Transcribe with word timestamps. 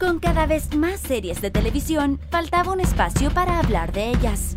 Con 0.00 0.18
cada 0.18 0.46
vez 0.46 0.74
más 0.74 0.98
series 0.98 1.42
de 1.42 1.50
televisión, 1.50 2.18
faltaba 2.30 2.72
un 2.72 2.80
espacio 2.80 3.30
para 3.32 3.58
hablar 3.58 3.92
de 3.92 4.08
ellas. 4.08 4.56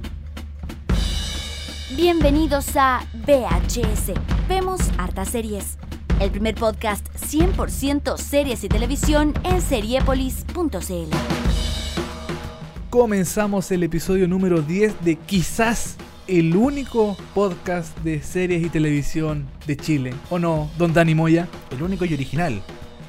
Bienvenidos 1.97 2.77
a 2.77 3.05
VHS. 3.27 4.13
Vemos 4.47 4.79
hartas 4.97 5.27
series. 5.27 5.77
El 6.21 6.31
primer 6.31 6.55
podcast 6.55 7.05
100% 7.15 8.17
series 8.17 8.63
y 8.63 8.69
televisión 8.69 9.33
en 9.43 9.59
seriepolis.cl. 9.59 11.13
Comenzamos 12.89 13.69
el 13.71 13.83
episodio 13.83 14.29
número 14.29 14.61
10 14.61 15.03
de 15.03 15.17
quizás 15.17 15.97
el 16.27 16.55
único 16.55 17.17
podcast 17.33 17.97
de 17.99 18.21
series 18.21 18.65
y 18.65 18.69
televisión 18.69 19.45
de 19.67 19.75
Chile. 19.75 20.13
¿O 20.29 20.39
no, 20.39 20.71
don 20.77 20.93
Dani 20.93 21.13
Moya? 21.15 21.49
El 21.69 21.83
único 21.83 22.05
y 22.05 22.13
original. 22.13 22.63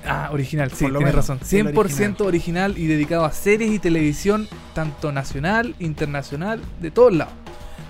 Ah, 0.06 0.28
original, 0.32 0.70
sí, 0.70 0.78
tienes 0.78 0.98
menos, 0.98 1.14
razón. 1.14 1.38
el 1.40 1.46
100% 1.46 1.74
original. 1.76 2.22
original. 2.26 2.78
y 2.78 2.86
dedicado 2.86 3.24
a 3.24 3.32
series 3.32 3.72
y 3.72 3.78
televisión, 3.78 4.48
tanto 4.74 5.12
nacional, 5.12 5.74
internacional, 5.78 6.60
de 6.80 6.90
todos 6.90 7.12
lados. 7.12 7.34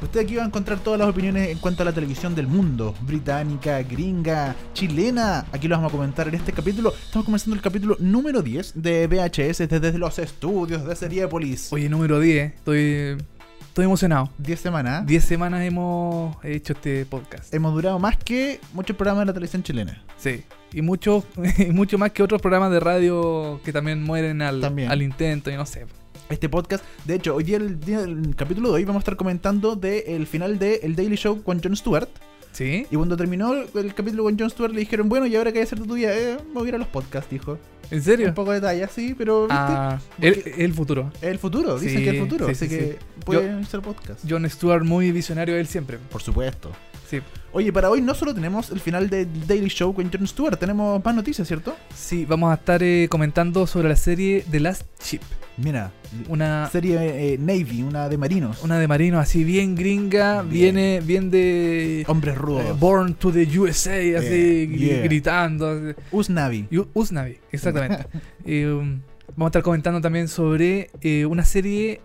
Usted 0.02 0.20
aquí 0.20 0.36
va 0.36 0.42
a 0.42 0.46
encontrar 0.46 0.80
todas 0.80 0.98
las 1.00 1.08
opiniones 1.08 1.48
en 1.48 1.58
cuanto 1.58 1.82
a 1.82 1.86
la 1.86 1.92
televisión 1.92 2.34
del 2.34 2.46
mundo. 2.46 2.94
Británica, 3.00 3.82
gringa, 3.82 4.54
chilena. 4.74 5.46
Aquí 5.50 5.66
lo 5.66 5.76
vamos 5.76 5.90
a 5.90 5.96
comentar 5.96 6.28
en 6.28 6.34
este 6.34 6.52
capítulo. 6.52 6.92
Estamos 6.92 7.24
comenzando 7.24 7.56
el 7.56 7.62
capítulo 7.62 7.96
número 7.98 8.42
10 8.42 8.72
de 8.82 9.06
VHS 9.06 9.66
desde 9.68 9.96
los 9.96 10.18
estudios 10.18 10.84
de 10.84 10.94
Seriepolis. 10.94 11.72
Oye, 11.72 11.88
número 11.88 12.20
10, 12.20 12.54
estoy, 12.54 13.16
estoy 13.60 13.84
emocionado. 13.86 14.28
10 14.38 14.60
semanas. 14.60 15.06
10 15.06 15.24
semanas 15.24 15.62
hemos 15.62 16.36
hecho 16.44 16.74
este 16.74 17.06
podcast. 17.06 17.54
Hemos 17.54 17.72
durado 17.72 17.98
más 17.98 18.18
que 18.18 18.60
muchos 18.74 18.96
programas 18.96 19.22
de 19.22 19.26
la 19.26 19.32
televisión 19.32 19.62
chilena. 19.62 20.02
Sí. 20.18 20.44
Y 20.74 20.82
mucho, 20.82 21.24
y 21.58 21.70
mucho 21.70 21.98
más 21.98 22.10
que 22.10 22.22
otros 22.22 22.42
programas 22.42 22.72
de 22.72 22.80
radio 22.80 23.60
que 23.64 23.72
también 23.72 24.02
mueren 24.02 24.42
al, 24.42 24.60
También. 24.60 24.90
al 24.90 25.02
intento 25.02 25.50
y 25.50 25.54
no 25.54 25.64
sé. 25.64 25.86
Este 26.28 26.48
podcast, 26.48 26.84
de 27.04 27.14
hecho, 27.14 27.36
hoy 27.36 27.44
día, 27.44 27.58
el, 27.58 27.78
día 27.78 28.00
del 28.00 28.34
capítulo 28.34 28.70
de 28.70 28.74
hoy, 28.76 28.84
vamos 28.84 29.00
a 29.00 29.02
estar 29.02 29.14
comentando 29.16 29.76
del 29.76 30.26
final 30.26 30.58
de 30.58 30.80
El 30.82 30.96
Daily 30.96 31.16
Show 31.16 31.42
con 31.42 31.62
Jon 31.62 31.76
Stewart. 31.76 32.08
¿Sí? 32.50 32.86
Y 32.90 32.96
cuando 32.96 33.16
terminó 33.16 33.52
el 33.52 33.94
capítulo 33.94 34.24
con 34.24 34.38
Jon 34.38 34.50
Stewart, 34.50 34.72
le 34.72 34.80
dijeron, 34.80 35.08
bueno, 35.08 35.26
¿y 35.26 35.36
ahora 35.36 35.52
qué 35.52 35.58
hay 35.60 35.66
que 35.66 35.74
hacer 35.74 35.86
tu 35.86 35.94
día? 35.94 36.16
Eh, 36.16 36.38
voy 36.52 36.66
a 36.66 36.68
ir 36.70 36.74
a 36.74 36.78
los 36.78 36.88
podcasts, 36.88 37.30
dijo. 37.30 37.58
¿En 37.90 38.02
serio? 38.02 38.28
Un 38.28 38.34
poco 38.34 38.50
de 38.50 38.60
detalle 38.60 38.82
así, 38.82 39.14
pero 39.14 39.42
¿viste? 39.42 39.54
Ah, 39.56 40.00
el, 40.20 40.42
el 40.58 40.72
futuro. 40.72 41.12
El 41.20 41.38
futuro, 41.38 41.78
dicen 41.78 41.98
Sí, 41.98 42.04
que 42.04 42.10
el 42.10 42.18
futuro, 42.20 42.46
sí, 42.46 42.52
así 42.52 42.68
sí, 42.68 42.76
que 42.76 42.92
sí. 42.92 42.96
pueden 43.24 43.64
ser 43.66 43.80
podcast. 43.80 44.24
John 44.28 44.48
Stewart 44.48 44.82
muy 44.82 45.12
visionario 45.12 45.56
él 45.56 45.66
siempre. 45.66 45.98
Por 46.10 46.22
supuesto. 46.22 46.72
Sí. 47.08 47.20
Oye, 47.56 47.72
para 47.72 47.88
hoy 47.88 48.02
no 48.02 48.14
solo 48.14 48.34
tenemos 48.34 48.70
el 48.70 48.80
final 48.80 49.08
del 49.08 49.28
Daily 49.46 49.68
Show 49.68 49.94
con 49.94 50.10
Jon 50.10 50.26
Stewart, 50.26 50.58
tenemos 50.58 51.02
más 51.04 51.14
noticias, 51.14 51.46
¿cierto? 51.46 51.76
Sí, 51.94 52.24
vamos 52.24 52.50
a 52.50 52.54
estar 52.54 52.82
eh, 52.82 53.06
comentando 53.08 53.64
sobre 53.68 53.88
la 53.88 53.94
serie 53.94 54.44
The 54.50 54.58
Last 54.58 54.82
Ship. 55.00 55.20
Mira, 55.56 55.92
Una, 56.28 56.68
serie 56.72 56.96
eh, 57.34 57.38
Navy, 57.38 57.84
una 57.84 58.08
de 58.08 58.18
marinos. 58.18 58.60
una 58.64 58.80
de 58.80 58.88
marinos 58.88 59.22
así 59.22 59.44
bien 59.44 59.76
gringa, 59.76 60.42
Bien. 60.42 60.74
viene 60.74 61.00
bien 61.00 61.30
de 61.30 62.04
Hombres 62.08 62.36
rudos. 62.36 62.64
eh, 62.64 62.72
Born 62.76 63.14
to 63.14 63.30
the 63.30 63.46
USA, 63.56 63.92
así 64.18 64.66
yeah. 64.76 65.02
gritando. 65.02 65.68
así. 65.70 65.94
US 66.10 66.30
Navy. 66.30 66.66
Y 66.72 66.78
U- 66.78 66.88
Usnavi, 66.92 67.38
exactamente. 67.52 68.06
Um, 68.46 69.00
vamos 69.36 69.46
a 69.46 69.46
estar 69.46 69.62
comentando 69.62 70.00
también 70.02 70.26
sobre 70.28 70.90
una 71.26 71.44
serie, 71.44 72.00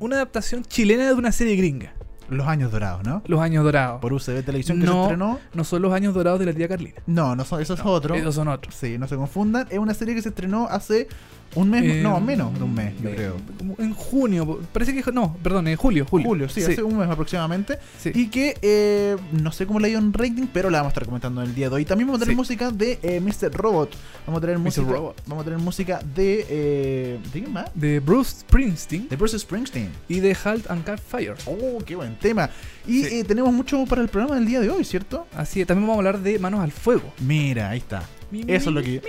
una 0.00 0.16
adaptación 0.16 0.64
chilena 0.64 1.06
de 1.08 1.12
una 1.14 1.30
serie 1.30 1.54
gringa, 1.56 1.92
Los 2.28 2.46
años 2.46 2.70
dorados, 2.70 3.02
¿no? 3.04 3.22
Los 3.26 3.40
Años 3.40 3.64
Dorados. 3.64 4.00
Por 4.00 4.12
UCB 4.12 4.44
Televisión 4.44 4.78
que 4.80 4.86
No. 4.86 4.92
se 4.92 5.00
estrenó. 5.02 5.38
No 5.54 5.64
son 5.64 5.82
los 5.82 5.92
años 5.92 6.12
dorados 6.14 6.38
de 6.40 6.46
la 6.46 6.52
tía 6.52 6.68
Carlina. 6.68 6.96
No, 7.06 7.34
no 7.34 7.44
son, 7.44 7.60
eso 7.62 7.74
es 7.74 7.84
No, 7.84 7.90
otro. 7.90 8.14
Esos 8.14 8.34
son 8.34 8.48
otros. 8.48 8.74
Sí, 8.74 8.98
no 8.98 9.06
se 9.08 9.16
confundan. 9.16 9.66
Es 9.70 9.78
una 9.78 9.94
serie 9.94 10.14
que 10.14 10.22
se 10.22 10.28
estrenó 10.28 10.66
hace 10.70 11.08
un 11.54 11.70
mes, 11.70 11.82
Eh, 11.82 12.00
no, 12.02 12.20
menos 12.20 12.54
de 12.56 12.62
un 12.64 12.74
mes, 12.74 12.92
yo 13.02 13.10
creo. 13.10 13.36
En 13.78 13.94
junio, 13.94 14.60
parece 14.72 14.94
que 14.94 15.12
no, 15.12 15.36
perdón, 15.42 15.66
en 15.68 15.76
julio, 15.76 16.06
julio. 16.08 16.26
Julio, 16.28 16.48
sí, 16.48 16.62
hace 16.62 16.82
un 16.82 16.98
mes 16.98 17.08
aproximadamente. 17.08 17.78
sí. 17.98 18.10
Y 18.14 18.28
que 18.28 18.56
eh, 18.62 19.16
no 19.32 19.50
sé 19.52 19.66
cómo 19.66 19.80
le 19.80 19.88
ido 19.90 19.98
en 19.98 20.12
rating, 20.12 20.46
pero 20.52 20.68
la 20.70 20.78
vamos 20.78 20.90
a 20.90 20.92
estar 20.92 21.06
comentando 21.06 21.42
en 21.42 21.48
el 21.48 21.54
día 21.54 21.68
de 21.68 21.76
hoy. 21.76 21.84
También 21.84 22.06
vamos 22.08 22.20
a 22.20 22.24
tener 22.24 22.34
Sí. 22.34 22.36
música 22.36 22.70
de 22.70 22.98
eh, 23.02 23.20
Mr. 23.20 23.52
Robot. 23.52 23.90
Vamos 24.26 24.38
a 24.38 24.40
tener 24.42 24.56
Mr. 24.58 24.64
música. 24.64 24.86
Robot. 24.92 25.22
Vamos 25.26 25.42
a 25.42 25.44
tener 25.44 25.58
música 25.58 26.00
de. 26.14 26.46
Eh, 26.48 27.18
¿De 27.32 27.40
quién 27.40 27.52
más? 27.52 27.70
de 27.74 28.00
Bruce 28.00 28.40
Springsteen 28.40 29.08
De 29.08 29.16
Bruce 29.16 29.38
Springsteen. 29.38 29.90
y 30.08 30.20
de 30.20 30.36
Halt 30.44 30.70
and 30.70 30.84
Catch 30.84 31.00
Fire. 31.00 31.34
Oh, 31.46 31.78
qué 31.84 31.96
buen 31.96 32.16
tema. 32.18 32.50
Y 32.86 33.04
eh, 33.06 33.24
tenemos 33.24 33.52
mucho 33.52 33.84
para 33.86 34.02
el 34.02 34.08
programa 34.08 34.36
del 34.36 34.46
día 34.46 34.60
de 34.60 34.70
hoy, 34.70 34.84
¿cierto? 34.84 35.26
Así 35.34 35.60
es, 35.60 35.66
también 35.66 35.86
vamos 35.86 35.96
a 35.96 36.08
hablar 36.08 36.20
de 36.22 36.38
Manos 36.38 36.60
al 36.60 36.72
Fuego. 36.72 37.12
Mira, 37.20 37.70
ahí 37.70 37.78
está. 37.78 38.02
Eso 38.46 38.70
es 38.70 38.74
lo 38.74 38.82
que. 38.82 39.02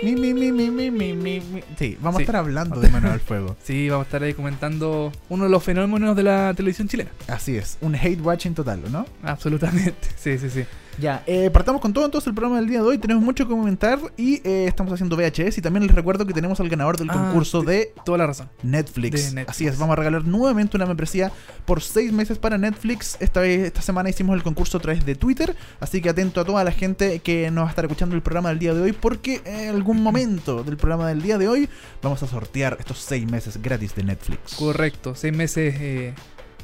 Mi. 1.12 1.42
Sí, 1.78 1.96
vamos 2.00 2.18
a 2.18 2.22
estar 2.22 2.36
hablando 2.36 2.80
de 2.80 2.88
Manuel 2.88 3.14
al 3.14 3.20
Fuego. 3.20 3.56
Sí, 3.64 3.88
vamos 3.88 4.04
a 4.04 4.08
estar 4.08 4.22
ahí 4.22 4.34
comentando 4.34 5.12
uno 5.28 5.44
de 5.44 5.50
los 5.50 5.62
fenómenos 5.62 6.16
de 6.16 6.22
la 6.22 6.54
televisión 6.54 6.88
chilena. 6.88 7.10
Así 7.28 7.56
es, 7.56 7.78
un 7.80 7.94
hate 7.94 8.20
watching 8.20 8.54
total, 8.54 8.82
¿no? 8.90 9.06
Absolutamente. 9.22 10.08
Sí, 10.20 10.36
sí, 10.38 10.50
sí. 10.50 10.64
Ya, 11.00 11.22
eh, 11.26 11.50
partamos 11.50 11.80
con 11.80 11.92
todo 11.92 12.04
entonces 12.04 12.28
el 12.28 12.34
programa 12.34 12.60
del 12.60 12.68
día 12.68 12.80
de 12.80 12.86
hoy. 12.86 12.98
Tenemos 12.98 13.22
mucho 13.22 13.44
que 13.44 13.50
comentar 13.50 13.98
y 14.16 14.46
eh, 14.46 14.66
estamos 14.66 14.92
haciendo 14.92 15.16
VHS. 15.16 15.58
Y 15.58 15.62
también 15.62 15.86
les 15.86 15.94
recuerdo 15.94 16.26
que 16.26 16.32
tenemos 16.34 16.60
al 16.60 16.68
ganador 16.68 16.96
del 16.98 17.08
Ah, 17.10 17.14
concurso 17.14 17.62
de 17.62 17.92
Toda 18.04 18.18
la 18.18 18.26
razón. 18.26 18.50
Netflix. 18.62 19.28
De 19.30 19.34
Netflix. 19.36 19.48
Así 19.50 19.66
es, 19.66 19.78
vamos 19.78 19.94
a 19.94 19.96
regalar 19.96 20.24
nuevamente 20.24 20.76
una 20.76 20.86
membresía 20.86 21.32
por 21.64 21.82
seis 21.82 22.12
meses 22.12 22.38
para 22.38 22.58
Netflix. 22.58 23.16
Esta 23.20 23.40
vez, 23.40 23.60
esta 23.64 23.82
semana 23.82 24.10
hicimos 24.10 24.36
el 24.36 24.42
concurso 24.42 24.78
a 24.78 24.80
través 24.80 25.04
de 25.06 25.14
Twitter. 25.14 25.56
Así 25.80 26.00
que 26.02 26.10
atento 26.10 26.40
a 26.40 26.44
toda 26.44 26.62
la 26.64 26.72
gente 26.72 27.20
que 27.20 27.50
nos 27.50 27.62
va 27.64 27.68
a 27.68 27.70
estar 27.70 27.84
escuchando 27.84 28.14
el 28.14 28.22
programa 28.22 28.50
del 28.50 28.58
día 28.58 28.74
de 28.74 28.82
hoy. 28.82 28.92
Porque 28.92 29.40
en 29.44 29.70
algún 29.70 30.02
momento 30.02 30.62
del 30.64 30.76
programa 30.76 31.08
del 31.08 31.22
día 31.22 31.38
de 31.38 31.48
hoy 31.48 31.68
vamos 32.02 32.22
a 32.22 32.26
sortear 32.26 32.76
estos 32.78 32.98
seis 32.98 33.30
meses 33.30 33.60
gratis 33.62 33.94
de 33.94 34.04
Netflix. 34.04 34.54
Correcto. 34.54 35.14
Seis 35.14 35.34
meses 35.34 35.74
eh, 35.78 36.14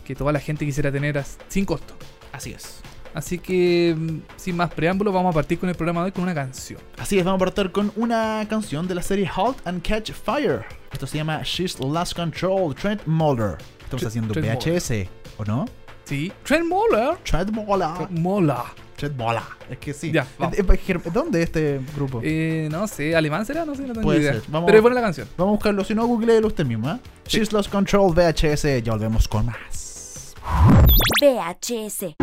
que 0.05 0.15
toda 0.15 0.33
la 0.33 0.41
gente 0.41 0.65
quisiera 0.67 0.93
tener 0.93 1.23
sin 1.49 1.65
costo. 1.65 1.95
Así 2.33 2.53
es. 2.53 2.81
Así 3.17 3.39
que, 3.39 3.95
mm, 3.99 4.19
sin 4.37 4.57
más 4.59 4.71
preámbulos, 4.75 5.15
vamos 5.15 5.31
a 5.31 5.35
partir 5.35 5.59
con 5.59 5.71
el 5.71 5.75
programa 5.75 6.01
de 6.03 6.05
hoy 6.07 6.13
con 6.13 6.23
una 6.25 6.35
canción. 6.35 6.79
Así 6.99 7.19
es, 7.19 7.25
vamos 7.25 7.41
a 7.41 7.45
partir 7.47 7.73
con 7.73 7.91
una 7.97 8.45
canción 8.47 8.87
de 8.87 8.95
la 8.95 9.01
serie 9.01 9.27
Halt 9.35 9.57
and 9.67 9.81
Catch 9.81 10.13
Fire. 10.13 10.67
Esto 10.93 11.07
se 11.07 11.17
llama 11.17 11.41
She's 11.43 11.81
Lost 11.81 12.15
Control, 12.15 12.75
Trent 12.75 13.07
Mulder. 13.07 13.57
Estamos 13.83 14.05
haciendo 14.05 14.35
Trent 14.35 14.63
VHS, 14.63 15.09
¿o 15.39 15.45
no? 15.47 15.65
Sí. 16.05 16.31
Trent 16.45 16.67
Moller. 16.67 17.17
Trent 17.25 17.51
Mulder. 17.53 18.11
Mola. 18.11 18.65
Trent 18.97 19.17
Mulder. 19.17 19.43
Es 19.71 19.79
que 19.79 19.95
sí. 19.95 20.13
Ya, 20.13 20.27
es- 20.53 20.59
es- 20.59 21.13
¿Dónde 21.13 21.41
es 21.43 21.45
este 21.47 21.81
grupo? 21.97 22.21
Eh, 22.23 22.69
no 22.71 22.87
sé, 22.87 23.17
alemán 23.17 23.47
será, 23.47 23.65
no 23.65 23.75
sé, 23.75 23.81
no 23.83 23.95
tengo 23.95 24.03
Puede 24.03 24.21
idea. 24.21 24.33
ser. 24.35 24.43
Vamos- 24.49 24.67
Pero 24.67 24.77
es 24.79 24.83
buena 24.83 24.95
la 24.97 25.01
canción. 25.01 25.27
Vamos 25.39 25.53
a 25.53 25.55
buscarlo, 25.57 25.85
si 25.85 25.95
no, 25.95 26.07
googleelo 26.07 26.47
usted 26.49 26.67
mismo, 26.67 26.91
¿eh? 26.91 26.99
Sí. 27.27 27.39
She's 27.39 27.51
Lost 27.53 27.71
Control, 27.71 28.13
VHS. 28.15 28.83
Ya 28.83 28.93
volvemos 28.93 29.27
con 29.27 29.47
más. 29.47 30.35
VHS. 31.23 32.15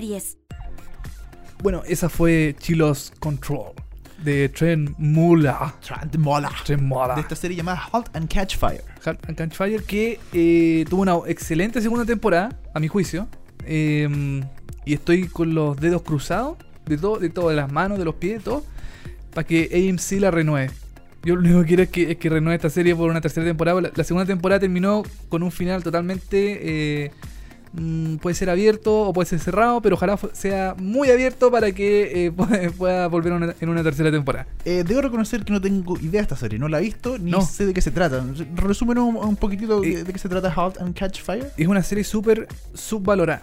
Series. 0.00 0.38
Bueno, 1.62 1.82
esa 1.86 2.08
fue 2.08 2.56
Chilos 2.58 3.12
Control 3.20 3.72
de 4.24 4.48
Trent 4.48 4.94
Mula. 4.98 5.74
Trent 5.80 6.16
Mola. 6.16 6.50
Trent 6.64 6.82
Mula. 6.82 7.14
De 7.14 7.20
esta 7.20 7.36
serie 7.36 7.56
llamada 7.56 7.82
Halt 7.92 8.08
and 8.16 8.32
Catch 8.32 8.56
Fire. 8.56 8.82
Halt 9.04 9.20
and 9.28 9.36
Catch 9.36 9.54
Fire, 9.54 9.82
que 9.82 10.18
eh, 10.32 10.86
tuvo 10.88 11.02
una 11.02 11.18
excelente 11.26 11.82
segunda 11.82 12.06
temporada, 12.06 12.58
a 12.72 12.80
mi 12.80 12.88
juicio. 12.88 13.28
Eh, 13.66 14.42
y 14.86 14.94
estoy 14.94 15.28
con 15.28 15.54
los 15.54 15.76
dedos 15.76 16.00
cruzados, 16.02 16.56
de 16.86 16.96
todo, 16.96 17.18
de 17.18 17.28
todo, 17.28 17.50
de 17.50 17.56
las 17.56 17.70
manos, 17.70 17.98
de 17.98 18.06
los 18.06 18.14
pies, 18.14 18.38
de 18.38 18.44
todo, 18.44 18.64
para 19.34 19.46
que 19.46 19.68
AMC 19.90 20.18
la 20.18 20.30
renueve. 20.30 20.72
Yo 21.22 21.36
lo 21.36 21.42
único 21.42 21.60
que 21.60 21.66
quiero 21.66 21.82
es 21.82 21.88
que, 21.90 22.10
es 22.12 22.16
que 22.16 22.30
renueve 22.30 22.56
esta 22.56 22.70
serie 22.70 22.96
por 22.96 23.10
una 23.10 23.20
tercera 23.20 23.46
temporada. 23.46 23.78
La, 23.82 23.90
la 23.94 24.04
segunda 24.04 24.24
temporada 24.24 24.60
terminó 24.60 25.02
con 25.28 25.42
un 25.42 25.52
final 25.52 25.82
totalmente... 25.82 27.04
eh, 27.04 27.10
mm, 27.72 28.16
puede 28.16 28.34
ser 28.34 28.50
abierto 28.50 29.02
o 29.02 29.12
puede 29.12 29.26
ser 29.28 29.38
cerrado, 29.40 29.80
pero 29.80 29.96
ojalá 29.96 30.18
sea 30.32 30.74
muy 30.78 31.10
abierto 31.10 31.50
para 31.50 31.72
que 31.72 32.26
eh, 32.26 32.32
pueda, 32.36 32.70
pueda 32.70 33.06
volver 33.08 33.32
una- 33.32 33.54
en 33.60 33.68
una 33.68 33.82
tercera 33.82 34.10
temporada. 34.10 34.46
Eh, 34.64 34.84
debo 34.86 35.00
reconocer 35.02 35.44
que 35.44 35.52
no 35.52 35.60
tengo 35.60 35.98
idea 35.98 36.20
de 36.20 36.22
esta 36.22 36.36
serie. 36.36 36.58
No 36.58 36.68
la 36.68 36.78
he 36.78 36.82
visto 36.82 37.18
ni 37.18 37.30
No. 37.30 37.40
sé 37.42 37.66
de 37.66 37.72
qué 37.74 37.80
se 37.80 37.90
trata. 37.90 38.24
Resúmenos 38.56 39.04
un, 39.04 39.16
un 39.16 39.36
poquitito 39.36 39.82
Eh, 39.84 39.96
de, 39.96 40.04
de 40.04 40.12
qué 40.12 40.18
se 40.18 40.28
trata 40.28 40.52
Halt 40.54 40.78
and 40.80 40.94
Catch 40.98 41.20
Fire. 41.22 41.50
es 41.56 41.66
una 41.68 41.82
serie 41.82 42.04
súper 42.04 42.46
subvalorada, 42.74 43.42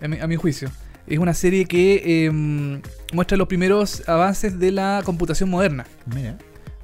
a 0.00 0.08
mi, 0.08 0.18
a 0.18 0.26
mi 0.26 0.36
juicio. 0.36 0.70
Es 1.06 1.18
una 1.18 1.32
serie 1.32 1.64
que 1.64 2.26
eh, 2.26 2.30
muestra 3.14 3.36
los 3.38 3.48
primeros 3.48 4.06
avances 4.08 4.58
de 4.58 4.70
la 4.72 5.00
computación 5.04 5.48
moderna. 5.48 5.86
Mira. 6.14 6.36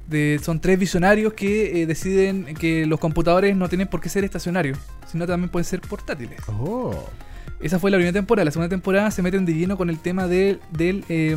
De- 0.07 0.39
son 0.43 0.59
tres 0.59 0.77
visionarios 0.77 1.33
que 1.33 1.81
eh, 1.81 1.85
deciden 1.87 2.53
que 2.55 2.85
los 2.85 2.99
computadores 2.99 3.55
no 3.55 3.67
tienen 3.69 3.87
por 3.87 4.01
qué 4.01 4.09
ser 4.09 4.23
estacionarios, 4.23 4.77
sino 5.11 5.25
también 5.25 5.49
pueden 5.49 5.65
ser 5.65 5.81
portátiles. 5.81 6.39
Oh. 6.47 6.93
Esa 7.61 7.79
fue 7.79 7.89
la 7.89 7.97
primera 7.97 8.13
temporada. 8.13 8.45
La 8.45 8.51
segunda 8.51 8.69
temporada 8.69 9.09
se 9.11 9.21
meten 9.21 9.45
de 9.45 9.53
lleno 9.53 9.77
con 9.77 9.89
el 9.89 9.97
tema 9.97 10.27
de, 10.27 10.59
del, 10.71 11.05
eh, 11.09 11.35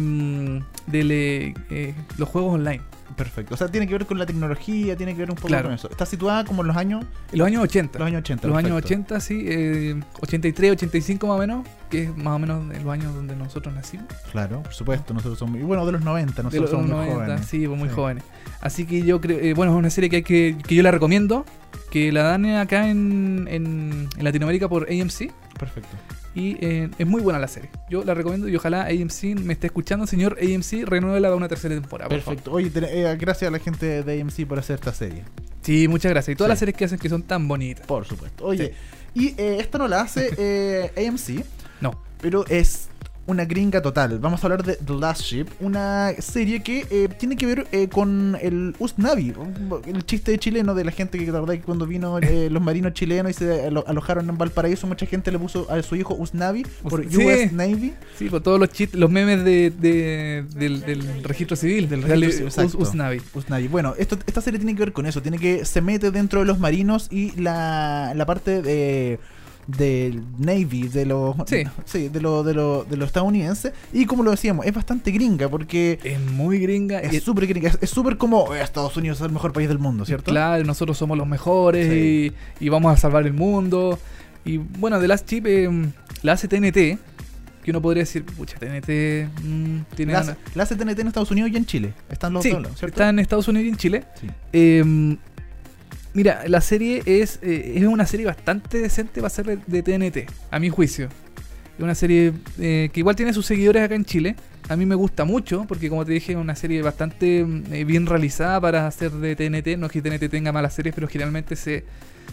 del, 0.86 1.10
eh, 1.12 1.54
eh, 1.70 1.94
los 2.18 2.28
juegos 2.28 2.54
online. 2.54 2.82
Perfecto. 3.18 3.52
O 3.54 3.56
sea, 3.58 3.68
tiene 3.68 3.86
que 3.86 3.92
ver 3.92 4.06
con 4.06 4.16
la 4.18 4.24
tecnología, 4.24 4.96
tiene 4.96 5.12
que 5.12 5.18
ver 5.20 5.30
un 5.30 5.36
poco 5.36 5.48
Claro. 5.48 5.64
con 5.64 5.74
eso. 5.74 5.90
Está 5.90 6.06
situada 6.06 6.44
como 6.44 6.62
en 6.62 6.68
los 6.68 6.76
años, 6.76 7.04
los 7.32 7.46
años 7.46 7.62
80. 7.64 7.98
los 7.98 8.06
años 8.06 8.20
80. 8.20 8.48
Los 8.48 8.56
años 8.56 8.70
perfecto. 8.72 9.14
80, 9.14 9.20
sí. 9.20 9.44
eh, 9.46 10.00
83, 10.20 10.72
85 10.72 11.26
más 11.26 11.36
o 11.36 11.38
menos. 11.40 11.66
Que 11.90 12.04
es 12.04 12.16
más 12.16 12.34
o 12.34 12.38
menos 12.38 12.62
en 12.74 12.84
los 12.84 12.92
años 12.92 13.14
donde 13.14 13.34
nosotros 13.36 13.74
nacimos. 13.74 14.06
Claro, 14.32 14.62
por 14.62 14.72
supuesto. 14.72 15.12
Nosotros 15.14 15.38
somos. 15.38 15.58
Y 15.58 15.62
bueno, 15.64 15.84
de 15.84 15.92
los 15.92 16.02
90, 16.02 16.34
de 16.34 16.42
nosotros 16.44 16.62
los 16.62 16.70
somos 16.70 16.86
muy 16.86 16.96
90, 17.06 17.24
jóvenes. 17.26 17.46
sí, 17.46 17.66
pues 17.66 17.78
muy 17.78 17.88
Sí. 17.88 17.94
jóvenes. 17.94 18.24
Así 18.60 18.86
que 18.86 19.02
yo 19.02 19.20
creo, 19.20 19.38
eh, 19.40 19.54
bueno, 19.54 19.72
es 19.72 19.78
una 19.78 19.90
serie 19.90 20.08
que, 20.10 20.16
hay 20.16 20.22
que, 20.22 20.56
que 20.66 20.74
yo 20.74 20.82
la 20.82 20.90
recomiendo, 20.90 21.44
que 21.90 22.12
la 22.12 22.22
dan 22.22 22.44
acá 22.46 22.88
en, 22.88 23.46
en, 23.50 24.08
en 24.16 24.24
Latinoamérica 24.24 24.68
por 24.68 24.84
AMC 24.90 25.32
Perfecto. 25.58 25.88
Y 26.34 26.56
eh, 26.64 26.88
es 26.98 27.06
muy 27.06 27.20
buena 27.22 27.38
la 27.38 27.48
serie. 27.48 27.70
Yo 27.90 28.04
la 28.04 28.14
recomiendo 28.14 28.48
y 28.48 28.56
ojalá 28.56 28.82
AMC 28.86 29.34
me 29.40 29.52
esté 29.54 29.66
escuchando, 29.68 30.06
señor 30.06 30.36
AMC, 30.40 30.84
renuévela 30.86 31.28
para 31.28 31.36
una 31.36 31.48
tercera 31.48 31.74
temporada. 31.74 32.08
por 32.08 32.20
favor. 32.20 32.36
Perfecto. 32.36 32.52
Oye, 32.52 32.70
eh, 33.10 33.16
gracias 33.18 33.48
a 33.48 33.50
la 33.52 33.58
gente 33.58 34.02
de 34.02 34.20
AMC 34.20 34.46
por 34.46 34.58
hacer 34.58 34.74
esta 34.76 34.92
serie. 34.92 35.24
Sí, 35.62 35.88
muchas 35.88 36.10
gracias. 36.12 36.34
Y 36.34 36.36
todas 36.36 36.48
Sí. 36.48 36.52
las 36.52 36.58
series 36.60 36.76
que 36.76 36.84
hacen 36.84 36.98
que 36.98 37.08
son 37.08 37.22
tan 37.22 37.46
bonitas. 37.48 37.86
Por 37.86 38.04
supuesto. 38.04 38.44
Oye, 38.44 38.72
y 39.14 39.28
eh, 39.38 39.56
esto 39.60 39.78
no 39.78 39.88
la 39.88 40.02
hace 40.02 40.90
AMC, 40.96 41.44
No. 41.80 42.00
pero 42.20 42.46
es 42.46 42.87
una 43.28 43.44
gringa 43.44 43.80
total. 43.82 44.18
Vamos 44.18 44.42
a 44.42 44.46
hablar 44.46 44.64
de 44.64 44.74
The 44.76 44.94
Last 44.94 45.20
Ship, 45.22 45.46
una 45.60 46.12
serie 46.18 46.62
que 46.62 46.86
eh, 46.90 47.08
tiene 47.18 47.36
que 47.36 47.46
ver 47.46 47.66
eh, 47.72 47.88
con 47.88 48.36
el 48.40 48.74
Usnavi, 48.78 49.34
el 49.86 50.04
chiste 50.06 50.36
chileno 50.38 50.74
de 50.74 50.84
la 50.84 50.90
gente 50.90 51.18
que 51.18 51.26
la 51.30 51.38
verdad 51.40 51.54
que 51.54 51.60
cuando 51.60 51.86
vino 51.86 52.18
eh, 52.18 52.48
los 52.50 52.62
marinos 52.62 52.94
chilenos 52.94 53.30
y 53.30 53.34
se 53.34 53.66
alo- 53.68 53.84
alojaron 53.86 54.28
en 54.28 54.36
Valparaíso, 54.38 54.86
mucha 54.86 55.06
gente 55.06 55.30
le 55.30 55.38
puso 55.38 55.70
a 55.70 55.80
su 55.82 55.94
hijo 55.94 56.14
Usnavi 56.14 56.64
por 56.82 57.08
Sí. 57.08 57.18
US 57.24 57.52
Navy. 57.52 57.92
Sí, 58.18 58.28
por 58.30 58.40
todos 58.40 58.58
los 58.58 58.70
chistes, 58.70 58.98
los 58.98 59.10
memes 59.10 59.44
de, 59.44 59.70
de- 59.70 60.44
del, 60.56 60.80
del 60.80 61.22
registro 61.22 61.56
civil, 61.56 61.88
del 61.88 62.02
Registro 62.02 62.50
civil. 62.50 62.76
Usnavi. 62.82 63.20
Usnavi. 63.34 63.68
Bueno, 63.68 63.94
esto, 63.98 64.18
esta 64.26 64.40
serie 64.40 64.58
tiene 64.58 64.74
que 64.74 64.80
ver 64.80 64.92
con 64.92 65.04
eso. 65.06 65.20
Tiene 65.22 65.38
que 65.38 65.64
se 65.66 65.80
mete 65.82 66.10
dentro 66.10 66.40
de 66.40 66.46
los 66.46 66.58
marinos 66.58 67.08
y 67.10 67.32
la, 67.40 68.12
la 68.16 68.24
parte 68.26 68.62
de 68.62 69.18
del 69.68 70.22
Navy, 70.38 70.88
de 70.88 71.04
los 71.06 71.36
Sí. 71.84 72.08
de 72.08 72.20
lo, 72.20 72.42
de 72.42 72.54
lo, 72.54 72.84
de 72.84 72.96
lo 72.96 73.04
estadounidense. 73.04 73.72
Y 73.92 74.06
como 74.06 74.22
lo 74.22 74.30
decíamos, 74.30 74.64
es 74.66 74.72
bastante 74.72 75.10
gringa 75.12 75.48
porque 75.48 75.98
Es 76.02 76.18
muy 76.18 76.58
gringa. 76.58 76.98
es 77.00 77.22
súper 77.22 77.46
gringa. 77.46 77.68
Es- 77.68 77.78
Es 77.82 77.90
súper 77.90 78.16
como 78.16 78.54
"Eh, 78.54 78.62
Estados 78.62 78.96
Unidos 78.96 79.18
es 79.20 79.26
el 79.26 79.32
mejor 79.32 79.52
país 79.52 79.68
del 79.68 79.78
mundo, 79.78 80.04
¿cierto? 80.06 80.30
Claro, 80.32 80.64
nosotros 80.64 80.96
somos 80.96 81.16
los 81.18 81.26
mejores 81.28 81.86
Sí. 81.92 82.32
y, 82.60 82.64
y 82.64 82.68
vamos 82.70 82.92
a 82.92 82.96
salvar 82.96 83.26
el 83.26 83.34
mundo. 83.34 83.98
Y 84.44 84.56
bueno, 84.56 84.98
The 84.98 85.06
Last 85.08 85.26
Chip 85.28 85.46
eh, 85.46 85.68
la 86.22 86.32
hace 86.32 86.48
TNT, 86.48 86.98
que 87.62 87.70
uno 87.70 87.82
podría 87.82 88.04
decir, 88.04 88.24
pucha, 88.24 88.56
TNT 88.58 89.28
mm, 89.44 89.80
tiene... 89.94 90.14
La, 90.14 90.20
hace- 90.20 90.36
la 90.54 90.62
hace 90.62 90.76
TNT 90.76 90.98
en 91.00 91.08
Estados 91.08 91.30
Unidos 91.30 91.50
y 91.52 91.56
en 91.58 91.66
Chile. 91.66 91.92
Están 92.08 92.32
los 92.32 92.42
Sí, 92.42 92.50
dos, 92.52 92.62
lados, 92.62 92.78
¿cierto? 92.78 92.94
está 92.94 93.10
en 93.10 93.18
Estados 93.18 93.46
Unidos 93.48 93.66
y 93.66 93.68
en 93.68 93.76
Chile. 93.76 94.04
Sí. 94.18 94.26
Eh, 94.54 95.16
mira, 96.18 96.42
la 96.48 96.60
serie 96.60 97.00
es, 97.06 97.38
eh, 97.42 97.74
es 97.76 97.84
una 97.84 98.04
serie 98.04 98.26
bastante 98.26 98.78
decente 98.78 99.20
para 99.20 99.30
ser 99.30 99.60
de, 99.64 99.82
TNT, 99.84 100.28
a 100.50 100.58
mi 100.58 100.68
juicio. 100.68 101.06
Es 101.76 101.82
una 101.84 101.94
serie 101.94 102.32
eh, 102.58 102.90
que 102.92 102.98
igual 102.98 103.14
tiene 103.14 103.32
sus 103.32 103.46
seguidores 103.46 103.84
acá 103.84 103.94
en 103.94 104.04
Chile. 104.04 104.34
A 104.68 104.74
mí 104.74 104.84
me 104.84 104.96
gusta 104.96 105.24
mucho 105.24 105.64
porque, 105.68 105.88
como 105.88 106.04
te 106.04 106.10
dije, 106.12 106.32
es 106.32 106.38
una 106.38 106.56
serie 106.56 106.82
bastante 106.82 107.44
mm, 107.44 107.72
eh, 107.72 107.84
bien 107.84 108.04
realizada 108.06 108.60
para 108.60 108.88
hacer 108.88 109.12
de 109.12 109.36
TNT. 109.36 109.78
No 109.78 109.86
es 109.86 109.92
que 109.92 110.02
TNT 110.02 110.28
tenga 110.28 110.50
malas 110.50 110.74
series, 110.74 110.92
pero 110.92 111.06
generalmente 111.06 111.54
se, 111.54 111.84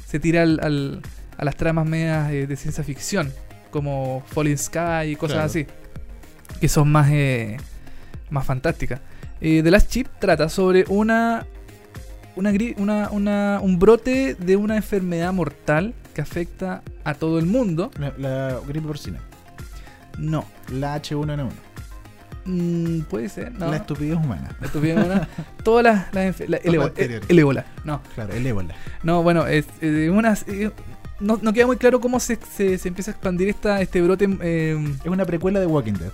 se 0.08 0.20
tira 0.20 0.42
al- 0.42 0.60
al- 0.64 1.02
a 1.38 1.46
las 1.46 1.56
tramas 1.56 1.86
medias 1.88 2.32
de 2.32 2.56
ciencia 2.56 2.84
ficción, 2.84 3.32
como 3.70 4.24
Falling 4.34 4.58
Sky 4.58 5.12
y 5.12 5.16
cosas 5.16 5.36
Claro. 5.36 5.46
así, 5.46 5.68
que 6.60 6.68
son 6.70 6.92
más, 6.92 7.10
eh, 7.12 7.58
más 8.32 8.46
fantásticas. 8.48 9.00
The 9.40 9.70
Last 9.70 9.92
Chip 9.92 10.08
trata 10.18 10.50
sobre 10.50 10.86
una, 10.88 11.46
una, 12.36 12.52
gri- 12.52 12.76
una- 12.78 13.10
una- 13.12 13.60
un 13.62 13.80
brote 13.80 14.36
de 14.36 14.56
una 14.56 14.76
enfermedad 14.78 15.32
mortal 15.34 15.94
que 16.14 16.22
afecta 16.22 16.82
a 17.04 17.14
todo 17.14 17.40
el 17.40 17.46
mundo. 17.46 17.92
La, 18.00 18.14
la 18.18 18.60
gripe 18.68 18.88
porcina. 18.88 19.20
No, 20.18 20.46
La 20.72 20.96
H1N1. 21.02 21.50
Mm, 22.48 23.00
puede 23.10 23.28
ser, 23.30 23.52
no. 23.54 23.72
La 23.72 23.78
estupidez 23.78 24.16
humana. 24.18 24.56
La 24.60 24.68
estupidez 24.68 24.96
humana. 24.98 25.28
Todas 25.64 25.84
las, 25.84 26.14
las 26.14 26.40
la- 26.48 26.58
el, 26.58 26.76
ébola, 26.76 26.92
el 27.28 27.40
ébola, 27.40 27.66
no. 27.84 28.02
Claro, 28.14 28.34
el 28.34 28.46
ébola. 28.46 28.76
No, 29.04 29.24
bueno, 29.24 29.48
es, 29.48 29.66
eh, 29.82 30.10
una, 30.12 30.38
eh, 30.48 30.70
no, 31.20 31.40
no 31.42 31.54
queda 31.54 31.66
muy 31.66 31.78
claro 31.78 32.00
cómo 32.00 32.20
se, 32.20 32.38
se- 32.56 32.78
se 32.78 32.88
empieza 32.88 33.12
a 33.12 33.14
expandir 33.14 33.50
esta, 33.50 33.82
este 33.82 34.00
brote. 34.02 34.28
eh, 34.42 34.78
Es 35.04 35.08
una 35.10 35.26
precuela 35.26 35.60
de 35.60 35.66
Walking 35.66 35.94
Dead. 35.94 36.12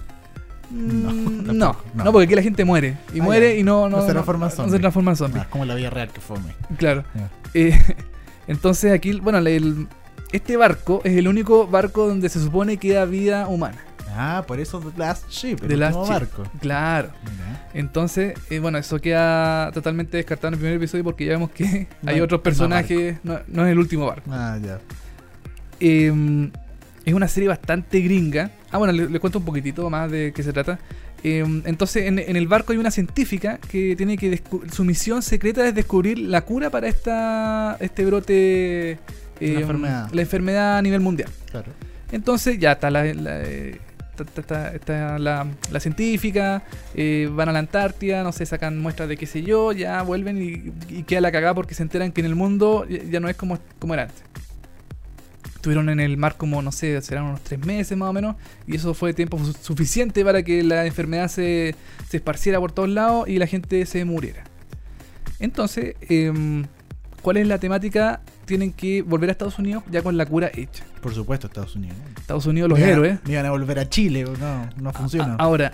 No, 0.72 1.12
mm, 1.12 1.46
no, 1.48 1.54
no. 1.54 2.04
no, 2.04 2.12
porque 2.12 2.26
aquí 2.26 2.36
la 2.36 2.42
gente 2.42 2.64
muere. 2.66 2.98
Y 3.14 3.20
Ah, 3.20 3.24
muere 3.24 3.58
y 3.60 3.64
no, 3.64 3.90
no, 3.90 4.02
se 4.06 4.12
transforma 4.12 4.46
en 4.46 4.50
no 4.52 4.56
zombie. 4.56 4.72
se 4.72 4.80
transforma 4.80 5.12
en 5.12 5.18
zombie. 5.18 5.42
Ah, 5.42 5.48
como 5.50 5.66
la 5.66 5.76
vida 5.76 5.90
real 5.90 6.10
que 6.10 6.22
fome. 6.22 6.54
Claro. 6.78 7.04
Eh, 7.54 7.78
entonces 8.48 8.92
aquí, 8.94 9.20
bueno, 9.20 9.38
el- 9.40 9.88
este 10.32 10.56
barco 10.56 11.02
es 11.04 11.18
el 11.18 11.28
único 11.28 11.68
barco 11.68 12.08
donde 12.08 12.30
se 12.30 12.40
supone 12.42 12.78
que 12.78 12.94
da 12.94 13.06
vida 13.06 13.48
humana. 13.48 13.78
Ah, 14.14 14.44
por 14.48 14.60
eso 14.60 14.80
The 14.80 14.98
Last 14.98 15.30
Ship, 15.30 15.58
el 15.62 15.68
The 15.70 15.78
Last 15.78 15.96
último 15.98 16.06
Ship. 16.20 16.22
barco. 16.38 16.44
Claro. 16.60 17.10
Mira. 17.24 17.68
Entonces, 17.74 18.34
eh, 18.50 18.60
bueno, 18.60 18.78
eso 18.78 19.00
queda 19.00 19.72
totalmente 19.72 20.18
descartado 20.18 20.50
en 20.50 20.54
el 20.56 20.60
primer 20.60 20.76
episodio 20.78 21.04
porque 21.06 21.26
ya 21.26 21.32
vemos 21.32 21.50
que 21.52 21.88
No 22.02 22.12
hay 22.12 22.20
otros 22.22 22.42
personajes, 22.42 23.18
no, 23.24 23.40
no 23.48 23.66
es 23.66 23.72
el 23.72 23.80
último 23.80 24.06
barco. 24.08 24.30
Ah, 24.34 24.58
ya. 24.62 24.80
Eh, 25.80 26.52
es 27.06 27.14
una 27.14 27.28
serie 27.28 27.50
bastante 27.50 28.00
gringa. 28.02 28.52
Ah, 28.72 28.78
bueno, 28.78 28.94
le, 28.94 29.10
le 29.10 29.20
cuento 29.20 29.40
un 29.40 29.46
poquitito 29.46 29.90
más 29.90 30.10
de 30.12 30.32
qué 30.34 30.44
se 30.44 30.54
trata. 30.54 30.80
Eh, 31.24 31.46
entonces, 31.66 32.06
en, 32.08 32.18
en 32.20 32.36
el 32.36 32.48
barco 32.48 32.72
hay 32.74 32.80
una 32.80 32.90
científica 32.92 33.60
que 33.70 33.96
tiene 33.96 34.18
que 34.18 34.42
su 34.72 34.84
misión 34.84 35.22
secreta 35.22 35.68
es 35.68 35.76
descubrir 35.76 36.18
la 36.18 36.42
cura 36.42 36.70
para 36.72 36.88
esta 36.88 37.78
este 37.80 38.06
brote, 38.06 38.92
eh, 38.92 38.98
La 39.40 39.60
enfermedad. 39.62 40.10
la 40.12 40.22
enfermedad 40.22 40.78
a 40.80 40.82
nivel 40.82 41.00
mundial. 41.02 41.30
Claro. 41.52 41.72
Entonces 42.12 42.58
ya 42.60 42.72
está 42.74 42.90
la, 42.90 43.04
la, 43.14 43.42
eh, 43.44 43.80
está- 44.18 44.24
está- 44.24 44.42
está- 44.42 44.76
está 44.76 45.20
la- 45.20 45.48
la 45.72 45.80
científica, 45.80 46.64
eh, 46.96 47.30
van 47.32 47.50
a 47.50 47.52
la 47.52 47.60
Antártida, 47.60 48.24
no 48.24 48.32
sé, 48.32 48.46
sacan 48.46 48.80
muestras 48.80 49.08
de 49.08 49.16
qué 49.16 49.26
sé 49.28 49.44
yo, 49.44 49.72
ya 49.74 50.02
vuelven 50.02 50.42
y, 50.42 50.72
y 50.94 51.04
queda 51.04 51.22
la 51.22 51.32
cagada 51.32 51.54
porque 51.54 51.74
se 51.76 51.84
enteran 51.84 52.12
que 52.12 52.22
en 52.22 52.28
el 52.28 52.36
mundo 52.36 52.86
ya, 52.90 53.00
ya 53.04 53.20
no 53.20 53.30
es 53.30 53.36
como, 53.36 53.60
como 53.80 53.94
era 53.94 54.04
antes. 54.04 54.24
Estuvieron 55.62 55.90
en 55.90 56.00
el 56.00 56.18
mar 56.18 56.38
como, 56.38 56.60
no 56.64 56.72
sé, 56.72 57.00
serán 57.04 57.26
unos 57.26 57.42
tres 57.42 57.64
meses 57.64 57.96
más 57.96 58.10
o 58.10 58.14
menos, 58.14 58.36
y 58.66 58.78
eso 58.78 58.96
fue 58.96 59.14
tiempo 59.14 59.38
su- 59.38 59.54
suficiente 59.54 60.26
para 60.26 60.42
que 60.42 60.64
la 60.64 60.88
enfermedad 60.88 61.28
se, 61.28 61.76
se 62.10 62.18
esparciera 62.18 62.60
por 62.60 62.72
todos 62.72 62.90
lados 62.90 63.30
y 63.30 63.38
la 63.38 63.46
gente 63.46 63.86
se 63.86 64.04
muriera. 64.04 64.44
Entonces, 65.40 65.96
em, 66.02 66.66
¿cuál 67.22 67.38
es 67.38 67.48
la 67.48 67.60
temática? 67.60 68.22
Tienen 68.46 68.74
que 68.74 69.04
volver 69.04 69.30
a 69.30 69.34
Estados 69.34 69.60
Unidos 69.60 69.84
ya 69.92 70.02
con 70.02 70.18
la 70.18 70.26
cura 70.26 70.50
hecha. 70.54 70.84
Por 71.00 71.14
supuesto, 71.14 71.46
Estados 71.46 71.76
Unidos. 71.76 71.96
Estados 72.20 72.48
Unidos, 72.48 72.68
los 72.70 72.80
héroes. 72.80 73.20
Me 73.26 73.34
iban 73.34 73.46
a 73.46 73.52
volver 73.52 73.78
a 73.78 73.88
Chile. 73.88 74.24
No, 74.40 74.68
no 74.78 74.94
funciona. 74.94 75.34
A- 75.36 75.44
Ahora, 75.44 75.74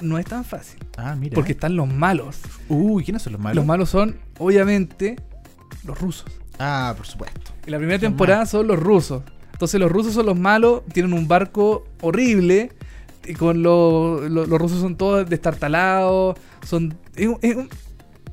no 0.00 0.16
es 0.18 0.26
tan 0.26 0.44
fácil. 0.44 0.78
Ah, 0.96 1.16
mira. 1.16 1.34
Porque 1.34 1.52
están 1.52 1.74
los 1.74 1.88
malos. 1.92 2.38
Uy, 2.68 3.02
¿quiénes 3.02 3.22
son 3.22 3.32
los 3.32 3.42
malos? 3.42 3.56
Los 3.56 3.66
malos 3.66 3.90
son, 3.90 4.16
obviamente, 4.38 5.16
los 5.84 6.00
rusos. 6.00 6.26
Ah, 6.58 6.94
por 6.96 7.06
supuesto. 7.06 7.52
En 7.66 7.72
la 7.72 7.78
primera 7.78 7.98
temporada 7.98 8.46
son 8.46 8.66
los 8.66 8.78
rusos. 8.78 9.22
Entonces 9.52 9.80
los 9.80 9.90
rusos 9.90 10.14
son 10.14 10.26
los 10.26 10.38
malos, 10.38 10.82
tienen 10.92 11.12
un 11.12 11.28
barco 11.28 11.86
horrible 12.00 12.72
y 13.24 13.34
con 13.34 13.62
los 13.62 14.48
rusos 14.48 14.80
son 14.80 14.96
todos 14.96 15.28
destartalados. 15.28 16.36
Son, 16.64 16.96
es, 17.16 17.28
es 17.42 17.56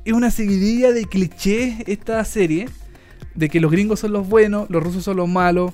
es 0.04 0.12
una 0.12 0.30
seguidilla 0.30 0.92
de 0.92 1.04
clichés 1.04 1.76
esta 1.86 2.24
serie. 2.24 2.68
De 3.34 3.48
que 3.48 3.60
los 3.60 3.70
gringos 3.70 4.00
son 4.00 4.12
los 4.12 4.28
buenos, 4.28 4.68
los 4.68 4.82
rusos 4.82 5.04
son 5.04 5.16
los 5.16 5.28
malos. 5.28 5.72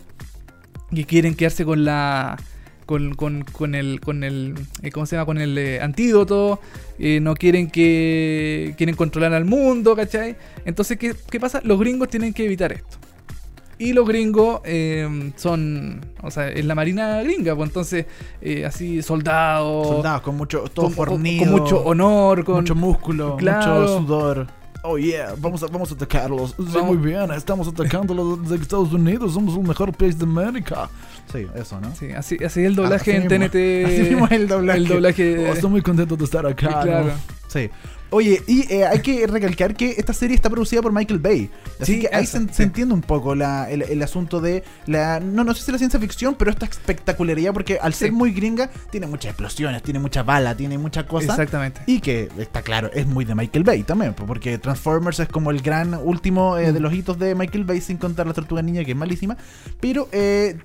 Que 0.94 1.04
quieren 1.04 1.34
quedarse 1.34 1.64
con 1.64 1.84
la. 1.84 2.36
Con, 2.88 3.12
con, 3.16 3.44
con 3.52 3.74
el. 3.74 4.00
Con 4.00 4.24
el 4.24 4.54
eh, 4.82 4.90
¿Cómo 4.90 5.04
se 5.04 5.14
llama? 5.16 5.26
Con 5.26 5.36
el 5.36 5.58
eh, 5.58 5.78
antídoto. 5.82 6.58
eh, 6.98 7.20
no 7.20 7.34
quieren 7.34 7.68
que. 7.70 8.72
Quieren 8.78 8.96
controlar 8.96 9.34
al 9.34 9.44
mundo, 9.44 9.94
¿cachai? 9.94 10.36
Entonces, 10.64 10.96
¿qué, 10.96 11.14
qué 11.30 11.38
pasa? 11.38 11.60
Los 11.64 11.78
gringos 11.78 12.08
tienen 12.08 12.32
que 12.32 12.46
evitar 12.46 12.72
esto. 12.72 12.96
Y 13.78 13.92
los 13.92 14.08
gringos 14.08 14.62
eh, 14.64 15.30
son. 15.36 16.00
O 16.22 16.30
sea, 16.30 16.48
es 16.48 16.64
la 16.64 16.74
marina 16.74 17.22
gringa, 17.22 17.54
pues 17.54 17.68
entonces, 17.68 18.06
así, 18.66 19.02
soldados. 19.02 19.86
Soldados 19.88 20.22
con 20.22 20.38
mucho, 20.38 20.64
todo 20.72 20.86
con, 20.86 20.94
fornido. 20.94 21.44
con 21.44 21.60
mucho 21.60 21.84
honor, 21.84 22.42
con. 22.42 22.54
mucho 22.56 22.74
músculo, 22.74 23.36
Claro. 23.36 23.82
mucho 23.82 23.98
sudor. 23.98 24.46
Oh 24.84 24.96
yeah, 24.96 25.34
vamos 25.38 25.62
a, 25.62 25.66
vamos 25.66 25.90
a 25.90 25.94
atacarlos. 25.94 26.54
Sí, 26.56 26.78
muy 26.78 26.96
bien, 26.96 27.30
estamos 27.32 27.66
atacando 27.68 28.14
los 28.14 28.48
de 28.48 28.56
Estados 28.56 28.92
Unidos, 28.92 29.34
somos 29.34 29.56
el 29.56 29.64
mejor 29.64 29.92
país 29.92 30.16
de 30.16 30.24
América. 30.24 30.88
Sí, 31.32 31.46
eso, 31.54 31.80
¿no? 31.80 31.94
Sí, 31.94 32.10
así, 32.12 32.38
así 32.42 32.64
el 32.64 32.74
doblaje 32.74 33.10
Así 33.10 33.22
en 33.22 33.28
mismo. 33.28 33.46
TNT. 33.46 33.54
Así 33.86 34.02
mismo 34.02 34.28
el 34.30 34.48
doblaje. 34.48 34.78
El 34.78 34.88
doblaje. 34.88 35.48
Oh, 35.48 35.52
estoy 35.52 35.70
muy 35.70 35.82
contento 35.82 36.16
de 36.16 36.24
estar 36.24 36.46
acá. 36.46 36.70
¿no? 36.70 36.82
Claro. 36.82 37.12
Sí. 37.48 37.70
Oye, 38.10 38.42
y 38.46 38.72
eh, 38.72 38.86
hay 38.86 39.00
que 39.00 39.26
recalcar 39.26 39.74
que 39.76 39.90
esta 39.98 40.12
serie 40.14 40.34
está 40.34 40.48
producida 40.48 40.80
por 40.80 40.92
Michael 40.92 41.18
Bay. 41.20 41.50
Así 41.80 41.94
Sí, 41.94 42.00
que 42.00 42.08
ahí 42.12 42.24
eso, 42.24 42.38
se, 42.38 42.44
sí. 42.46 42.54
se 42.54 42.62
entiende 42.62 42.94
un 42.94 43.02
poco 43.02 43.34
la- 43.34 43.70
el, 43.70 43.82
el 43.82 44.02
asunto 44.02 44.40
de 44.40 44.64
la. 44.86 45.20
No, 45.20 45.44
no 45.44 45.54
sé 45.54 45.62
si 45.62 45.72
la 45.72 45.78
ciencia 45.78 46.00
ficción, 46.00 46.34
pero 46.34 46.50
esta 46.50 46.64
espectacularidad, 46.66 47.52
porque 47.52 47.78
al 47.80 47.92
ser 47.94 48.12
muy 48.12 48.32
gringa, 48.32 48.70
tiene 48.90 49.06
muchas 49.06 49.30
explosiones, 49.30 49.82
tiene 49.82 49.98
mucha 49.98 50.22
bala, 50.22 50.56
tiene 50.56 50.78
mucha 50.78 51.06
cosa. 51.06 51.32
Exactamente. 51.32 51.82
Y 51.86 52.00
que 52.00 52.28
está 52.38 52.62
claro, 52.62 52.90
es 52.94 53.06
muy 53.06 53.24
de 53.26 53.34
Michael 53.34 53.64
Bay 53.64 53.82
también, 53.82 54.14
po, 54.14 54.24
porque 54.26 54.56
Transformers 54.58 55.20
es 55.20 55.28
como 55.28 55.50
el 55.50 55.60
gran 55.60 55.94
último 55.94 56.56
eh, 56.56 56.72
de 56.72 56.80
los 56.80 56.92
hitos 56.94 57.18
de 57.18 57.34
Michael 57.34 57.64
Bay, 57.64 57.80
sin 57.82 57.98
contar 57.98 58.26
la 58.26 58.32
tortuga 58.32 58.62
ninja, 58.62 58.84
que 58.84 58.92
es 58.92 58.96
malísima. 58.96 59.36
Pero 59.80 60.08
eh, 60.12 60.56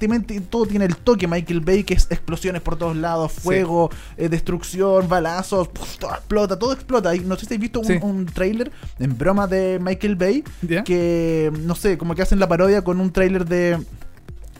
todo 0.49 0.65
tiene 0.65 0.85
el 0.85 0.95
toque 0.95 1.27
Michael 1.27 1.59
Bay, 1.59 1.83
que 1.83 1.93
es 1.95 2.07
explosiones 2.09 2.61
por 2.61 2.77
todos 2.77 2.95
lados, 2.95 3.31
fuego, 3.33 3.89
eh, 4.17 4.29
destrucción, 4.29 5.07
balazos, 5.09 5.67
puf, 5.67 5.97
todo 5.97 6.13
explota, 6.13 6.57
todo 6.57 6.73
explota. 6.73 7.13
Y 7.15 7.19
no 7.19 7.32
sé 7.37 7.45
si 7.45 7.53
habéis 7.53 7.61
visto 7.61 7.79
un, 7.79 7.85
Sí. 7.85 7.99
un 8.01 8.25
trailer 8.25 8.71
en 8.99 9.17
broma 9.17 9.47
de 9.47 9.79
Michael 9.81 10.15
Bay, 10.15 10.43
que 10.83 11.51
no 11.61 11.75
sé, 11.75 11.97
como 11.97 12.15
que 12.15 12.21
hacen 12.21 12.39
la 12.39 12.47
parodia 12.47 12.81
con 12.83 12.99
un 12.99 13.11
trailer 13.11 13.45
de 13.45 13.77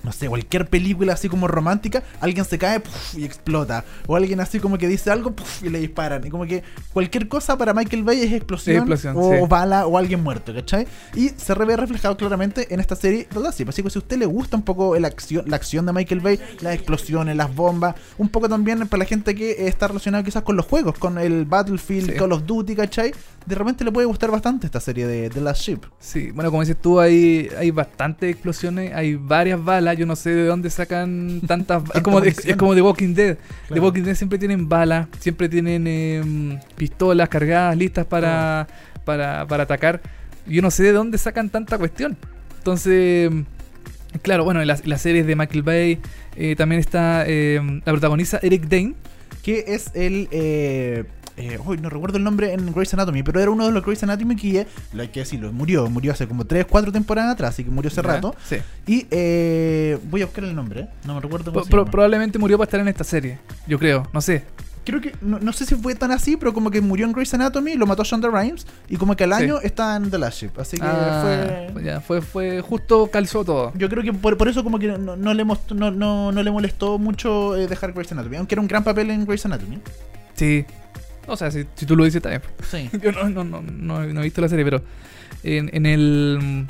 no 0.03 0.12
sé, 0.12 0.27
cualquier 0.27 0.67
película 0.67 1.13
así 1.13 1.29
como 1.29 1.48
romántica, 1.48 2.03
alguien 2.19 2.45
se 2.45 2.57
cae 2.57 2.81
y 3.15 3.24
explota. 3.24 3.83
O 4.07 4.15
alguien 4.15 4.39
así 4.39 4.60
como 4.60 4.77
que 4.77 4.88
dice 4.88 5.12
algo 5.12 5.33
y 5.62 5.69
le 5.69 5.79
disparan. 5.79 6.25
Y 6.25 6.29
como 6.29 6.45
que 6.45 6.63
cualquier 6.91 7.27
cosa 7.27 7.57
para 7.57 7.74
Michael 7.74 8.03
Bay 8.03 8.22
es 8.22 8.31
explosión, 8.33 8.91
o 8.91 8.98
sí. 8.98 9.38
bala 9.48 9.88
o 9.88 9.98
alguien 9.98 10.22
muerto, 10.22 10.53
¿cachai? 10.53 10.88
Y 11.15 11.29
se 11.29 11.53
ve 11.53 11.77
reflejado 11.77 12.17
claramente 12.17 12.74
en 12.74 12.79
esta 12.79 12.95
serie 12.95 13.27
The 13.33 13.39
Last 13.39 13.60
Ship. 13.60 13.69
Así 13.69 13.81
que 13.81 13.89
si 13.89 13.98
a 13.98 14.01
usted 14.01 14.17
le 14.17 14.25
gusta 14.25 14.57
un 14.57 14.63
poco 14.63 14.95
el 14.95 15.05
acción, 15.05 15.45
la 15.48 15.55
acción 15.55 15.86
de 15.86 15.93
Michael 15.93 16.19
Bay, 16.22 16.39
las 16.62 16.75
explosiones, 16.75 17.36
las 17.36 17.53
bombas, 17.55 17.95
un 18.17 18.29
poco 18.29 18.50
también 18.50 18.88
para 18.88 19.00
la 19.00 19.05
gente 19.05 19.33
que 19.36 19.67
está 19.67 19.88
relacionada 19.88 20.24
quizás 20.24 20.43
con 20.43 20.55
los 20.57 20.65
juegos, 20.65 20.98
con 20.98 21.17
el 21.17 21.45
Battlefield, 21.45 22.12
Sí. 22.12 22.17
Call 22.17 22.31
of 22.33 22.45
Duty, 22.45 22.75
¿cachai? 22.75 23.13
De 23.45 23.55
repente 23.55 23.83
le 23.83 23.91
puede 23.91 24.07
gustar 24.07 24.31
bastante 24.31 24.65
esta 24.65 24.79
serie 24.79 25.07
de 25.07 25.29
The 25.29 25.41
Last 25.41 25.62
Ship. 25.62 25.79
Sí, 26.00 26.31
bueno, 26.31 26.50
como 26.50 26.62
dices 26.62 26.77
tú, 26.81 27.00
hay, 27.00 27.50
hay 27.57 27.72
bastantes 27.72 28.31
explosiones, 28.31 28.93
hay 28.93 29.15
varias 29.15 29.63
balas, 29.63 29.92
yo 29.93 30.05
no 30.05 30.15
sé 30.15 30.31
de 30.31 30.45
dónde 30.45 30.69
sacan 30.69 31.41
tantas 31.47 31.83
es 31.93 32.01
como 32.01 32.19
es, 32.19 32.45
es 32.45 32.55
como 32.55 32.75
The 32.75 32.81
Walking 32.81 33.13
Dead. 33.13 33.35
The 33.35 33.39
Claro. 33.67 33.83
Walking 33.83 34.03
Dead 34.03 34.15
siempre 34.15 34.38
tienen 34.38 34.67
balas, 34.69 35.07
siempre 35.19 35.50
tienen 35.50 35.88
em, 35.88 36.59
pistolas 36.75 37.29
cargadas, 37.29 37.77
listas 37.77 38.05
para, 38.05 38.67
para, 39.05 39.47
para 39.47 39.63
atacar. 39.63 40.01
Yo 40.45 40.62
no 40.62 40.71
sé 40.71 40.83
de 40.83 40.91
dónde 40.91 41.17
sacan 41.17 41.50
tanta 41.50 41.77
cuestión. 41.77 42.17
Entonces, 42.57 43.31
claro, 44.21 44.43
bueno, 44.43 44.62
en 44.62 44.67
las, 44.67 44.81
series 45.01 45.25
de 45.25 45.35
Michael 45.35 45.63
Bay 45.63 46.00
eh, 46.35 46.55
también 46.55 46.79
está 46.79 47.25
em, 47.27 47.81
la 47.85 47.91
protagonista 47.91 48.39
Eric 48.41 48.63
Dane. 48.67 48.95
que 49.43 49.63
es 49.67 49.91
el. 49.93 50.27
Eh, 51.36 51.58
uy, 51.66 51.78
no 51.78 51.90
recuerdo 51.90 52.18
el 52.18 52.24
nombre 52.24 52.54
en 52.54 52.72
Grey's 52.74 52.94
Anatomy, 52.94 53.24
pero 53.24 53.40
era 53.40 53.50
uno 53.50 53.66
de 53.66 53.72
los 53.72 53.84
Grey's 53.84 54.04
Anatomy 54.04 54.36
que, 54.36 54.68
lo 54.94 55.02
hay 55.02 55.08
que 55.08 55.22
decirlo, 55.22 55.52
murió. 55.52 55.90
Murió 55.90 56.12
hace 56.12 56.28
como 56.28 56.46
3, 56.46 56.66
4 56.70 56.92
temporadas 56.92 57.34
atrás, 57.34 57.50
así 57.56 57.63
que 57.63 57.72
murió 57.72 57.90
hace 57.90 58.02
¿ya? 58.04 58.08
rato. 58.08 58.36
Sí. 58.48 58.58
Y 58.86 59.08
eh, 59.10 59.98
voy 60.12 60.22
a 60.22 60.25
buscar 60.25 60.44
el 60.44 60.56
nombre, 60.56 60.90
no 61.06 61.16
me 61.16 61.22
recuerdo 61.22 61.46
cómo 61.46 61.54
Pro- 61.56 61.63
se 61.66 61.70
pro- 61.72 61.82
llama. 61.82 61.92
probablemente 61.92 62.38
murió 62.38 62.58
para 62.58 62.66
estar 62.68 62.80
en 62.80 62.88
esta 62.88 63.04
serie, 63.04 63.40
yo 63.68 63.80
creo, 63.80 64.08
no 64.13 64.22
sé. 64.22 64.44
Creo 64.86 65.00
que, 65.00 65.16
no, 65.22 65.40
no 65.40 65.54
sé 65.54 65.66
si 65.66 65.75
fue 65.75 65.96
tan 65.96 66.12
así, 66.12 66.36
pero 66.36 66.54
como 66.54 66.70
que 66.70 66.82
murió 66.82 67.06
en 67.06 67.13
Grey's 67.13 67.34
Anatomy, 67.34 67.75
lo 67.75 67.88
mató 67.88 68.04
Shonda 68.04 68.30
Rhimes, 68.30 68.68
y 68.90 68.98
como 68.98 69.16
que 69.16 69.24
al 69.24 69.34
Sí. 69.34 69.44
año 69.44 69.60
está 69.62 69.96
en 69.96 70.12
The 70.12 70.18
Last 70.20 70.40
Ship. 70.42 70.60
Así 70.60 70.75
que 70.78 70.86
Ah, 70.86 71.68
fue. 71.74 71.84
ya, 71.86 72.02
fue, 72.02 72.22
fue 72.22 72.60
justo 72.62 73.10
calzó 73.10 73.46
todo. 73.46 73.72
Yo 73.75 73.88
creo 73.90 74.04
que 74.04 74.12
por, 74.12 74.38
por 74.38 74.50
eso 74.50 74.62
como 74.62 74.78
que 74.80 74.88
no, 74.88 75.16
no 75.16 75.34
le, 75.34 75.46
no, 75.46 75.90
no, 75.92 76.32
no 76.34 76.44
le 76.44 76.52
molestó 76.52 77.00
mucho 77.00 77.56
eh, 77.56 77.66
dejar 77.68 77.94
Grey's 77.94 78.12
Anatomy, 78.12 78.36
aunque 78.36 78.56
era 78.56 78.62
un 78.62 78.68
gran 78.68 78.84
papel 78.84 79.10
en 79.10 79.25
Grey's 79.25 79.46
Anatomy. 79.46 79.80
Sí. 80.36 80.66
O 81.27 81.38
sea, 81.38 81.51
si, 81.51 81.65
si 81.75 81.86
tú 81.86 81.96
lo 81.96 82.06
dices 82.06 82.22
también. 82.22 82.42
Sí. 82.70 82.89
Yo 83.01 83.12
no, 83.12 83.30
no, 83.30 83.44
no, 83.44 83.62
no, 83.62 84.06
no 84.06 84.22
he 84.22 84.24
visto 84.24 84.42
la 84.42 84.50
serie, 84.50 84.65
pero 84.65 84.82
en, 85.44 85.70
en 85.74 85.86
el... 85.86 86.68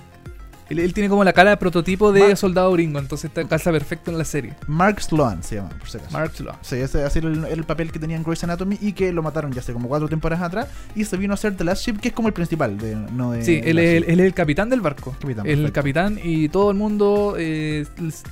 Él, 0.73 0.79
él 0.79 0.93
tiene 0.93 1.09
como 1.09 1.23
la 1.23 1.33
cara 1.33 1.51
de 1.51 1.57
prototipo 1.57 2.11
de 2.11 2.19
Mar- 2.21 2.37
soldado 2.37 2.71
gringo, 2.73 2.99
entonces 2.99 3.25
está, 3.29 3.43
calza 3.47 3.71
perfecto 3.71 4.11
en 4.11 4.17
la 4.17 4.25
serie. 4.25 4.53
Mark 4.67 5.01
Sloan 5.01 5.41
se 5.43 5.55
llama, 5.55 5.69
por 5.69 5.89
si 5.89 5.97
acaso. 5.97 6.11
Mark 6.11 6.31
Sloan. 6.35 6.57
Sí, 6.61 6.75
ese 6.75 6.99
era 6.99 7.09
el, 7.29 7.45
el 7.45 7.63
papel 7.63 7.91
que 7.91 7.99
tenía 7.99 8.15
en 8.17 8.23
Grey's 8.23 8.43
Anatomy 8.43 8.77
y 8.81 8.93
que 8.93 9.11
lo 9.13 9.23
mataron 9.23 9.51
ya 9.51 9.61
hace 9.61 9.73
como 9.73 9.87
cuatro 9.87 10.07
temporadas 10.09 10.45
atrás 10.45 10.67
y 10.95 11.05
se 11.05 11.15
vino 11.17 11.33
a 11.33 11.37
ser 11.37 11.55
The 11.55 11.63
Last 11.63 11.85
Ship, 11.85 11.97
que 11.99 12.09
es 12.09 12.13
como 12.13 12.27
el 12.27 12.33
principal, 12.33 12.77
de, 12.77 12.95
no 12.95 13.31
de... 13.31 13.43
Sí, 13.45 13.61
él 13.63 13.79
es, 13.79 14.03
es 14.07 14.19
el 14.19 14.33
capitán 14.33 14.69
del 14.69 14.81
barco. 14.81 15.15
Capitán, 15.19 15.45
el 15.45 15.55
perfecto. 15.57 15.73
capitán 15.73 16.19
y 16.23 16.49
todo 16.49 16.71
el 16.71 16.77
mundo 16.77 17.35
eh, 17.37 17.85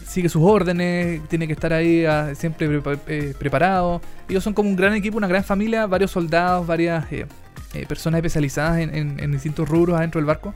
sigue 0.05 0.29
sus 0.29 0.41
órdenes, 0.43 1.21
tiene 1.29 1.48
que 1.48 1.53
estar 1.53 1.71
ahí 1.74 2.05
ah, 2.05 2.33
siempre 2.36 2.67
prepa- 2.69 3.00
eh, 3.07 3.33
preparado. 3.38 4.01
Ellos 4.27 4.43
son 4.43 4.53
como 4.53 4.69
un 4.69 4.75
gran 4.75 4.93
equipo, 4.93 5.17
una 5.17 5.27
gran 5.27 5.43
familia, 5.43 5.86
varios 5.86 6.12
soldados, 6.12 6.65
varias 6.65 7.12
eh, 7.12 7.25
eh, 7.74 7.86
personas 7.86 8.17
especializadas 8.19 8.79
en, 8.79 8.95
en- 8.95 9.19
en 9.19 9.31
distintos 9.31 9.67
rubros 9.67 9.98
adentro 9.98 10.19
del 10.19 10.25
barco. 10.25 10.53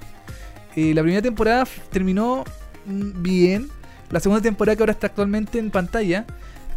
Eh, 0.76 0.94
la 0.94 1.02
primera 1.02 1.22
temporada 1.22 1.66
terminó 1.92 2.44
mm, 2.86 3.22
bien. 3.22 3.70
La 4.12 4.20
segunda 4.20 4.42
temporada 4.42 4.76
que 4.76 4.84
ahora 4.84 4.92
está 4.92 5.08
actualmente 5.08 5.58
en 5.60 5.72
pantalla 5.72 6.26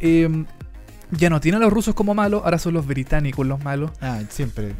eh, 0.00 0.44
ya 1.10 1.30
no 1.30 1.40
tiene 1.40 1.56
a 1.56 1.60
los 1.60 1.72
rusos 1.72 1.94
como 1.94 2.12
malos, 2.14 2.42
ahora 2.44 2.58
son 2.58 2.74
los 2.74 2.86
británicos 2.86 3.46
los 3.46 3.64
malos. 3.64 3.90
Ah, 4.02 4.20
siempre. 4.28 4.74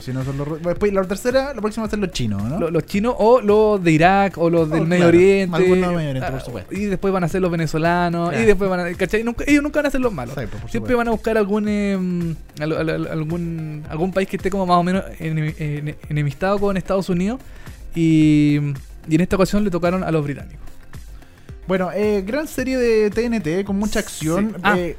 Si 0.00 0.12
no 0.12 0.24
son 0.24 0.36
los 0.36 0.60
Después 0.60 0.92
la 0.92 1.04
tercera, 1.04 1.54
la 1.54 1.60
próxima 1.60 1.84
va 1.84 1.86
a 1.86 1.90
ser 1.90 2.00
los 2.00 2.10
chinos, 2.10 2.42
¿no? 2.42 2.58
Lo- 2.58 2.70
Los 2.72 2.84
chinos 2.84 3.14
o 3.16 3.40
los 3.40 3.82
de 3.82 3.92
Irak 3.92 4.38
o 4.38 4.50
los 4.50 4.68
del 4.68 4.80
Oh, 4.82 4.84
Medio 4.86 5.04
claro, 5.04 5.16
Oriente. 5.18 5.56
algunos 5.56 5.78
del 5.88 5.96
Medio 5.96 6.10
Oriente, 6.10 6.30
por 6.32 6.40
Ah, 6.40 6.44
supuesto. 6.44 6.74
Y 6.74 6.84
después 6.86 7.14
van 7.14 7.22
a 7.24 7.28
ser 7.28 7.42
los 7.42 7.50
venezolanos. 7.52 8.34
Y 8.34 8.44
después 8.44 8.68
van 8.68 8.80
a. 8.80 8.92
¿cachai? 8.94 9.22
Nunca- 9.22 9.44
ellos 9.46 9.62
nunca 9.62 9.78
van 9.78 9.86
a 9.86 9.90
ser 9.90 10.00
los 10.00 10.12
malos. 10.12 10.34
Sí, 10.34 10.40
pues, 10.50 10.50
Siempre 10.50 10.72
supuesto. 10.72 10.96
van 10.96 11.08
a 11.08 11.10
buscar 11.12 11.38
algún, 11.38 11.68
em, 11.68 12.34
al- 12.60 12.72
al- 12.72 12.90
al- 12.90 13.06
algún 13.06 13.84
algún 13.88 14.12
país 14.12 14.28
que 14.28 14.36
esté 14.36 14.50
como 14.50 14.66
más 14.66 14.78
o 14.78 14.82
menos 14.82 15.04
en- 15.20 15.94
enemistado 16.08 16.58
con 16.58 16.76
Estados 16.76 17.08
Unidos. 17.08 17.40
Y, 17.94 18.58
y 19.08 19.14
en 19.14 19.20
esta 19.20 19.36
ocasión 19.36 19.64
le 19.64 19.70
tocaron 19.70 20.04
a 20.04 20.10
los 20.10 20.22
británicos. 20.24 20.60
Bueno, 21.66 21.90
eh, 21.94 22.22
gran 22.26 22.46
serie 22.48 22.78
de 22.78 23.10
TNT 23.10 23.64
con 23.66 23.76
mucha 23.76 23.98
acción. 24.00 24.50
Sí. 24.54 24.60
Ah. 24.62 24.78
Eh, 24.78 24.96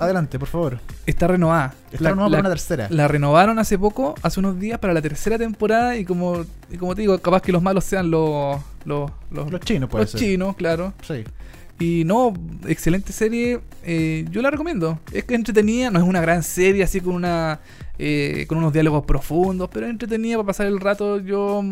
adelante, 0.00 0.38
por 0.38 0.48
favor. 0.48 0.80
Está 1.06 1.28
renovada. 1.28 1.74
Está 1.92 2.04
La- 2.04 2.10
renovada 2.10 2.30
la- 2.30 2.36
para 2.38 2.40
una 2.40 2.48
tercera. 2.50 2.86
La 2.90 3.08
renovaron 3.08 3.58
hace 3.58 3.78
poco, 3.78 4.14
hace 4.22 4.40
unos 4.40 4.58
días, 4.58 4.78
para 4.80 4.92
la 4.94 5.02
tercera 5.02 5.38
temporada. 5.38 5.96
Y 5.96 6.04
como, 6.04 6.44
y 6.70 6.76
como 6.76 6.94
te 6.94 7.02
digo, 7.02 7.16
capaz 7.18 7.42
que 7.42 7.52
los 7.52 7.62
malos 7.62 7.84
sean 7.84 8.10
los, 8.10 8.60
los, 8.84 9.10
los, 9.30 9.50
Los 9.52 9.60
chinos, 9.60 9.88
puede 9.88 10.04
los 10.04 10.10
ser. 10.10 10.20
chinos, 10.20 10.56
claro. 10.56 10.92
Sí. 11.06 11.24
Y 11.80 12.02
no, 12.04 12.34
excelente 12.66 13.12
serie. 13.12 13.60
eh, 13.84 14.24
yo 14.30 14.42
la 14.42 14.50
recomiendo. 14.50 14.98
Es 15.12 15.22
que 15.22 15.36
entretenida, 15.36 15.90
no 15.92 16.00
es 16.00 16.04
una 16.04 16.20
gran 16.20 16.42
serie 16.42 16.82
así 16.82 17.00
con 17.00 17.14
una 17.14 17.60
eh, 18.00 18.44
con 18.48 18.58
unos 18.58 18.72
diálogos 18.72 19.04
profundos, 19.04 19.68
pero 19.72 19.86
es 19.86 19.90
entretenida 19.90 20.36
para 20.36 20.46
pasar 20.48 20.66
el 20.66 20.80
rato. 20.80 21.20
Yo 21.20 21.62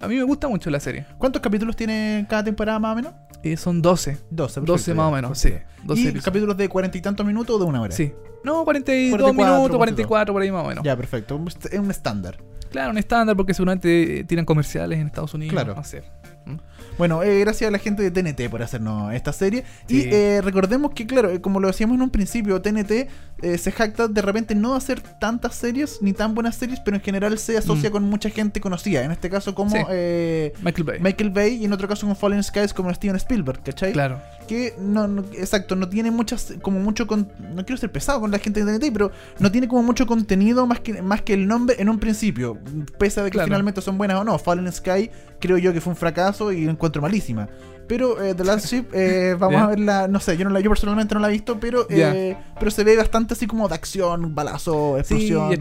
a 0.00 0.08
mí 0.08 0.16
me 0.16 0.22
gusta 0.22 0.48
mucho 0.48 0.70
la 0.70 0.80
serie. 0.80 1.06
¿Cuántos 1.18 1.42
capítulos 1.42 1.76
tiene 1.76 2.26
cada 2.28 2.44
temporada 2.44 2.78
más 2.78 2.92
o 2.92 2.96
menos? 2.96 3.12
Eh, 3.42 3.56
son 3.56 3.82
12. 3.82 4.18
12, 4.30 4.60
12 4.62 4.94
más 4.94 5.06
o 5.06 5.10
menos, 5.12 5.38
sí. 5.38 5.50
12 5.84 6.00
¿Y 6.00 6.04
episodios. 6.04 6.24
capítulos 6.24 6.56
de 6.56 6.68
cuarenta 6.68 6.98
y 6.98 7.00
tantos 7.00 7.24
minutos 7.26 7.56
o 7.56 7.58
de 7.58 7.64
una 7.64 7.80
hora? 7.80 7.94
Sí. 7.94 8.12
No, 8.44 8.64
42 8.64 9.18
44, 9.18 9.34
minutos, 9.34 9.76
44 9.76 10.32
por 10.32 10.42
ahí 10.42 10.50
más 10.50 10.64
o 10.64 10.68
menos. 10.68 10.84
Ya, 10.84 10.96
perfecto. 10.96 11.40
Es 11.70 11.78
un 11.78 11.90
estándar. 11.90 12.38
Claro, 12.70 12.90
un 12.90 12.98
estándar 12.98 13.36
porque 13.36 13.54
seguramente 13.54 14.20
eh, 14.20 14.24
tiran 14.24 14.44
comerciales 14.44 14.98
en 14.98 15.06
Estados 15.06 15.34
Unidos. 15.34 15.52
Claro. 15.52 15.74
No 15.74 15.84
sé. 15.84 16.02
Bueno, 16.98 17.22
eh, 17.22 17.38
gracias 17.40 17.68
a 17.68 17.70
la 17.70 17.78
gente 17.78 18.02
de 18.02 18.10
TNT 18.10 18.50
por 18.50 18.60
hacernos 18.60 19.14
esta 19.14 19.32
serie. 19.32 19.64
Y 19.88 20.02
eh, 20.12 20.40
recordemos 20.42 20.90
que, 20.92 21.06
claro, 21.06 21.30
eh, 21.30 21.40
como 21.40 21.60
lo 21.60 21.68
decíamos 21.68 21.94
en 21.94 22.02
un 22.02 22.10
principio, 22.10 22.60
TNT 22.60 23.08
eh, 23.42 23.56
se 23.58 23.70
jacta 23.72 24.08
de 24.08 24.20
repente 24.22 24.54
no 24.54 24.74
hacer 24.74 25.00
tantas 25.00 25.54
series 25.54 25.98
ni 26.02 26.12
tan 26.12 26.34
buenas 26.34 26.56
series, 26.56 26.80
pero 26.80 26.96
en 26.96 27.02
general 27.02 27.38
se 27.38 27.56
asocia 27.56 27.88
Mm. 27.88 27.92
con 27.92 28.02
mucha 28.04 28.30
gente 28.30 28.60
conocida. 28.60 29.04
En 29.04 29.10
este 29.12 29.30
caso 29.30 29.54
como 29.54 29.70
Sí. 29.70 29.82
eh, 29.90 30.52
Michael 30.62 30.84
Bay. 30.84 30.98
Michael 31.00 31.30
Bay 31.30 31.54
y 31.54 31.64
en 31.64 31.72
otro 31.72 31.86
caso 31.88 32.06
con 32.06 32.16
Fallen 32.16 32.42
Skies 32.42 32.74
como 32.74 32.92
Steven 32.92 33.16
Spielberg, 33.16 33.62
¿cachai? 33.62 33.92
Claro. 33.92 34.20
Que 34.48 34.74
no, 34.80 35.06
no- 35.06 35.24
exacto, 35.34 35.76
no 35.76 35.88
tiene 35.88 36.10
muchas, 36.10 36.54
como 36.62 36.80
mucho, 36.80 37.06
con, 37.06 37.28
no 37.54 37.64
quiero 37.64 37.76
ser 37.76 37.92
pesado 37.92 38.20
con 38.20 38.30
la 38.30 38.38
gente 38.38 38.64
de 38.64 38.72
TNT, 38.78 38.90
pero 38.92 39.12
no 39.38 39.52
tiene 39.52 39.68
como 39.68 39.82
mucho 39.82 40.06
contenido 40.06 40.66
más 40.66 40.80
que, 40.80 41.00
más 41.02 41.22
que 41.22 41.34
el 41.34 41.46
nombre 41.46 41.76
en 41.78 41.88
un 41.88 41.98
principio, 41.98 42.58
pese 42.98 43.20
a 43.20 43.24
que 43.24 43.30
Claro. 43.30 43.46
finalmente 43.46 43.80
son 43.82 43.98
buenas 43.98 44.16
o 44.18 44.24
no. 44.24 44.38
Fallen 44.38 44.70
Sky 44.72 45.10
creo 45.38 45.58
yo 45.58 45.72
que 45.72 45.80
fue 45.80 45.92
un 45.92 45.96
fracaso 45.96 46.50
y 46.50 46.64
la 46.64 46.72
encuentro 46.72 47.02
malísima. 47.02 47.48
Pero 47.88 48.22
eh, 48.22 48.34
The 48.34 48.44
Last 48.44 48.66
Ship, 48.66 48.84
eh, 48.92 49.34
vamos 49.38 49.54
Ya. 49.58 49.64
a 49.64 49.66
verla, 49.68 50.08
no 50.08 50.20
sé, 50.20 50.36
yo 50.36 50.44
no 50.44 50.50
la, 50.50 50.60
yo 50.60 50.68
personalmente 50.70 51.14
no 51.14 51.20
la 51.20 51.28
he 51.28 51.32
visto, 51.32 51.58
pero 51.58 51.86
eh, 51.90 52.36
pero 52.58 52.70
se 52.70 52.84
ve 52.84 52.96
bastante 52.96 53.34
así 53.34 53.46
como 53.46 53.66
de 53.68 53.74
acción, 53.74 54.34
balazo, 54.34 54.98
explosión. 54.98 55.52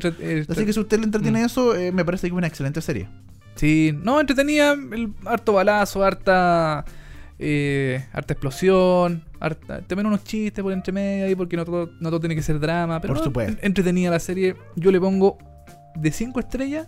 así 0.49 0.65
que 0.65 0.73
si 0.73 0.79
usted 0.79 0.97
le 0.99 1.05
entretiene 1.05 1.41
Mm. 1.41 1.45
eso, 1.45 1.73
me 1.93 2.03
parece 2.05 2.23
que 2.23 2.27
es 2.27 2.37
una 2.37 2.47
excelente 2.47 2.81
serie. 2.81 3.07
Sí, 3.55 3.97
no, 4.03 4.19
entretenía 4.19 4.73
el 4.73 5.13
harto 5.25 5.53
balazo, 5.53 6.03
harta 6.03 6.85
harta 8.13 8.33
explosión, 8.33 9.23
harta, 9.39 9.81
también 9.81 10.07
unos 10.07 10.23
chistes 10.23 10.61
por 10.63 10.73
entre 10.73 10.91
medio 10.91 11.25
ahí 11.25 11.35
porque 11.35 11.55
no 11.55 11.65
todo, 11.65 11.89
no 11.99 12.09
todo 12.09 12.19
tiene 12.19 12.35
que 12.35 12.41
ser 12.41 12.59
drama, 12.59 12.99
pero 12.99 13.13
Por 13.13 13.23
supuesto. 13.23 13.53
en- 13.53 13.59
entretenida 13.65 14.09
la 14.11 14.19
serie. 14.19 14.55
Yo 14.75 14.91
le 14.91 14.99
pongo 14.99 15.37
de 15.95 16.11
5 16.11 16.39
estrellas, 16.39 16.87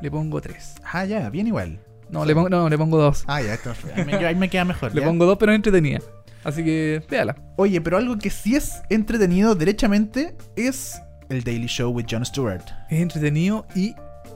le 0.00 0.10
pongo 0.10 0.40
3. 0.40 0.76
Ah, 0.92 1.04
ya, 1.04 1.28
bien 1.30 1.46
igual. 1.48 1.80
No, 2.10 2.24
le 2.24 2.34
pongo 2.34 2.48
no, 2.48 2.68
le 2.68 2.78
pongo 2.78 2.98
2. 2.98 3.24
Ah, 3.26 3.42
ya, 3.42 3.54
esto, 3.54 3.72
ahí, 3.94 4.04
me, 4.06 4.14
ahí 4.14 4.34
me 4.34 4.48
queda 4.48 4.64
mejor. 4.64 4.94
le 4.94 5.00
¿ya? 5.00 5.06
pongo 5.06 5.26
2, 5.26 5.36
pero 5.38 5.52
es 5.52 5.56
entretenida. 5.56 6.00
Así 6.44 6.64
que 6.64 7.02
véala. 7.10 7.36
Oye, 7.56 7.80
pero 7.80 7.96
algo 7.96 8.16
que 8.18 8.30
sí 8.30 8.56
es 8.56 8.82
entretenido 8.88 9.54
derechamente 9.54 10.34
es 10.56 11.00
el 11.28 11.44
Daily 11.44 11.66
Show 11.66 11.90
with 11.90 12.06
Jon 12.10 12.24
Stewart. 12.24 12.62
Es 12.88 13.00
entretenido 13.00 13.66
y 13.74 13.94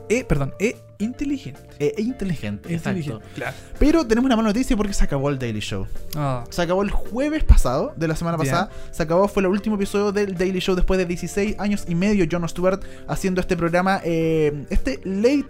eh, 0.09 0.23
perdón, 0.23 0.53
es 0.59 0.75
inteligente. 0.99 1.61
E, 1.79 1.93
e 1.97 2.01
inteligente, 2.01 2.73
exacto. 2.73 3.21
Claro. 3.35 3.55
Pero 3.79 4.05
tenemos 4.05 4.25
una 4.27 4.35
mala 4.35 4.49
noticia 4.49 4.75
porque 4.77 4.93
se 4.93 5.03
acabó 5.03 5.29
el 5.29 5.39
Daily 5.39 5.59
Show. 5.59 5.87
Ah, 6.15 6.43
Se 6.49 6.61
acabó 6.61 6.83
el 6.83 6.91
jueves 6.91 7.43
pasado, 7.43 7.93
de 7.95 8.07
la 8.07 8.15
semana 8.15 8.37
pasada. 8.37 8.69
Se 8.91 9.03
acabó, 9.03 9.27
fue 9.27 9.41
el 9.41 9.47
último 9.47 9.75
episodio 9.75 10.11
del 10.11 10.37
Daily 10.37 10.59
Show 10.59 10.75
después 10.75 10.97
de 10.97 11.05
16 11.05 11.55
años 11.59 11.85
y 11.87 11.95
medio. 11.95 12.25
Jon 12.31 12.47
Stewart 12.47 12.81
haciendo 13.07 13.41
este 13.41 13.55
programa. 13.57 14.01
eh, 14.03 14.65
este 14.69 14.99
late, 15.03 15.45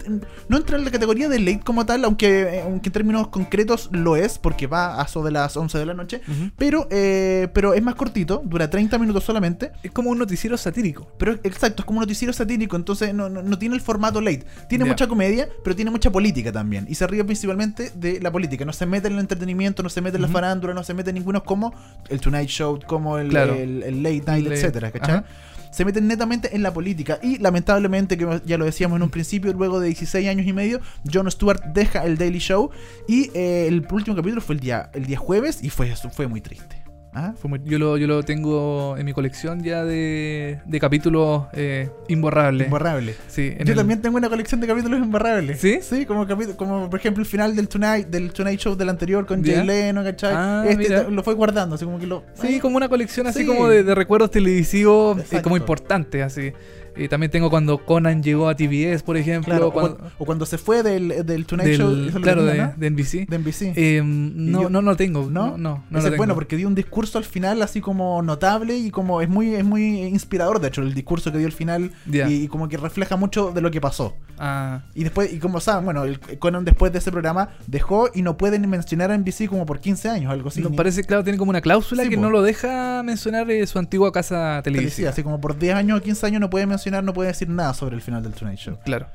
no 0.48 0.56
entra 0.56 0.76
en 0.76 0.84
la 0.84 0.90
categoría 0.90 1.28
de 1.28 1.38
late 1.38 1.60
como 1.64 1.84
tal, 1.86 2.04
aunque, 2.04 2.42
eh, 2.42 2.62
aunque 2.62 2.88
en 2.88 2.92
términos 2.92 3.28
concretos 3.28 3.88
lo 3.92 4.16
es, 4.16 4.38
porque 4.38 4.66
va 4.66 5.00
a 5.00 5.04
eso 5.04 5.22
de 5.22 5.30
las 5.30 5.56
11 5.56 5.78
de 5.78 5.86
la 5.86 5.94
noche. 5.94 6.20
Pero, 6.56 6.86
eh, 6.90 7.48
pero 7.52 7.74
es 7.74 7.82
más 7.82 7.94
cortito, 7.94 8.42
dura 8.44 8.68
30 8.70 8.98
minutos 8.98 9.24
solamente. 9.24 9.72
Es 9.82 9.90
como 9.90 10.10
un 10.10 10.18
noticiero 10.18 10.56
satírico. 10.56 11.08
Pero 11.18 11.32
exacto, 11.42 11.82
es 11.82 11.86
como 11.86 11.98
un 11.98 12.02
noticiero 12.02 12.32
satírico, 12.32 12.76
entonces 12.76 13.14
no, 13.14 13.28
no, 13.28 13.42
no 13.42 13.58
tiene 13.58 13.74
el 13.74 13.80
formato 13.80 14.20
late. 14.20 14.44
Tiene 14.68 14.84
mucha 14.84 15.06
comedia, 15.06 15.33
pero 15.62 15.74
tiene 15.76 15.90
mucha 15.90 16.10
política 16.10 16.52
también. 16.52 16.86
Y 16.88 16.94
se 16.94 17.06
ríe 17.06 17.24
principalmente 17.24 17.90
de 17.94 18.20
la 18.20 18.30
política. 18.32 18.64
No 18.64 18.72
se 18.72 18.86
mete 18.86 19.08
en 19.08 19.14
el 19.14 19.20
entretenimiento, 19.20 19.82
no 19.82 19.88
se 19.88 20.00
mete 20.00 20.16
en 20.16 20.22
la 20.22 20.28
farándula, 20.28 20.74
no 20.74 20.82
se 20.84 20.94
mete 20.94 21.10
en 21.10 21.16
ninguno 21.16 21.42
como 21.44 21.72
el 22.08 22.20
Tonight 22.20 22.48
Show, 22.48 22.78
como 22.86 23.18
el, 23.18 23.28
Claro. 23.28 23.54
el- 23.54 23.82
el 23.82 24.02
Late 24.02 24.22
Night, 24.26 24.46
El- 24.46 24.52
etcétera, 24.52 24.90
¿cachai? 24.90 25.16
Ajá. 25.16 25.24
Se 25.70 25.84
meten 25.84 26.06
netamente 26.06 26.54
en 26.54 26.62
la 26.62 26.72
política. 26.72 27.18
Y 27.20 27.38
lamentablemente, 27.38 28.16
que 28.16 28.40
ya 28.44 28.56
lo 28.58 28.64
decíamos 28.64 28.94
en 28.96 29.02
un 29.02 29.10
principio, 29.10 29.52
luego 29.52 29.80
de 29.80 29.88
16 29.88 30.28
años 30.28 30.46
y 30.46 30.52
medio, 30.52 30.80
Jon 31.12 31.28
Stewart 31.28 31.60
deja 31.72 32.04
el 32.04 32.16
Daily 32.16 32.38
Show. 32.38 32.70
Y 33.08 33.30
eh, 33.34 33.66
el 33.66 33.84
último 33.90 34.14
capítulo 34.16 34.40
fue 34.40 34.54
el 34.54 34.60
día, 34.60 34.90
el 34.94 35.04
día 35.06 35.18
jueves 35.18 35.64
y 35.64 35.70
fue, 35.70 35.92
fue 36.12 36.28
muy 36.28 36.40
triste. 36.40 36.83
¿Ah? 37.16 37.32
Fue 37.40 37.48
muy- 37.48 37.60
yo, 37.64 37.78
lo, 37.78 37.96
yo 37.96 38.06
lo 38.08 38.22
tengo 38.24 38.96
en 38.98 39.04
mi 39.06 39.12
colección 39.12 39.62
ya 39.62 39.84
de, 39.84 40.58
de 40.66 40.80
capítulos 40.80 41.44
eh, 41.52 41.88
imborrables. 42.08 42.66
Imborrable. 42.66 43.14
Sí, 43.28 43.54
Yo 43.64 43.72
el- 43.72 43.76
también 43.76 44.02
tengo 44.02 44.16
una 44.16 44.28
colección 44.28 44.60
de 44.60 44.66
capítulos 44.66 44.98
imborrables. 44.98 45.60
¿Sí? 45.60 45.78
Sí, 45.80 46.06
como, 46.06 46.26
como 46.56 46.90
por 46.90 46.98
ejemplo 46.98 47.22
el 47.22 47.26
final 47.28 47.54
del 47.54 47.68
Tonight, 47.68 48.08
del 48.08 48.32
Tonight 48.32 48.58
Show 48.58 48.74
del 48.76 48.88
anterior 48.88 49.26
con. 49.26 49.44
Jay 49.44 49.64
Leno, 49.64 50.02
¿cachai? 50.02 50.32
Ah, 50.34 50.64
este 50.68 51.08
lo 51.10 51.22
fue 51.22 51.34
guardando, 51.34 51.76
así 51.76 51.84
como 51.84 51.98
que 52.00 52.06
lo. 52.06 52.24
Sí, 52.34 52.58
como 52.58 52.76
una 52.76 52.88
colección 52.88 53.26
así 53.28 53.40
Sí. 53.40 53.46
como 53.46 53.68
de, 53.68 53.84
de 53.84 53.94
recuerdos 53.94 54.30
televisivos 54.30 55.32
eh, 55.32 55.40
como 55.42 55.56
importantes, 55.56 56.22
así. 56.22 56.52
Y 56.96 57.08
también 57.08 57.30
tengo 57.30 57.50
cuando 57.50 57.84
Conan 57.84 58.22
llegó 58.22 58.48
a 58.48 58.54
TBS, 58.54 59.02
por 59.02 59.16
ejemplo. 59.16 59.50
Claro, 59.52 59.68
o, 59.68 59.72
cuando- 59.72 59.98
o 60.18 60.24
cuando 60.24 60.46
se 60.46 60.58
fue 60.58 60.82
del, 60.82 61.26
del 61.26 61.44
Tonight 61.46 61.68
del- 61.68 61.78
Show. 62.12 62.20
claro, 62.22 62.44
de, 62.44 62.58
¿no? 62.58 62.72
de 62.76 62.86
NBC. 62.90 63.26
de 63.28 63.36
NBC. 63.38 63.72
Eh, 63.76 64.02
no, 64.04 64.62
yo- 64.62 64.70
no 64.70 64.82
lo 64.82 64.96
tengo. 64.96 65.28
¿No? 65.30 65.50
No, 65.52 65.58
no, 65.58 65.84
no 65.90 66.00
lo 66.10 66.16
bueno 66.16 66.34
porque 66.34 66.56
dio 66.56 66.68
un 66.68 66.74
discurso 66.74 67.18
al 67.18 67.24
final 67.24 67.62
así 67.62 67.80
como 67.80 68.22
notable 68.22 68.76
y 68.76 68.90
como 68.90 69.20
es 69.20 69.28
muy 69.28 69.54
es 69.54 69.64
muy 69.64 70.02
inspirador 70.02 70.60
de 70.60 70.68
hecho 70.68 70.82
el 70.82 70.94
discurso 70.94 71.32
que 71.32 71.38
dio 71.38 71.46
al 71.46 71.52
final 71.52 71.90
Ya. 72.06 72.28
y, 72.30 72.44
y 72.44 72.48
como 72.48 72.68
que 72.68 72.76
refleja 72.76 73.16
mucho 73.16 73.50
de 73.52 73.60
lo 73.60 73.70
que 73.70 73.80
pasó. 73.80 74.16
Ah, 74.38 74.82
Y 74.94 75.04
después 75.04 75.32
y 75.32 75.38
como 75.38 75.60
saben, 75.60 75.84
bueno, 75.84 76.04
el 76.04 76.18
Conan 76.38 76.64
después 76.64 76.92
de 76.92 76.98
ese 76.98 77.10
programa 77.12 77.50
dejó 77.66 78.08
y 78.14 78.22
no 78.22 78.36
puede 78.36 78.58
ni 78.58 78.66
mencionar 78.66 79.10
a 79.10 79.14
NBC 79.18 79.48
como 79.48 79.64
por 79.66 79.80
15 79.80 80.08
años, 80.08 80.32
algo 80.32 80.48
así. 80.48 80.60
no, 80.60 80.70
parece, 80.72 81.04
claro, 81.04 81.22
tiene 81.22 81.38
como 81.38 81.50
una 81.50 81.60
cláusula 81.60 82.02
Sí, 82.04 82.08
que 82.10 82.16
po. 82.16 82.22
no 82.22 82.30
lo 82.30 82.42
deja 82.42 83.02
mencionar 83.04 83.50
eh, 83.50 83.66
su 83.66 83.78
antigua 83.78 84.12
casa 84.12 84.60
televisiva, 84.62 84.62
televisiva. 84.62 85.10
así 85.10 85.22
como 85.22 85.40
por 85.40 85.56
10 85.58 85.74
años 85.76 85.98
o 85.98 86.02
15 86.02 86.26
años 86.26 86.40
no 86.40 86.50
puede 86.50 86.66
mencionar, 86.66 86.83
no 86.90 87.12
puede 87.12 87.28
decir 87.28 87.48
nada 87.48 87.74
sobre 87.74 87.94
el 87.96 88.02
final 88.02 88.22
del 88.22 88.32
Tonight 88.32 88.58
Show. 88.58 88.78
Claro. 88.84 89.06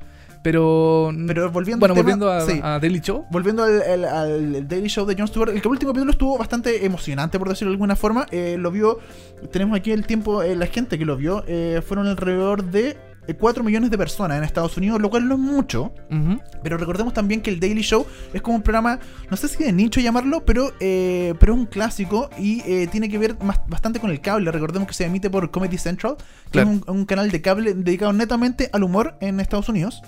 Pero. 0.42 1.12
Pero 1.26 1.50
volviendo 1.50 1.80
bueno, 1.80 1.92
al 1.92 1.96
tema, 2.04 2.16
volviendo 2.16 2.30
a, 2.32 2.40
sí. 2.46 2.60
a 2.62 2.78
Daily 2.78 3.00
Show. 3.00 3.26
Volviendo 3.30 3.62
al, 3.62 4.04
al- 4.04 4.66
Daily 4.66 4.88
Show 4.88 5.04
de 5.06 5.14
Jon 5.14 5.28
Stewart, 5.28 5.50
el 5.50 5.66
último 5.66 5.92
capítulo 5.92 6.10
estuvo 6.12 6.38
bastante 6.38 6.86
emocionante, 6.86 7.38
por 7.38 7.48
decirlo 7.48 7.70
de 7.72 7.74
alguna 7.74 7.94
forma. 7.94 8.26
Eh, 8.30 8.56
lo 8.58 8.70
vio, 8.70 8.98
tenemos 9.52 9.76
aquí 9.76 9.92
el 9.92 10.06
tiempo, 10.06 10.42
eh, 10.42 10.56
la 10.56 10.66
gente 10.66 10.98
que 10.98 11.04
lo 11.04 11.16
vio, 11.16 11.44
eh, 11.46 11.82
fueron 11.86 12.06
alrededor 12.06 12.64
de 12.64 12.96
4 13.38 13.62
millones 13.62 13.90
de 13.90 13.98
personas 13.98 14.38
en 14.38 14.44
Estados 14.44 14.76
Unidos, 14.76 15.00
lo 15.00 15.08
cual 15.10 15.28
no 15.28 15.34
es 15.34 15.40
mucho. 15.40 15.92
Ujú. 16.10 16.40
Pero 16.62 16.76
recordemos 16.78 17.14
también 17.14 17.40
que 17.40 17.50
el 17.50 17.60
Daily 17.60 17.82
Show 17.82 18.04
es 18.34 18.42
como 18.42 18.56
un 18.56 18.62
programa, 18.62 18.98
no 19.30 19.36
sé 19.36 19.46
si 19.48 19.62
de 19.62 19.72
nicho 19.72 20.00
llamarlo, 20.00 20.44
pero, 20.44 20.72
eh, 20.80 21.34
pero 21.38 21.52
es 21.54 21.58
un 21.60 21.66
clásico 21.66 22.28
y 22.38 22.60
eh, 22.66 22.88
tiene 22.90 23.08
que 23.08 23.18
ver 23.18 23.36
más- 23.42 23.60
bastante 23.68 24.00
con 24.00 24.10
el 24.10 24.20
cable. 24.20 24.50
Recordemos 24.50 24.88
que 24.88 24.94
se 24.94 25.04
emite 25.04 25.30
por 25.30 25.50
Comedy 25.50 25.78
Central, 25.78 26.16
que 26.16 26.50
Claro. 26.50 26.70
es 26.72 26.82
un, 26.88 26.96
un 26.96 27.04
canal 27.06 27.30
de 27.30 27.40
cable 27.40 27.74
dedicado 27.74 28.12
netamente 28.12 28.68
al 28.72 28.82
humor 28.82 29.14
en 29.20 29.38
Estados 29.40 29.68
Unidos. 29.68 30.02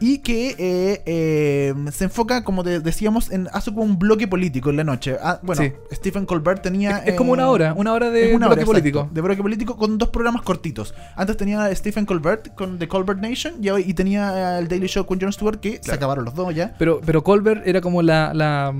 Y 0.00 0.18
que 0.18 0.54
eh, 0.58 1.02
eh, 1.06 1.74
se 1.92 2.04
enfoca, 2.04 2.44
como 2.44 2.62
de- 2.62 2.80
decíamos, 2.80 3.30
en 3.30 3.48
hace 3.52 3.70
como 3.72 3.82
un 3.84 3.98
bloque 3.98 4.28
político 4.28 4.70
en 4.70 4.76
la 4.76 4.84
noche. 4.84 5.16
Ah, 5.22 5.40
bueno, 5.42 5.62
Sí. 5.62 5.72
Stephen 5.92 6.26
Colbert 6.26 6.62
tenía. 6.62 6.98
Es, 6.98 7.08
es 7.08 7.14
como 7.14 7.32
eh, 7.32 7.34
una 7.34 7.48
hora, 7.50 7.74
una 7.76 7.92
hora 7.92 8.10
de 8.10 8.34
una 8.34 8.46
bloque 8.46 8.62
hora, 8.62 8.66
político. 8.66 8.98
exacto, 9.00 9.14
de 9.14 9.20
bloque 9.20 9.42
político 9.42 9.76
con 9.76 9.98
dos 9.98 10.08
programas 10.10 10.42
cortitos. 10.42 10.94
Antes 11.16 11.36
tenía 11.36 11.74
Stephen 11.74 12.06
Colbert 12.06 12.54
con 12.54 12.78
The 12.78 12.88
Colbert 12.88 13.20
Nation 13.20 13.54
y, 13.62 13.70
y 13.70 13.94
tenía 13.94 14.58
el 14.58 14.68
Daily 14.68 14.86
Show 14.86 15.04
con 15.06 15.20
Jon 15.20 15.32
Stewart, 15.32 15.60
que 15.60 15.80
se 15.82 15.92
acabaron 15.92 16.24
los 16.24 16.34
dos 16.34 16.54
ya. 16.54 16.74
Pero, 16.78 17.00
pero 17.04 17.22
Colbert 17.24 17.66
era 17.66 17.80
como 17.80 18.02
la, 18.02 18.32
la- 18.34 18.74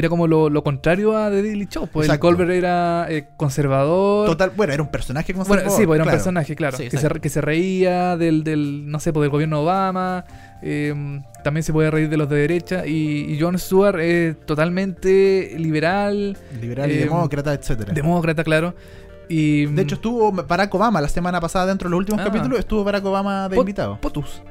era 0.00 0.08
como 0.08 0.26
lo, 0.26 0.48
lo 0.48 0.62
contrario 0.62 1.16
a 1.16 1.28
The 1.30 1.42
Daily 1.42 1.66
Show. 1.66 1.88
Pues 1.92 2.08
el. 2.08 2.18
Colbert 2.18 2.50
era 2.50 3.06
eh, 3.10 3.28
conservador. 3.36 4.26
Total, 4.28 4.52
bueno, 4.56 4.72
era 4.72 4.82
un 4.82 4.90
personaje 4.90 5.34
conservador. 5.34 5.64
Bueno, 5.64 5.76
sí, 5.78 5.86
pues 5.86 5.96
era 5.96 6.04
un 6.04 6.10
personaje, 6.10 6.54
claro. 6.56 6.76
Sí, 6.76 6.84
que, 6.84 6.90
se, 6.90 6.96
exacto. 6.96 7.20
que 7.20 7.28
se 7.28 7.40
reía 7.40 8.16
del, 8.16 8.44
del, 8.44 8.90
no 8.90 9.00
sé, 9.00 9.12
pues 9.12 9.22
del 9.24 9.30
gobierno 9.30 9.62
Obama. 9.62 10.24
eh, 10.62 11.20
también 11.44 11.62
se 11.64 11.72
puede 11.72 11.90
reír 11.90 12.08
de 12.08 12.16
los 12.16 12.28
de 12.28 12.36
derecha. 12.36 12.86
Y, 12.86 13.32
y 13.32 13.40
Jon 13.40 13.58
Stewart 13.58 13.98
es 14.00 14.36
totalmente 14.46 15.54
liberal, 15.58 16.36
Liberal 16.60 16.90
y 16.90 16.94
eh, 16.94 16.98
demócrata, 17.00 17.52
etcétera. 17.54 17.92
demócrata, 17.92 18.44
claro. 18.44 18.74
Y, 19.30 19.66
De 19.66 19.82
hecho, 19.82 19.96
estuvo 19.96 20.32
Barack 20.32 20.74
Obama 20.74 21.00
la 21.02 21.08
semana 21.08 21.38
pasada 21.40 21.66
dentro 21.66 21.88
de 21.88 21.90
los 21.90 21.98
últimos 21.98 22.20
Ah. 22.20 22.24
capítulos. 22.24 22.58
Estuvo 22.58 22.82
Barack 22.84 23.04
Obama 23.04 23.48
de 23.48 23.56
Pot- 23.56 23.62
invitado. 23.62 23.98
Potus. 24.00 24.42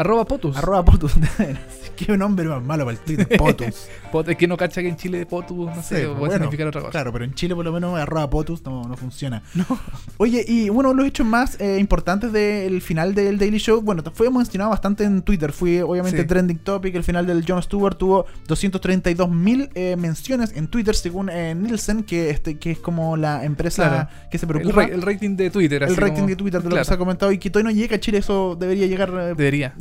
Arroba 0.00 0.24
Potus. 0.24 0.56
Arroba 0.56 0.82
Potus. 0.84 1.12
Qué 1.96 2.16
nombre 2.16 2.46
más 2.48 2.62
malo 2.62 2.86
para 2.86 2.96
el 2.96 3.04
Twitter. 3.04 3.28
Potus. 3.38 3.86
Pot- 4.10 4.26
es 4.30 4.36
que 4.36 4.46
no 4.48 4.56
cacha 4.56 4.80
que 4.80 4.88
en 4.88 4.96
Chile 4.96 5.26
Potus, 5.26 5.66
no 5.66 5.82
sé, 5.82 6.00
Sí, 6.00 6.06
puede 6.06 6.14
bueno, 6.18 6.32
significar 6.36 6.68
otra 6.68 6.80
cosa. 6.80 6.90
Claro, 6.92 7.12
pero 7.12 7.26
en 7.26 7.34
Chile 7.34 7.54
por 7.54 7.64
lo 7.66 7.72
menos 7.72 7.98
arroba 7.98 8.30
potus 8.30 8.64
no, 8.64 8.82
no 8.84 8.96
funciona. 8.96 9.42
Oye, 10.16 10.42
y 10.48 10.70
bueno, 10.70 10.94
los 10.94 11.06
hechos 11.06 11.26
más 11.26 11.60
eh, 11.60 11.76
importantes 11.78 12.32
del 12.32 12.80
final 12.80 13.14
del 13.14 13.36
Daily 13.38 13.58
Show, 13.58 13.82
bueno, 13.82 14.02
fue 14.14 14.30
mencionado 14.30 14.70
bastante 14.70 15.04
en 15.04 15.20
Twitter, 15.22 15.52
fue 15.52 15.82
obviamente 15.82 16.22
Sí. 16.22 16.26
trending 16.26 16.58
topic, 16.60 16.94
el 16.94 17.04
final 17.04 17.26
del 17.26 17.44
Jon 17.46 17.62
Stewart 17.62 17.96
tuvo 17.98 18.24
232 18.48 19.30
mil 19.30 19.68
eh, 19.74 19.96
menciones 19.98 20.52
en 20.56 20.68
Twitter 20.68 20.94
según 20.94 21.28
eh, 21.30 21.54
Nielsen, 21.54 22.04
que, 22.04 22.30
este, 22.30 22.58
que 22.58 22.70
es 22.70 22.78
como 22.78 23.16
la 23.18 23.44
empresa 23.44 23.88
Claro. 23.88 24.08
que 24.30 24.38
se 24.38 24.46
El, 24.46 24.48
preocupa. 24.52 24.86
ra- 24.86 24.94
el 24.94 25.02
rating 25.02 25.36
de 25.36 25.50
Twitter. 25.50 25.82
el 25.82 25.90
así 25.90 26.00
rating 26.00 26.14
como- 26.14 26.26
de 26.28 26.36
Twitter 26.36 26.60
de 26.62 26.64
lo 26.64 26.70
claro, 26.70 26.82
que 26.84 26.88
se 26.88 26.94
ha 26.94 26.98
comentado 26.98 27.30
y 27.32 27.38
que 27.38 27.50
todavía 27.50 27.72
no 27.72 27.78
llega 27.78 27.96
a 27.96 28.00
Chile, 28.00 28.18
eso 28.18 28.56
debería 28.58 28.86
llegar 28.86 29.10
eh, 29.14 29.34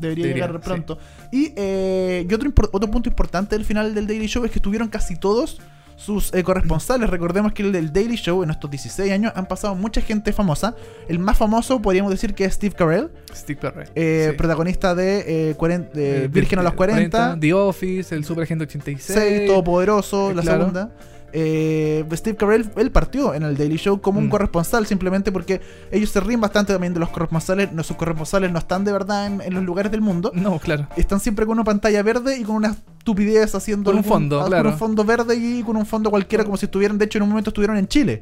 Debería. 0.10 0.24
Debería, 0.26 0.48
llegar 0.48 0.62
sí. 0.62 0.66
pronto. 0.68 0.98
Y, 1.32 1.54
eh, 1.56 2.26
y 2.30 2.34
otro, 2.34 2.52
otro 2.72 2.92
punto 2.92 3.10
importante 3.10 3.56
del 3.56 3.66
final 3.66 3.94
del 3.96 4.08
Daily 4.08 4.28
Show 4.28 4.44
es 4.46 4.52
que 4.52 4.60
estuvieron 4.60 4.88
casi 4.90 5.16
todos 5.16 5.60
sus 5.96 6.34
eh, 6.34 6.44
corresponsales. 6.44 7.10
Recordemos 7.10 7.52
que 7.52 7.62
el 7.62 7.74
del 7.74 7.92
Daily 7.92 8.16
Show 8.16 8.42
en 8.44 8.52
estos 8.52 8.72
16 8.72 9.12
años 9.12 9.34
han 9.36 9.48
pasado 9.48 9.76
mucha 9.76 10.00
gente 10.00 10.32
famosa. 10.32 10.74
El 11.10 11.20
más 11.20 11.38
famoso 11.38 11.82
podríamos 11.82 12.10
decir 12.10 12.34
que 12.34 12.46
es 12.46 12.54
Steve 12.54 12.74
Carell, 12.74 13.10
Steve 13.36 13.60
Carell. 13.60 13.90
eh, 13.96 14.28
Sí. 14.32 14.38
protagonista 14.38 14.96
de, 14.96 15.52
eh, 15.52 16.28
Virgen 16.32 16.60
a 16.60 16.64
los 16.64 16.74
40, 16.74 17.38
The 17.40 17.54
Office, 17.54 18.16
el 18.16 18.24
Super 18.24 18.46
Agente 18.46 18.64
86. 18.64 19.20
6, 19.20 19.48
Todopoderoso, 19.48 20.34
la 20.34 20.42
claro. 20.42 20.60
segunda. 20.60 20.92
Eh, 21.34 22.06
Steve 22.14 22.36
Carell, 22.38 22.70
él 22.76 22.92
partió 22.92 23.34
en 23.34 23.44
el 23.44 23.56
Daily 23.58 23.78
Show 23.78 24.02
como 24.02 24.20
un 24.20 24.28
Mm. 24.28 24.30
corresponsal 24.30 24.86
simplemente 24.88 25.32
porque 25.32 25.62
ellos 25.92 26.10
se 26.10 26.20
ríen 26.20 26.42
bastante 26.42 26.74
también 26.74 26.94
de 26.94 27.00
los 27.00 27.10
corresponsales. 27.10 27.72
No, 27.72 27.84
sus 27.84 27.98
corresponsales 27.98 28.52
no 28.52 28.60
están 28.60 28.84
de 28.84 28.92
verdad 28.92 29.28
en, 29.28 29.42
en 29.42 29.54
los 29.54 29.64
lugares 29.64 29.92
del 29.92 30.02
mundo. 30.02 30.32
No, 30.34 30.60
claro. 30.60 30.88
Están 30.96 31.20
siempre 31.20 31.46
con 31.46 31.54
una 31.54 31.64
pantalla 31.64 32.02
verde 32.04 32.38
y 32.38 32.44
con 32.44 32.56
una 32.56 32.70
estupidez 32.98 33.56
haciendo 33.56 33.92
Con 33.92 34.00
un 34.00 34.04
algún- 34.04 34.10
fondo, 34.14 34.42
ah, 34.42 34.46
claro. 34.48 34.64
Con 34.64 34.74
un 34.74 34.80
fondo 34.80 35.04
verde 35.06 35.36
y 35.36 35.64
con 35.64 35.76
un 35.78 35.86
fondo 35.86 36.10
cualquiera, 36.10 36.44
como 36.44 36.58
si 36.58 36.66
estuvieran, 36.66 36.98
de 36.98 37.06
hecho, 37.06 37.18
en 37.18 37.24
un 37.24 37.30
momento 37.30 37.50
estuvieron 37.50 37.78
en 37.78 37.88
Chile. 37.88 38.22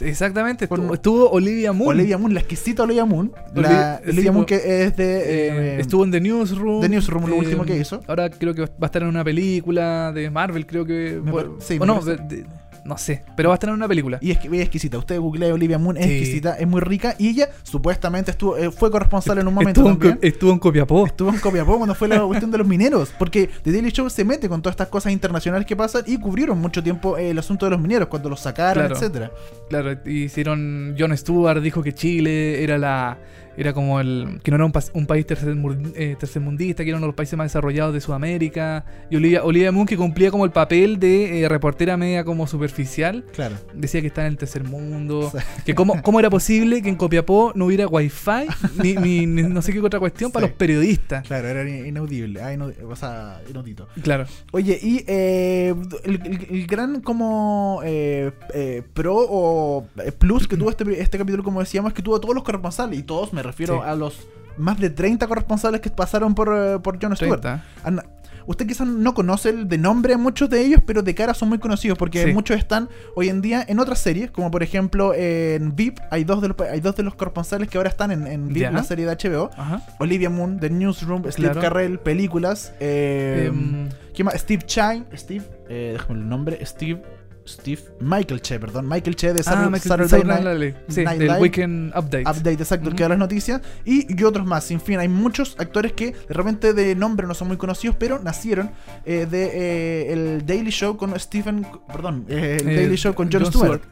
Exactamente. 0.00 0.64
Estuvo, 0.64 0.94
estuvo 0.94 1.30
Olivia 1.30 1.72
Moon. 1.72 1.90
Olivia 1.90 2.18
Moon, 2.18 2.32
la 2.34 2.40
exquisita 2.40 2.82
Olivia 2.82 3.04
Moon. 3.04 3.32
Oli- 3.54 3.62
La, 3.62 4.00
sí, 4.04 4.10
Olivia 4.10 4.32
Moon 4.32 4.44
que 4.46 4.56
es 4.84 4.96
de. 4.96 5.16
Eh, 5.18 5.48
eh, 5.76 5.76
estuvo 5.80 6.04
en 6.04 6.10
The 6.10 6.20
Newsroom. 6.20 6.80
The 6.80 6.88
Newsroom, 6.88 7.26
lo 7.26 7.36
último 7.36 7.64
que 7.64 7.76
hizo. 7.76 8.00
Ahora 8.06 8.30
creo 8.30 8.54
que 8.54 8.62
va 8.62 8.68
a 8.82 8.86
estar 8.86 9.02
en 9.02 9.08
una 9.08 9.24
película 9.24 10.12
de 10.12 10.30
Marvel, 10.30 10.66
creo 10.66 10.84
que. 10.84 11.20
Me 11.22 11.32
sí, 11.58 11.76
o 11.76 11.80
me 11.80 11.86
no, 11.86 12.00
parece. 12.00 12.22
de- 12.22 12.36
de- 12.42 12.46
no 12.84 12.96
sé. 12.98 13.22
Pero 13.36 13.48
va 13.50 13.54
a 13.54 13.56
estar 13.56 13.68
en 13.70 13.74
una 13.76 13.88
película. 13.88 14.18
Y 14.20 14.30
es, 14.30 14.38
que- 14.38 14.48
es 14.48 14.62
exquisita. 14.62 14.98
Usted 14.98 15.18
googlea 15.20 15.52
Olivia 15.54 15.78
Moon, 15.78 15.96
es 15.96 16.04
Sí. 16.06 16.12
exquisita, 16.12 16.54
es 16.54 16.66
muy 16.66 16.80
rica. 16.80 17.14
Y 17.18 17.28
ella 17.28 17.48
supuestamente 17.62 18.30
estuvo, 18.32 18.56
eh, 18.56 18.70
fue 18.70 18.90
corresponsal 18.90 19.38
en 19.38 19.48
un 19.48 19.54
momento 19.54 19.80
estuvo, 19.80 19.88
en, 19.90 19.98
también. 19.98 20.18
Estuvo 20.22 20.52
en 20.52 20.58
Copiapó. 20.58 21.06
Estuvo 21.06 21.30
en 21.30 21.38
Copiapó 21.38 21.76
cuando 21.76 21.94
fue 21.94 22.08
la 22.08 22.20
cuestión 22.22 22.50
de 22.50 22.58
los 22.58 22.66
mineros. 22.66 23.12
Porque 23.18 23.48
The 23.62 23.72
Daily 23.72 23.90
Show 23.90 24.08
se 24.10 24.24
mete 24.24 24.48
con 24.48 24.62
todas 24.62 24.74
estas 24.74 24.88
cosas 24.88 25.12
internacionales 25.12 25.66
que 25.66 25.76
pasan 25.76 26.02
y 26.06 26.18
cubrieron 26.18 26.58
mucho 26.58 26.82
tiempo 26.82 27.16
eh, 27.18 27.30
el 27.30 27.38
asunto 27.38 27.66
de 27.66 27.70
los 27.70 27.80
mineros, 27.80 28.08
cuando 28.08 28.28
los 28.28 28.40
sacaron, 28.40 28.84
Claro. 28.86 28.94
etcétera. 28.96 29.30
Claro, 29.68 29.92
hicieron. 30.06 30.94
Jon 30.98 31.16
Stewart 31.16 31.60
dijo 31.62 31.82
que 31.82 31.92
Chile 31.94 32.62
era 32.62 32.78
la. 32.78 33.18
Era 33.56 33.72
como 33.72 34.00
el. 34.00 34.40
que 34.42 34.50
no 34.50 34.56
era 34.56 34.64
un, 34.64 34.72
un 34.94 35.06
país 35.06 35.26
tercermur- 35.26 35.92
eh, 35.96 36.16
tercermundista, 36.18 36.82
que 36.84 36.90
era 36.90 36.96
uno 36.98 37.06
de 37.06 37.08
los 37.08 37.16
países 37.16 37.36
más 37.36 37.46
desarrollados 37.46 37.92
de 37.92 38.00
Sudamérica. 38.00 38.84
Y 39.10 39.16
Olivia, 39.16 39.44
Olivia 39.44 39.72
Moon, 39.72 39.86
que 39.86 39.96
cumplía 39.96 40.30
como 40.30 40.44
el 40.44 40.50
papel 40.50 40.98
de 40.98 41.42
eh, 41.42 41.48
reportera 41.48 41.96
media 41.96 42.24
como 42.24 42.46
superficial, 42.46 43.24
Claro. 43.34 43.56
decía 43.74 44.00
que 44.00 44.06
está 44.06 44.22
en 44.22 44.28
el 44.28 44.36
tercer 44.38 44.64
mundo. 44.64 45.32
Que 45.64 45.74
cómo, 45.74 46.00
cómo 46.02 46.18
era 46.20 46.30
posible 46.30 46.80
que 46.82 46.88
en 46.88 46.96
Copiapó 46.96 47.52
no 47.54 47.66
hubiera 47.66 47.86
wifi 47.86 48.46
ni, 48.82 48.94
ni, 48.94 49.26
ni 49.26 49.42
no 49.42 49.60
sé 49.62 49.72
qué 49.72 49.80
otra 49.80 50.00
cuestión 50.00 50.30
para 50.32 50.46
los 50.46 50.56
periodistas. 50.56 51.26
Claro, 51.26 51.48
era 51.48 51.68
in- 51.68 51.86
inaudible. 51.86 52.40
Ah, 52.40 52.54
inaudi- 52.54 52.82
o 52.88 52.96
sea, 52.96 53.40
inaudito. 53.48 53.88
Claro. 54.02 54.24
Oye, 54.52 54.78
y 54.80 55.04
eh, 55.06 55.74
el, 56.04 56.14
el- 56.24 56.46
el 56.50 56.66
gran 56.66 57.00
como 57.00 57.80
eh, 57.84 58.32
eh, 58.54 58.82
pro 58.94 59.16
o 59.18 59.86
plus 60.18 60.46
que 60.48 60.56
tuvo 60.56 60.70
este, 60.70 61.00
este 61.00 61.18
capítulo, 61.18 61.42
como 61.44 61.60
decíamos, 61.60 61.90
es 61.90 61.94
que 61.94 62.02
tuvo 62.02 62.16
a 62.16 62.20
todos 62.20 62.34
los 62.34 62.44
corresponsales. 62.44 62.98
Y 62.98 63.02
todos 63.02 63.32
me 63.32 63.39
refiero 63.42 63.76
Sí. 63.82 63.88
a 63.88 63.94
los 63.94 64.26
más 64.56 64.78
de 64.78 64.90
30 64.90 65.26
corresponsales 65.26 65.80
que 65.80 65.90
pasaron 65.90 66.34
por, 66.34 66.48
eh, 66.54 66.78
por 66.80 67.00
Jon 67.02 67.14
Stewart. 67.16 67.40
30. 67.40 67.64
An- 67.84 68.02
Usted 68.46 68.66
quizás 68.66 68.88
no 68.88 69.14
conoce 69.14 69.52
de 69.52 69.78
nombre 69.78 70.14
a 70.14 70.18
muchos 70.18 70.50
de 70.50 70.62
ellos, 70.64 70.80
pero 70.84 71.02
de 71.02 71.14
cara 71.14 71.34
son 71.34 71.50
muy 71.50 71.58
conocidos 71.58 71.96
porque 71.96 72.24
Sí. 72.24 72.32
muchos 72.32 72.56
están 72.56 72.88
hoy 73.14 73.28
en 73.28 73.42
día 73.42 73.64
en 73.68 73.78
otras 73.78 74.00
series, 74.00 74.30
como 74.32 74.50
por 74.50 74.62
ejemplo 74.64 75.12
en 75.14 75.76
VIP, 75.76 76.00
hay 76.10 76.24
dos 76.24 76.40
de 76.42 76.48
los, 76.48 76.56
hay 76.60 76.80
dos 76.80 76.96
de 76.96 77.04
los 77.04 77.14
corresponsales 77.14 77.68
que 77.68 77.76
ahora 77.78 77.90
están 77.90 78.10
en, 78.10 78.26
en 78.26 78.48
VIP, 78.48 78.62
Ya. 78.62 78.70
la 78.72 78.82
serie 78.82 79.04
de 79.06 79.12
HBO. 79.12 79.50
Ajá. 79.56 79.82
Olivia 80.00 80.30
Moon, 80.30 80.58
The 80.58 80.68
Newsroom, 80.70 81.22
Steve 81.30 81.50
Claro. 81.50 81.60
Carrell, 81.60 81.98
películas. 82.00 82.72
eh, 82.80 83.44
Em, 83.48 83.88
¿Qué 84.14 84.24
más? 84.24 84.34
Steve 84.34 84.62
Chai. 84.66 85.04
Steve, 85.14 85.44
eh, 85.68 85.90
déjame 85.92 86.18
el 86.20 86.28
nombre. 86.28 86.58
Steve. 86.66 87.02
Steve. 87.50 87.80
Michael 88.00 88.40
Che, 88.40 88.58
perdón. 88.58 88.88
Michael 88.88 89.14
Che 89.16 89.32
de 89.32 89.40
ah, 89.40 89.42
Saturday, 89.42 89.70
Michael- 89.70 89.88
Saturday 89.88 90.08
Saturday 90.08 90.42
Night 90.42 90.44
Night 90.44 90.58
Live. 90.60 90.84
Sí, 90.94 91.04
Night 91.04 91.18
del 91.18 91.28
Live. 91.28 91.40
Weekend 91.40 91.88
Update. 91.96 92.22
Update, 92.22 92.52
exacto, 92.62 92.88
el 92.88 92.94
que 92.94 93.02
da 93.02 93.08
las 93.10 93.18
noticias. 93.18 93.60
Y, 93.84 94.06
y 94.18 94.24
otros 94.24 94.46
más. 94.46 94.64
Sin 94.64 94.80
fin, 94.80 94.98
hay 94.98 95.08
muchos 95.08 95.56
actores 95.58 95.92
que 95.92 96.12
de 96.12 96.34
repente 96.34 96.72
de 96.74 96.94
nombre 96.94 97.26
no 97.26 97.34
son 97.34 97.48
muy 97.48 97.56
conocidos, 97.56 97.96
pero 97.98 98.18
nacieron 98.20 98.70
eh, 99.04 99.26
de 99.30 99.50
eh, 99.52 100.12
el 100.12 100.46
Daily 100.46 100.70
Show 100.70 100.96
con 100.96 101.18
Stephen. 101.18 101.66
Perdón, 101.86 102.26
eh, 102.28 102.58
el 102.60 102.68
Eh, 102.68 102.76
Daily 102.76 102.96
Show 102.96 103.14
con 103.14 103.30
Jon 103.30 103.46
Stewart. 103.46 103.82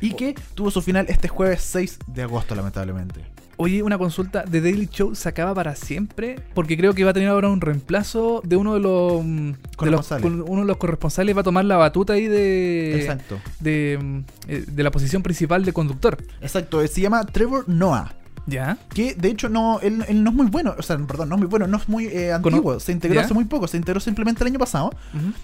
Y 0.00 0.12
que 0.14 0.34
tuvo 0.54 0.70
su 0.70 0.82
final 0.82 1.06
este 1.08 1.28
jueves 1.28 1.62
6 1.62 1.98
de 2.08 2.22
agosto, 2.22 2.54
lamentablemente. 2.54 3.20
Oye, 3.56 3.82
una 3.82 3.98
consulta, 3.98 4.44
¿The 4.44 4.60
Daily 4.60 4.88
Show 4.90 5.14
se 5.14 5.28
acaba 5.28 5.54
para 5.54 5.76
siempre? 5.76 6.40
Porque 6.54 6.76
creo 6.76 6.92
que 6.94 7.04
va 7.04 7.10
a 7.10 7.14
tener 7.14 7.28
ahora 7.28 7.48
un 7.48 7.60
reemplazo 7.60 8.40
de 8.44 8.56
uno 8.56 8.74
de 8.74 8.80
los, 8.80 9.24
mm, 9.24 9.50
de 9.84 9.90
los- 9.90 10.10
uno 10.46 10.60
de 10.62 10.66
los 10.66 10.76
corresponsales 10.76 11.36
va 11.36 11.40
a 11.40 11.44
tomar 11.44 11.64
la 11.64 11.76
batuta 11.76 12.14
ahí 12.14 12.26
de 12.26 13.00
Exacto. 13.00 13.38
de, 13.60 13.98
mm, 14.02 14.18
eh, 14.48 14.64
de 14.66 14.82
la 14.82 14.90
posición 14.90 15.22
principal 15.22 15.64
de 15.64 15.72
conductor. 15.72 16.18
Exacto. 16.40 16.82
eh, 16.82 16.88
Se 16.88 17.00
llama 17.00 17.24
Trevor 17.26 17.68
Noah. 17.68 18.14
¿Ya? 18.46 18.76
Que 18.92 19.14
de 19.14 19.28
hecho 19.30 19.48
no, 19.48 19.80
él, 19.80 20.04
él 20.06 20.22
no 20.22 20.28
es 20.28 20.36
muy 20.36 20.46
bueno, 20.48 20.74
o 20.78 20.82
sea, 20.82 20.98
perdón, 20.98 21.30
no 21.30 21.36
es 21.36 21.38
muy 21.40 21.48
bueno, 21.48 21.66
no 21.66 21.78
es 21.78 21.88
muy 21.88 22.04
eh, 22.08 22.30
antiguo, 22.30 22.78
se 22.78 22.92
integró 22.92 23.14
¿Ya? 23.14 23.24
hace 23.24 23.32
muy 23.32 23.46
poco, 23.46 23.66
se 23.66 23.78
integró 23.78 24.00
simplemente 24.00 24.44
el 24.44 24.48
año 24.48 24.58
pasado. 24.58 24.92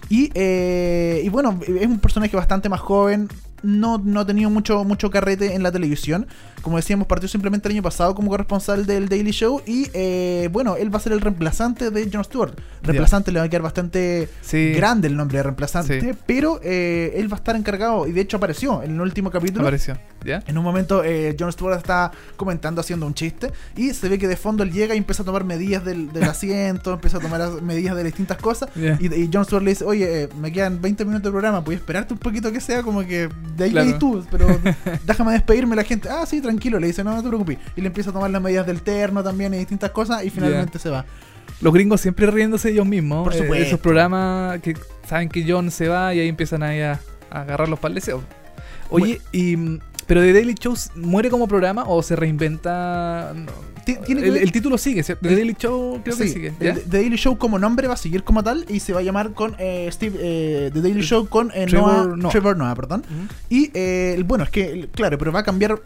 Y, 0.07 0.29
eh, 0.35 1.19
y 1.25 1.29
bueno, 1.29 1.59
es 1.65 1.87
un 1.87 1.97
personaje 1.97 2.35
bastante 2.37 2.69
más 2.69 2.79
joven, 2.79 3.27
no, 3.63 3.97
no 3.97 4.19
ha 4.19 4.25
tenido 4.27 4.51
mucho, 4.51 4.83
mucho 4.83 5.09
carrete 5.09 5.55
en 5.55 5.63
la 5.63 5.71
televisión. 5.71 6.27
Como 6.61 6.77
decíamos, 6.77 7.07
partió 7.07 7.27
simplemente 7.27 7.67
el 7.67 7.73
año 7.73 7.81
pasado 7.83 8.13
como 8.15 8.29
corresponsal 8.29 8.85
del 8.85 9.09
Daily 9.09 9.31
Show. 9.31 9.61
Y 9.65 9.87
eh, 9.93 10.49
bueno, 10.51 10.75
él 10.75 10.93
va 10.93 10.97
a 10.97 11.01
ser 11.01 11.11
el 11.13 11.21
reemplazante 11.21 11.89
de 11.89 12.09
Jon 12.11 12.23
Stewart. 12.23 12.53
Reemplazante 12.83 13.31
le 13.31 13.39
va 13.39 13.45
a 13.45 13.49
quedar 13.49 13.61
bastante 13.63 14.29
Sí. 14.41 14.71
grande 14.73 15.07
el 15.07 15.15
nombre 15.17 15.37
de 15.37 15.43
reemplazante, 15.43 15.99
Sí. 16.01 16.11
pero 16.25 16.59
eh, 16.63 17.13
él 17.15 17.31
va 17.31 17.37
a 17.37 17.39
estar 17.39 17.55
encargado, 17.55 18.07
y 18.07 18.11
de 18.11 18.21
hecho 18.21 18.37
apareció 18.37 18.83
en 18.83 18.91
el 18.91 19.01
último 19.01 19.31
capítulo. 19.31 19.61
Apareció. 19.61 19.97
¿Ya? 20.23 20.43
En 20.47 20.57
un 20.57 20.63
momento, 20.63 21.03
eh, 21.03 21.35
Jon 21.39 21.51
Stewart 21.51 21.77
está 21.77 22.11
comentando, 22.37 22.81
haciendo 22.81 23.05
un 23.07 23.13
chiste, 23.13 23.51
y 23.75 23.93
se 23.93 24.07
ve 24.09 24.19
que 24.19 24.27
de 24.27 24.37
fondo 24.37 24.63
él 24.63 24.71
llega 24.71 24.93
y 24.93 24.97
empieza 24.99 25.23
a 25.23 25.25
tomar 25.25 25.43
medidas 25.43 25.83
del, 25.83 26.11
del 26.11 26.23
asiento, 26.23 26.93
empieza 26.93 27.17
a 27.17 27.21
tomar 27.21 27.41
as- 27.41 27.61
medidas 27.61 27.95
de 27.95 28.03
distintas 28.03 28.37
cosas. 28.37 28.69
Ya. 28.75 28.97
Y, 28.99 29.07
y 29.13 29.29
Jon 29.33 29.45
Stewart 29.45 29.63
le 29.63 29.71
dice: 29.71 29.85
Oye, 29.85 30.23
eh, 30.23 30.29
me 30.39 30.51
quedan 30.51 30.79
20 30.81 31.05
minutos 31.05 31.23
de 31.25 31.31
programa, 31.31 31.63
¿puedes 31.63 31.81
esperarte 31.81 32.13
un 32.13 32.19
poquito 32.19 32.51
que 32.51 32.59
sea? 32.61 32.83
Como 32.83 33.01
que 33.01 33.29
de 33.57 33.63
ahí 33.63 33.71
Claro. 33.71 33.97
tú, 33.99 34.25
pero 34.29 34.45
déjame 35.05 35.33
despedirme. 35.33 35.75
La 35.75 35.83
gente, 35.83 36.09
ah, 36.09 36.25
sí, 36.25 36.39
tranquilo, 36.41 36.50
le 36.59 36.87
dice: 36.87 37.03
No, 37.03 37.15
no 37.15 37.21
te 37.21 37.27
preocupes. 37.27 37.57
Y 37.75 37.81
le 37.81 37.87
empieza 37.87 38.09
a 38.09 38.13
tomar 38.13 38.29
las 38.31 38.41
medidas 38.41 38.65
del 38.65 38.81
terno 38.81 39.23
también 39.23 39.53
y 39.53 39.57
distintas 39.57 39.91
cosas, 39.91 40.23
y 40.23 40.29
finalmente 40.29 40.79
se 40.79 40.89
va. 40.89 41.05
Los 41.61 41.73
gringos 41.73 42.01
siempre 42.01 42.25
riéndose 42.27 42.69
ellos 42.69 42.85
mismos. 42.85 43.23
Por 43.23 43.33
eh, 43.33 43.37
supuesto. 43.37 43.65
esos 43.65 43.79
programas 43.79 44.59
que 44.61 44.75
saben 45.07 45.29
que 45.29 45.45
John 45.47 45.69
se 45.71 45.87
va 45.87 46.13
y 46.13 46.19
ahí 46.19 46.27
empiezan 46.27 46.63
ahí 46.63 46.81
a, 46.81 46.99
a 47.29 47.41
agarrar 47.41 47.69
los 47.69 47.79
paldeseos. 47.79 48.23
Oye, 48.89 49.21
y 49.31 49.55
mm, 49.55 49.79
pero 50.11 50.19
The 50.23 50.33
Daily 50.33 50.55
Show 50.55 50.75
muere 50.95 51.29
como 51.29 51.47
programa 51.47 51.85
o 51.87 52.03
se 52.03 52.17
reinventa. 52.17 53.33
Tiene 53.85 54.01
que 54.01 54.11
el, 54.13 54.37
el 54.37 54.51
título 54.51 54.77
sigue, 54.77 55.01
¿cierto? 55.01 55.27
The 55.27 55.35
Daily 55.35 55.55
Show 55.57 56.01
creo 56.03 56.15
que 56.15 56.23
Sí, 56.27 56.33
sigue. 56.33 56.53
el 56.59 56.67
¿ya? 56.67 56.73
The 56.75 56.97
Daily 56.99 57.15
Show 57.15 57.37
como 57.39 57.57
nombre 57.57 57.87
va 57.87 57.95
a 57.95 57.97
seguir 57.97 58.23
como 58.23 58.43
tal 58.43 58.63
y 58.69 58.79
se 58.79 58.93
va 58.93 58.99
a 58.99 59.01
llamar 59.01 59.31
con 59.33 59.55
eh, 59.57 59.89
Steve 59.91 60.19
eh, 60.21 60.69
The 60.71 60.81
Daily 60.81 61.01
Show 61.01 61.27
con 61.29 61.49
eh, 61.55 61.65
Trevor 61.67 62.05
Noah, 62.09 62.15
Noah. 62.17 62.31
Trevor 62.31 62.57
Noah, 62.57 62.75
perdón. 62.75 63.03
Ujú. 63.09 63.33
Y 63.49 63.71
eh, 63.73 64.21
bueno, 64.27 64.43
es 64.43 64.51
que, 64.51 64.87
claro, 64.93 65.17
pero 65.17 65.31
va 65.31 65.39
a 65.39 65.43
cambiar 65.43 65.79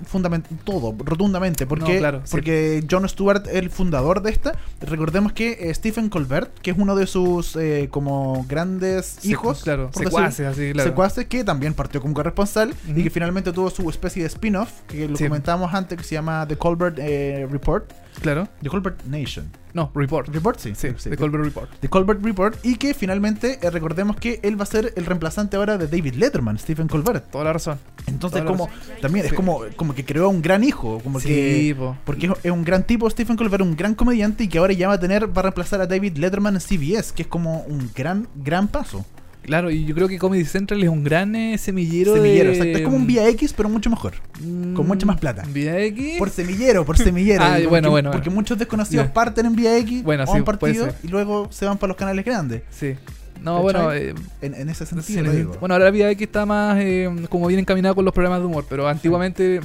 todo, 0.66 0.94
rotundamente, 1.06 1.66
porque, 1.68 1.94
No, 1.94 2.00
claro, 2.00 2.22
sí. 2.26 2.32
porque 2.32 2.84
Jon 2.90 3.08
Stewart, 3.08 3.44
el 3.50 3.70
fundador 3.70 4.22
de 4.22 4.32
esta, 4.32 4.54
recordemos 4.82 5.32
que 5.32 5.52
eh, 5.70 5.74
Stephen 5.74 6.10
Colbert, 6.10 6.52
que 6.60 6.72
es 6.72 6.78
uno 6.78 6.98
de 6.98 7.08
sus 7.08 7.56
eh, 7.56 7.88
como 7.92 8.46
grandes 8.50 9.24
hijos, 9.26 9.64
claro, 9.64 9.90
decir- 9.92 10.04
secuaces, 10.04 10.48
así, 10.48 10.72
claro. 10.74 10.90
secuaces, 10.90 11.26
que 11.28 11.46
también 11.46 11.74
partió 11.74 12.02
como 12.02 12.14
corresponsal 12.14 12.74
Ujú. 12.90 13.00
y 13.00 13.04
que 13.04 13.10
finalmente 13.10 13.54
tuvo 13.54 13.70
su 13.70 13.90
especie 13.90 14.15
de 14.22 14.28
spin-off, 14.28 14.72
que 14.88 15.08
lo 15.08 15.16
Sí. 15.18 15.26
comentábamos 15.26 15.74
antes, 15.74 15.98
que 15.98 16.04
se 16.04 16.16
llama 16.16 16.46
The 16.48 16.58
Colbert 16.58 16.98
eh, 17.00 17.48
Report, 17.52 17.92
Claro. 18.22 18.48
The 18.62 18.70
Colbert 18.70 19.04
Nation. 19.06 19.52
No, 19.74 19.92
Report. 19.94 20.30
Report, 20.30 20.58
sí, 20.58 20.74
Sí, 20.74 20.88
sí, 20.98 21.10
The 21.10 21.18
Colbert 21.18 21.44
Report. 21.44 21.70
The 21.82 21.90
Colbert 21.90 22.24
Report 22.24 22.58
y 22.66 22.78
que 22.78 22.94
finalmente 22.94 23.60
eh, 23.62 23.70
recordemos 23.70 24.16
que 24.16 24.40
él 24.42 24.58
va 24.58 24.64
a 24.64 24.68
ser 24.68 24.94
el 24.96 25.06
reemplazante 25.06 25.58
ahora 25.58 25.78
de 25.78 25.88
David 25.88 26.14
Letterman, 26.14 26.58
Stephen 26.58 26.88
Colbert. 26.88 27.30
Toda 27.30 27.44
la 27.44 27.52
razón. 27.54 27.78
Entonces 28.08 28.40
Toda 28.42 28.50
como 28.52 28.68
razón. 28.68 28.82
también 29.02 29.26
es 29.26 29.34
como, 29.34 29.60
como 29.76 29.94
que 29.94 30.06
creó 30.06 30.30
un 30.30 30.42
gran 30.42 30.64
hijo, 30.64 31.00
como 31.04 31.20
Sí, 31.20 31.28
que 31.28 31.76
po. 31.78 31.98
porque 32.06 32.32
es 32.42 32.52
un 32.52 32.64
gran 32.64 32.84
tipo 32.84 33.10
Stephen 33.10 33.36
Colbert, 33.36 33.64
un 33.64 33.76
gran 33.76 33.96
comediante 33.96 34.46
y 34.46 34.48
que 34.48 34.60
ahora 34.60 34.72
ya 34.72 34.88
va 34.88 34.94
a 34.94 35.00
tener 35.02 35.28
va 35.36 35.40
a 35.40 35.44
reemplazar 35.44 35.82
a 35.82 35.88
David 35.88 36.16
Letterman 36.18 36.56
en 36.56 36.62
CBS, 36.62 37.12
que 37.14 37.24
es 37.24 37.28
como 37.28 37.60
un 37.64 37.92
gran 37.94 38.30
gran 38.34 38.70
paso. 38.70 39.06
Claro, 39.46 39.70
y 39.70 39.86
yo 39.86 39.94
creo 39.94 40.08
que 40.08 40.18
Comedy 40.18 40.44
Central 40.46 40.82
es 40.84 40.90
un 40.90 41.04
gran 41.04 41.36
eh, 41.36 41.58
semillero, 41.58 42.16
semillero, 42.16 42.50
de... 42.50 42.56
exacto, 42.58 42.78
es 42.80 42.84
como 42.84 42.98
un 42.98 43.06
Vía 43.08 43.28
X 43.30 43.54
pero 43.56 43.70
mucho 43.70 43.90
mejor. 43.90 44.14
Mm, 44.42 44.74
con 44.74 44.88
mucha 44.88 45.06
más 45.06 45.20
plata. 45.20 45.44
Vía 45.54 45.80
X. 45.80 46.18
Por 46.18 46.30
semillero, 46.30 46.84
por 46.86 46.98
semillero. 46.98 47.44
Ah, 47.46 47.50
Porque- 47.54 47.68
bueno, 47.68 47.90
bueno, 47.92 48.12
Porque 48.12 48.30
bueno. 48.30 48.42
muchos 48.42 48.58
desconocidos 48.58 49.08
parten 49.08 49.46
en 49.46 49.56
Vía 49.56 49.78
X 49.78 50.04
Bueno, 50.04 50.26
sí, 50.26 50.34
un 50.38 50.44
partido 50.44 50.88
y 51.04 51.08
luego 51.10 51.48
se 51.52 51.66
van 51.66 51.78
para 51.78 51.90
los 51.90 51.98
canales 51.98 52.26
grandes. 52.26 52.64
Sí. 52.72 52.96
No, 53.44 53.62
bueno, 53.62 53.94
eh, 53.94 54.16
En, 54.42 54.56
en 54.56 54.70
ese 54.70 54.86
sentido 54.86 55.20
sí, 55.22 55.26
lo 55.26 55.32
digo. 55.32 55.58
bueno, 55.60 55.76
ahora 55.76 55.92
Vía 55.92 56.10
X 56.12 56.26
está 56.26 56.46
más 56.48 56.78
eh, 56.80 57.08
como 57.30 57.46
bien 57.48 57.60
encaminado 57.60 57.94
con 57.94 58.04
los 58.06 58.14
programas 58.14 58.40
de 58.40 58.46
humor, 58.48 58.66
pero 58.68 58.88
antiguamente 58.88 59.60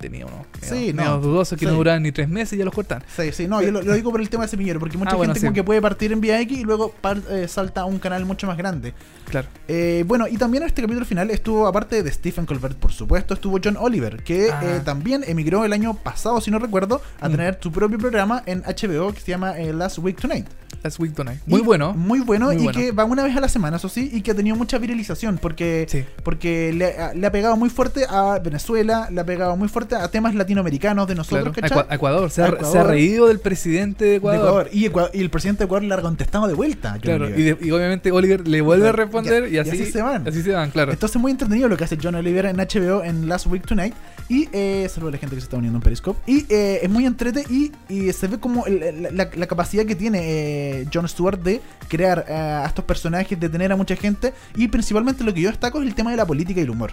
tenía 0.00 0.24
unos 0.24 0.46
Sí, 0.66 0.92
medio, 0.92 1.10
no. 1.10 1.20
dudosos 1.20 1.58
que 1.58 1.64
Sí. 1.64 1.70
no 1.70 1.76
duraban 1.76 2.02
ni 2.02 2.12
tres 2.12 2.28
meses 2.28 2.54
y 2.54 2.56
ya 2.58 2.64
los 2.64 2.74
cortan. 2.74 3.02
Sí, 3.16 3.32
sí, 3.32 3.46
no, 3.48 3.62
yo 3.62 3.70
lo, 3.70 3.82
lo 3.82 3.92
digo 3.94 4.10
por 4.10 4.20
el 4.20 4.28
tema 4.28 4.44
de 4.44 4.48
semillero, 4.50 4.80
porque 4.80 4.96
mucha 4.98 5.10
Ah, 5.12 5.16
bueno, 5.16 5.32
gente 5.34 5.40
sí. 5.40 5.46
como 5.46 5.54
que 5.54 5.64
puede 5.64 5.80
partir 5.80 6.12
en 6.12 6.20
vía 6.20 6.40
X 6.40 6.58
y 6.58 6.64
luego 6.64 6.92
par- 7.00 7.22
eh, 7.30 7.46
salta 7.48 7.82
a 7.82 7.84
un 7.84 7.98
canal 7.98 8.24
mucho 8.24 8.46
más 8.46 8.56
grande. 8.56 8.94
Claro. 9.28 9.48
Eh, 9.68 10.04
bueno, 10.06 10.26
y 10.28 10.36
también 10.38 10.62
en 10.62 10.68
este 10.68 10.82
capítulo 10.82 11.04
final 11.04 11.30
estuvo, 11.30 11.66
aparte 11.66 12.02
de 12.02 12.10
Stephen 12.12 12.46
Colbert, 12.46 12.76
por 12.78 12.92
supuesto, 12.92 13.34
estuvo 13.34 13.58
John 13.62 13.76
Oliver, 13.78 14.22
que 14.22 14.50
Ah. 14.50 14.60
eh, 14.62 14.80
también 14.84 15.22
emigró 15.26 15.64
el 15.64 15.72
año 15.72 15.94
pasado, 15.94 16.40
si 16.40 16.50
no 16.50 16.58
recuerdo, 16.58 17.00
a 17.20 17.28
Mm. 17.28 17.32
tener 17.32 17.58
su 17.62 17.70
propio 17.72 17.98
programa 17.98 18.42
en 18.46 18.62
HBO 18.66 19.12
que 19.12 19.20
se 19.20 19.30
llama 19.30 19.54
Last 19.58 19.98
Week 19.98 20.18
Tonight. 20.18 20.46
Last 20.82 21.00
Week 21.00 21.12
Tonight. 21.12 21.40
Muy 21.46 21.60
Y- 21.60 21.64
bueno. 21.64 21.92
Muy 21.92 22.20
bueno, 22.20 22.46
Muy 22.46 22.56
y 22.56 22.58
bueno. 22.64 22.78
que 22.78 22.92
va 22.92 23.04
una 23.04 23.24
vez 23.24 23.36
a 23.36 23.40
la 23.40 23.48
semana, 23.48 23.78
eso 23.78 23.88
sí, 23.88 24.10
y 24.12 24.22
que 24.22 24.30
ha 24.30 24.34
tenido 24.34 24.54
mucha 24.56 24.78
viralización, 24.78 25.38
porque, 25.38 25.86
Sí. 25.88 26.04
porque 26.22 26.72
le, 26.72 26.96
ha- 26.96 27.14
le 27.14 27.26
ha 27.26 27.32
pegado 27.32 27.56
muy 27.56 27.68
fuerte 27.68 28.04
a 28.08 28.38
Venezuela, 28.38 29.08
le 29.10 29.20
ha 29.20 29.24
pegado 29.26 29.56
muy 29.56 29.68
fuerte 29.68 29.96
a 29.96 30.08
temas 30.08 30.34
latinoamericanos 30.48 31.06
de 31.06 31.14
nosotros, 31.14 31.54
Claro. 31.54 31.68
¿cachai? 31.74 31.78
Ecua- 31.86 31.94
Ecuador. 31.94 32.30
Se 32.30 32.42
ha, 32.42 32.46
Ecuador. 32.48 32.72
se 32.72 32.78
ha 32.78 32.82
reído 32.84 33.26
del 33.28 33.38
presidente 33.40 34.04
de 34.04 34.10
De 34.12 34.16
Ecuador. 34.16 34.68
Ecuador. 34.72 35.10
Y, 35.14 35.20
el 35.22 35.30
presidente 35.30 35.58
de 35.60 35.64
Ecuador 35.66 35.84
le 35.86 35.94
ha 35.94 36.00
contestado 36.00 36.46
de 36.48 36.54
vuelta. 36.54 36.92
John 36.92 37.00
Claro, 37.02 37.28
y, 37.28 37.42
de- 37.42 37.58
y 37.60 37.70
obviamente 37.70 38.10
Oliver 38.10 38.46
le 38.48 38.60
vuelve 38.62 38.88
a 38.88 38.92
responder 38.92 39.52
Y- 39.52 39.58
así, 39.58 39.84
se 39.86 40.02
van. 40.02 40.26
Así 40.26 40.42
se 40.42 40.52
van, 40.52 40.70
claro. 40.70 40.92
Entonces 40.92 41.20
muy 41.20 41.32
entretenido 41.32 41.68
lo 41.68 41.76
que 41.76 41.84
hace 41.84 41.98
John 42.02 42.14
Oliver 42.14 42.46
en 42.46 42.56
HBO 42.58 43.04
en 43.04 43.28
Last 43.28 43.46
Week 43.46 43.64
Tonight. 43.66 43.94
Y 44.28 44.48
eh, 44.52 44.88
saludo 44.92 45.08
a 45.08 45.12
la 45.12 45.18
gente 45.18 45.34
que 45.36 45.40
se 45.40 45.44
está 45.46 45.56
uniendo 45.56 45.78
en 45.78 45.82
Periscope. 45.82 46.18
Y 46.30 46.46
eh, 46.52 46.80
es 46.82 46.90
muy 46.90 47.06
entrete 47.06 47.44
y, 47.50 47.72
y 47.88 48.12
se 48.12 48.26
ve 48.26 48.38
como 48.38 48.66
el- 48.66 49.08
la, 49.12 49.28
la 49.34 49.46
capacidad 49.46 49.84
que 49.84 49.94
tiene 49.94 50.20
eh, 50.22 50.86
Jon 50.92 51.08
Stewart 51.08 51.38
de 51.40 51.60
crear 51.88 52.24
eh, 52.28 52.32
a 52.32 52.66
estos 52.66 52.84
personajes, 52.84 53.38
de 53.38 53.48
tener 53.48 53.72
a 53.72 53.76
mucha 53.76 53.96
gente. 53.96 54.32
Y 54.56 54.68
principalmente 54.68 55.24
lo 55.24 55.32
que 55.34 55.40
yo 55.42 55.50
destaco 55.50 55.80
es 55.82 55.88
el 55.88 55.94
tema 55.94 56.10
de 56.10 56.16
la 56.16 56.26
política 56.26 56.60
y 56.60 56.64
el 56.64 56.70
humor. 56.70 56.92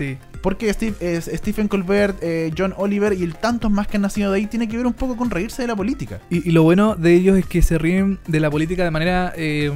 Sí. 0.00 0.18
Porque 0.42 0.72
Steve, 0.72 0.94
es- 1.00 1.30
Stephen 1.34 1.68
Colbert, 1.68 2.16
eh, 2.22 2.50
John 2.56 2.72
Oliver 2.78 3.12
y 3.12 3.22
el 3.22 3.34
tantos 3.34 3.70
más 3.70 3.86
que 3.86 3.98
han 3.98 4.02
nacido 4.02 4.32
de 4.32 4.38
ahí 4.38 4.46
tiene 4.46 4.66
que 4.68 4.76
ver 4.78 4.86
un 4.86 4.94
poco 4.94 5.16
con 5.16 5.28
reírse 5.30 5.60
de 5.62 5.68
la 5.68 5.76
política. 5.76 6.18
Y, 6.30 6.48
y 6.48 6.52
lo 6.52 6.62
bueno 6.62 6.94
de 6.96 7.12
ellos 7.14 7.36
es 7.38 7.44
que 7.46 7.60
se 7.60 7.76
ríen 7.76 8.18
de 8.26 8.40
la 8.40 8.50
política 8.50 8.82
de 8.84 8.90
manera 8.90 9.32
eh, 9.36 9.70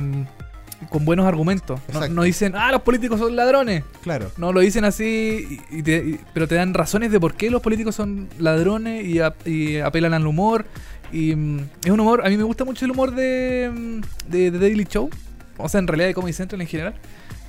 con 0.88 1.04
buenos 1.04 1.26
argumentos. 1.26 1.80
No, 1.92 2.08
no 2.08 2.22
dicen, 2.22 2.54
ah, 2.56 2.72
los 2.72 2.80
políticos 2.82 3.20
son 3.20 3.36
ladrones. 3.36 3.84
Claro. 4.02 4.30
No, 4.38 4.52
lo 4.52 4.60
dicen 4.60 4.84
así, 4.86 5.60
y- 5.70 5.82
te- 5.82 5.96
y- 6.04 6.20
pero 6.32 6.48
te 6.48 6.54
dan 6.54 6.72
razones 6.74 7.10
de 7.12 7.20
por 7.20 7.34
qué 7.34 7.50
los 7.50 7.60
políticos 7.60 7.94
son 7.94 8.28
ladrones 8.38 9.04
y, 9.04 9.20
ap- 9.20 9.46
y 9.46 9.78
apelan 9.78 10.14
al 10.14 10.26
humor. 10.26 10.64
Y 11.12 11.34
mm, 11.36 11.58
es 11.84 11.90
un 11.90 12.00
humor, 12.00 12.22
a 12.26 12.30
mí 12.30 12.36
me 12.38 12.42
gusta 12.42 12.64
mucho 12.64 12.86
el 12.86 12.90
humor 12.90 13.14
de, 13.14 13.70
mm, 13.72 14.30
de, 14.30 14.50
de 14.50 14.58
Daily 14.58 14.84
Show, 14.84 15.10
o 15.58 15.68
sea, 15.68 15.78
en 15.80 15.86
realidad 15.86 16.08
de 16.08 16.14
Comedy 16.14 16.32
Central 16.32 16.60
en 16.62 16.66
general. 16.66 16.94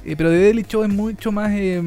Eh, 0.03 0.15
pero 0.15 0.29
de 0.29 0.43
Daily 0.43 0.63
Show 0.63 0.83
es 0.83 0.89
mucho 0.89 1.31
más, 1.31 1.51
eh, 1.53 1.81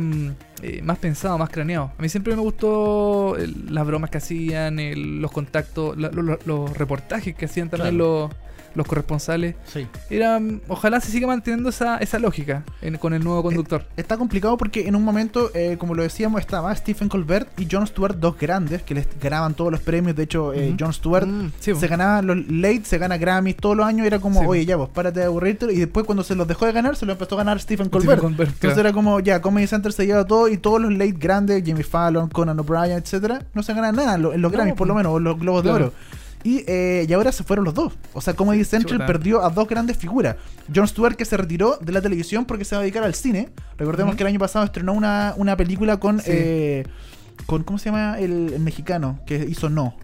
eh, 0.62 0.80
más 0.82 0.98
pensado, 0.98 1.38
más 1.38 1.50
craneado. 1.50 1.92
A 1.98 2.02
mí 2.02 2.08
siempre 2.08 2.34
me 2.34 2.40
gustó 2.42 3.36
el- 3.36 3.72
las 3.74 3.86
bromas 3.86 4.10
que 4.10 4.18
hacían, 4.18 4.78
el- 4.78 5.20
los 5.20 5.30
contactos, 5.30 5.96
la- 5.96 6.10
lo- 6.10 6.22
lo- 6.22 6.38
los 6.44 6.76
reportajes 6.76 7.34
que 7.34 7.44
hacían 7.46 7.68
también 7.70 7.98
los, 7.98 8.30
los 8.78 8.86
corresponsales. 8.86 9.54
Sí. 9.66 9.86
Era, 10.08 10.40
mm, 10.40 10.60
ojalá 10.68 11.00
se 11.00 11.10
siga 11.10 11.26
manteniendo 11.26 11.68
esa, 11.68 11.98
esa 11.98 12.18
lógica 12.18 12.64
en- 12.80 12.96
con 12.96 13.12
el 13.12 13.22
nuevo 13.22 13.42
conductor. 13.42 13.84
Está 13.96 14.16
complicado 14.16 14.56
porque 14.56 14.88
en 14.88 14.96
un 14.96 15.02
momento, 15.04 15.50
eh, 15.54 15.76
como 15.78 15.94
lo 15.94 16.02
decíamos, 16.02 16.40
estaba 16.40 16.74
Stephen 16.74 17.08
Colbert 17.08 17.48
y 17.60 17.66
Jon 17.70 17.86
Stewart, 17.86 18.16
dos 18.16 18.38
grandes 18.38 18.82
que 18.82 18.94
les 18.94 19.06
ganaban 19.20 19.54
todos 19.54 19.70
los 19.70 19.80
premios. 19.80 20.16
De 20.16 20.22
hecho, 20.22 20.54
eh. 20.54 20.74
Jon 20.78 20.92
Stewart 20.92 21.26
Mm, 21.26 21.50
sí, 21.60 21.74
se 21.74 21.86
ganaba 21.88 22.22
los 22.22 22.36
late, 22.48 22.84
se 22.84 22.96
gana 22.98 23.18
Grammys 23.18 23.56
todos 23.56 23.76
los 23.76 23.84
años. 23.86 24.06
Era 24.06 24.18
como, 24.18 24.40
Sí. 24.40 24.46
oye, 24.48 24.64
ya, 24.66 24.76
pues 24.78 24.88
párate 24.90 25.20
de 25.20 25.26
aburrirte. 25.26 25.66
Y 25.72 25.76
después, 25.78 26.06
cuando 26.06 26.22
se 26.22 26.34
los 26.34 26.46
dejó 26.48 26.64
de 26.64 26.72
ganar, 26.72 26.96
se 26.96 27.04
lo 27.06 27.12
empezó 27.12 27.34
a 27.34 27.38
ganar 27.38 27.60
Stephen 27.60 27.86
Stephen 27.86 27.90
Colbert. 28.00 28.20
Colbert, 28.22 28.50
Entonces 28.50 28.74
claro. 28.74 28.80
era 28.80 28.92
como, 28.92 29.20
ya, 29.20 29.42
Comedy 29.42 29.66
Center 29.66 29.92
se 29.92 30.06
lleva 30.06 30.24
todo 30.24 30.48
y 30.48 30.56
todos 30.56 30.80
los 30.80 30.92
late 30.92 31.12
grandes, 31.18 31.62
Jimmy 31.64 31.82
Fallon, 31.82 32.28
Conan 32.28 32.58
O'Brien, 32.60 32.98
etcétera, 32.98 33.42
no 33.54 33.62
se 33.62 33.74
ganan 33.74 33.96
nada 33.96 34.14
en 34.14 34.22
los, 34.22 34.34
en 34.34 34.40
los 34.42 34.50
No, 34.52 34.56
Grammys, 34.56 34.74
por 34.74 34.86
lo 34.86 34.94
menos, 34.94 35.12
o 35.12 35.18
los 35.18 35.38
Globos 35.38 35.64
de. 35.64 35.70
Oro. 35.70 35.92
Y, 36.44 36.64
eh, 36.66 37.06
y 37.08 37.12
ahora 37.12 37.32
se 37.32 37.42
fueron 37.44 37.64
los 37.64 37.74
dos. 37.74 37.94
O 38.12 38.20
sea, 38.20 38.34
Comedy 38.34 38.64
Central 38.64 38.98
Chuta. 39.00 39.06
perdió 39.06 39.44
a 39.44 39.50
dos 39.50 39.66
grandes 39.68 39.96
figuras. 39.96 40.36
Jon 40.74 40.86
Stewart 40.86 41.16
que 41.16 41.24
se 41.24 41.36
retiró 41.36 41.78
de 41.80 41.92
la 41.92 42.00
televisión 42.00 42.44
porque 42.44 42.64
se 42.64 42.74
va 42.74 42.80
a 42.80 42.82
dedicar 42.82 43.02
al 43.04 43.14
cine. 43.14 43.48
Recordemos 43.76 44.14
que 44.16 44.22
el 44.22 44.28
año 44.28 44.38
pasado 44.38 44.64
estrenó 44.64 44.92
una, 44.92 45.34
una 45.36 45.56
película 45.56 45.98
con... 45.98 46.20
Sí. 46.20 46.30
eh, 46.32 46.86
con 47.46 47.62
¿Cómo 47.62 47.78
se 47.78 47.86
llama 47.86 48.18
el, 48.18 48.52
el 48.52 48.60
mexicano 48.60 49.20
que 49.24 49.36
hizo 49.48 49.68
No? 49.70 49.94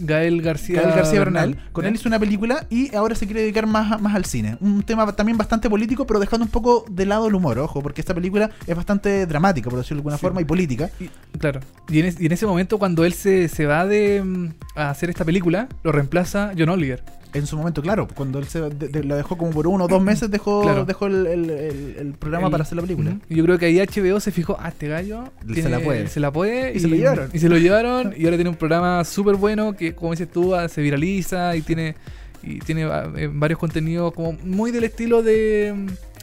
Gael 0.00 0.42
García, 0.42 0.82
Gael 0.82 0.94
García 0.96 1.18
Bernal. 1.20 1.56
Con 1.72 1.84
él 1.86 1.94
hizo 1.94 2.08
una 2.08 2.18
película 2.18 2.66
y 2.70 2.94
ahora 2.94 3.14
se 3.14 3.26
quiere 3.26 3.42
dedicar 3.42 3.66
más, 3.66 4.00
más 4.00 4.14
al 4.14 4.24
cine. 4.24 4.56
Un 4.60 4.82
tema 4.82 5.10
también 5.12 5.38
bastante 5.38 5.68
político, 5.70 6.06
pero 6.06 6.18
dejando 6.20 6.44
un 6.44 6.50
poco 6.50 6.84
de 6.90 7.06
lado 7.06 7.26
el 7.28 7.34
humor, 7.34 7.58
ojo, 7.58 7.82
porque 7.82 8.00
esta 8.00 8.14
película 8.14 8.50
es 8.66 8.74
bastante 8.76 9.26
dramática, 9.26 9.70
por 9.70 9.78
decirlo 9.78 9.96
de 9.96 10.00
alguna 10.00 10.16
Sí. 10.16 10.20
forma, 10.22 10.40
y 10.40 10.44
política. 10.44 10.90
Y- 10.98 11.08
claro. 11.38 11.60
Y 11.88 12.00
en, 12.00 12.06
es- 12.06 12.20
y 12.20 12.26
en 12.26 12.32
ese 12.32 12.46
momento, 12.46 12.78
cuando 12.78 13.04
él 13.04 13.12
se, 13.12 13.48
se 13.48 13.66
va 13.66 13.86
de 13.86 14.22
mm, 14.22 14.46
a 14.76 14.90
hacer 14.90 15.10
esta 15.10 15.24
película, 15.24 15.68
lo 15.82 15.92
reemplaza 15.92 16.52
John 16.58 16.68
Oliver. 16.70 17.02
En 17.32 17.46
su 17.46 17.56
momento, 17.56 17.80
claro, 17.82 18.08
cuando 18.14 18.38
él 18.38 18.46
se 18.46 18.60
de- 18.60 18.88
de- 18.88 19.04
la 19.04 19.16
dejó 19.16 19.38
como 19.38 19.52
por 19.52 19.66
uno 19.66 19.84
o 19.84 19.88
dos 19.88 20.02
meses, 20.02 20.30
dejó, 20.30 20.62
Claro. 20.62 20.84
dejó 20.84 21.06
el, 21.06 21.26
el- 21.26 21.50
el- 21.50 21.96
el 21.98 22.12
programa 22.14 22.46
El- 22.46 22.50
para 22.52 22.62
hacer 22.62 22.76
la 22.76 22.82
película. 22.82 23.16
Yo 23.28 23.44
creo 23.44 23.58
que 23.58 23.66
ahí 23.66 23.78
HBO 23.80 24.18
se 24.20 24.32
fijó, 24.32 24.56
ah, 24.58 24.68
este 24.68 24.88
gallo 24.88 25.24
Se 25.54 25.68
la 25.68 25.80
puede. 25.80 26.08
Se 26.08 26.18
la 26.20 26.32
puede. 26.32 26.74
Y 26.74 26.80
se 26.80 26.88
lo 26.88 26.96
llevaron. 26.96 27.30
Y 27.32 27.38
se 27.38 27.48
lo 27.48 27.56
llevaron. 27.58 28.14
y 28.16 28.24
ahora 28.24 28.36
tiene 28.36 28.50
un 28.50 28.56
programa 28.56 29.04
súper 29.04 29.36
bueno 29.36 29.76
que, 29.76 29.94
como 29.94 30.10
dices 30.12 30.30
tú, 30.30 30.54
ah, 30.54 30.68
se 30.68 30.80
viraliza 30.82 31.54
y 31.56 31.62
tiene 31.62 31.94
y 32.42 32.58
tiene 32.60 32.84
ah, 32.84 33.12
eh, 33.16 33.28
varios 33.32 33.58
contenidos 33.60 34.12
como 34.14 34.32
muy 34.32 34.70
del 34.70 34.84
estilo 34.84 35.22
de, 35.22 35.74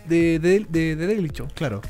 de, 0.10 0.40
de, 0.40 0.66
de- 0.68 0.96
de 0.96 1.08
Daily 1.08 1.30
Show. 1.30 1.48
Claro. 1.54 1.82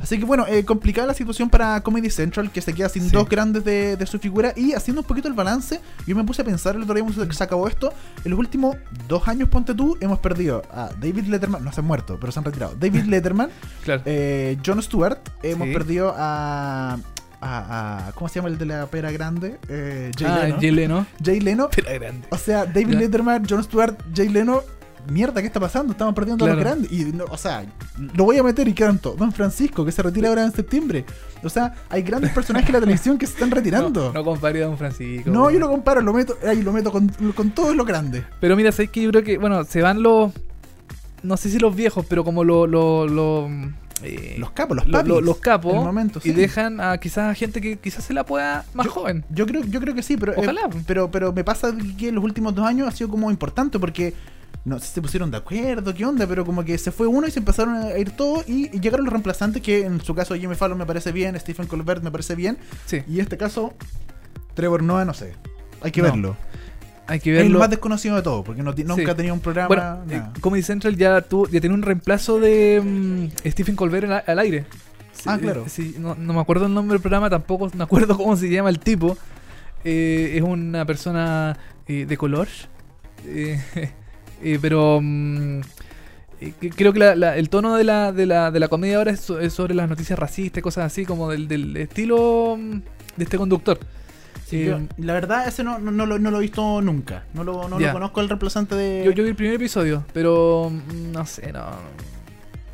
Así 0.00 0.18
que 0.18 0.24
bueno, 0.24 0.46
eh, 0.46 0.64
complicada 0.64 1.06
la 1.08 1.14
situación 1.14 1.50
para 1.50 1.80
Comedy 1.82 2.10
Central, 2.10 2.50
que 2.50 2.60
se 2.60 2.72
queda 2.72 2.88
sin 2.88 3.02
Sí. 3.04 3.10
dos 3.10 3.28
grandes 3.28 3.64
de, 3.64 3.96
de 3.96 4.06
su 4.06 4.18
figura. 4.18 4.52
Y 4.56 4.72
haciendo 4.72 5.00
un 5.02 5.06
poquito 5.06 5.28
el 5.28 5.34
balance, 5.34 5.80
yo 6.06 6.14
me 6.16 6.24
puse 6.24 6.42
a 6.42 6.44
pensar 6.44 6.76
el 6.76 6.82
otro 6.82 6.94
día 6.94 7.04
cuando 7.04 7.32
se 7.32 7.44
acabó 7.44 7.66
esto. 7.68 7.92
En 8.24 8.30
los 8.30 8.38
últimos 8.38 8.76
dos 9.08 9.26
años, 9.28 9.48
ponte 9.48 9.74
tú, 9.74 9.96
hemos 10.00 10.18
perdido 10.20 10.62
a 10.72 10.90
David 11.00 11.26
Letterman, 11.26 11.64
no 11.64 11.72
se 11.72 11.80
han 11.80 11.86
muerto, 11.86 12.16
pero 12.20 12.32
se 12.32 12.38
han 12.38 12.44
retirado. 12.44 12.74
David 12.78 13.02
Letterman, 13.06 13.50
Claro. 13.84 14.02
eh, 14.04 14.56
Jon 14.64 14.82
Stewart, 14.82 15.18
hemos 15.42 15.66
Sí. 15.68 15.74
perdido 15.74 16.14
a, 16.16 16.98
a, 17.40 18.08
a- 18.08 18.12
¿Cómo 18.12 18.28
se 18.28 18.36
llama 18.36 18.48
el 18.48 18.58
de 18.58 18.66
la 18.66 18.86
pera 18.86 19.10
grande? 19.10 19.58
Eh, 19.68 20.10
Jay 20.16 20.26
ah, 20.28 20.38
Leno. 20.44 20.56
Jay 20.60 20.70
Leno. 20.70 21.06
Jay 21.24 21.40
Leno. 21.40 21.68
Era 21.76 21.92
grande. 21.94 22.26
O 22.30 22.38
sea, 22.38 22.66
David 22.66 22.92
Ya. 22.94 22.98
Letterman, 23.00 23.46
Jon 23.48 23.62
Stewart, 23.64 23.96
Jay 24.14 24.28
Leno. 24.28 24.62
Mierda, 25.10 25.40
¿qué 25.40 25.46
está 25.46 25.58
pasando? 25.60 25.92
Estamos 25.92 26.14
perdiendo 26.14 26.44
a 26.44 26.48
los 26.48 26.56
Claro. 26.56 26.70
grandes. 26.70 26.92
Y, 26.92 27.04
no, 27.12 27.24
o 27.30 27.36
sea, 27.36 27.64
lo 28.14 28.24
voy 28.24 28.36
a 28.38 28.42
meter 28.42 28.68
y 28.68 28.72
quedan 28.74 28.98
todos. 28.98 29.16
Don 29.16 29.32
Francisco, 29.32 29.84
que 29.84 29.92
se 29.92 30.02
retira 30.02 30.28
ahora 30.28 30.44
en 30.44 30.52
septiembre. 30.52 31.04
O 31.42 31.48
sea, 31.48 31.74
hay 31.88 32.02
grandes 32.02 32.30
personajes 32.32 32.66
de 32.68 32.72
la 32.74 32.80
televisión 32.80 33.16
que 33.18 33.26
se 33.26 33.32
están 33.32 33.50
retirando. 33.50 34.08
No, 34.08 34.12
no 34.12 34.24
compare 34.24 34.62
a 34.62 34.66
Don 34.66 34.76
Francisco. 34.78 35.30
No, 35.30 35.50
yo 35.50 35.58
lo 35.58 35.68
comparo, 35.68 36.00
lo 36.00 36.12
meto, 36.12 36.36
ahí 36.46 36.62
lo 36.62 36.72
meto 36.72 36.90
con, 36.92 37.08
con 37.34 37.50
todos 37.52 37.74
los 37.74 37.86
grandes. 37.86 38.24
Pero 38.40 38.54
mira, 38.56 38.70
sabes 38.72 38.90
que 38.90 39.02
yo 39.02 39.10
creo 39.10 39.22
que, 39.22 39.38
bueno, 39.38 39.64
se 39.64 39.80
van 39.82 40.02
los. 40.02 40.32
No 41.22 41.36
sé 41.36 41.50
si 41.50 41.58
los 41.58 41.74
viejos, 41.74 42.04
pero 42.08 42.22
como 42.24 42.44
los. 42.44 42.68
Los, 42.68 43.10
los, 43.10 43.50
eh, 44.02 44.36
Los 44.38 44.50
capos, 44.52 44.76
los 44.76 44.86
lo- 44.86 44.92
papis. 44.92 45.08
lo- 45.08 45.20
los 45.20 45.38
capos. 45.38 45.74
momento, 45.74 46.20
sí. 46.20 46.28
Y 46.28 46.32
dejan 46.32 46.80
a 46.80 46.98
quizás 46.98 47.30
a 47.30 47.34
gente 47.34 47.60
que 47.60 47.78
quizás 47.78 48.04
se 48.04 48.14
la 48.14 48.24
pueda 48.24 48.64
más 48.74 48.86
Yo- 48.86 48.92
joven. 48.92 49.24
Yo 49.30 49.44
creo, 49.46 49.64
yo 49.64 49.80
creo 49.80 49.94
que 49.94 50.02
sí, 50.04 50.16
pero, 50.16 50.32
eh, 50.32 50.36
Ojalá. 50.38 50.68
pero, 50.86 51.10
pero 51.10 51.32
me 51.32 51.42
pasa 51.42 51.72
que 51.98 52.08
en 52.10 52.14
los 52.14 52.22
últimos 52.22 52.54
dos 52.54 52.64
años 52.66 52.86
ha 52.86 52.92
sido 52.92 53.10
como 53.10 53.28
importante 53.30 53.78
porque 53.80 54.14
no 54.64 54.78
sé 54.78 54.86
si 54.86 54.92
se 54.94 55.02
pusieron 55.02 55.30
de 55.30 55.36
acuerdo, 55.38 55.94
qué 55.94 56.04
onda, 56.04 56.26
pero 56.26 56.44
como 56.44 56.64
que 56.64 56.76
se 56.78 56.90
fue 56.92 57.06
uno 57.06 57.26
y 57.26 57.30
se 57.30 57.38
empezaron 57.38 57.74
a 57.76 57.96
ir 57.98 58.10
todos 58.10 58.48
y, 58.48 58.68
llegaron 58.80 59.06
los 59.06 59.12
reemplazantes 59.12 59.62
que 59.62 59.86
en 59.86 60.00
su 60.00 60.14
caso 60.14 60.34
Jimmy 60.34 60.54
Fallon 60.54 60.76
me 60.78 60.86
parece 60.86 61.12
bien, 61.12 61.38
Stephen 61.40 61.66
Colbert 61.66 62.02
me 62.02 62.10
parece 62.10 62.34
bien 62.34 62.58
Sí, 62.86 63.02
y 63.08 63.14
en 63.16 63.20
este 63.22 63.36
caso 63.38 63.72
Trevor 64.54 64.82
Noah 64.82 65.04
no 65.04 65.14
sé. 65.14 65.34
Hay 65.80 65.92
que 65.92 66.02
No, 66.02 66.08
verlo. 66.08 66.36
hay 67.06 67.20
que 67.20 67.30
Es 67.32 67.38
el 67.38 67.44
verlo. 67.44 67.58
más 67.60 67.70
desconocido 67.70 68.16
de 68.16 68.22
todo, 68.22 68.42
porque 68.44 68.62
no 68.62 68.72
nunca 68.72 69.12
Sí. 69.12 69.16
tenido 69.16 69.32
un 69.34 69.40
programa. 69.40 69.68
Bueno, 69.68 69.82
eh, 70.10 70.16
nada. 70.18 70.32
Comedy 70.40 70.62
Central 70.62 70.96
ya, 70.96 71.20
tuvo, 71.22 71.48
ya 71.48 71.60
tiene 71.60 71.74
un 71.74 71.82
reemplazo 71.82 72.40
de 72.40 72.82
mm, 72.84 73.48
Stephen 73.50 73.76
Colbert 73.76 74.10
al, 74.10 74.24
al 74.26 74.38
aire. 74.40 74.66
Sí, 75.12 75.24
Ah, 75.26 75.38
claro. 75.38 75.64
sí, 75.68 75.96
no, 75.98 76.14
no 76.14 76.32
me 76.32 76.40
acuerdo 76.40 76.66
el 76.66 76.74
nombre 76.74 76.94
del 76.94 77.00
programa, 77.00 77.28
tampoco 77.30 77.70
me 77.74 77.84
acuerdo 77.84 78.16
cómo 78.16 78.36
se 78.36 78.50
llama 78.50 78.68
el 78.68 78.78
tipo. 78.80 79.16
Eh, 79.84 80.32
es 80.36 80.42
una 80.42 80.84
persona 80.84 81.56
eh, 81.86 82.04
de 82.06 82.16
color. 82.16 82.48
Eh, 83.24 83.60
eh, 84.42 84.58
pero 84.60 85.00
mm, 85.02 85.60
eh, 86.40 86.52
creo 86.76 86.92
que 86.92 86.98
la- 87.00 87.14
la- 87.16 87.36
el 87.36 87.48
tono 87.48 87.74
de 87.76 87.84
la, 87.84 88.12
de, 88.12 88.26
la, 88.26 88.50
de 88.50 88.60
la 88.60 88.68
comedia 88.68 88.98
ahora 88.98 89.10
es, 89.12 89.20
so- 89.20 89.40
es 89.40 89.52
sobre 89.52 89.74
las 89.74 89.88
noticias 89.88 90.18
racistas, 90.18 90.58
y 90.58 90.62
cosas 90.62 90.84
así, 90.86 91.04
como 91.04 91.30
del, 91.30 91.48
del 91.48 91.76
estilo 91.76 92.56
mm, 92.58 92.70
de 93.16 93.24
este 93.24 93.36
conductor. 93.38 93.78
Sí, 94.46 94.62
Eh, 94.62 94.66
yo- 94.66 94.78
la 95.04 95.12
verdad, 95.12 95.46
ese 95.48 95.62
no, 95.64 95.78
no, 95.78 95.90
no 95.90 96.06
lo, 96.06 96.18
no 96.18 96.30
lo 96.30 96.38
he 96.38 96.42
visto 96.42 96.80
nunca. 96.80 97.24
No 97.34 97.44
lo, 97.44 97.68
no 97.68 97.78
lo 97.78 97.92
conozco 97.92 98.20
el 98.20 98.28
reemplazante 98.28 98.74
de. 98.76 99.02
Yo, 99.04 99.10
yo 99.10 99.22
vi 99.24 99.30
el 99.30 99.36
primer 99.36 99.54
episodio, 99.54 100.04
pero 100.14 100.70
mm, 100.70 101.12
no 101.12 101.26
sé, 101.26 101.52
no. 101.52 101.66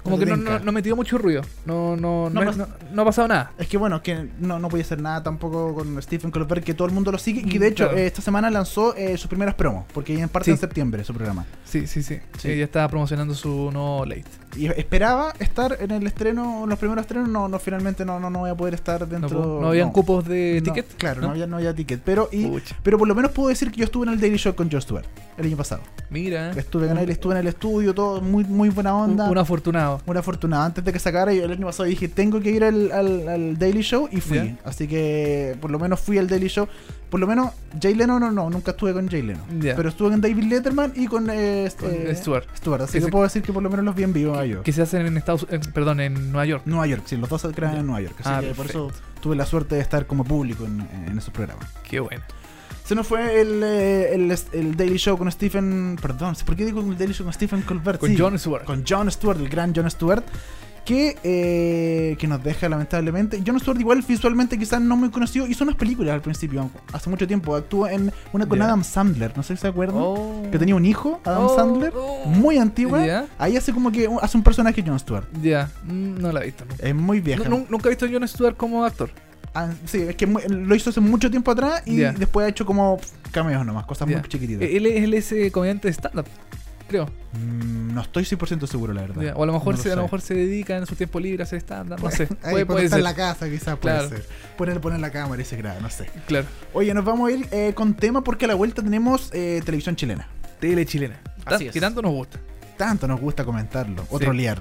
Como 0.05 0.19
que 0.19 0.27
no, 0.27 0.37
no, 0.37 0.59
no 0.61 0.71
metido 0.73 0.95
mucho 0.97 1.19
ruido. 1.19 1.43
No, 1.67 1.97
no, 1.97 2.31
No 2.31 2.45
no, 2.45 2.53
pas- 2.53 2.57
no- 2.57 2.69
no 2.93 3.03
ha 3.03 3.05
pasado 3.07 3.27
nada. 3.27 3.53
Es 3.59 3.67
que 3.69 3.77
bueno, 3.79 4.03
que 4.03 4.29
no, 4.39 4.59
no 4.59 4.69
podía 4.69 4.85
hacer 4.85 5.01
nada 5.01 5.23
tampoco 5.23 5.75
con 5.75 6.01
Stephen 6.03 6.31
Colbert, 6.31 6.63
que 6.63 6.75
todo 6.75 6.87
el 6.87 6.95
mundo 6.95 7.11
lo 7.11 7.19
sigue. 7.19 7.43
Y 7.45 7.59
de 7.59 7.69
hecho, 7.69 7.85
Claro. 7.85 7.99
eh, 7.99 8.07
esta 8.07 8.21
semana 8.23 8.51
lanzó 8.51 8.95
eh, 8.97 9.17
sus 9.17 9.29
primeras 9.29 9.55
promos, 9.55 9.85
porque 9.93 10.17
en 10.21 10.29
parte 10.29 10.45
Sí. 10.45 10.51
en 10.53 10.59
septiembre 10.59 11.03
su 11.05 11.13
programa. 11.15 11.47
Sí, 11.65 11.87
sí, 11.87 12.03
sí. 12.03 12.19
Sí. 12.39 12.51
Ella 12.51 12.65
estaba 12.65 12.87
promocionando 12.89 13.35
su 13.35 13.71
nuevo 13.73 14.05
late. 14.05 14.25
Y 14.57 14.67
esperaba 14.67 15.33
estar 15.39 15.77
en 15.81 15.91
el 15.91 16.07
estreno, 16.07 16.65
en 16.65 16.71
los 16.71 16.79
primeros 16.79 17.03
estrenos. 17.03 17.29
No, 17.29 17.49
no 17.49 17.59
finalmente 17.59 18.05
no, 18.05 18.21
no, 18.21 18.31
no 18.31 18.41
voy 18.41 18.51
a 18.51 18.55
poder 18.55 18.75
estar 18.75 19.01
No, 19.01 19.07
dentro. 19.07 19.61
no 19.61 19.69
habían 19.69 19.89
no. 19.89 19.93
cupos 19.93 20.27
de 20.29 20.63
No, 20.65 20.73
ticket. 20.73 20.95
claro, 20.97 21.21
no, 21.23 21.31
había, 21.31 21.47
no 21.47 21.57
había 21.57 21.75
ticket. 21.75 22.01
Pero, 22.05 22.29
y, 22.33 22.47
Pucha. 22.47 22.77
pero 22.83 22.99
por 22.99 23.09
lo 23.09 23.15
menos 23.15 23.33
puedo 23.33 23.49
decir 23.49 23.71
que 23.71 23.79
yo 23.79 23.85
estuve 23.85 24.07
en 24.07 24.13
el 24.13 24.21
Daily 24.21 24.37
Show 24.37 24.55
con 24.55 24.71
Joe 24.71 24.81
Stewart 24.81 25.05
el 25.37 25.47
año 25.47 25.57
pasado. 25.57 25.83
Mira. 26.11 26.51
Estuve 26.53 26.87
con 26.89 26.99
él, 26.99 27.11
estuve 27.11 27.35
en 27.35 27.41
el 27.41 27.47
estudio, 27.49 27.95
todo 27.95 28.21
muy, 28.21 28.45
muy 28.45 28.69
buena 28.69 28.95
Un, 28.95 29.11
onda. 29.11 29.31
un 29.31 29.39
afortunado. 29.39 30.01
Muy 30.07 30.17
afortunado. 30.17 30.63
Antes 30.65 30.85
de 30.85 30.93
que 30.93 30.99
sacara, 30.99 31.33
yo 31.33 31.45
el 31.45 31.53
año 31.53 31.67
pasado 31.67 31.85
dije, 31.89 32.09
tengo 32.09 32.41
que 32.41 32.51
ir 32.51 32.63
al, 32.65 32.93
al- 32.93 33.29
al 33.29 33.59
Daily 33.59 33.83
Show 33.83 34.09
y 34.13 34.21
fui. 34.21 34.57
Así 34.65 34.87
que 34.87 35.57
por 35.61 35.71
lo 35.71 35.79
menos 35.79 36.01
fui 36.01 36.19
al 36.19 36.29
Daily 36.29 36.49
Show. 36.49 36.69
Por 37.15 37.21
lo 37.21 37.29
menos 37.29 37.53
Jay 37.81 37.95
Leno 37.95 38.19
no, 38.19 38.33
no, 38.33 38.51
nunca 38.51 38.73
estuve 38.73 38.93
con 38.93 39.07
Jay 39.09 39.23
Leno. 39.23 39.39
Ya. 39.61 39.77
Pero 39.77 39.89
estuve 39.89 40.11
con 40.11 40.21
David 40.21 40.43
Letterman 40.51 40.93
y 40.97 41.07
con, 41.07 41.31
eh, 41.31 41.71
Con 41.79 41.89
eh, 41.93 42.13
Stewart. 42.17 42.45
Stewart. 42.57 42.83
Así 42.83 42.95
Que 42.95 42.99
que 42.99 43.05
se- 43.05 43.11
puedo 43.13 43.23
decir 43.23 43.41
que 43.43 43.53
por 43.53 43.63
lo 43.63 43.71
menos 43.71 43.85
los 43.85 43.95
vi 43.95 44.03
en 44.03 44.13
vivo 44.13 44.35
a 44.37 44.45
ellos. 44.45 44.65
Que 44.65 44.73
se 44.73 44.83
hacen 44.83 45.07
en 45.07 45.17
Estados 45.17 45.47
en- 45.49 45.61
perdón, 45.61 46.01
en 46.01 46.33
Nueva 46.33 46.45
York. 46.45 46.63
Nueva 46.67 46.89
York, 46.89 47.03
sí, 47.07 47.17
los 47.17 47.29
dos 47.29 47.41
se 47.43 47.51
crean 47.53 47.75
Ya. 47.75 47.79
en 47.81 47.87
Nueva 47.87 48.01
York. 48.01 48.17
Así 48.19 48.29
Ah, 48.33 48.41
que 48.41 48.49
por 48.49 48.57
perfecto. 48.67 48.89
eso 48.89 49.01
tuve 49.21 49.37
la 49.37 49.47
suerte 49.47 49.77
de 49.77 49.81
estar 49.81 50.09
como 50.09 50.25
público 50.25 50.65
en, 50.65 50.81
en 51.07 51.17
esos 51.17 51.33
programas. 51.33 51.69
Qué 51.89 52.01
bueno. 52.01 52.25
Se 52.85 52.97
nos 52.97 53.07
fue 53.07 53.41
el, 53.41 53.63
eh, 53.63 54.13
el, 54.13 54.37
el 54.53 54.77
Daily 54.77 54.97
Show 54.99 55.17
con 55.17 55.31
Stephen. 55.31 55.97
Perdón, 56.03 56.35
¿por 56.45 56.57
qué 56.57 56.65
digo 56.65 56.81
el 56.81 56.99
Daily 56.99 57.15
Show 57.15 57.27
con 57.27 57.33
Stephen 57.33 57.63
Colbert? 57.63 58.01
Con 58.01 58.11
Sí, 58.11 58.17
Jon 58.19 58.37
Stewart. 58.41 58.65
Con 58.65 58.85
Jon 58.85 59.09
Stewart, 59.09 59.39
el 59.39 59.49
gran 59.49 59.73
Jon 59.73 59.89
Stewart. 59.89 60.25
Que, 60.85 61.17
eh, 61.25 62.17
que 62.19 62.27
nos 62.27 62.43
deja 62.45 62.69
lamentablemente. 62.69 63.43
Jon 63.47 63.59
Stewart, 63.59 63.81
igual 63.81 64.05
visualmente, 64.07 64.59
quizás 64.59 64.81
no 64.83 64.97
muy 64.97 65.09
conocido. 65.11 65.47
Hizo 65.47 65.65
unas 65.65 65.77
películas 65.77 66.13
al 66.15 66.21
principio, 66.21 66.71
hace 66.93 67.09
mucho 67.09 67.27
tiempo. 67.27 67.57
Actuó 67.57 67.89
en 67.89 68.13
una 68.33 68.47
con. 68.47 68.61
Adam 68.61 68.85
Sandler, 68.85 69.33
no 69.37 69.43
sé 69.43 69.57
si 69.57 69.63
se 69.63 69.69
acuerdan. 69.69 69.97
Oh. 69.99 70.43
Que 70.53 70.59
tenía 70.59 70.75
un 70.77 70.85
hijo, 70.85 71.21
Adam 71.25 71.45
Oh, 71.47 71.57
Sandler, 71.57 71.93
oh. 71.97 72.27
muy 72.27 72.59
antigua. 72.59 73.25
Ahí 73.39 73.57
hace 73.57 73.73
como 73.73 73.91
que 73.91 74.09
hace 74.21 74.37
un 74.37 74.43
personaje 74.43 74.83
Jon 74.87 74.99
Stewart. 74.99 75.27
Ya. 75.43 75.71
Mm, 75.85 76.21
No 76.21 76.33
la 76.33 76.43
he 76.43 76.47
visto. 76.47 76.65
Es 76.79 76.95
muy 76.95 77.21
vieja. 77.21 77.49
Nu- 77.49 77.59
nu- 77.61 77.67
Nunca 77.71 77.89
he 77.89 77.91
visto 77.91 78.05
a 78.05 78.09
Jon 78.11 78.29
Stewart 78.29 78.57
como 78.57 78.85
actor. 78.85 79.11
Ah, 79.55 79.71
sí, 79.85 80.03
es 80.03 80.17
que 80.17 80.27
lo 80.27 80.75
hizo 80.75 80.91
hace 80.91 81.01
mucho 81.01 81.31
tiempo 81.31 81.51
atrás 81.53 81.83
y 81.87 81.97
después 81.97 82.45
ha 82.45 82.49
hecho 82.51 82.67
como 82.67 82.99
cameos 83.31 83.65
nomás, 83.65 83.87
cosas 83.87 84.07
muy 84.09 84.21
chiquititas. 84.29 84.69
Él 84.69 84.85
es, 84.87 85.03
él 85.05 85.15
es 85.15 85.33
eh, 85.33 85.51
comediante 85.53 85.89
de 85.89 85.93
stand-up, 85.95 86.27
creo. 86.89 87.07
Mm, 87.33 87.95
no 87.95 88.01
estoy 88.03 88.25
100% 88.25 88.67
seguro, 88.67 88.93
la 88.93 89.03
verdad. 89.03 89.33
O 89.37 89.43
a 89.43 89.47
lo 89.47 89.53
mejor 89.53 89.77
No 89.77 89.83
se, 89.83 89.93
a 89.93 89.97
lo 89.97 90.03
mejor 90.03 90.21
se 90.21 90.35
dedica 90.35 90.77
en 90.77 90.87
su 90.87 90.95
tiempo 90.97 91.19
libre 91.21 91.43
a 91.43 91.45
hacer 91.45 91.59
stand-up. 91.61 92.01
No 92.03 92.11
sé. 92.11 92.29
Ahí, 92.43 92.65
Puede, 92.65 92.89
ser. 92.89 92.99
en 92.99 93.05
la 93.05 93.15
casa, 93.15 93.49
quizás 93.49 93.79
puede 93.79 93.95
Claro. 93.97 94.09
ser. 94.09 94.27
Poner, 94.57 94.81
poner 94.81 95.01
la 95.01 95.11
cámara 95.11 95.41
y 95.43 95.45
se 95.45 95.57
graba, 95.57 95.81
no 95.81 95.91
sé. 95.91 96.09
Claro. 96.27 96.47
Oye, 96.73 96.93
nos 96.95 97.05
vamos 97.05 97.29
a 97.29 97.33
ir 97.33 97.49
eh, 97.51 97.73
con 97.75 97.95
tema 97.95 98.23
porque 98.23 98.45
a 98.45 98.49
la 98.49 98.55
vuelta 98.55 98.83
tenemos 98.83 99.31
eh, 99.33 99.61
televisión 99.65 99.97
chilena. 99.97 100.29
Tele 100.61 100.87
chilena. 100.87 101.21
Así 101.45 101.67
es. 101.67 101.73
Que 101.73 101.81
tanto 101.81 102.01
nos 102.03 102.13
gusta. 102.13 102.39
Tanto 102.77 103.07
nos 103.07 103.21
gusta 103.21 103.45
comentarlo 103.45 104.05
o 104.11 104.19
Sí. 104.19 104.25
trolear. 104.25 104.61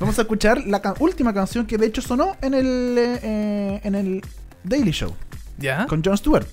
Vamos 0.00 0.18
a 0.18 0.22
escuchar 0.22 0.64
la 0.66 0.80
ca- 0.82 0.94
última 0.98 1.32
canción 1.34 1.66
que 1.66 1.76
de 1.78 1.86
hecho 1.86 2.00
sonó 2.02 2.36
en 2.40 2.54
el, 2.54 2.94
eh, 2.98 3.80
en 3.84 3.94
el 3.94 4.22
Daily 4.64 4.90
Show 4.92 5.14
¿Ya? 5.58 5.86
con 5.86 6.02
Jon 6.02 6.16
Stewart. 6.16 6.46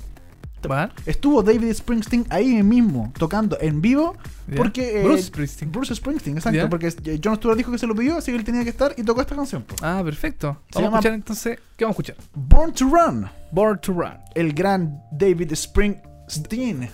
Estuvo 1.06 1.42
David 1.44 1.74
Springsteen 1.74 2.26
ahí 2.30 2.62
mismo 2.64 3.12
tocando 3.18 3.58
en 3.62 3.82
vivo 3.82 4.16
porque... 4.56 5.00
eh, 5.02 5.04
Bruce 5.04 5.24
Springsteen. 5.24 5.72
Bruce 5.72 5.96
Springsteen, 5.96 6.38
exacto, 6.38 6.70
porque 6.70 6.90
Jon 7.24 7.36
Stewart 7.38 7.58
dijo 7.58 7.72
que 7.72 7.78
se 7.78 7.88
lo 7.88 7.96
pidió, 7.96 8.18
así 8.18 8.32
que 8.32 8.38
él 8.38 8.44
tenía 8.44 8.64
que 8.64 8.70
estar 8.70 8.94
y 8.98 9.04
tocó 9.04 9.22
esta 9.22 9.36
canción. 9.36 9.64
po. 9.64 9.76
Ah, 9.82 10.02
perfecto. 10.04 10.58
Se 10.70 10.76
Vamos 10.80 10.88
llama- 10.88 10.98
a 10.98 11.00
escuchar 11.00 11.14
entonces. 11.14 11.60
¿Qué 11.78 11.86
vamos 11.86 11.98
a 11.98 12.02
escuchar? 12.02 12.16
Born 12.36 12.74
to 12.74 12.86
Run, 12.86 13.28
Born 13.52 13.80
to 13.82 13.94
Run. 13.94 14.14
el 14.36 14.54
gran 14.54 15.02
David 15.12 15.54
Springsteen. 15.56 16.90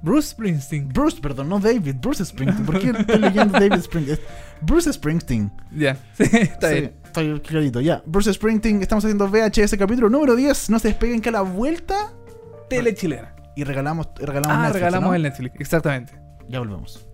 Bruce 0.00 0.28
Springsteen. 0.28 0.88
Bruce, 0.88 1.20
perdón, 1.20 1.48
no 1.48 1.58
David, 1.58 1.96
Bruce 2.00 2.24
Springsteen. 2.24 2.64
¿Por 2.64 2.78
qué 2.78 2.90
estoy 2.90 3.18
leyendo 3.18 3.58
David 3.58 3.80
Springsteen? 3.82 4.18
Bruce 4.62 4.92
Springsteen. 4.92 5.50
Ya. 5.76 5.96
Sí, 6.16 6.24
está 6.32 6.68
Sí, 6.68 6.74
bien. 7.22 7.38
Clarito, 7.40 7.80
ya. 7.80 8.00
Bruce 8.06 8.32
Springsteen, 8.32 8.80
estamos 8.80 9.04
haciendo 9.04 9.26
VHS 9.28 9.76
capítulo 9.76 10.08
número 10.08 10.36
10. 10.36 10.70
No 10.70 10.78
se 10.78 10.88
despeguen 10.88 11.20
que 11.20 11.30
a 11.30 11.32
la 11.32 11.40
vuelta 11.40 12.12
Tele 12.68 12.94
chilena. 12.94 13.34
y 13.56 13.64
regalamos, 13.64 14.08
regalamos 14.16 14.56
Ah, 14.56 14.60
Netflix, 14.62 14.74
regalamos 14.74 15.08
¿no? 15.10 15.14
el 15.14 15.22
Netflix. 15.22 15.60
Exactamente. 15.60 16.12
Ya 16.48 16.58
volvemos. 16.60 17.07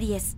Series. 0.00 0.36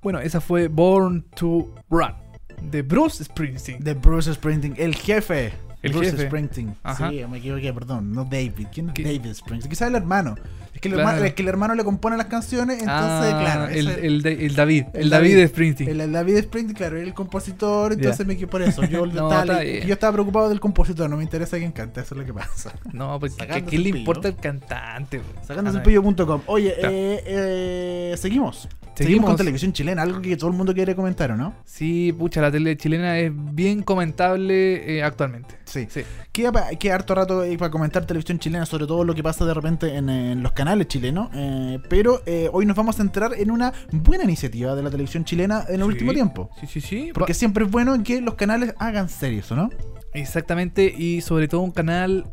Bueno, 0.00 0.20
esa 0.20 0.40
fue 0.40 0.68
Born 0.68 1.22
to 1.34 1.74
Run 1.90 2.14
de 2.62 2.82
Bruce 2.82 3.24
Springsteen. 3.24 3.82
De 3.82 3.94
Bruce 3.94 4.32
Springsteen, 4.32 4.74
el 4.78 4.94
jefe. 4.94 5.52
El 5.82 5.92
Bruce 5.92 6.12
jefe. 6.12 6.26
Springsteen. 6.26 6.76
Ajá. 6.82 7.10
Sí, 7.10 7.24
me 7.28 7.38
equivoqué, 7.38 7.72
perdón. 7.72 8.12
No 8.12 8.24
David. 8.24 8.68
¿Quién 8.72 8.88
es 8.88 8.94
¿Qué? 8.94 9.02
David 9.02 9.34
Springsteen? 9.34 9.70
Quizás 9.70 9.88
el 9.88 9.96
hermano. 9.96 10.36
Es 10.78 10.82
que 10.82 10.88
el, 10.90 10.94
Claro. 10.94 11.08
hermano, 11.10 11.26
es 11.26 11.34
que 11.34 11.42
el 11.42 11.48
hermano 11.48 11.74
le 11.74 11.82
compone 11.82 12.16
las 12.16 12.26
canciones, 12.26 12.78
entonces, 12.80 13.32
Ah, 13.34 13.38
claro. 13.40 13.66
el, 13.68 13.88
el, 13.88 14.24
el 14.26 14.54
David, 14.54 14.84
el, 14.94 15.10
David, 15.10 15.10
David. 15.10 15.36
de 15.36 15.48
Springsteen. 15.48 15.90
el- 15.90 16.00
el 16.02 16.12
David 16.12 16.38
Springsteen, 16.42 16.76
claro, 16.76 16.96
era 16.98 17.04
el 17.04 17.14
compositor, 17.14 17.94
entonces 17.94 18.24
me 18.24 18.34
equivoqué 18.34 18.50
por 18.52 18.62
eso. 18.62 18.84
Yo, 18.84 19.04
No, 19.06 19.32
estaba, 19.40 19.64
yo 19.64 19.92
estaba 19.92 20.12
preocupado 20.12 20.48
del 20.48 20.60
compositor, 20.60 21.10
no 21.10 21.16
me 21.16 21.24
interesa 21.24 21.58
quién 21.58 21.72
canta, 21.72 22.00
eso 22.02 22.14
es 22.14 22.20
lo 22.20 22.24
que 22.24 22.32
pasa. 22.32 22.72
No, 22.92 23.18
pues 23.18 23.32
¿qué, 23.34 23.40
Sacándose 23.46 23.70
qué 23.76 23.78
le 23.82 23.88
importa 23.88 24.28
el 24.28 24.36
cantante? 24.36 25.18
güey? 25.18 25.44
Sacándose 25.44 25.78
Ah, 25.78 25.80
el 25.80 25.84
pillo.com. 25.84 26.42
Oye, 26.46 26.74
eh, 26.80 27.22
eh, 27.26 28.14
seguimos. 28.16 28.68
Seguimos. 29.04 29.26
Con 29.28 29.36
televisión 29.36 29.72
chilena, 29.72 30.02
algo 30.02 30.20
que 30.20 30.36
todo 30.36 30.50
el 30.50 30.56
mundo 30.56 30.74
quiere 30.74 30.94
comentar, 30.96 31.30
¿o 31.32 31.36
no? 31.36 31.54
Sí, 31.64 32.12
pucha, 32.18 32.40
la 32.40 32.50
tele 32.50 32.76
chilena 32.76 33.18
es 33.18 33.30
bien 33.34 33.82
comentable 33.82 34.98
eh, 34.98 35.02
actualmente. 35.02 35.56
Sí. 35.64 35.86
Sí. 35.90 36.02
Queda, 36.32 36.52
pa- 36.52 36.68
queda 36.78 36.94
harto 36.96 37.14
rato 37.14 37.44
eh, 37.44 37.56
para 37.58 37.70
comentar 37.70 38.04
televisión 38.06 38.38
chilena, 38.38 38.66
sobre 38.66 38.86
todo 38.86 39.04
lo 39.04 39.14
que 39.14 39.22
pasa 39.22 39.44
de 39.44 39.54
repente 39.54 39.94
en, 39.96 40.08
en 40.08 40.42
los 40.42 40.52
canales 40.52 40.88
chilenos. 40.88 41.28
eh, 41.34 41.78
pero 41.88 42.22
eh, 42.26 42.48
hoy 42.52 42.66
nos 42.66 42.76
vamos 42.76 42.96
a 42.96 42.98
centrar 42.98 43.32
en 43.36 43.50
una 43.50 43.72
buena 43.92 44.24
iniciativa 44.24 44.74
de 44.74 44.82
la 44.82 44.90
televisión 44.90 45.24
chilena 45.24 45.64
en 45.68 45.76
el 45.76 45.80
Sí. 45.82 45.86
último 45.88 46.12
tiempo. 46.12 46.50
Sí, 46.60 46.66
sí, 46.66 46.80
sí. 46.80 47.10
Porque 47.14 47.34
siempre 47.34 47.64
es 47.64 47.70
bueno 47.70 48.02
que 48.02 48.20
los 48.20 48.34
canales 48.34 48.74
hagan 48.78 49.08
series, 49.08 49.50
¿o 49.52 49.56
no? 49.56 49.70
Exactamente, 50.14 50.92
y 50.96 51.20
sobre 51.20 51.48
todo 51.48 51.60
un 51.60 51.70
canal 51.70 52.26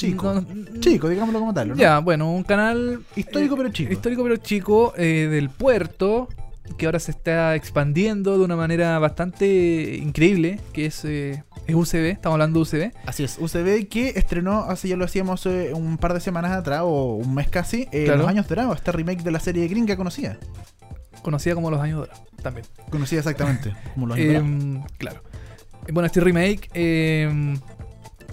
Chico. 0.00 0.34
no- 0.34 0.80
Chico, 0.80 1.08
digámoslo 1.08 1.40
como 1.40 1.54
tal, 1.54 1.68
¿no? 1.70 1.74
Ya, 1.76 1.98
bueno, 1.98 2.32
un 2.32 2.42
canal 2.42 3.02
Histórico 3.16 3.54
eh, 3.54 3.58
pero 3.58 3.68
chico. 3.70 3.92
Histórico 3.92 4.22
pero 4.22 4.36
chico 4.38 4.92
eh, 4.96 5.28
del 5.30 5.50
puerto 5.50 6.28
que 6.78 6.86
ahora 6.86 7.00
se 7.00 7.10
está 7.10 7.56
expandiendo 7.56 8.38
de 8.38 8.44
una 8.44 8.54
manera 8.56 8.96
bastante 9.00 9.96
increíble, 10.00 10.60
que 10.72 10.86
es, 10.86 11.04
eh, 11.04 11.42
es 11.66 11.74
UCB, 11.74 12.10
estamos 12.12 12.34
hablando 12.34 12.60
de 12.60 12.62
UCB. 12.62 12.92
Así 13.06 13.24
es, 13.24 13.38
UCB 13.40 13.88
que 13.88 14.10
estrenó, 14.10 14.60
hace 14.62 14.86
ya 14.88 14.96
lo 14.96 15.04
hacíamos 15.04 15.44
eh, 15.46 15.72
un 15.74 15.98
par 15.98 16.14
de 16.14 16.20
semanas 16.20 16.52
atrás, 16.52 16.82
o 16.84 17.14
un 17.16 17.34
mes 17.34 17.48
casi, 17.48 17.88
eh, 17.90 18.04
Claro. 18.04 18.20
Los 18.20 18.28
Años 18.28 18.46
Dorados, 18.46 18.76
este 18.76 18.92
remake 18.92 19.22
de 19.24 19.30
la 19.32 19.40
serie 19.40 19.66
gringa 19.66 19.96
conocida. 19.96 20.38
conocida 21.22 21.54
como 21.56 21.70
Los 21.72 21.80
Años 21.80 21.98
Dorados 21.98 22.22
también. 22.42 22.66
Conocida 22.88 23.18
exactamente 23.18 23.74
como 23.94 24.06
Los 24.06 24.16
Años 24.16 24.28
Dorados. 24.28 24.48
Em, 24.50 24.82
claro. 24.96 25.22
Eh, 25.86 25.92
Bueno, 25.92 26.06
este 26.06 26.20
remake, 26.20 26.70
em, 26.72 27.58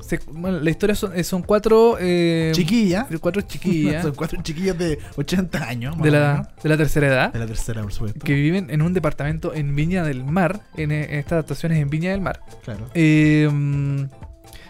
se- 0.08 0.20
bueno, 0.32 0.60
la 0.60 0.70
historia 0.70 0.96
son, 0.96 1.16
eh, 1.18 1.24
son 1.24 1.42
cuatro, 1.44 1.98
em, 2.00 2.52
Chiquilla. 2.54 3.08
cuatro 3.22 3.42
chiquillas 3.42 4.04
Son 4.04 4.16
cuatro 4.16 4.42
chiquillas 4.42 4.78
de 4.78 4.98
80 5.16 5.64
años. 5.68 5.98
de 6.02 6.12
la, 6.12 6.34
menos. 6.34 6.48
de 6.64 6.70
la 6.70 6.78
tercera 6.78 7.08
edad. 7.08 7.34
de 7.34 7.40
la 7.40 7.46
tercera, 7.48 7.82
por 7.82 7.94
supuesto. 7.94 8.20
que 8.26 8.34
viven 8.34 8.70
en 8.70 8.82
un 8.82 8.94
departamento 8.94 9.54
en 9.54 9.76
Viña 9.76 10.04
del 10.04 10.24
Mar, 10.24 10.62
en, 10.76 10.92
eh, 10.92 11.06
en 11.12 11.20
estas 11.20 11.34
adaptaciones 11.34 11.80
en 11.80 11.90
Viña 11.90 12.12
del 12.12 12.22
Mar, 12.22 12.40
Claro. 12.64 12.90
eh, 12.94 13.50
mm, 13.52 14.04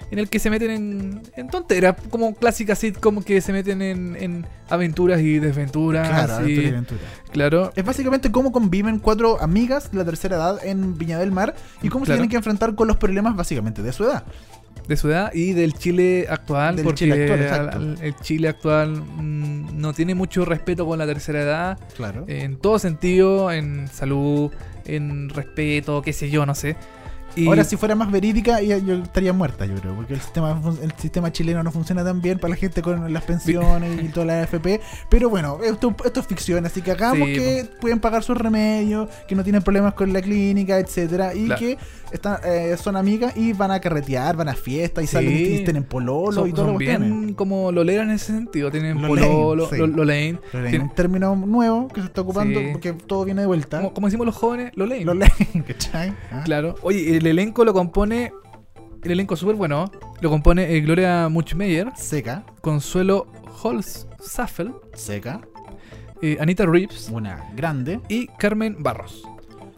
en 0.10 0.20
el 0.20 0.30
que 0.30 0.40
se 0.40 0.50
meten 0.50 0.72
en, 0.72 1.22
en 1.36 1.48
tonteras, 1.50 1.96
como 2.10 2.34
clásicas 2.34 2.80
sitcom 2.80 3.22
que 3.24 3.42
se 3.42 3.52
meten 3.52 3.82
en, 3.82 4.16
en 4.18 4.46
aventuras 4.70 5.20
y 5.20 5.38
desventuras. 5.40 6.08
Claro, 6.08 6.48
y- 6.48 6.54
aventura 6.54 6.64
y 6.66 6.70
aventura. 6.70 7.02
claro. 7.32 7.72
Es 7.76 7.84
básicamente 7.84 8.32
cómo 8.32 8.54
conviven 8.54 9.00
cuatro 9.00 9.42
amigas 9.42 9.92
de 9.92 9.98
la 9.98 10.06
tercera 10.06 10.38
edad 10.38 10.66
en 10.66 10.98
Viña 10.98 11.20
del 11.20 11.34
Mar 11.34 11.56
y 11.82 11.90
cómo 11.90 12.06
se 12.06 12.14
tienen 12.14 12.30
que 12.30 12.38
enfrentar 12.38 12.74
con 12.76 12.88
los 12.88 12.96
problemas 12.96 13.36
básicamente 13.36 13.82
de 13.84 13.92
su 13.92 14.06
edad. 14.06 14.24
De 14.88 14.96
su 14.98 15.10
edad 15.10 15.32
y 15.34 15.54
del 15.54 15.74
Chile 15.74 16.28
actual, 16.30 16.76
Del 16.78 16.86
porque 16.86 17.00
Chile 17.00 17.24
actual, 17.24 17.40
al- 17.40 17.46
exacto. 17.46 17.78
al- 17.78 17.98
el 18.04 18.16
Chile 18.18 18.48
actual 18.48 18.92
mm, 19.02 19.80
no 19.80 19.94
tiene 19.94 20.16
mucho 20.16 20.46
respeto 20.46 20.86
con 20.86 20.98
la 20.98 21.06
tercera 21.06 21.42
edad, 21.42 21.80
Claro. 21.96 22.24
en 22.28 22.58
todo 22.58 22.80
sentido, 22.80 23.52
en 23.52 23.88
salud, 23.88 24.52
en 24.86 25.30
respeto, 25.30 26.02
qué 26.02 26.14
sé 26.14 26.30
yo, 26.30 26.46
no 26.46 26.56
sé. 26.56 26.76
Y 27.38 27.48
Ahora, 27.48 27.64
si 27.64 27.78
fuera 27.78 27.96
más 27.96 28.12
verídica, 28.12 28.62
yo 28.62 28.96
estaría 28.96 29.32
muerta, 29.34 29.66
yo 29.66 29.76
creo, 29.76 29.94
porque 29.96 30.14
el 30.16 30.22
sistema, 30.22 30.60
el 30.82 30.92
sistema 30.94 31.32
chileno 31.32 31.62
no 31.64 31.72
funciona 31.72 32.04
tan 32.04 32.22
bien 32.22 32.40
para 32.40 32.50
la 32.52 32.56
gente 32.56 32.82
con 32.82 33.12
las 33.14 33.24
pensiones 33.24 34.04
y 34.04 34.08
toda 34.10 34.26
la 34.26 34.42
AFP. 34.44 34.82
Pero 35.10 35.30
bueno, 35.30 35.60
esto, 35.64 35.96
esto 36.04 36.20
es 36.20 36.28
ficción, 36.28 36.66
así 36.66 36.82
que 36.82 36.92
hagamos 36.92 37.28
Sí, 37.28 37.36
que 37.36 37.70
pueden 37.80 38.00
pagar 38.00 38.24
sus 38.24 38.38
remedios, 38.38 39.10
que 39.28 39.36
no 39.36 39.44
tienen 39.44 39.62
problemas 39.62 39.94
con 39.94 40.12
la 40.14 40.22
clínica, 40.22 40.80
etcétera 40.80 41.34
Y 41.36 41.46
Claro. 41.46 41.60
que 41.60 41.78
están, 42.12 42.38
eh, 42.46 42.76
son 42.82 42.96
amigas 42.96 43.36
y 43.36 43.54
van 43.54 43.70
a 43.72 43.80
carretear, 43.80 44.36
van 44.36 44.50
a 44.50 44.54
fiestas 44.56 45.04
y 45.04 45.08
Sí. 45.08 45.14
salen 45.14 45.34
y 45.34 45.64
tienen 45.64 45.84
pololo 45.84 46.32
son, 46.32 46.50
y 46.50 46.54
todo 46.54 46.68
son 46.68 46.78
bien 46.78 47.34
como 47.36 47.72
lo 47.72 47.84
leen 47.84 48.02
en 48.04 48.12
ese 48.12 48.28
sentido, 48.28 48.72
tienen 48.72 49.02
Lo 49.02 49.08
pololo, 49.10 49.70
sí. 49.70 49.78
lo, 49.78 49.88
lo 49.88 50.04
leen. 50.06 50.40
Tienen- 50.52 50.82
un 50.82 50.90
término 50.96 51.36
nuevo 51.36 51.88
que 51.90 52.02
se 52.02 52.08
está 52.08 52.22
ocupando 52.22 52.60
porque 52.72 52.94
todo 52.94 53.26
viene 53.26 53.42
de 53.42 53.48
vuelta. 53.48 53.78
como, 53.78 53.94
como 53.94 54.08
decimos 54.08 54.26
los 54.26 54.36
jóvenes, 54.36 54.72
lo 54.76 54.86
leen. 54.86 55.06
Lo 55.06 55.14
leen, 55.14 55.32
¿cachai? 55.68 56.14
Ah, 56.32 56.42
Claro. 56.46 56.76
Oye, 56.82 57.18
el 57.28 57.40
elenco 57.40 57.66
lo 57.66 57.74
compone. 57.74 58.32
El 59.04 59.12
elenco 59.12 59.36
súper 59.36 59.56
bueno. 59.56 59.92
Lo 60.22 60.30
compone 60.30 60.74
eh, 60.74 60.82
Gloria 60.82 61.28
Muchmeyer, 61.30 61.92
Seca, 61.96 62.46
Consuelo 62.62 63.28
Holz-Saffel, 63.62 64.74
seca, 64.94 65.42
eh, 66.22 66.38
Anita 66.40 66.66
Reeves 66.66 67.10
una 67.12 67.52
grande. 67.54 68.00
y 68.08 68.28
Carmen 68.40 68.78
Barros. 68.80 69.24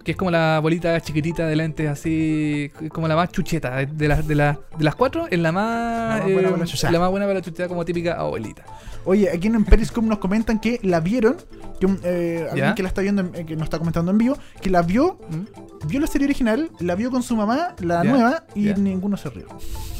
Que 0.10 0.14
es 0.14 0.18
como 0.18 0.32
la 0.32 0.60
bolita 0.60 0.99
chiquitita 1.01 1.45
de 1.45 1.55
lentes, 1.55 1.88
así. 1.88 2.72
como 2.91 3.07
la 3.07 3.16
más 3.16 3.30
chucheta. 3.32 3.76
De, 3.76 3.86
de 3.86 4.07
las- 4.07 4.28
de, 4.28 4.34
las- 4.34 4.57
de 4.76 4.84
las 4.84 4.95
cuatro, 4.95 5.28
es 5.30 5.38
la 5.38 5.51
más. 5.51 6.18
La 6.18 6.26
más 6.26 6.34
buena 6.34 6.39
eh, 6.47 6.51
para 6.51 6.57
la 6.57 6.66
chucheta. 6.66 6.91
la 6.91 6.99
más 6.99 7.12
buena 7.12 7.26
para 7.28 7.34
la 7.39 7.41
chucheta, 7.45 7.68
como 7.68 7.86
típica 7.86 8.14
abuelita. 8.16 8.64
Oye, 9.05 9.30
aquí 9.30 9.45
en 9.49 9.64
Periscope 9.66 10.07
nos 10.07 10.18
comentan 10.18 10.60
que 10.60 10.80
la 10.82 10.99
vieron, 10.99 11.38
que 11.80 11.88
eh, 12.03 12.47
alguien 12.49 12.74
que 12.74 12.82
la 12.82 12.88
está 12.89 13.01
viendo, 13.01 13.22
en- 13.22 13.36
eh, 13.36 13.45
que 13.45 13.55
nos 13.55 13.66
está 13.66 13.78
comentando 13.78 14.10
en 14.10 14.18
vivo, 14.18 14.36
que 14.62 14.72
la 14.72 14.82
vio, 14.82 15.20
¿Mm? 15.30 15.88
vio 15.88 15.99
la 15.99 16.07
serie 16.07 16.26
original, 16.26 16.72
la 16.80 16.95
vio 16.95 17.12
con 17.12 17.22
su 17.22 17.36
mamá, 17.36 17.76
la 17.80 18.03
¿Ya? 18.03 18.10
nueva, 18.10 18.43
y 18.55 18.64
¿Ya? 18.66 18.74
ninguno 18.78 19.16
se 19.16 19.30
rió. 19.30 19.45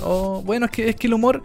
Oh, 0.04 0.42
bueno, 0.44 0.66
es 0.66 0.72
que, 0.72 0.90
es 0.90 0.96
que 0.96 1.06
el 1.06 1.14
humor. 1.14 1.44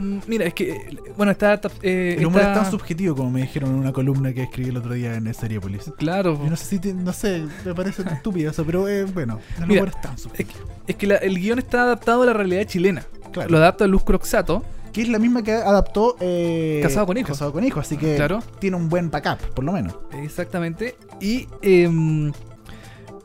Mm, 0.00 0.18
Mira, 0.26 0.46
es 0.46 0.54
que. 0.54 0.98
Bueno, 1.16 1.32
está. 1.32 1.60
eh, 1.82 2.16
El 2.18 2.26
humor 2.26 2.40
está- 2.40 2.52
es 2.54 2.58
tan 2.62 2.70
subjetivo 2.70 3.14
como 3.16 3.30
me 3.30 3.42
dijeron 3.42 3.70
en 3.70 3.76
una 3.76 3.92
columna 3.92 4.32
que 4.32 4.42
escribí 4.44 4.70
el 4.70 4.76
otro 4.76 4.94
día 4.94 5.14
en 5.14 5.32
Seriepolis. 5.34 5.92
Claro. 5.98 6.38
Yo 6.42 6.50
no 6.50 6.56
sé 6.56 6.64
si, 6.64 6.78
te- 6.78 6.94
no 6.94 7.12
sé, 7.12 7.44
me 7.64 7.74
parece 7.74 8.02
estúpido 8.12 8.50
eso, 8.50 8.64
pero 8.64 8.88
eh, 8.88 9.04
bueno, 9.04 9.38
el 9.58 9.66
Mira, 9.66 9.82
humor 9.82 9.94
es 9.94 10.00
tan 10.00 10.14
Es 10.14 10.20
subjetivo. 10.22 10.58
que, 10.86 10.92
es 10.92 10.96
que 10.96 11.06
la- 11.06 11.16
el 11.16 11.38
guion 11.38 11.58
está 11.58 11.82
adaptado 11.82 12.22
a 12.22 12.26
la 12.26 12.32
realidad 12.32 12.64
chilena. 12.64 13.04
Claro. 13.32 13.50
Lo 13.50 13.58
adapta 13.58 13.86
Luz 13.86 14.02
Croxato. 14.04 14.64
Que 14.92 15.02
es 15.02 15.08
la 15.08 15.20
misma 15.20 15.44
que 15.44 15.52
adaptó 15.52 16.16
eh, 16.18 16.80
Casado 16.82 17.06
con 17.06 17.16
hijos. 17.16 17.28
Casado 17.30 17.52
con 17.52 17.62
hijos, 17.62 17.86
así 17.86 17.96
que 17.96 18.16
Claro. 18.16 18.40
tiene 18.58 18.76
un 18.76 18.88
buen 18.88 19.08
backup, 19.08 19.38
por 19.54 19.64
lo 19.64 19.70
menos. 19.70 19.94
Exactamente. 20.20 20.96
Y. 21.20 21.46
em, 21.62 22.32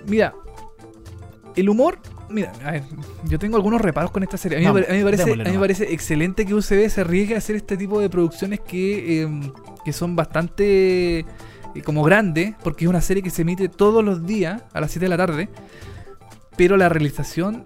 mira. 0.05 0.35
El 1.55 1.69
humor. 1.69 1.97
Mira, 2.29 2.51
a 2.65 2.71
ver, 2.71 2.83
yo 3.25 3.37
tengo 3.37 3.55
algunos 3.57 3.79
reparos 3.81 4.11
con 4.11 4.23
esta 4.23 4.37
serie. 4.37 4.57
A 4.57 4.59
mí, 4.59 4.65
me 4.65 4.71
Vamos, 4.71 4.81
pare- 4.87 4.93
a 4.93 4.97
mí 4.97 5.03
me 5.03 5.05
parece, 5.05 5.23
démosle 5.25 5.43
a 5.43 5.45
mí 5.45 5.51
me 5.51 5.55
nomás. 5.57 5.63
parece 5.77 5.93
excelente 5.93 6.45
que 6.45 6.53
UCB 6.55 6.89
se 6.89 7.01
arriesgue 7.01 7.35
a 7.35 7.37
hacer 7.37 7.55
este 7.55 7.77
tipo 7.77 7.99
de 7.99 8.09
producciones 8.09 8.59
que, 8.61 9.21
em, 9.21 9.51
que 9.83 9.93
son 9.93 10.15
bastante 10.15 11.19
eh, 11.19 11.81
como 11.83 12.03
grandes, 12.03 12.55
porque 12.63 12.85
es 12.85 12.89
una 12.89 13.01
serie 13.01 13.21
que 13.21 13.29
se 13.29 13.41
emite 13.43 13.67
todos 13.69 14.03
los 14.03 14.25
días 14.25 14.63
a 14.73 14.79
las 14.81 14.91
7 14.91 15.05
de 15.05 15.09
la 15.09 15.17
tarde, 15.17 15.49
pero 16.57 16.77
la 16.77 16.89
realización 16.89 17.65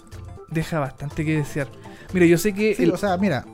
deja 0.49 0.79
bastante 0.79 1.23
que 1.23 1.37
desear. 1.37 1.67
Mira, 2.13 2.25
yo 2.25 2.37
sé 2.37 2.53
que 2.53 2.73
Sí, 2.75 2.83
el- 2.83 2.91
o 2.91 2.97
sea, 2.97 3.15
mira, 3.17 3.45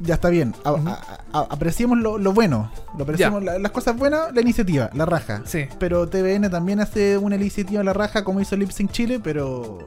ya 0.00 0.14
está 0.14 0.30
bien. 0.30 0.54
A- 0.64 0.72
Ujú. 0.72 0.88
a- 0.88 1.20
a- 1.32 1.46
apreciemos 1.50 1.98
lo, 1.98 2.16
lo 2.18 2.32
bueno. 2.32 2.72
Lo 2.96 3.04
apreciemos 3.04 3.42
la- 3.44 3.58
las 3.58 3.70
cosas 3.70 3.96
buenas, 3.98 4.32
la 4.34 4.40
iniciativa, 4.40 4.88
la 4.94 5.04
raja. 5.04 5.42
Sí, 5.44 5.66
Pero 5.78 6.08
TVN 6.08 6.48
también 6.48 6.80
hace 6.80 7.18
una 7.18 7.36
iniciativa 7.36 7.82
a 7.82 7.84
la 7.84 7.92
raja 7.92 8.24
como 8.24 8.40
hizo 8.40 8.56
Lip 8.56 8.70
Sync 8.70 8.90
Chile, 8.90 9.20
pero, 9.22 9.78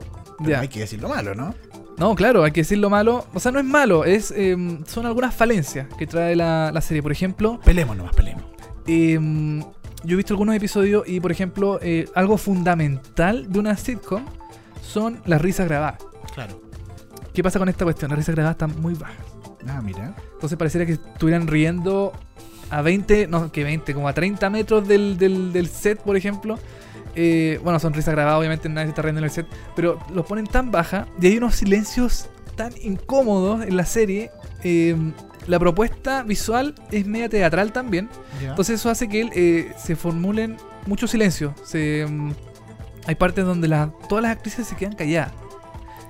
pero 0.42 0.52
Ya. 0.58 0.60
hay 0.62 0.68
que 0.68 0.80
decir 0.82 1.02
lo 1.02 1.10
malo, 1.10 1.34
¿no? 1.36 1.54
No, 1.98 2.16
claro, 2.16 2.44
hay 2.44 2.52
que 2.52 2.62
decir 2.62 2.78
lo 2.80 2.90
malo. 2.90 3.28
O 3.34 3.40
sea, 3.40 3.52
no 3.52 3.60
es 3.60 3.66
malo, 3.66 4.06
es 4.06 4.32
em, 4.32 4.84
son 4.86 5.06
algunas 5.06 5.36
falencias 5.36 5.88
que 5.98 6.08
trae 6.08 6.36
la, 6.36 6.72
la 6.74 6.82
serie. 6.82 7.04
Por 7.04 7.12
ejemplo, 7.12 7.60
Pelemos 7.64 7.96
nomás, 7.96 8.16
pelemos. 8.16 8.44
em, 8.88 9.60
yo 10.04 10.14
he 10.14 10.16
visto 10.16 10.34
algunos 10.34 10.56
episodios 10.56 11.04
y, 11.08 11.20
por 11.20 11.32
ejemplo, 11.32 11.80
eh, 11.82 12.08
algo 12.16 12.38
fundamental 12.38 13.52
de 13.52 13.60
una 13.60 13.78
sitcom 13.78 14.26
son 14.82 15.22
las 15.26 15.42
risas 15.42 15.68
grabadas. 15.68 16.00
Claro. 16.34 16.60
¿Qué 17.34 17.44
pasa 17.44 17.60
con 17.60 17.70
esta 17.70 17.84
cuestión? 17.86 18.10
Las 18.10 18.18
risas 18.18 18.34
grabadas 18.36 18.56
están 18.56 18.82
muy 18.82 18.94
bajas. 18.96 19.24
Ah, 19.68 19.80
mira. 19.84 20.16
Entonces 20.34 20.58
pareciera 20.58 20.86
que 20.88 20.94
estuvieran 20.94 21.46
riendo 21.48 22.14
a 22.72 22.82
20, 22.82 23.28
no, 23.28 23.52
que 23.52 23.64
20, 23.64 23.94
como 23.94 24.08
a 24.08 24.14
30 24.14 24.50
metros 24.50 24.88
del, 24.88 25.18
del- 25.18 25.54
del 25.54 25.68
set, 25.68 26.00
por 26.02 26.18
ejemplo. 26.18 26.58
Eh, 27.16 27.60
bueno, 27.64 27.80
son 27.80 27.94
risas 27.94 28.14
grabadas, 28.14 28.40
obviamente 28.40 28.70
nadie 28.70 28.86
se 28.88 28.90
está 28.92 29.02
riendo 29.02 29.20
en 29.20 29.26
el 29.26 29.32
set, 29.32 29.46
pero 29.76 30.00
los 30.14 30.26
ponen 30.26 30.46
tan 30.48 30.72
baja 30.72 31.08
y 31.22 31.28
hay 31.28 31.38
unos 31.38 31.56
silencios 31.56 32.30
tan 32.56 32.74
incómodos 32.82 33.64
en 33.66 33.76
la 33.78 33.86
serie. 33.86 34.32
eh, 34.64 34.96
la 35.48 35.58
propuesta 35.58 36.22
visual 36.22 36.76
es 36.92 37.06
media 37.08 37.28
teatral 37.28 37.72
también. 37.74 38.10
Entonces 38.50 38.80
eso 38.80 38.92
hace 38.92 39.10
que 39.10 39.28
eh, 39.34 39.74
se 39.76 39.96
formulen 39.96 40.58
muchos 40.86 41.10
silencios. 41.12 41.54
Se, 41.66 42.06
mm, 42.08 42.32
hay 43.08 43.16
partes 43.16 43.44
donde 43.44 43.68
la- 43.68 43.92
todas 44.08 44.22
las 44.22 44.32
actrices 44.34 44.68
se 44.68 44.76
quedan 44.76 44.94
calladas. 44.94 45.32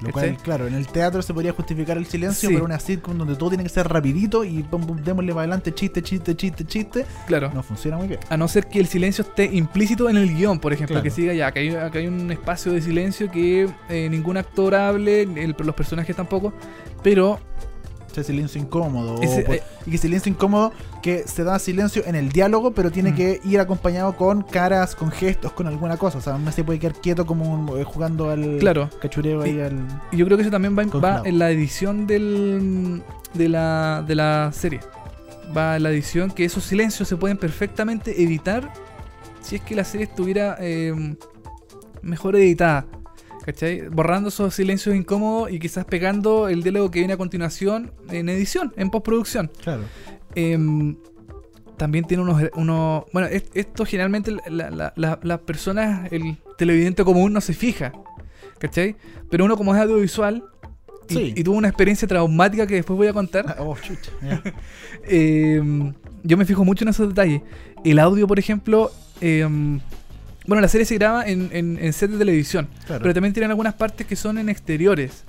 Lo 0.01 0.11
cual, 0.11 0.37
claro, 0.41 0.67
en 0.67 0.73
el 0.73 0.87
teatro 0.87 1.21
se 1.21 1.33
podría 1.33 1.51
justificar 1.53 1.97
el 1.97 2.05
silencio, 2.05 2.49
Sí. 2.49 2.55
pero 2.55 2.65
una 2.65 2.79
sitcom 2.79 3.17
donde 3.17 3.35
todo 3.35 3.49
tiene 3.49 3.63
que 3.63 3.69
ser 3.69 3.87
rapidito 3.87 4.43
y 4.43 4.63
pum, 4.63 4.85
pum, 4.85 4.97
démosle 5.03 5.31
para 5.31 5.41
adelante, 5.41 5.73
chiste, 5.73 6.01
chiste, 6.01 6.35
chiste, 6.35 6.65
chiste, 6.65 7.05
Claro. 7.27 7.51
no 7.53 7.61
funciona 7.63 7.97
muy 7.97 8.07
bien. 8.07 8.19
A 8.29 8.37
no 8.37 8.47
ser 8.47 8.67
que 8.67 8.79
el 8.79 8.87
silencio 8.87 9.23
esté 9.23 9.45
implícito 9.45 10.09
en 10.09 10.17
el 10.17 10.33
guion, 10.35 10.59
por 10.59 10.73
ejemplo, 10.73 10.95
Claro. 10.95 11.03
que 11.03 11.09
siga 11.11 11.33
ya, 11.33 11.47
acá 11.47 11.59
hay, 11.59 12.07
un 12.07 12.31
espacio 12.31 12.71
de 12.71 12.81
silencio 12.81 13.29
que 13.31 13.69
eh, 13.89 14.07
ningún 14.09 14.37
actor 14.37 14.73
hable, 14.75 15.21
el- 15.21 15.55
los 15.57 15.75
personajes 15.75 16.15
tampoco, 16.15 16.53
pero 17.03 17.39
Ese 18.11 18.23
silencio 18.23 18.61
incómodo. 18.61 19.21
Ese, 19.21 19.41
por- 19.43 19.55
eh, 19.55 19.63
y 19.85 19.91
que 19.91 19.97
silencio 19.97 20.29
incómodo 20.31 20.71
que 21.01 21.23
se 21.27 21.43
da 21.43 21.57
silencio 21.59 22.03
en 22.05 22.15
el 22.15 22.29
diálogo, 22.29 22.71
pero 22.71 22.91
tiene 22.91 23.11
Mm. 23.11 23.15
que 23.15 23.39
ir 23.45 23.59
acompañado 23.59 24.15
con 24.17 24.41
caras, 24.43 24.95
con 24.95 25.11
gestos, 25.11 25.51
con 25.53 25.67
alguna 25.67 25.97
cosa. 25.97 26.17
O 26.17 26.21
sea, 26.21 26.37
no 26.37 26.51
se 26.51 26.63
puede 26.63 26.79
quedar 26.79 26.93
quieto 26.95 27.25
como 27.25 27.51
un- 27.51 27.79
eh, 27.79 27.83
jugando 27.83 28.29
al 28.29 28.57
claro, 28.59 28.89
cachureo 29.01 29.41
ahí 29.41 29.59
al. 29.61 29.79
y 30.11 30.17
yo 30.17 30.25
creo 30.25 30.37
que 30.37 30.41
eso 30.43 30.51
también 30.51 30.77
va, 30.77 30.83
en- 30.83 30.89
va 30.89 30.91
Congelado. 30.91 31.25
en 31.25 31.39
la 31.39 31.49
edición 31.51 32.05
del, 32.07 33.01
de, 33.33 33.49
la, 33.49 34.03
de 34.07 34.15
la 34.15 34.51
serie. 34.53 34.79
Va 35.55 35.75
en 35.77 35.83
la 35.83 35.89
edición 35.91 36.31
que 36.31 36.45
esos 36.45 36.63
silencios 36.63 37.07
se 37.07 37.17
pueden 37.17 37.37
perfectamente 37.37 38.21
evitar 38.23 38.71
si 39.41 39.55
es 39.55 39.61
que 39.61 39.75
la 39.75 39.83
serie 39.83 40.05
estuviera 40.05 40.55
eh, 40.59 40.93
mejor 42.01 42.35
editada. 42.35 42.85
¿Cachai? 43.45 43.87
Borrando 43.89 44.29
esos 44.29 44.53
silencios 44.53 44.95
incómodos 44.95 45.51
y 45.51 45.59
quizás 45.59 45.83
pegando 45.85 46.47
el 46.47 46.61
diálogo 46.61 46.91
que 46.91 46.99
viene 46.99 47.13
a 47.13 47.17
continuación 47.17 47.91
en 48.09 48.29
edición, 48.29 48.71
en 48.77 48.89
postproducción. 48.91 49.49
Claro. 49.63 49.83
Em, 50.35 50.95
también 51.77 52.05
tiene 52.05 52.21
unos, 52.23 52.39
unos 52.55 53.05
bueno 53.11 53.27
es- 53.27 53.45
esto 53.55 53.85
generalmente 53.85 54.31
la- 54.47 54.69
la- 54.69 54.93
la- 54.95 55.19
las 55.23 55.39
personas 55.39 56.11
el 56.11 56.37
televidente 56.57 57.03
común 57.03 57.33
no 57.33 57.41
se 57.41 57.53
fija 57.55 57.91
¿cachai? 58.59 58.95
pero 59.31 59.43
uno 59.45 59.57
como 59.57 59.73
es 59.75 59.81
audiovisual 59.81 60.43
y, 61.09 61.13
Sí. 61.13 61.33
y 61.35 61.43
tuvo 61.43 61.57
una 61.57 61.67
experiencia 61.69 62.07
traumática 62.07 62.67
que 62.67 62.75
después 62.75 62.95
voy 62.95 63.07
a 63.07 63.13
contar 63.13 63.55
Oh, 63.59 63.75
chucha. 63.75 64.11
em, 65.07 65.93
yo 66.23 66.37
me 66.37 66.45
fijo 66.45 66.63
mucho 66.63 66.85
en 66.85 66.89
esos 66.89 67.09
detalles 67.09 67.41
el 67.83 67.97
audio 67.97 68.27
por 68.27 68.37
ejemplo 68.37 68.91
em, 69.19 69.79
bueno 70.47 70.61
la 70.61 70.67
serie 70.67 70.85
se 70.85 70.95
graba 70.95 71.25
en, 71.27 71.49
en, 71.51 71.77
en 71.79 71.93
set 71.93 72.09
de 72.11 72.17
televisión 72.17 72.67
Claro. 72.85 73.01
pero 73.01 73.13
también 73.13 73.33
tienen 73.33 73.51
algunas 73.51 73.73
partes 73.75 74.05
que 74.07 74.15
son 74.15 74.37
en 74.37 74.49
exteriores. 74.49 75.23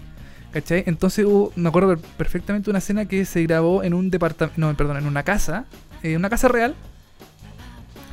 ¿Cachai? 0.53 0.85
Entonces 0.87 1.25
hubo- 1.25 1.51
me 1.57 1.69
acuerdo 1.71 1.97
per- 1.97 1.99
perfectamente 2.19 2.69
una 2.69 2.79
escena 2.81 3.07
que 3.07 3.25
se 3.25 3.43
grabó 3.45 3.83
en 3.83 3.95
un 3.95 4.11
departamento, 4.11 4.61
no, 4.61 4.77
perdón, 4.77 4.99
en 4.99 5.07
una 5.07 5.23
casa, 5.23 5.65
eh, 6.03 6.15
una 6.15 6.29
casa 6.29 6.47
real, 6.49 6.75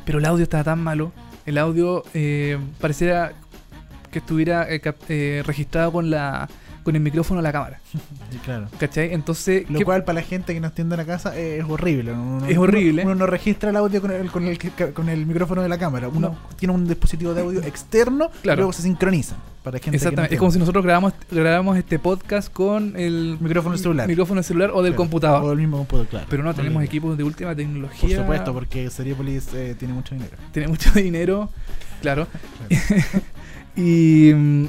pero 0.06 0.18
el 0.18 0.24
audio 0.24 0.42
estaba 0.44 0.64
tan 0.64 0.80
malo, 0.82 1.12
el 1.44 1.58
audio 1.58 2.02
eh, 2.14 2.58
pareciera 2.80 3.32
que 4.10 4.20
estuviera 4.20 4.66
eh, 4.72 4.80
eh, 5.10 5.42
registrado 5.46 5.92
con 5.92 6.08
la 6.10 6.48
con 6.90 6.96
el 6.96 7.02
micrófono 7.02 7.40
de 7.40 7.42
la 7.44 7.52
cámara, 7.52 7.80
claro. 8.44 8.66
¿cachai? 8.78 9.12
Entonces, 9.14 9.68
Lo 9.70 9.78
¿qué- 9.78 9.84
cual 9.84 10.04
para 10.04 10.20
la 10.20 10.26
gente 10.26 10.52
que 10.54 10.60
nos 10.60 10.72
tiende 10.74 10.94
a 10.94 10.98
la 10.98 11.04
casa 11.06 11.36
es 11.36 11.64
horrible. 11.68 12.12
Uno- 12.12 12.46
Es 12.46 12.58
horrible. 12.58 13.02
Uno, 13.02 13.12
uno 13.12 13.20
no 13.20 13.26
registra 13.26 13.70
el 13.70 13.76
audio 13.76 14.00
con 14.00 14.10
el, 14.10 14.30
con 14.30 14.44
el, 14.46 14.58
con 14.94 15.08
el 15.08 15.26
micrófono 15.26 15.62
de 15.62 15.68
la 15.68 15.78
cámara. 15.78 16.08
Uno 16.08 16.36
tiene 16.56 16.74
un 16.74 16.86
dispositivo 16.86 17.32
de 17.34 17.42
audio 17.42 17.60
externo 17.64 18.30
y 18.40 18.42
Claro. 18.42 18.56
luego 18.58 18.72
se 18.72 18.82
sincroniza. 18.82 19.36
Para 19.62 19.78
gente 19.78 19.96
Exactamente, 19.98 20.30
que 20.30 20.34
es 20.36 20.38
como 20.38 20.50
si 20.50 20.58
nosotros 20.58 20.82
grabamos, 20.82 21.12
grabamos 21.30 21.76
este 21.76 21.98
podcast 21.98 22.50
con 22.50 22.94
el 22.96 23.36
Micrófono 23.40 23.74
del 23.74 23.82
celular. 23.82 24.08
micrófono 24.08 24.36
del 24.38 24.44
celular 24.44 24.70
o 24.72 24.82
del 24.82 24.92
Claro. 24.92 24.96
computador. 24.96 25.44
O 25.44 25.52
el 25.52 25.58
mismo 25.58 25.76
computador, 25.76 26.06
claro. 26.06 26.26
Pero 26.30 26.42
no, 26.42 26.54
tenemos 26.54 26.82
equipos 26.82 27.16
de 27.18 27.24
última 27.24 27.54
tecnología. 27.54 28.16
Por 28.16 28.24
supuesto, 28.24 28.54
porque 28.54 28.88
Seriepolis 28.88 29.48
eh, 29.52 29.76
tiene 29.78 29.92
mucho 29.92 30.14
dinero. 30.14 30.36
tiene 30.52 30.68
mucho 30.68 30.90
dinero, 30.94 31.50
claro. 32.00 32.26
y 33.76 34.32
mm, 34.34 34.66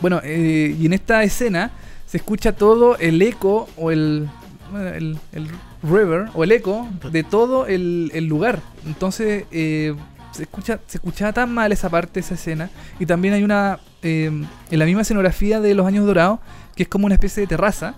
bueno, 0.00 0.20
eh, 0.24 0.76
y 0.78 0.86
en 0.86 0.92
esta 0.92 1.22
escena 1.22 1.70
se 2.06 2.16
escucha 2.18 2.52
todo 2.52 2.96
el 2.98 3.20
eco 3.20 3.68
o 3.76 3.90
el, 3.90 4.28
el, 4.74 5.18
el 5.32 5.48
river 5.82 6.26
o 6.34 6.44
el 6.44 6.52
eco 6.52 6.88
de 7.10 7.22
todo 7.22 7.66
el, 7.66 8.10
el 8.14 8.26
lugar. 8.26 8.60
Entonces 8.86 9.44
eh, 9.50 9.94
se 10.32 10.42
escucha 10.42 10.80
se 10.86 10.98
escuchaba 10.98 11.32
tan 11.32 11.52
mal 11.52 11.72
esa 11.72 11.88
parte, 11.88 12.20
esa 12.20 12.34
escena. 12.34 12.70
Y 12.98 13.06
también 13.06 13.34
hay 13.34 13.42
una, 13.42 13.78
eh, 14.02 14.26
en 14.70 14.78
la 14.78 14.84
misma 14.84 15.02
escenografía 15.02 15.60
de 15.60 15.74
Los 15.74 15.86
Años 15.86 16.06
Dorados, 16.06 16.40
que 16.74 16.84
es 16.84 16.88
como 16.88 17.06
una 17.06 17.14
especie 17.14 17.42
de 17.42 17.46
terraza. 17.46 17.94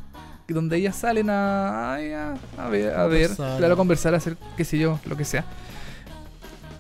Donde 0.49 0.79
ellas 0.79 0.97
salen 0.97 1.31
a, 1.31 1.95
a, 1.95 2.35
a 2.59 2.69
ver, 2.69 2.93
a 2.97 3.07
ver, 3.07 3.31
claro, 3.37 3.75
a 3.75 3.77
conversar, 3.77 4.15
a 4.15 4.17
hacer 4.17 4.37
qué 4.57 4.65
sé 4.65 4.79
yo, 4.79 4.99
lo 5.07 5.17
que 5.17 5.25
sea. 5.25 5.45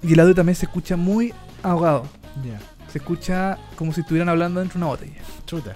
Y 0.02 0.12
el 0.14 0.18
audio 0.18 0.34
también 0.34 0.56
se 0.56 0.66
escucha 0.66 0.96
muy 0.96 1.32
ahogado. 1.62 2.04
Ya. 2.44 2.58
Se 2.92 2.98
escucha 2.98 3.58
como 3.76 3.92
si 3.92 4.00
estuvieran 4.00 4.28
hablando 4.28 4.60
dentro 4.60 4.78
de 4.78 4.84
una 4.84 4.92
botella. 4.92 5.20
Chuta. 5.46 5.74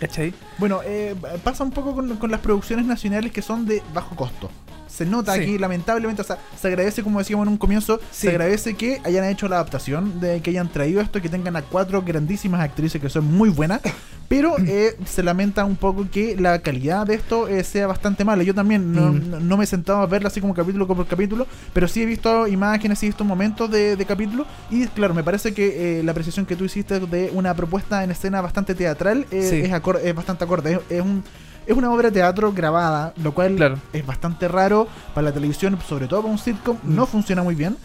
¿Cachai? 0.00 0.34
Bueno, 0.58 0.80
eh, 0.84 1.14
pasa 1.42 1.64
un 1.64 1.70
poco 1.70 1.94
con, 1.94 2.16
con 2.16 2.30
las 2.30 2.40
producciones 2.40 2.84
nacionales 2.86 3.32
que 3.32 3.40
son 3.42 3.64
de 3.66 3.82
bajo 3.94 4.14
costo. 4.14 4.50
Se 4.88 5.04
nota 5.04 5.34
Sí. 5.34 5.40
aquí, 5.40 5.58
lamentablemente, 5.58 6.22
o 6.22 6.24
sea, 6.24 6.38
se 6.58 6.68
agradece, 6.68 7.02
como 7.02 7.18
decíamos 7.18 7.46
en 7.46 7.52
un 7.52 7.58
comienzo, 7.58 7.98
Sí. 8.10 8.22
se 8.22 8.28
agradece 8.30 8.74
que 8.74 9.00
hayan 9.04 9.24
hecho 9.24 9.48
la 9.48 9.56
adaptación, 9.56 10.20
de 10.20 10.40
que 10.42 10.50
hayan 10.50 10.68
traído 10.68 11.00
esto, 11.00 11.20
que 11.20 11.28
tengan 11.28 11.56
a 11.56 11.62
cuatro 11.62 12.02
grandísimas 12.02 12.60
actrices 12.60 13.00
que 13.00 13.08
son 13.08 13.24
muy 13.24 13.48
buenas, 13.48 13.80
pero 14.28 14.56
eh, 14.58 14.96
se 15.04 15.22
lamenta 15.22 15.64
un 15.64 15.76
poco 15.76 16.06
que 16.10 16.36
la 16.38 16.58
calidad 16.60 17.06
de 17.06 17.14
esto 17.14 17.48
eh, 17.48 17.62
sea 17.64 17.86
bastante 17.86 18.24
mala. 18.24 18.42
Yo 18.42 18.54
también 18.54 18.92
no, 18.92 19.12
Mm. 19.12 19.30
no- 19.30 19.40
no 19.40 19.56
me 19.56 19.64
he 19.64 19.66
sentado 19.66 19.98
a 20.00 20.06
verla 20.06 20.28
así 20.28 20.40
como 20.40 20.54
capítulo 20.54 20.86
por 20.86 21.06
capítulo, 21.06 21.46
pero 21.72 21.86
sí 21.88 22.02
he 22.02 22.06
visto 22.06 22.46
imágenes, 22.48 22.98
sí 22.98 23.06
he 23.06 23.08
visto 23.10 23.24
momentos 23.24 23.70
de, 23.70 23.96
de 23.96 24.04
capítulo, 24.04 24.46
y 24.70 24.86
claro, 24.88 25.14
me 25.14 25.22
parece 25.22 25.54
que 25.54 26.00
eh, 26.00 26.02
la 26.02 26.10
apreciación 26.12 26.46
que 26.46 26.56
tú 26.56 26.64
hiciste 26.64 26.98
de 27.00 27.30
una 27.34 27.54
propuesta 27.54 28.02
en 28.04 28.10
escena 28.10 28.40
bastante 28.40 28.74
teatral 28.74 29.26
eh, 29.30 29.42
Sí. 29.48 29.56
es, 29.60 29.70
acor- 29.72 30.00
es 30.02 30.14
bastante 30.14 30.44
acorde. 30.44 30.72
Es, 30.74 30.80
es 30.90 31.02
un, 31.02 31.22
es 31.66 31.76
una 31.76 31.90
obra 31.92 32.10
de 32.10 32.12
teatro 32.14 32.52
grabada, 32.52 33.12
lo 33.22 33.32
cual 33.34 33.56
Claro. 33.56 33.78
es 33.92 34.06
bastante 34.06 34.46
raro 34.48 34.86
para 35.14 35.26
la 35.26 35.32
televisión, 35.32 35.76
sobre 35.88 36.06
todo 36.06 36.22
para 36.22 36.32
un 36.32 36.38
sitcom, 36.38 36.76
Mm. 36.82 36.94
no 36.94 37.06
funciona 37.06 37.42
muy 37.42 37.54
bien. 37.54 37.76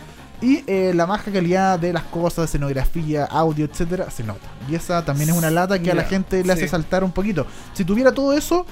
Y 0.41 0.63
eh, 0.65 0.91
la 0.95 1.05
baja 1.05 1.31
calidad 1.31 1.77
de 1.77 1.93
las 1.93 2.03
cosas, 2.03 2.45
escenografía, 2.45 3.25
audio, 3.25 3.65
etcétera, 3.65 4.09
se 4.09 4.23
nota. 4.23 4.47
Y 4.69 4.75
esa 4.75 5.05
también 5.05 5.29
es 5.29 5.37
una 5.37 5.51
lata 5.51 5.79
que 5.79 5.91
a 5.91 5.95
la 5.95 6.03
gente 6.03 6.43
le 6.43 6.51
hace 6.51 6.63
sí. 6.63 6.69
saltar 6.69 7.03
un 7.03 7.11
poquito. 7.11 7.45
Si 7.73 7.85
tuviera 7.85 8.11
todo 8.11 8.33
eso, 8.33 8.65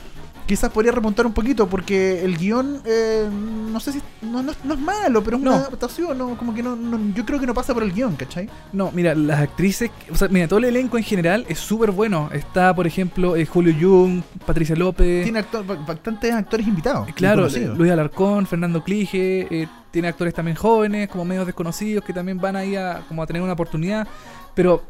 quizás 0.50 0.72
podría 0.72 0.92
remontar 0.92 1.28
un 1.28 1.32
poquito, 1.34 1.68
porque 1.70 2.26
el 2.26 2.36
guion, 2.36 2.82
eh, 2.84 3.30
no 3.32 3.80
sé 3.80 3.92
si. 3.92 4.02
No, 4.24 4.42
no- 4.42 4.52
no 4.64 4.74
es 4.74 4.80
malo, 4.80 5.24
pero 5.24 5.38
es 5.38 5.42
una 5.44 5.52
No. 5.52 5.58
adaptación, 5.58 6.18
no, 6.18 6.36
como 6.38 6.56
que 6.56 6.64
no, 6.64 6.76
no- 6.76 7.14
Yo 7.14 7.24
creo 7.24 7.40
que 7.40 7.46
no 7.46 7.54
pasa 7.54 7.72
por 7.76 7.84
el 7.84 7.94
guion, 7.94 8.16
¿cachai? 8.16 8.50
No, 8.74 8.92
mira, 8.92 9.14
las 9.14 9.40
actrices, 9.42 9.92
o 10.12 10.16
sea, 10.16 10.28
mira, 10.28 10.48
todo 10.48 10.58
el 10.58 10.66
elenco 10.66 10.98
en 10.98 11.04
general 11.04 11.46
es 11.48 11.60
súper 11.60 11.92
bueno. 11.92 12.30
Está, 12.34 12.74
por 12.76 12.88
ejemplo, 12.88 13.36
eh, 13.36 13.46
Julio 13.46 13.76
Jung, 13.80 14.24
Patricia 14.46 14.76
López, 14.76 15.24
Tiene 15.24 15.40
actor- 15.40 15.64
bastantes 15.86 16.34
actores 16.34 16.68
invitados. 16.68 17.08
eh, 17.10 17.14
claro, 17.14 17.44
conocidos. 17.44 17.78
Luis 17.78 17.92
Alarcón, 17.92 18.48
Fernando 18.48 18.84
Clige, 18.84 19.48
eh, 19.52 19.68
tiene 19.92 20.08
actores 20.08 20.34
también 20.34 20.58
jóvenes, 20.58 21.10
como 21.10 21.26
medios 21.26 21.46
desconocidos, 21.46 22.04
que 22.04 22.12
también 22.14 22.40
van 22.40 22.56
ahí 22.56 22.76
a, 22.76 23.04
como 23.08 23.22
a 23.22 23.28
tener 23.28 23.42
una 23.44 23.54
oportunidad. 23.54 24.08
Pero 24.56 24.84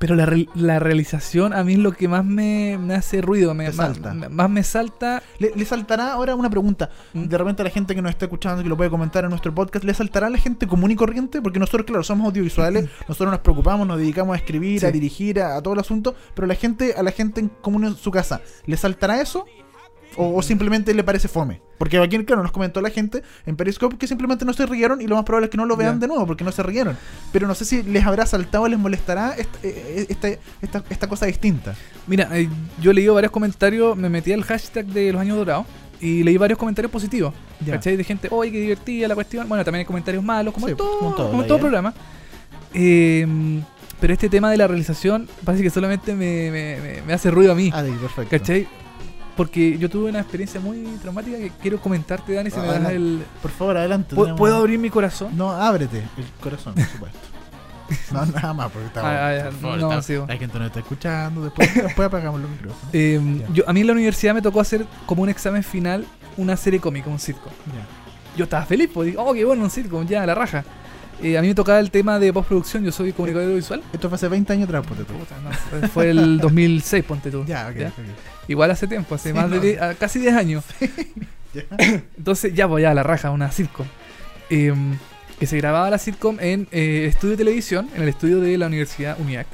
pero 0.00 0.16
la, 0.16 0.26
re- 0.26 0.48
la 0.56 0.80
realización 0.80 1.52
a 1.52 1.62
mí 1.62 1.74
es 1.74 1.78
lo 1.78 1.92
que 1.92 2.08
más 2.08 2.24
me, 2.24 2.76
me 2.80 2.94
hace 2.94 3.20
ruido, 3.20 3.54
me, 3.54 3.66
más, 3.66 3.76
salta. 3.76 4.14
más 4.30 4.50
me 4.50 4.64
salta. 4.64 5.22
Le, 5.38 5.52
le 5.54 5.64
saltará 5.64 6.14
ahora 6.14 6.34
una 6.34 6.50
pregunta. 6.50 6.90
¿Mm? 7.12 7.24
De 7.26 7.38
repente 7.38 7.62
a 7.62 7.64
la 7.66 7.70
gente 7.70 7.94
que 7.94 8.02
nos 8.02 8.10
está 8.10 8.24
escuchando, 8.24 8.62
que 8.62 8.68
lo 8.68 8.76
puede 8.76 8.90
comentar 8.90 9.22
en 9.24 9.30
nuestro 9.30 9.54
podcast, 9.54 9.84
¿le 9.84 9.94
saltará 9.94 10.26
a 10.26 10.30
la 10.30 10.38
gente 10.38 10.66
común 10.66 10.90
y 10.90 10.96
corriente? 10.96 11.40
Porque 11.40 11.58
nosotros, 11.60 11.84
claro, 11.86 12.02
somos 12.02 12.26
audiovisuales, 12.26 12.88
nosotros 13.08 13.30
nos 13.30 13.40
preocupamos, 13.40 13.86
nos 13.86 13.98
dedicamos 13.98 14.34
a 14.34 14.38
escribir, 14.38 14.80
Sí. 14.80 14.86
a 14.86 14.90
dirigir, 14.90 15.40
a, 15.40 15.56
a 15.56 15.62
todo 15.62 15.74
el 15.74 15.80
asunto, 15.80 16.14
pero 16.34 16.48
la 16.48 16.54
gente, 16.54 16.94
a 16.96 17.02
la 17.02 17.12
gente 17.12 17.40
en 17.40 17.48
común 17.48 17.84
en 17.84 17.94
su 17.94 18.10
casa, 18.10 18.40
¿le 18.66 18.76
saltará 18.76 19.20
eso? 19.20 19.44
O, 20.16 20.34
o 20.36 20.42
simplemente 20.42 20.92
le 20.92 21.04
parece 21.04 21.28
fome. 21.28 21.60
Porque 21.78 21.96
aquí, 21.98 22.18
claro, 22.24 22.42
nos 22.42 22.52
comentó 22.52 22.80
la 22.80 22.90
gente 22.90 23.22
en 23.46 23.56
Periscope 23.56 23.96
que 23.96 24.06
simplemente 24.06 24.44
no 24.44 24.52
se 24.52 24.66
rieron 24.66 25.00
y 25.00 25.06
lo 25.06 25.14
más 25.16 25.24
probable 25.24 25.46
es 25.46 25.50
que 25.50 25.56
no 25.56 25.64
lo 25.66 25.76
vean 25.76 26.00
de 26.00 26.08
nuevo 26.08 26.26
porque 26.26 26.42
no 26.44 26.52
se 26.52 26.62
rieron. 26.62 26.96
Pero 27.32 27.46
no 27.46 27.54
sé 27.54 27.64
si 27.64 27.82
les 27.84 28.04
habrá 28.04 28.26
saltado 28.26 28.64
o 28.64 28.68
les 28.68 28.78
molestará 28.78 29.34
esta, 29.38 29.58
eh, 29.62 30.06
esta, 30.08 30.28
esta, 30.60 30.84
esta 30.90 31.08
cosa 31.08 31.26
distinta. 31.26 31.74
Mira, 32.06 32.28
eh, 32.38 32.48
yo 32.82 32.92
leí 32.92 33.06
varios 33.08 33.30
comentarios, 33.32 33.96
me 33.96 34.08
metí 34.08 34.32
al 34.32 34.42
hashtag 34.42 34.84
de 34.86 35.12
los 35.12 35.20
años 35.20 35.36
dorados 35.36 35.64
y 36.00 36.22
leí 36.24 36.36
varios 36.36 36.58
comentarios 36.58 36.90
positivos. 36.90 37.32
Ya. 37.64 37.74
¿Cachai? 37.74 37.96
De 37.96 38.04
gente, 38.04 38.28
oye, 38.30 38.50
qué 38.50 38.60
divertida 38.60 39.06
la 39.08 39.14
cuestión. 39.14 39.48
Bueno, 39.48 39.64
también 39.64 39.80
hay 39.80 39.86
comentarios 39.86 40.24
malos, 40.24 40.52
como 40.52 40.66
Sí, 40.66 40.72
en 40.72 40.76
todo, 40.76 40.98
como 40.98 41.14
todo, 41.14 41.30
como 41.30 41.44
todo 41.44 41.58
programa. 41.60 41.94
Eh, 42.74 43.26
pero 44.00 44.12
este 44.14 44.28
tema 44.28 44.50
de 44.50 44.56
la 44.56 44.66
realización 44.66 45.28
parece 45.44 45.62
que 45.62 45.70
solamente 45.70 46.14
me, 46.14 46.50
me- 46.50 46.80
me- 46.80 47.02
me 47.02 47.12
hace 47.12 47.30
ruido 47.30 47.52
a 47.52 47.54
mí. 47.54 47.70
Ah, 47.72 47.84
sí, 47.84 47.92
perfecto. 47.92 48.30
¿Cachai? 48.30 48.66
Porque 49.40 49.78
yo 49.78 49.88
tuve 49.88 50.10
una 50.10 50.20
experiencia 50.20 50.60
muy 50.60 50.82
traumática 51.00 51.38
que 51.38 51.50
quiero 51.62 51.80
comentarte, 51.80 52.34
Dani, 52.34 52.50
si 52.50 52.60
me 52.60 52.66
das 52.66 52.90
el... 52.90 53.24
Por 53.40 53.50
favor, 53.50 53.78
adelante. 53.78 54.14
¿Puedo, 54.14 54.34
tenemos- 54.34 54.52
abrir 54.52 54.78
mi 54.78 54.90
corazón? 54.90 55.34
No, 55.34 55.50
ábrete 55.50 55.96
el 56.18 56.26
corazón, 56.42 56.74
por 56.74 56.84
supuesto. 56.84 57.18
No, 58.12 58.26
nada 58.26 58.52
más, 58.52 58.70
porque 58.70 58.86
estamos. 58.88 59.10
Ah, 59.10 59.30
ah, 59.30 59.44
por 59.46 59.54
favor, 59.54 59.78
no, 59.78 60.02
sí. 60.02 60.14
La 60.28 60.36
gente 60.36 60.58
nos 60.58 60.66
está 60.66 60.80
escuchando. 60.80 61.42
Después, 61.42 61.74
después 61.82 62.06
apagamos 62.06 62.42
los 62.42 62.50
micrófonos. 62.50 62.88
Eh, 62.92 63.18
yo, 63.54 63.64
a 63.66 63.72
mí 63.72 63.80
en 63.80 63.86
la 63.86 63.94
universidad 63.94 64.34
me 64.34 64.42
tocó 64.42 64.60
hacer 64.60 64.84
como 65.06 65.22
un 65.22 65.30
examen 65.30 65.64
final 65.64 66.04
una 66.36 66.54
serie 66.58 66.78
cómica, 66.78 67.08
un 67.08 67.18
sitcom. 67.18 67.50
Ya. 67.66 68.36
yo 68.36 68.44
estaba 68.44 68.66
feliz, 68.66 68.90
pues 68.92 69.06
digo, 69.06 69.24
oh, 69.24 69.32
qué 69.32 69.42
bueno, 69.46 69.64
un 69.64 69.70
sitcom, 69.70 70.06
ya, 70.06 70.26
la 70.26 70.34
raja. 70.34 70.64
Eh, 71.22 71.38
a 71.38 71.42
mí 71.42 71.48
me 71.48 71.54
tocaba 71.54 71.78
el 71.80 71.90
tema 71.90 72.18
de 72.18 72.32
postproducción, 72.32 72.84
yo 72.84 72.92
soy 72.92 73.12
comunicador 73.12 73.46
audiovisual. 73.48 73.82
Esto 73.92 74.08
fue 74.08 74.16
hace 74.16 74.28
20 74.28 74.52
años 74.52 74.64
atrás, 74.68 74.86
ponte 74.86 75.04
tú. 75.04 75.14
Puta, 75.14 75.36
no, 75.40 75.88
fue 75.88 76.10
el 76.10 76.38
2006, 76.40 77.04
ponte 77.04 77.30
tú. 77.30 77.44
Ya, 77.46 77.68
ok. 77.70 77.76
¿Ya? 77.76 77.92
Igual 78.48 78.70
hace 78.70 78.86
tiempo, 78.86 79.14
hace 79.14 79.30
Sí, 79.30 79.34
más 79.34 79.48
no. 79.48 79.58
de 79.58 79.60
die- 79.60 79.78
ah, 79.80 79.94
casi 79.98 80.18
10 80.18 80.34
años. 80.34 80.64
Ya. 81.52 81.62
Entonces, 82.16 82.54
ya, 82.54 82.68
pues 82.68 82.80
ya, 82.80 82.94
la 82.94 83.02
raja, 83.02 83.32
una 83.32 83.50
sitcom. 83.50 83.84
Eh, 84.50 84.72
que 85.40 85.46
se 85.46 85.56
grababa 85.56 85.90
la 85.90 85.98
sitcom 85.98 86.36
en 86.38 86.68
eh, 86.70 87.06
estudio 87.08 87.32
de 87.32 87.38
televisión, 87.38 87.88
en 87.96 88.02
el 88.02 88.08
estudio 88.08 88.38
de 88.40 88.56
la 88.56 88.68
Universidad 88.68 89.18
UNIAC. 89.18 89.48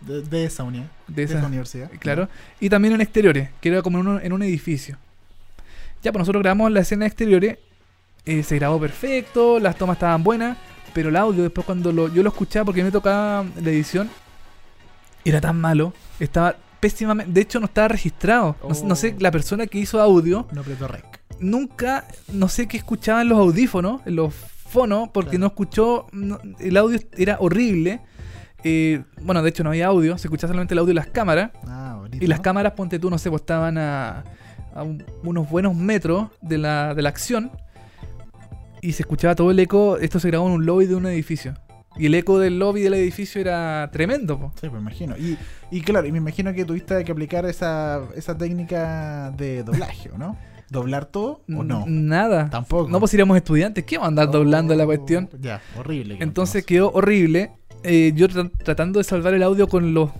De, 0.00 0.22
de 0.22 0.44
esa 0.46 0.62
unidad. 0.64 0.86
De 1.08 1.14
De 1.16 1.22
esa, 1.24 1.38
esa 1.40 1.46
universidad. 1.48 1.90
Claro. 1.98 2.30
Y 2.58 2.70
también 2.70 2.94
en 2.94 3.02
exteriores, 3.02 3.50
que 3.60 3.68
era 3.68 3.82
como 3.82 3.98
en 4.00 4.06
un, 4.06 4.20
en 4.24 4.32
un 4.32 4.42
edificio. 4.42 4.96
Ya, 6.02 6.10
pues 6.10 6.20
nosotros 6.20 6.42
grabamos 6.42 6.72
la 6.72 6.80
escena 6.80 7.00
de 7.04 7.08
exteriores. 7.08 7.58
eh, 8.24 8.42
se 8.42 8.56
grabó 8.56 8.80
perfecto, 8.80 9.58
las 9.60 9.76
tomas 9.76 9.96
estaban 9.96 10.22
buenas. 10.24 10.56
Pero 10.94 11.08
el 11.08 11.16
audio, 11.16 11.42
después 11.42 11.64
cuando 11.66 11.90
lo, 11.92 12.12
yo 12.12 12.22
lo 12.22 12.28
escuchaba, 12.30 12.64
porque 12.66 12.82
me 12.84 12.90
tocaba 12.90 13.44
la 13.62 13.70
edición, 13.70 14.10
era 15.24 15.40
tan 15.40 15.60
malo. 15.60 15.92
Estaba 16.20 16.54
pésimamente. 16.80 17.32
De 17.32 17.40
hecho, 17.40 17.60
no 17.60 17.66
estaba 17.66 17.88
registrado. 17.88 18.56
No, 18.68 18.74
sé- 18.74 18.84
no 18.84 18.94
sé, 18.96 19.14
Oh. 19.16 19.20
la 19.22 19.30
persona 19.30 19.66
que 19.66 19.78
hizo 19.78 20.00
audio 20.00 20.46
No 20.52 20.60
apretó 20.62 20.88
rec. 20.88 21.20
nunca, 21.40 22.04
no 22.32 22.48
sé 22.48 22.66
qué 22.68 22.76
escuchaba 22.76 23.22
en 23.22 23.28
los 23.28 23.38
audífonos, 23.38 24.02
en 24.06 24.16
los 24.16 24.34
fonos, 24.34 25.08
porque 25.12 25.30
Claro. 25.30 25.40
no 25.40 25.46
escuchó, 25.48 26.06
no- 26.12 26.40
el 26.58 26.76
audio 26.76 26.98
era 27.16 27.36
horrible. 27.40 28.00
Eh, 28.64 29.02
bueno, 29.22 29.42
de 29.42 29.48
hecho 29.50 29.64
no 29.64 29.70
había 29.70 29.86
audio, 29.88 30.16
se 30.18 30.26
escuchaba 30.28 30.52
solamente 30.52 30.74
el 30.74 30.78
audio 30.78 30.88
de 30.90 30.94
las 30.94 31.08
cámaras. 31.08 31.50
Ah, 31.66 31.96
bonito. 31.98 32.24
Y 32.24 32.28
las 32.28 32.38
¿no? 32.38 32.42
cámaras, 32.42 32.72
ponte 32.72 32.98
tú, 32.98 33.10
no 33.10 33.18
sé, 33.18 33.28
pues 33.30 33.42
estaban 33.42 33.76
a, 33.78 34.22
a 34.74 34.82
un- 34.82 35.04
unos 35.24 35.48
buenos 35.50 35.74
metros 35.74 36.28
de 36.40 36.58
la, 36.58 36.94
de 36.94 37.02
la 37.02 37.08
acción. 37.08 37.50
Y 38.82 38.92
se 38.92 39.02
escuchaba 39.04 39.34
todo 39.34 39.50
el 39.50 39.58
eco, 39.60 39.96
esto 39.96 40.18
se 40.20 40.28
grabó 40.28 40.46
en 40.48 40.52
un 40.54 40.66
lobby 40.66 40.84
de 40.86 40.94
un 40.96 41.06
edificio. 41.06 41.54
Y 41.96 42.06
el 42.06 42.14
eco 42.14 42.38
del 42.38 42.58
lobby 42.58 42.80
del 42.82 42.94
edificio 42.94 43.40
era 43.40 43.88
tremendo, 43.92 44.38
po. 44.38 44.52
Sí, 44.60 44.68
me 44.70 44.78
imagino. 44.78 45.16
Y, 45.16 45.38
y 45.70 45.80
claro, 45.82 46.06
y 46.06 46.12
me 46.12 46.18
imagino 46.18 46.52
que 46.52 46.64
tuviste 46.64 47.04
que 47.04 47.12
aplicar 47.12 47.46
esa, 47.46 48.00
esa 48.16 48.36
técnica 48.36 49.30
de 49.36 49.62
doblaje, 49.62 50.10
¿o 50.10 50.18
¿no? 50.18 50.36
¿Doblar 50.70 51.04
todo 51.04 51.42
o 51.54 51.62
no? 51.62 51.84
Nada. 51.86 52.48
Tampoco. 52.50 52.88
No, 52.90 52.98
pues 52.98 53.12
éramos 53.14 53.36
estudiantes, 53.36 53.84
¿qué 53.84 53.96
vamos 53.98 54.06
a 54.06 54.08
andar 54.08 54.30
doblando 54.30 54.74
la 54.74 54.84
Oh, 54.84 54.86
cuestión? 54.86 55.28
Ya, 55.38 55.60
horrible. 55.78 56.16
que 56.16 56.24
Entonces 56.24 56.64
quedó 56.64 56.90
horrible. 56.92 57.52
Eh, 57.84 58.12
yo 58.16 58.26
tra- 58.28 58.50
tratando 58.64 58.98
de 58.98 59.04
salvar 59.04 59.34
el 59.34 59.42
audio 59.42 59.68
con 59.68 59.92
los. 59.92 60.10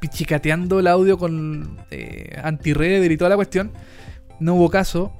pichicateando 0.00 0.80
el 0.80 0.86
audio 0.88 1.16
con 1.16 1.78
eh, 1.90 2.38
anti-reader 2.42 3.10
y 3.12 3.16
toda 3.16 3.30
la 3.30 3.36
cuestión. 3.36 3.70
No 4.40 4.54
hubo 4.56 4.68
caso. 4.68 5.12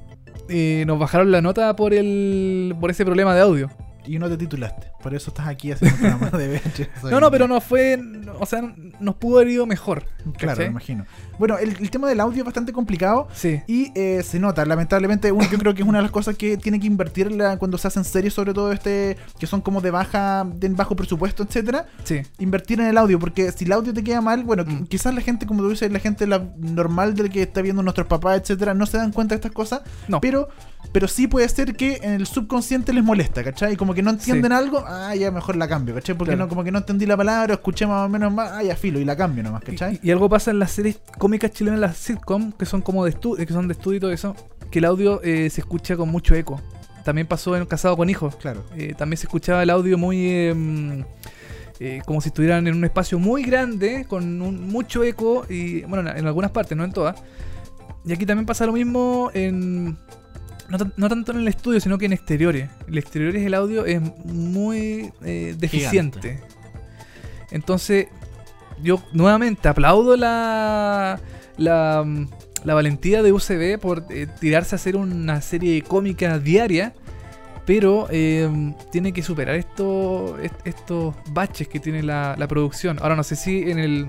Eh, 0.55 0.85
nos 0.87 0.99
bajaron 0.99 1.33
la 1.33 1.41
nota 1.41 1.75
por 1.75 1.95
el 1.95 2.77
por 2.79 2.91
ese 2.91 3.07
problema 3.07 3.35
de 3.35 3.41
audio. 3.41 3.71
Y 4.07 4.19
no 4.19 4.29
te 4.29 4.37
titulaste. 4.37 4.92
Por 5.03 5.15
eso 5.15 5.31
estás 5.31 5.49
aquí 5.49 5.73
haciendo 5.73 5.95
un 5.97 6.01
programa 6.19 6.39
de 6.39 6.49
VHS. 7.03 7.11
No, 7.11 7.21
no, 7.21 7.31
pero 7.31 7.49
no 7.49 7.61
fue. 7.61 8.01
O 8.39 8.47
sea, 8.47 8.63
nos 9.01 9.17
pudo 9.17 9.39
haber 9.39 9.49
ido 9.49 9.67
mejor. 9.67 10.05
Claro, 10.39 10.61
me 10.61 10.67
imagino. 10.67 11.05
Bueno, 11.39 11.59
el, 11.59 11.71
el 11.81 11.91
tema 11.91 12.09
del 12.09 12.21
audio 12.21 12.39
es 12.39 12.45
bastante 12.45 12.73
complicado. 12.73 13.29
Sí. 13.35 13.61
Y 13.67 13.91
eh, 13.99 14.23
se 14.23 14.39
nota, 14.39 14.65
lamentablemente, 14.65 15.33
un- 15.33 15.49
yo 15.49 15.59
creo 15.59 15.75
que 15.75 15.83
es 15.83 15.89
una 15.89 15.99
de 15.99 16.03
las 16.03 16.11
cosas 16.13 16.37
que 16.37 16.57
tiene 16.57 16.79
que 16.79 16.87
invertir 16.87 17.33
la- 17.33 17.57
cuando 17.59 17.79
se 17.79 17.89
hacen 17.89 18.05
series, 18.05 18.33
sobre 18.35 18.55
todo 18.55 18.71
este, 18.73 19.17
que 19.39 19.47
son 19.47 19.61
como 19.61 19.81
de 19.81 19.91
baja, 19.91 20.47
de 20.55 20.69
bajo 20.69 20.95
presupuesto, 20.95 21.43
etcétera, 21.43 21.87
Sí. 22.05 22.21
invertir 22.39 22.81
en 22.81 22.87
el 22.87 22.97
audio, 22.99 23.19
porque 23.19 23.51
si 23.53 23.65
el 23.65 23.73
audio 23.73 23.93
te 23.93 24.05
queda 24.05 24.21
mal, 24.21 24.45
bueno, 24.45 24.65
Mm. 24.65 24.85
quizás 24.87 25.15
la 25.15 25.21
gente, 25.21 25.47
como 25.47 25.63
tú 25.63 25.71
dices, 25.71 25.91
la 25.91 25.99
gente 25.99 26.27
la 26.27 26.45
normal 26.59 27.15
del 27.15 27.31
que 27.31 27.43
está 27.43 27.61
viendo 27.63 27.83
nuestros 27.83 28.07
papás, 28.07 28.41
etcétera, 28.41 28.75
no 28.75 28.87
se 28.87 28.99
dan 28.99 29.11
cuenta 29.13 29.35
de 29.35 29.37
estas 29.37 29.53
cosas, 29.53 29.83
No. 30.09 30.21
pero, 30.21 30.49
pero 30.93 31.09
sí 31.09 31.27
puede 31.27 31.49
ser 31.49 31.75
que 31.75 31.99
en 32.03 32.13
el 32.13 32.27
subconsciente 32.27 32.93
les 32.93 33.03
molesta, 33.03 33.43
¿cachai? 33.43 33.73
Y 33.73 33.77
como 33.77 33.95
que 33.95 34.03
no 34.03 34.11
entienden 34.11 34.53
Sí. 34.53 34.57
algo, 34.57 34.85
ah, 34.93 35.15
ya 35.15 35.31
mejor 35.31 35.57
la 35.57 35.67
cambio, 35.69 35.95
¿cachai? 35.95 36.17
Porque 36.17 36.31
Claro. 36.33 36.45
no, 36.45 36.49
como 36.49 36.63
que 36.65 36.71
no 36.73 36.79
entendí 36.79 37.07
la 37.07 37.17
palabra, 37.17 37.55
escuché 37.55 37.87
más 37.87 38.07
o 38.07 38.09
menos 38.09 38.33
más, 38.33 38.51
ah, 38.53 38.63
ya 38.63 38.77
filo, 38.77 39.01
y 39.01 39.05
la 39.05 39.17
cambio 39.17 39.43
nomás, 39.43 39.63
¿cachai? 39.65 39.99
Y, 40.03 40.09
y 40.09 40.11
algo 40.11 40.29
pasa 40.29 40.51
en 40.51 40.59
las 40.59 40.71
series 40.73 41.01
cómicas 41.19 41.51
chilenas, 41.53 41.81
las 41.81 41.97
sitcom, 41.97 42.53
que 42.53 42.67
son 42.67 42.81
como 42.83 43.05
de 43.05 43.11
estudio, 43.11 43.47
que 43.47 43.53
son 43.53 43.69
de 43.69 43.73
estudio 43.73 43.97
y 43.97 44.01
todo 44.01 44.13
eso, 44.13 44.37
que 44.71 44.79
el 44.79 44.85
audio 44.85 45.21
eh, 45.23 45.49
se 45.51 45.61
escucha 45.61 45.97
con 45.97 46.09
mucho 46.09 46.35
eco. 46.35 46.61
También 47.05 47.27
pasó 47.27 47.57
en 47.57 47.67
Casado 47.67 47.97
con 47.97 48.09
Hijos. 48.11 48.37
Claro. 48.37 48.63
Eh, 48.77 48.95
también 48.97 49.17
se 49.19 49.27
escuchaba 49.27 49.63
el 49.63 49.71
audio 49.71 49.99
muy 49.99 50.27
eh, 50.29 51.05
eh, 51.81 52.01
como 52.07 52.21
si 52.21 52.29
estuvieran 52.29 52.67
en 52.69 52.75
un 52.77 52.85
espacio 52.85 53.19
muy 53.19 53.43
grande 53.43 54.05
con 54.09 54.41
un- 54.41 54.69
mucho 54.69 55.03
eco 55.03 55.45
y 55.49 55.83
bueno 55.83 56.09
en, 56.11 56.17
en 56.19 56.27
algunas 56.29 56.53
partes 56.53 56.79
no 56.79 56.85
en 56.85 56.93
todas 56.93 57.17
y 58.05 58.13
aquí 58.13 58.25
también 58.25 58.47
pasa 58.47 58.67
lo 58.67 58.73
mismo 58.73 59.31
en 59.35 59.97
no, 60.69 60.79
no 60.97 61.09
tanto 61.09 61.33
en 61.33 61.39
el 61.39 61.49
estudio 61.49 61.81
sino 61.81 61.99
que 61.99 62.07
en 62.07 62.13
exteriores 62.13 62.71
el 62.89 62.99
exteriores 62.99 63.45
el 63.45 63.55
audio 63.55 63.85
es 63.87 64.01
muy 64.25 65.13
eh, 65.25 65.55
deficiente 65.59 66.41
entonces 67.51 68.07
yo 68.83 69.03
nuevamente 69.13 69.69
aplaudo 69.69 70.17
la 70.17 71.21
la, 71.59 72.05
la 72.65 72.75
valentía 72.75 73.23
de 73.23 73.33
UCB 73.33 73.79
por 73.79 74.07
eh, 74.11 74.27
tirarse 74.41 74.75
a 74.75 74.77
hacer 74.77 74.97
una 74.97 75.41
serie 75.43 75.83
cómica 75.83 76.39
diaria 76.39 76.95
pero 77.65 78.09
eh, 78.11 78.75
tiene 78.91 79.13
que 79.13 79.23
superar 79.23 79.55
esto, 79.55 80.37
est- 80.43 80.55
estos 80.67 81.15
baches 81.31 81.69
que 81.69 81.79
tiene 81.79 82.03
la, 82.03 82.35
la 82.37 82.49
producción. 82.49 82.99
Ahora 83.01 83.15
no 83.15 83.23
sé 83.23 83.37
si 83.37 83.71
en 83.71 83.79
el... 83.79 84.07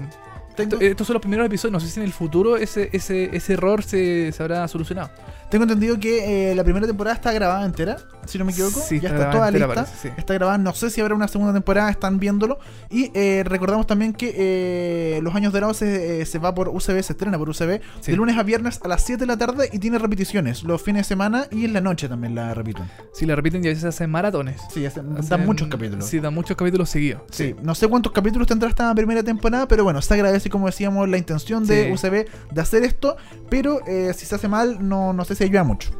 Tengo- 0.57 0.77
esto- 0.77 0.81
estos 0.81 1.05
son 1.05 1.13
los 1.13 1.21
primeros 1.21 1.45
episodios, 1.45 1.71
no 1.73 1.79
sé 1.79 1.87
si 1.87 1.99
en 1.99 2.05
el 2.07 2.13
futuro 2.13 2.57
ese, 2.57 2.89
ese, 2.93 3.29
ese 3.31 3.53
error 3.53 3.83
se, 3.83 4.31
se 4.31 4.41
habrá 4.41 4.67
solucionado. 4.67 5.11
Tengo 5.53 5.65
entendido 5.65 5.99
que 5.99 6.51
eh, 6.51 6.55
la 6.55 6.63
primera 6.63 6.87
temporada 6.87 7.15
está 7.15 7.31
grabada 7.31 7.63
entera, 7.63 7.97
si 8.25 8.39
no 8.39 8.45
me 8.45 8.53
equivoco. 8.53 8.79
Sí, 8.79 8.99
ya 8.99 9.09
está 9.09 9.19
está 9.25 9.31
toda 9.31 9.47
entera, 9.49 9.67
lista. 9.67 9.83
parece, 9.83 10.09
sí. 10.09 10.13
Está 10.17 10.33
grabada, 10.33 10.57
no 10.57 10.73
sé 10.73 10.89
si 10.89 10.99
habrá 10.99 11.13
una 11.13 11.27
segunda 11.27 11.53
temporada, 11.53 11.91
están 11.91 12.17
viéndolo. 12.17 12.57
Y 12.89 13.11
eh, 13.13 13.43
recordamos 13.45 13.85
también 13.85 14.13
que 14.13 14.33
eh, 14.35 15.19
Los 15.21 15.35
Años 15.35 15.53
Dorados 15.53 15.77
se, 15.77 16.25
se 16.25 16.39
va 16.39 16.55
por 16.55 16.69
UCB, 16.69 17.03
se 17.03 17.13
estrena 17.13 17.37
por 17.37 17.49
UCB 17.49 17.81
Sí. 18.01 18.09
de 18.11 18.17
lunes 18.17 18.35
a 18.35 18.41
viernes 18.41 18.79
a 18.83 18.87
las 18.87 19.03
7 19.03 19.19
de 19.19 19.25
la 19.27 19.37
tarde 19.37 19.69
y 19.71 19.77
tiene 19.77 19.99
repeticiones 19.99 20.63
los 20.63 20.81
fines 20.81 21.01
de 21.01 21.07
semana 21.09 21.45
y 21.51 21.65
en 21.65 21.73
la 21.73 21.81
noche 21.81 22.09
también 22.09 22.33
la 22.33 22.55
repiten. 22.55 22.85
Si 23.13 23.27
la 23.27 23.35
repiten 23.35 23.63
y 23.63 23.67
a 23.67 23.69
veces 23.69 23.83
hacen 23.85 24.09
maratones. 24.09 24.59
Sí, 24.73 24.83
hacen- 24.87 25.13
dan 25.29 25.45
muchos 25.45 25.67
capítulos. 25.67 26.05
Sí, 26.07 26.19
dan 26.19 26.33
muchos 26.33 26.57
capítulos 26.57 26.89
seguidos. 26.89 27.21
Sí, 27.29 27.53
no 27.61 27.75
sé 27.75 27.87
cuántos 27.87 28.11
capítulos 28.11 28.47
tendrá 28.47 28.69
esta 28.69 28.91
primera 28.95 29.21
temporada, 29.21 29.67
pero 29.67 29.83
bueno, 29.83 30.01
se 30.01 30.15
agradece, 30.15 30.49
como 30.49 30.65
decíamos, 30.65 31.07
la 31.07 31.19
intención 31.19 31.63
de 31.67 31.85
Sí. 31.85 31.91
UCB 31.93 32.25
de 32.51 32.59
hacer 32.61 32.83
esto, 32.83 33.17
pero 33.51 33.81
si 34.15 34.25
se 34.25 34.33
hace 34.33 34.47
mal, 34.47 34.87
no, 34.89 35.13
no 35.13 35.23
sé 35.25 35.35
si 35.35 35.42
ayuda 35.45 35.63
mucho. 35.63 35.91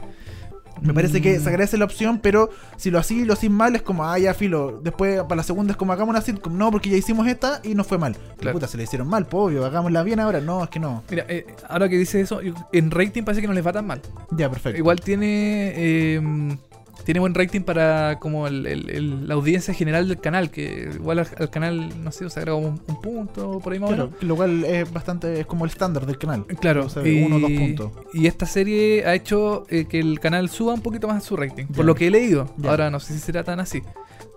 Me 0.82 0.94
parece 0.94 1.22
que 1.22 1.39
Mm. 1.39 1.44
se 1.44 1.50
agradece 1.50 1.78
la 1.78 1.86
opción, 1.86 2.20
pero 2.22 2.50
si 2.76 2.91
lo 2.91 3.00
así 3.00 3.24
lo 3.24 3.38
sin 3.38 3.54
mal 3.54 3.74
es 3.76 3.82
como, 3.84 4.04
ah, 4.04 4.20
ya 4.20 4.34
filo. 4.34 4.82
Después, 4.84 5.22
para 5.24 5.36
la 5.38 5.44
segunda 5.44 5.72
es 5.72 5.78
como, 5.78 5.94
hagamos 5.94 6.12
una 6.14 6.20
sitcom. 6.22 6.58
No, 6.58 6.72
porque 6.72 6.89
ya 6.89 6.98
hicimos 6.98 7.26
esta 7.28 7.62
y 7.64 7.74
nos 7.74 7.88
fue 7.88 7.98
mal. 7.98 8.18
Claro. 8.38 8.54
Puta, 8.58 8.68
se 8.68 8.76
le 8.76 8.84
hicieron 8.84 9.08
mal, 9.08 9.26
pues, 9.26 9.44
obvio, 9.46 9.66
hagámosla 9.66 10.04
bien 10.04 10.20
ahora. 10.20 10.41
No, 10.41 10.62
es 10.64 10.70
que 10.70 10.80
no. 10.82 11.04
Mira, 11.10 11.26
eh, 11.30 11.46
ahora 11.70 11.88
que 11.88 11.98
dice 11.98 12.20
eso, 12.20 12.41
en 12.74 12.91
rating 12.91 13.24
parece 13.24 13.39
que 13.41 13.48
no 13.48 13.54
les 13.54 13.66
va 13.66 13.72
tan 13.72 13.88
mal. 13.88 14.02
Ya, 14.32 14.50
perfecto. 14.50 14.78
Igual 14.78 15.00
tiene 15.00 15.72
eh, 15.76 16.58
tiene 17.06 17.20
buen 17.20 17.34
rating 17.34 17.62
para 17.62 18.18
como 18.20 18.48
el- 18.48 18.66
el- 18.66 18.89
el- 18.89 19.28
la 19.28 19.34
audiencia 19.34 19.74
general 19.74 20.08
del 20.08 20.20
canal, 20.20 20.50
que 20.52 20.89
igual 20.96 21.20
al, 21.20 21.28
al 21.38 21.50
canal, 21.50 22.04
no 22.04 22.12
sé, 22.12 22.30
se 22.30 22.39
agrega 22.39 22.56
un, 22.56 22.80
un 22.88 23.02
punto 23.02 23.60
por 23.60 23.74
ahí 23.74 23.80
más 23.80 23.89
o 23.89 23.91
menos. 23.91 24.10
Claro, 24.12 24.28
lo 24.28 24.36
cual 24.36 24.64
es 24.64 24.91
bastante, 24.94 25.39
es 25.41 25.46
como 25.46 25.66
el 25.66 25.72
estándar 25.72 26.06
del 26.06 26.18
canal. 26.18 26.46
Claro, 26.62 26.86
O 26.86 26.89
sea, 26.89 27.02
uno 27.04 27.36
o 27.36 27.39
dos 27.39 27.52
puntos. 27.52 27.91
Y 28.14 28.28
esta 28.28 28.46
serie 28.46 29.06
ha 29.06 29.16
hecho 29.16 29.66
eh, 29.70 29.86
que 29.86 30.00
el 30.00 30.20
canal 30.20 30.50
suba 30.50 30.74
un 30.74 30.82
poquito 30.82 31.08
más 31.08 31.24
su 31.24 31.36
rating, 31.36 31.66
por 31.66 31.84
lo 31.86 31.96
que 31.96 32.08
he 32.08 32.12
leído. 32.12 32.54
Ahora 32.64 32.89
no 32.89 33.00
sé 33.00 33.14
si 33.14 33.20
será 33.20 33.44
tan 33.44 33.60
así, 33.60 33.82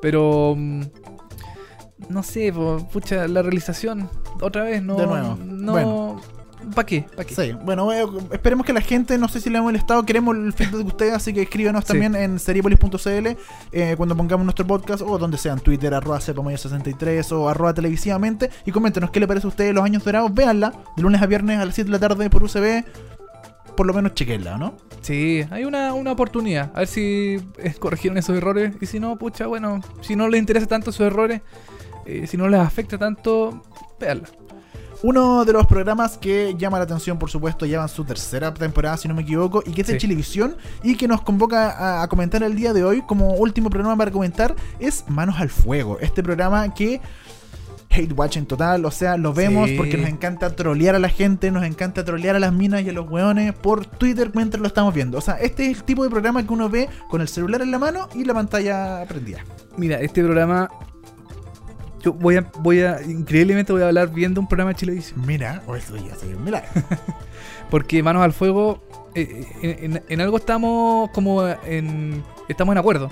pero 0.02 0.54
mm, 0.56 0.82
no 2.08 2.22
sé, 2.22 2.52
po, 2.52 2.86
pucha, 2.92 3.26
la 3.28 3.42
realización 3.42 4.08
otra 4.40 4.64
vez 4.64 4.82
no. 4.82 4.96
De 4.96 5.06
nuevo. 5.06 5.36
No, 5.44 5.72
Bueno. 5.72 6.20
¿Para 6.74 6.86
qué? 6.86 7.06
¿Pa' 7.16 7.24
qué? 7.24 7.34
Sí, 7.34 7.52
bueno, 7.64 7.92
eh, 7.92 8.04
esperemos 8.32 8.66
que 8.66 8.72
la 8.72 8.80
gente, 8.80 9.18
no 9.18 9.28
sé 9.28 9.40
si 9.40 9.50
le 9.50 9.58
ha 9.58 9.62
molestado, 9.62 10.04
queremos 10.04 10.34
el 10.36 10.52
feedback 10.52 10.74
de 10.80 10.84
ustedes, 10.84 11.12
así 11.14 11.32
que 11.32 11.42
escríbanos 11.42 11.84
Sí. 11.84 11.88
también 11.88 12.16
en 12.16 12.38
seriepolis.cl 12.38 13.36
eh, 13.72 13.94
cuando 13.96 14.16
pongamos 14.16 14.44
nuestro 14.44 14.66
podcast 14.66 15.02
o 15.06 15.16
donde 15.18 15.38
sea, 15.38 15.52
en 15.52 15.60
Twitter, 15.60 15.94
arroba 15.94 16.18
cepamoyo63 16.18 17.30
o 17.32 17.48
arroba 17.48 17.72
televisivamente 17.74 18.50
y 18.64 18.72
coméntenos 18.72 19.10
qué 19.10 19.20
le 19.20 19.28
parece 19.28 19.46
a 19.46 19.50
ustedes 19.50 19.74
los 19.74 19.84
años 19.84 20.02
dorados, 20.04 20.32
véanla, 20.34 20.72
de 20.96 21.02
lunes 21.02 21.22
a 21.22 21.26
viernes 21.26 21.58
a 21.60 21.64
las 21.64 21.74
7 21.74 21.88
de 21.90 21.92
la 21.92 22.08
tarde 22.08 22.28
por 22.30 22.42
UCB, 22.42 22.84
por 23.76 23.86
lo 23.86 23.92
menos 23.94 24.14
chequenla, 24.14 24.56
¿no? 24.56 24.74
Sí, 25.02 25.44
hay 25.50 25.64
una, 25.64 25.92
una 25.92 26.12
oportunidad. 26.12 26.72
A 26.74 26.78
ver 26.80 26.88
si 26.88 27.38
eh, 27.58 27.74
corrigieron 27.78 28.16
esos 28.18 28.36
errores. 28.36 28.72
Y 28.80 28.86
si 28.86 28.98
no, 28.98 29.16
pucha, 29.16 29.46
bueno, 29.46 29.82
si 30.00 30.16
no 30.16 30.28
les 30.28 30.40
interesa 30.40 30.66
tanto 30.66 30.90
esos 30.90 31.06
errores, 31.06 31.42
eh, 32.06 32.26
si 32.26 32.36
no 32.38 32.48
les 32.48 32.58
afecta 32.58 32.96
tanto, 32.98 33.62
véanla. 34.00 34.28
Uno 35.02 35.44
de 35.44 35.52
los 35.52 35.66
programas 35.66 36.16
que 36.18 36.54
llama 36.58 36.78
la 36.78 36.84
atención, 36.84 37.18
por 37.18 37.30
supuesto, 37.30 37.66
llevan 37.66 37.88
su 37.88 38.04
tercera 38.04 38.52
temporada, 38.54 38.96
si 38.96 39.08
no 39.08 39.14
me 39.14 39.22
equivoco, 39.22 39.62
y 39.66 39.72
que 39.72 39.82
es 39.82 39.86
de 39.86 39.94
Sí. 39.94 40.00
televisión 40.00 40.56
y 40.82 40.96
que 40.96 41.06
nos 41.06 41.20
convoca 41.22 41.70
a, 41.70 42.02
a 42.02 42.08
comentar 42.08 42.42
el 42.42 42.54
día 42.56 42.72
de 42.72 42.82
hoy 42.84 43.02
como 43.06 43.34
último 43.34 43.70
programa 43.70 43.96
para 43.96 44.10
comentar 44.10 44.54
es 44.78 45.04
Manos 45.08 45.36
al 45.38 45.50
Fuego. 45.50 45.98
Este 46.00 46.22
programa 46.22 46.72
que 46.74 47.00
hate 47.90 48.12
watching 48.12 48.44
total, 48.46 48.84
o 48.84 48.90
sea, 48.90 49.16
lo 49.16 49.32
vemos 49.32 49.68
Sí. 49.70 49.76
porque 49.76 49.96
nos 49.96 50.08
encanta 50.08 50.54
trolear 50.54 50.94
a 50.94 50.98
la 50.98 51.08
gente, 51.08 51.50
nos 51.50 51.64
encanta 51.64 52.04
trolear 52.04 52.36
a 52.36 52.38
las 52.40 52.52
minas 52.52 52.82
y 52.82 52.88
a 52.90 52.92
los 52.92 53.08
weones 53.08 53.54
por 53.54 53.86
Twitter 53.86 54.32
mientras 54.34 54.60
lo 54.60 54.66
estamos 54.66 54.92
viendo. 54.92 55.18
O 55.18 55.20
sea, 55.20 55.34
este 55.34 55.70
es 55.70 55.78
el 55.78 55.84
tipo 55.84 56.04
de 56.04 56.10
programa 56.10 56.42
que 56.46 56.52
uno 56.52 56.68
ve 56.68 56.88
con 57.08 57.20
el 57.20 57.28
celular 57.28 57.62
en 57.62 57.70
la 57.70 57.78
mano 57.78 58.08
y 58.14 58.24
la 58.24 58.34
pantalla 58.34 59.04
prendida. 59.08 59.38
Mira, 59.76 60.00
este 60.00 60.22
programa. 60.22 60.68
Yo 62.06 62.12
voy 62.12 62.36
a, 62.36 62.42
voy 62.60 62.80
a. 62.82 63.02
Increíblemente 63.02 63.72
voy 63.72 63.82
a 63.82 63.88
hablar 63.88 64.12
viendo 64.12 64.40
un 64.40 64.46
programa 64.46 64.70
de 64.70 64.76
Chilevisión. 64.76 65.26
Mira, 65.26 65.60
o 65.66 65.74
eso 65.74 65.96
ya 65.96 66.14
se 66.14 66.26
mira. 66.36 66.62
Porque 67.70 68.00
Manos 68.00 68.22
al 68.22 68.32
Fuego. 68.32 68.80
eh, 69.16 69.44
en, 69.60 69.92
en- 69.96 70.02
en 70.08 70.20
algo 70.20 70.36
estamos 70.36 71.10
como 71.10 71.44
en. 71.48 72.22
Estamos 72.48 72.72
en 72.74 72.78
acuerdo. 72.78 73.10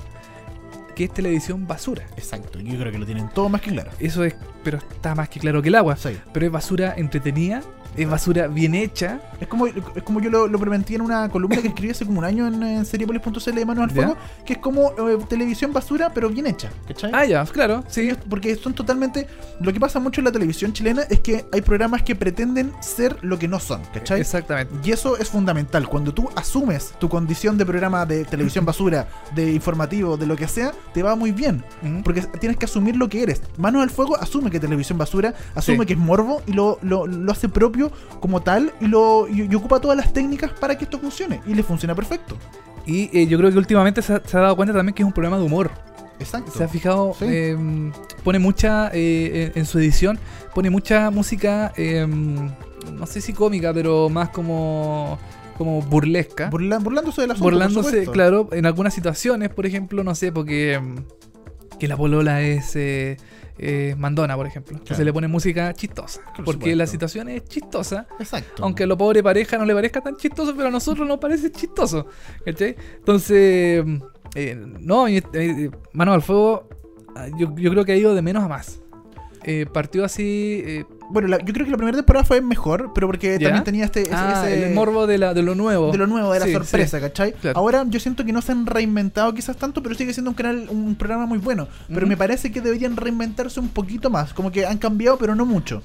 Que 0.95 1.05
es 1.05 1.13
televisión 1.13 1.67
basura. 1.67 2.05
Exacto, 2.17 2.61
yo 2.61 2.79
creo 2.79 2.93
que 2.93 2.99
lo 2.99 3.05
tienen 3.05 3.29
todo 3.31 3.49
más 3.49 3.61
que 3.61 3.71
claro. 3.73 3.91
Eso 3.99 4.23
es. 4.23 4.37
Pero 4.63 4.79
está 4.79 5.17
más 5.17 5.29
que 5.29 5.41
claro 5.41 5.61
que 5.61 5.69
el 5.71 5.75
agua. 5.75 5.97
Sí. 5.97 6.17
Pero 6.33 6.47
es 6.47 6.53
basura 6.53 6.95
entretenida. 6.97 7.63
Es 7.97 8.09
basura 8.09 8.47
bien 8.49 8.75
hecha. 8.75 9.21
Es 9.41 9.49
como, 9.49 9.67
es 9.67 10.03
como 10.05 10.21
yo 10.21 10.31
lo, 10.31 10.47
lo 10.49 10.59
preventé 10.59 10.95
en 10.95 11.03
una 11.03 11.29
columna 11.29 11.61
que 11.61 11.69
escribí 11.69 11.91
hace 11.91 12.05
como 12.05 12.19
un 12.21 12.25
año 12.25 12.47
en, 12.47 12.63
en 12.63 12.85
seriepolis.cl 12.85 13.53
de 13.55 13.65
Manos 13.65 13.85
al. 13.85 13.91
Fuego, 13.91 14.17
que 14.45 14.55
es 14.55 14.59
como 14.59 14.91
eh, 14.91 15.19
televisión 15.29 15.73
basura, 15.73 16.11
pero 16.13 16.29
bien 16.29 16.47
hecha. 16.47 16.71
¿cachai? 16.89 17.11
Ah, 17.15 17.25
ya, 17.25 17.45
claro. 17.47 17.85
Sí. 17.89 18.11
Porque 18.29 18.57
son 18.57 18.75
totalmente. 18.75 19.27
Lo 19.61 19.73
que 19.73 19.79
pasa 19.81 20.01
mucho 20.01 20.21
en 20.21 20.25
la 20.27 20.33
televisión 20.33 20.73
chilena 20.73 21.03
es 21.03 21.21
que 21.21 21.45
hay 21.53 21.61
programas 21.63 22.03
que 22.03 22.15
pretenden 22.17 22.73
ser 22.81 23.17
lo 23.23 23.39
que 23.39 23.47
no 23.49 23.61
son, 23.61 23.83
¿cachai? 23.93 24.21
Exactamente. 24.21 24.75
Y 24.83 24.93
eso 24.93 25.17
es 25.17 25.29
fundamental. 25.29 25.89
Cuando 25.89 26.13
tú 26.13 26.29
asumes 26.37 26.95
tu 26.99 27.09
condición 27.09 27.57
de 27.59 27.65
programa 27.67 28.05
de 28.07 28.25
televisión 28.25 28.65
basura, 28.67 29.09
de 29.35 29.53
informativo, 29.53 30.17
de 30.17 30.27
lo 30.27 30.37
que 30.37 30.49
sea, 30.49 30.73
te 30.93 31.03
va 31.03 31.15
muy 31.17 31.33
bien. 31.33 31.65
Porque 32.03 32.23
tienes 32.41 32.57
que 32.59 32.65
asumir 32.65 32.97
lo 32.97 33.09
que 33.09 33.23
eres. 33.23 33.43
Manos 33.59 33.83
al 33.83 33.91
Fuego 33.91 34.17
asume 34.17 34.51
que 34.51 34.59
televisión 34.61 34.99
basura, 34.99 35.35
asume 35.55 35.79
Sí. 35.81 35.87
que 35.87 35.93
es 35.95 35.99
morbo 35.99 36.43
y 36.47 36.53
lo, 36.53 36.79
lo, 36.83 37.07
lo 37.07 37.33
hace 37.33 37.49
propio 37.49 37.84
como 38.21 38.43
tal 38.43 38.73
y, 38.81 38.87
lo, 38.87 39.27
y, 39.29 39.49
y 39.51 39.55
ocupa 39.55 39.81
todas 39.81 39.97
las 39.97 40.13
técnicas 40.13 40.51
para 40.53 40.77
que 40.77 40.85
esto 40.85 40.99
funcione. 40.99 41.41
Y 41.47 41.55
le 41.55 41.63
funciona 41.63 41.95
perfecto. 41.95 42.37
Y 42.87 43.11
eh, 43.19 43.27
yo 43.27 43.39
creo 43.39 43.51
que 43.51 43.59
últimamente 43.59 44.03
se 44.03 44.15
ha, 44.15 44.23
se 44.25 44.37
ha 44.37 44.41
dado 44.41 44.57
cuenta 44.57 44.75
también 44.75 44.95
que 44.95 45.03
es 45.03 45.07
un 45.07 45.13
programa 45.13 45.39
de 45.39 45.45
humor. 45.45 45.71
Exacto. 46.21 46.53
¿Se 46.53 46.63
ha 46.65 46.69
fijado? 46.69 47.15
Sí. 47.19 47.25
Eh, 47.29 47.91
pone 48.23 48.39
mucha, 48.39 48.91
eh, 48.93 49.53
en 49.55 49.67
su 49.67 49.79
edición, 49.79 50.19
pone 50.55 50.71
mucha 50.71 51.11
música, 51.11 51.73
eh, 51.77 52.07
no 52.07 53.07
sé 53.07 53.21
si 53.21 53.33
cómica, 53.33 53.73
pero 53.75 54.09
más 54.09 54.29
como, 54.29 55.19
como 55.59 55.83
burlesca. 55.83 56.51
Burla- 56.51 56.79
burlándose 56.83 57.23
asunto. 57.23 57.43
por 57.43 57.53
Burlándose, 57.55 58.07
claro, 58.07 58.49
en 58.53 58.65
algunas 58.67 58.95
situaciones, 58.95 59.49
por 59.49 59.67
ejemplo, 59.67 60.05
no 60.05 60.15
sé, 60.15 60.31
porque 60.31 60.79
mm, 60.79 61.79
que 61.79 61.89
la 61.89 61.97
polola 61.97 62.43
es 62.43 62.77
eh, 62.77 63.17
eh, 63.59 63.95
mandona, 63.99 64.37
por 64.37 64.47
ejemplo. 64.47 64.79
Claro. 64.85 65.05
le 65.05 65.13
pone 65.13 65.29
música 65.29 65.73
chistosa. 65.75 66.21
Por 66.37 66.45
porque 66.45 66.53
supuesto. 66.53 66.77
la 66.77 66.87
situación 66.87 67.29
es 67.29 67.45
chistosa. 67.45 68.07
Exacto. 68.19 68.65
Aunque 68.65 68.85
a 68.85 68.87
lo 68.87 68.97
pobre 68.97 69.23
pareja 69.23 69.59
no 69.59 69.65
le 69.65 69.75
parezca 69.75 70.01
tan 70.01 70.17
chistoso, 70.17 70.55
pero 70.57 70.69
a 70.69 70.71
nosotros 70.71 71.07
nos 71.07 71.19
parece 71.19 71.51
chistoso. 71.53 72.07
¿cachai? 72.45 72.77
Entonces, 72.97 73.85
eh, 74.35 74.67
no, 74.81 75.07
eh, 75.09 75.71
Mano 75.93 76.13
al 76.13 76.23
Fuego, 76.23 76.69
ah, 77.15 77.29
yo, 77.39 77.55
yo 77.57 77.71
creo 77.71 77.85
que 77.85 77.93
ha 77.93 77.97
ido 77.97 78.15
de 78.15 78.23
menos 78.23 78.43
a 78.43 78.49
más. 78.49 78.81
Eh, 79.45 79.67
partió 79.73 80.05
así. 80.05 80.85
Bueno, 81.11 81.29
la- 81.29 81.39
yo 81.39 81.53
creo 81.53 81.65
que 81.67 81.71
la 81.71 81.77
primera 81.77 81.97
temporada 81.97 82.25
fue 82.25 82.41
mejor, 82.41 82.93
pero 82.95 83.07
porque 83.07 83.39
¿Ya? 83.39 83.49
también 83.49 83.65
tenía 83.65 83.85
este. 83.85 84.03
ese- 84.03 84.11
ah, 84.15 84.45
ese- 84.47 84.69
el 84.69 84.75
morbo 84.75 85.07
de, 85.07 85.19
la, 85.19 85.35
de 85.35 85.43
lo 85.43 85.55
nuevo. 85.55 85.93
de 85.93 85.99
lo 85.99 86.07
nuevo, 86.07 86.33
de 86.33 86.41
la 86.41 86.47
Sí, 86.47 86.53
sorpresa, 86.53 86.99
sí. 86.99 87.03
¿cachai? 87.03 87.33
Claro. 87.35 87.59
Ahora 87.59 87.85
yo 87.89 88.01
siento 88.01 88.25
que 88.25 88.33
no 88.33 88.41
se 88.43 88.53
han 88.53 88.67
reinventado 88.67 89.33
quizás 89.35 89.57
tanto, 89.57 89.83
pero 89.83 89.95
sigue 89.95 90.13
siendo 90.13 90.31
un 90.31 90.35
canal, 90.35 90.67
un 90.71 90.95
programa 90.95 91.27
muy 91.27 91.39
bueno. 91.39 91.69
Pero 91.93 92.07
me 92.07 92.17
parece 92.17 92.51
que 92.51 92.61
deberían 92.61 92.97
reinventarse 92.97 93.61
un 93.61 93.69
poquito 93.69 94.09
más. 94.11 94.33
Como 94.35 94.51
que 94.51 94.65
han 94.67 94.79
cambiado, 94.79 95.19
pero 95.19 95.35
no 95.35 95.45
mucho. 95.47 95.83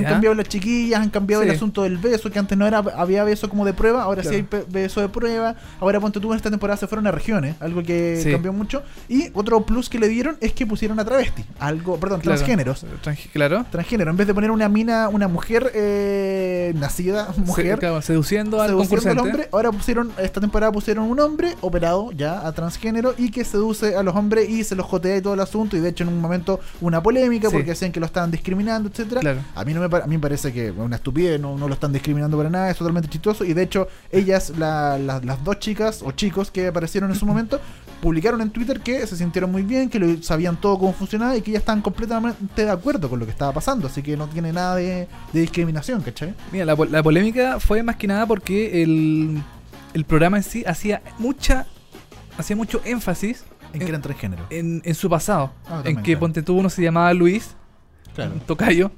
Han 0.00 0.04
cambiado 0.04 0.34
las 0.34 0.48
chiquillas, 0.48 1.00
han 1.00 1.10
cambiado 1.10 1.42
el 1.42 1.50
Sí. 1.50 1.56
asunto 1.56 1.82
del 1.82 1.98
beso, 1.98 2.30
que 2.30 2.38
antes 2.38 2.56
no 2.56 2.66
era, 2.66 2.78
había 2.78 3.24
beso 3.24 3.48
como 3.48 3.64
de 3.64 3.72
prueba, 3.72 4.02
ahora 4.02 4.22
sí 4.22 4.28
Claro. 4.28 4.36
hay 4.38 4.42
pe- 4.44 4.64
beso 4.68 5.00
de 5.00 5.08
prueba. 5.08 5.54
Ahora 5.80 6.00
ponte 6.00 6.20
tú 6.20 6.30
en 6.32 6.36
esta 6.36 6.50
temporada 6.50 6.76
se 6.76 6.86
fueron 6.86 7.06
a 7.06 7.10
regiones, 7.10 7.56
algo 7.60 7.82
que 7.82 8.20
Sí. 8.22 8.30
cambió 8.30 8.52
mucho. 8.52 8.82
Y 9.08 9.30
otro 9.34 9.64
plus 9.66 9.88
que 9.88 9.98
le 9.98 10.08
dieron 10.08 10.36
es 10.40 10.52
que 10.52 10.66
pusieron 10.66 10.98
a 11.00 11.04
travesti, 11.04 11.44
algo, 11.58 11.98
perdón, 11.98 12.20
Claro. 12.20 12.36
transgéneros. 12.38 12.84
Tranqui- 13.04 13.30
Claro. 13.32 13.64
Transgénero, 13.70 14.10
en 14.10 14.16
vez 14.16 14.26
de 14.26 14.34
poner 14.34 14.50
una 14.50 14.68
mina, 14.68 15.08
una 15.08 15.28
mujer 15.28 15.70
eh, 15.74 16.72
nacida, 16.76 17.28
mujer, 17.36 17.78
claro, 17.78 18.00
seduciendo 18.02 18.60
al 18.60 18.70
seduciendo 18.70 19.10
al 19.10 19.18
hombre. 19.18 19.48
Ahora 19.52 19.70
pusieron, 19.72 20.12
esta 20.18 20.40
temporada 20.40 20.72
pusieron 20.72 21.04
un 21.10 21.18
hombre 21.20 21.54
operado 21.60 22.12
ya 22.12 22.46
a 22.46 22.52
transgénero 22.52 23.14
y 23.18 23.30
que 23.30 23.44
seduce 23.44 23.96
a 23.96 24.02
los 24.02 24.14
hombres 24.14 24.48
y 24.48 24.64
se 24.64 24.74
los 24.74 24.86
jotea 24.86 25.16
y 25.16 25.20
todo 25.22 25.34
el 25.34 25.40
asunto. 25.40 25.76
Y 25.76 25.80
de 25.80 25.88
hecho 25.90 26.04
en 26.04 26.10
un 26.10 26.20
momento 26.20 26.60
una 26.80 27.02
polémica 27.02 27.48
Sí. 27.48 27.54
porque 27.54 27.70
decían 27.70 27.92
que 27.92 28.00
lo 28.00 28.06
estaban 28.06 28.30
discriminando, 28.30 28.88
etcétera. 28.88 29.20
Claro. 29.20 29.40
A 29.54 29.64
mí 29.64 29.74
no 29.74 29.80
me 29.88 29.96
a 29.98 30.06
mí 30.06 30.16
me 30.16 30.20
parece 30.20 30.52
que 30.52 30.68
es 30.68 30.74
una 30.76 30.96
estupidez, 30.96 31.40
no, 31.40 31.56
no 31.56 31.68
lo 31.68 31.74
están 31.74 31.92
discriminando 31.92 32.36
para 32.36 32.50
nada, 32.50 32.70
es 32.70 32.76
totalmente 32.76 33.08
chistoso. 33.08 33.44
Y 33.44 33.52
de 33.54 33.62
hecho, 33.62 33.88
ellas, 34.10 34.52
la- 34.58 34.98
la- 34.98 35.20
las 35.20 35.42
dos 35.44 35.58
chicas 35.58 36.02
o 36.04 36.12
chicos 36.12 36.50
que 36.50 36.66
aparecieron 36.68 37.10
en 37.10 37.16
su 37.16 37.26
momento, 37.26 37.60
publicaron 38.00 38.40
en 38.40 38.50
Twitter 38.50 38.80
que 38.80 39.06
se 39.06 39.16
sintieron 39.16 39.52
muy 39.52 39.62
bien, 39.62 39.88
que 39.88 39.98
lo, 39.98 40.22
sabían 40.22 40.56
todo 40.60 40.78
cómo 40.78 40.92
funcionaba 40.92 41.36
y 41.36 41.42
que 41.42 41.52
ya 41.52 41.58
estaban 41.58 41.82
completamente 41.82 42.64
de 42.64 42.70
acuerdo 42.70 43.08
con 43.08 43.18
lo 43.20 43.24
que 43.26 43.30
estaba 43.32 43.52
pasando. 43.52 43.86
Así 43.86 44.02
que 44.02 44.16
no 44.16 44.26
tiene 44.28 44.52
nada 44.52 44.76
de, 44.76 45.06
de 45.32 45.40
discriminación, 45.40 46.02
¿cachai? 46.02 46.34
Mira, 46.50 46.64
la, 46.64 46.74
la 46.74 47.02
polémica 47.02 47.60
fue 47.60 47.82
más 47.82 47.96
que 47.96 48.06
nada 48.08 48.26
porque 48.26 48.82
el, 48.82 49.40
el 49.94 50.04
programa 50.04 50.36
en 50.38 50.42
sí 50.42 50.64
hacía 50.66 51.00
mucha 51.18 51.66
hacía 52.38 52.56
mucho 52.56 52.80
énfasis 52.84 53.44
En 53.74 53.80
que 53.80 53.86
eran 53.88 54.00
transgénero. 54.02 54.44
en, 54.50 54.80
en 54.84 54.94
su 54.94 55.08
pasado. 55.08 55.52
Ah, 55.68 55.82
en 55.84 55.96
que 55.96 56.02
claro. 56.02 56.20
ponte 56.20 56.42
tú 56.42 56.56
uno 56.56 56.70
se 56.70 56.82
llamaba 56.82 57.12
Luis, 57.14 57.54
Claro. 58.14 58.32
un 58.34 58.40
tocayo. 58.46 58.90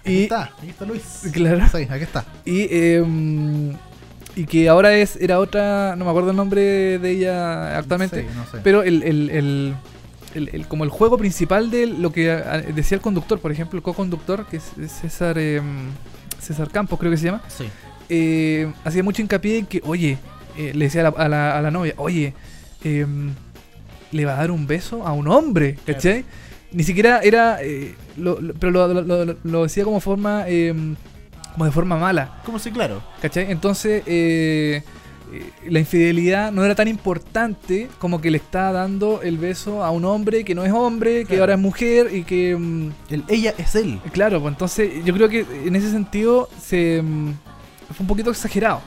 Aquí 0.00 0.12
y 0.12 0.22
está, 0.24 0.44
aquí 0.58 0.68
está 0.70 0.84
Luis. 0.84 1.02
claro. 1.32 1.66
Sí, 1.74 1.86
aquí 1.90 2.04
está. 2.04 2.24
Y, 2.44 2.66
eh, 2.70 3.04
y 4.36 4.44
que 4.46 4.68
ahora 4.68 4.94
es 4.94 5.16
era 5.16 5.38
otra, 5.40 5.94
no 5.96 6.04
me 6.04 6.10
acuerdo 6.10 6.30
el 6.30 6.36
nombre 6.36 6.98
de 6.98 7.10
ella 7.10 7.76
actualmente, 7.78 8.22
Sí, 8.22 8.26
no 8.36 8.44
sé. 8.46 8.58
pero 8.62 8.82
el, 8.82 9.02
el, 9.02 9.30
el- 9.30 9.74
el- 10.34 10.48
el- 10.52 10.68
como 10.68 10.84
el 10.84 10.90
juego 10.90 11.16
principal 11.18 11.70
de 11.70 11.86
lo 11.86 12.12
que 12.12 12.30
ah, 12.30 12.58
decía 12.74 12.96
el 12.96 13.00
conductor, 13.02 13.40
por 13.40 13.50
ejemplo, 13.50 13.78
el 13.78 13.82
co-conductor, 13.82 14.46
que 14.46 14.58
es 14.58 14.64
es 14.80 14.92
César, 14.92 15.36
eh, 15.38 15.60
César 16.40 16.70
Campos 16.70 16.98
creo 16.98 17.10
que 17.10 17.16
se 17.16 17.24
llama, 17.24 17.42
Sí. 17.48 17.64
eh, 18.08 18.70
hacía 18.84 19.02
mucho 19.02 19.22
hincapié 19.22 19.58
en 19.58 19.66
que, 19.66 19.80
oye, 19.84 20.18
eh, 20.56 20.72
le 20.74 20.84
decía 20.84 21.00
a 21.00 21.04
la, 21.10 21.24
a 21.24 21.28
la- 21.28 21.58
a 21.58 21.62
la 21.62 21.70
novia, 21.70 21.94
oye, 21.96 22.34
em, 22.84 23.32
le 24.12 24.24
va 24.24 24.32
a 24.34 24.36
dar 24.36 24.50
un 24.50 24.66
beso 24.66 25.06
a 25.06 25.12
un 25.12 25.28
hombre, 25.28 25.78
¿cachai? 25.84 26.24
Ni 26.72 26.82
siquiera 26.84 27.20
era, 27.22 27.62
eh, 27.62 27.94
lo- 28.16 28.40
lo- 28.40 28.54
pero 28.54 28.70
lo, 28.72 29.24
lo- 29.42 29.62
decía 29.62 29.84
como 29.84 30.00
forma, 30.00 30.46
em, 30.48 30.96
como 31.52 31.64
de 31.64 31.70
forma 31.70 31.96
mala, 31.96 32.40
Como 32.44 32.58
si, 32.58 32.70
claro. 32.70 33.02
¿cachai? 33.22 33.50
Entonces, 33.50 34.02
eh, 34.06 34.82
eh, 35.32 35.50
la 35.68 35.78
infidelidad 35.80 36.52
no 36.52 36.64
era 36.64 36.74
tan 36.74 36.86
importante 36.88 37.88
como 37.98 38.20
que 38.20 38.30
le 38.30 38.36
está 38.38 38.70
dando 38.72 39.22
el 39.22 39.38
beso 39.38 39.82
a 39.84 39.90
un 39.90 40.04
hombre 40.04 40.44
que 40.44 40.54
no 40.54 40.64
es 40.64 40.72
hombre, 40.72 41.24
que 41.24 41.38
ahora 41.40 41.54
es 41.54 41.58
mujer 41.60 42.10
y 42.14 42.22
que... 42.24 42.50
em, 42.52 42.92
El, 43.10 43.24
ella 43.28 43.54
es 43.58 43.74
él. 43.74 43.98
Claro, 44.12 44.40
pues 44.40 44.52
entonces 44.52 45.04
yo 45.04 45.14
creo 45.14 45.28
que 45.28 45.46
en 45.64 45.74
ese 45.74 45.90
sentido 45.90 46.48
se 46.62 47.02
mm, 47.02 47.32
fue 47.94 48.00
un 48.00 48.06
poquito 48.06 48.30
exagerado. 48.30 48.80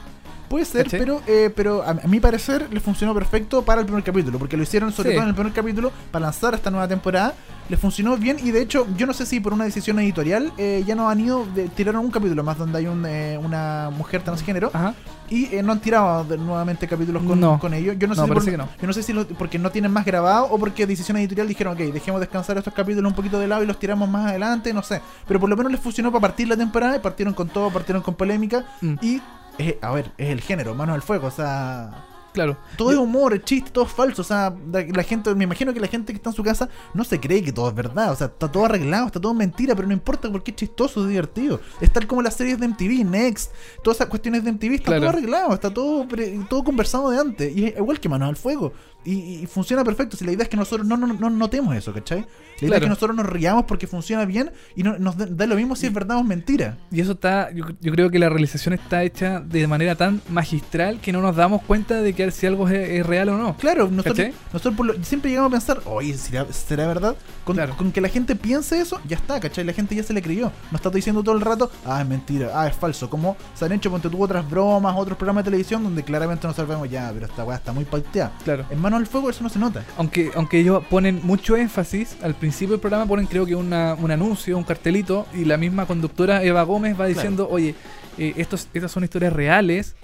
Puede 0.52 0.64
ser, 0.66 0.86
pero, 0.90 1.22
eh, 1.26 1.50
pero 1.54 1.82
a, 1.82 1.94
mi 2.06 2.20
parecer 2.20 2.68
le 2.70 2.78
funcionó 2.78 3.14
perfecto 3.14 3.62
para 3.62 3.80
el 3.80 3.86
primer 3.86 4.04
capítulo, 4.04 4.38
porque 4.38 4.56
lo 4.56 4.62
hicieron 4.62 4.92
sobre 4.92 5.08
Sí. 5.10 5.14
todo 5.16 5.22
en 5.22 5.28
el 5.30 5.34
primer 5.34 5.52
capítulo 5.52 5.90
para 6.10 6.24
lanzar 6.26 6.54
esta 6.54 6.70
nueva 6.70 6.86
temporada. 6.86 7.32
Le 7.68 7.76
funcionó 7.78 8.16
bien 8.18 8.36
y 8.42 8.50
de 8.50 8.60
hecho 8.60 8.86
yo 8.98 9.06
no 9.06 9.14
sé 9.14 9.24
si 9.24 9.40
por 9.40 9.54
una 9.54 9.64
decisión 9.64 9.98
editorial 9.98 10.52
eh, 10.58 10.84
ya 10.86 10.94
no 10.94 11.08
han 11.08 11.20
ido, 11.20 11.46
de- 11.54 11.68
tiraron 11.70 12.04
un 12.04 12.10
capítulo 12.10 12.44
más 12.44 12.58
donde 12.58 12.76
hay 12.78 12.86
un, 12.86 13.06
eh, 13.06 13.38
una 13.42 13.88
mujer 13.96 14.22
transgénero 14.22 14.70
Ajá. 14.74 14.94
y 15.30 15.46
eh, 15.54 15.62
no 15.62 15.72
han 15.72 15.80
tirado 15.80 16.24
de- 16.24 16.36
nuevamente 16.36 16.86
capítulos 16.86 17.22
con, 17.22 17.40
No. 17.40 17.58
con 17.58 17.72
ellos. 17.72 17.96
Yo 17.98 18.06
no 18.08 18.14
sé 18.14 18.20
No, 18.20 18.26
si 18.26 18.32
por- 18.34 18.44
que 18.44 18.56
no. 18.58 18.68
Yo 18.80 18.86
no 18.86 18.92
sé 18.92 19.02
si 19.02 19.12
lo- 19.14 19.26
porque 19.26 19.58
no 19.58 19.70
tienen 19.70 19.90
más 19.90 20.04
grabado 20.04 20.46
o 20.50 20.58
porque 20.58 20.86
decisión 20.86 21.16
editorial 21.16 21.48
dijeron, 21.48 21.72
ok, 21.72 21.80
dejemos 21.94 22.20
descansar 22.20 22.58
estos 22.58 22.74
capítulos 22.74 23.10
un 23.10 23.16
poquito 23.16 23.38
de 23.38 23.46
lado 23.48 23.62
y 23.62 23.66
los 23.66 23.78
tiramos 23.78 24.06
más 24.10 24.26
adelante, 24.26 24.74
no 24.74 24.82
sé. 24.82 25.00
Pero 25.26 25.40
por 25.40 25.48
lo 25.48 25.56
menos 25.56 25.72
les 25.72 25.80
funcionó 25.80 26.10
para 26.12 26.20
partir 26.20 26.48
la 26.48 26.56
temporada 26.58 26.96
y 26.96 26.98
partieron 26.98 27.32
con 27.32 27.48
todo, 27.48 27.70
partieron 27.70 28.02
con 28.02 28.16
polémica 28.16 28.64
Mm, 28.82 28.94
y, 29.00 29.22
a 29.80 29.90
ver, 29.92 30.12
es 30.18 30.28
el 30.30 30.40
género, 30.40 30.74
manos 30.74 30.94
al 30.94 31.02
fuego, 31.02 31.26
o 31.28 31.30
sea... 31.30 32.06
claro. 32.32 32.56
Todo 32.78 32.90
es 32.92 32.96
humor, 32.96 33.34
es 33.34 33.44
chiste, 33.44 33.70
todo 33.70 33.84
es 33.84 33.92
falso. 33.92 34.22
O 34.22 34.24
sea, 34.24 34.54
la, 34.72 34.80
la 34.82 35.02
gente, 35.02 35.34
me 35.34 35.44
imagino 35.44 35.72
que 35.74 35.80
la 35.80 35.86
gente 35.86 36.12
que 36.12 36.16
está 36.16 36.30
en 36.30 36.36
su 36.36 36.42
casa 36.42 36.68
no 36.94 37.04
se 37.04 37.20
cree 37.20 37.42
que 37.42 37.52
todo 37.52 37.68
es 37.68 37.74
verdad. 37.74 38.10
O 38.12 38.16
sea, 38.16 38.28
está 38.28 38.50
todo 38.50 38.64
arreglado, 38.64 39.06
está 39.06 39.20
todo 39.20 39.34
mentira, 39.34 39.74
pero 39.76 39.86
no 39.86 39.92
importa 39.94 40.30
porque 40.32 40.50
es 40.52 40.56
chistoso, 40.56 41.02
es 41.02 41.08
divertido. 41.10 41.60
Es 41.80 41.92
tal 41.92 42.06
como 42.06 42.22
las 42.22 42.34
series 42.34 42.58
de 42.58 42.68
MTV, 42.68 43.04
Next, 43.04 43.52
todas 43.84 43.98
esas 43.98 44.08
cuestiones 44.08 44.42
de 44.44 44.52
MTV, 44.52 44.72
está 44.74 44.84
Claro. 44.86 45.00
todo 45.02 45.10
arreglado, 45.10 45.52
está 45.54 45.72
todo, 45.74 46.08
pre- 46.08 46.40
todo 46.48 46.64
conversado 46.64 47.10
de 47.10 47.18
antes. 47.20 47.54
Y 47.56 47.66
es 47.66 47.76
igual 47.76 48.00
que 48.00 48.08
Manos 48.08 48.30
al 48.30 48.36
Fuego. 48.36 48.72
Y, 49.04 49.14
y 49.42 49.46
funciona 49.46 49.82
perfecto. 49.84 50.16
Si 50.16 50.24
la 50.24 50.32
idea 50.32 50.44
es 50.44 50.48
que 50.48 50.56
nosotros 50.56 50.86
no, 50.86 50.96
no, 50.96 51.06
no 51.08 51.28
notemos 51.30 51.74
eso, 51.74 51.92
¿cachai? 51.92 52.24
La 52.60 52.66
idea 52.68 52.76
es 52.76 52.82
que 52.84 52.88
nosotros 52.88 53.16
nos 53.16 53.26
riamos 53.26 53.64
porque 53.64 53.88
funciona 53.88 54.24
bien 54.24 54.52
y 54.76 54.84
no, 54.84 54.96
nos 54.98 55.16
da- 55.16 55.46
lo 55.46 55.56
mismo 55.56 55.74
si 55.74 55.86
es 55.86 55.92
verdad 55.92 56.18
o 56.18 56.20
es 56.20 56.26
mentira. 56.26 56.78
Y 56.92 57.00
eso 57.00 57.12
está, 57.12 57.50
yo, 57.50 57.64
yo 57.80 57.90
creo 57.92 58.08
que 58.10 58.20
la 58.20 58.28
realización 58.28 58.74
está 58.74 59.02
hecha 59.02 59.40
de 59.40 59.66
manera 59.66 59.96
tan 59.96 60.20
magistral 60.28 61.00
que 61.00 61.12
no 61.12 61.20
nos 61.20 61.34
damos 61.34 61.62
cuenta 61.62 62.00
de 62.00 62.12
que 62.12 62.30
si 62.30 62.46
algo 62.46 62.68
es, 62.68 62.88
es 62.90 63.04
real 63.06 63.30
o 63.30 63.38
no. 63.38 63.56
Claro, 63.56 63.88
nosotros, 63.90 64.28
nosotros 64.52 64.74
por 64.76 64.86
lo- 64.86 65.04
siempre 65.04 65.30
llegamos 65.30 65.48
a 65.50 65.56
pensar, 65.56 65.82
oye, 65.86 66.14
¿será, 66.16 66.46
será 66.52 66.86
verdad? 66.86 67.16
Con, 67.44 67.56
Claro. 67.56 67.76
con 67.76 67.90
que 67.90 68.00
la 68.00 68.08
gente 68.08 68.36
piense 68.36 68.78
eso, 68.80 69.00
ya 69.08 69.16
está, 69.16 69.40
¿cachai? 69.40 69.64
La 69.64 69.72
gente 69.72 69.96
ya 69.96 70.04
se 70.04 70.12
le 70.12 70.22
creyó. 70.22 70.52
No 70.70 70.76
está 70.76 70.90
diciendo 70.90 71.24
todo 71.24 71.34
el 71.34 71.40
rato, 71.40 71.70
ah, 71.84 72.00
es 72.00 72.06
mentira, 72.06 72.50
ah, 72.54 72.68
es 72.68 72.76
falso. 72.76 73.10
Como 73.10 73.36
se 73.54 73.64
han 73.64 73.72
hecho, 73.72 73.90
ponte 73.90 74.08
tú, 74.08 74.22
otras 74.22 74.48
bromas, 74.48 74.94
otros 74.96 75.18
programas 75.18 75.42
de 75.44 75.50
televisión 75.50 75.82
donde 75.82 76.04
claramente 76.04 76.46
nos 76.46 76.54
sabemos, 76.54 76.88
ya, 76.88 77.10
pero 77.12 77.26
esta 77.26 77.42
weá 77.42 77.56
está 77.56 77.72
muy 77.72 77.84
pauteada. 77.84 78.32
Claro. 78.44 78.64
Al 78.96 79.06
fuego 79.06 79.30
eso 79.30 79.42
no 79.42 79.48
se 79.48 79.58
nota. 79.58 79.84
Aunque, 79.96 80.30
aunque 80.34 80.58
ellos 80.60 80.84
ponen 80.88 81.20
mucho 81.22 81.56
énfasis, 81.56 82.16
al 82.22 82.34
principio 82.34 82.72
del 82.72 82.80
programa 82.80 83.06
ponen 83.06 83.26
creo 83.26 83.46
que 83.46 83.54
una, 83.54 83.94
un 83.94 84.10
anuncio, 84.10 84.56
un 84.58 84.64
cartelito, 84.64 85.26
y 85.34 85.44
la 85.44 85.56
misma 85.56 85.86
conductora 85.86 86.42
Eva 86.42 86.62
Gómez 86.62 86.98
va 87.00 87.06
diciendo, 87.06 87.48
oye, 87.50 87.74
eh, 88.18 88.34
estos, 88.36 88.68
estas 88.74 88.90
son 88.92 89.04
historias 89.04 89.32
reales, 89.32 89.94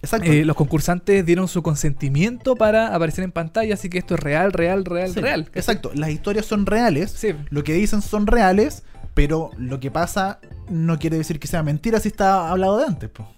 Exacto. 0.00 0.30
eh, 0.32 0.44
los 0.44 0.56
concursantes 0.56 1.24
dieron 1.24 1.46
su 1.48 1.62
consentimiento 1.62 2.56
para 2.56 2.94
aparecer 2.94 3.22
en 3.24 3.32
pantalla, 3.32 3.74
así 3.74 3.88
que 3.88 3.98
esto 3.98 4.14
es 4.14 4.20
real, 4.20 4.52
real, 4.52 4.84
real, 4.84 5.12
Sí, 5.12 5.20
real. 5.20 5.48
Exacto, 5.54 5.90
las 5.94 6.10
historias 6.10 6.46
son 6.46 6.66
reales, 6.66 7.10
Sí, 7.12 7.34
lo 7.50 7.62
que 7.62 7.74
dicen 7.74 8.02
son 8.02 8.26
reales, 8.26 8.82
pero 9.14 9.50
lo 9.58 9.78
que 9.78 9.90
pasa 9.90 10.40
no 10.70 10.98
quiere 10.98 11.18
decir 11.18 11.38
que 11.38 11.46
sea 11.46 11.62
mentira 11.62 12.00
si 12.00 12.08
está 12.08 12.50
hablado 12.50 12.78
de 12.78 12.86
antes. 12.86 13.10
po. 13.10 13.28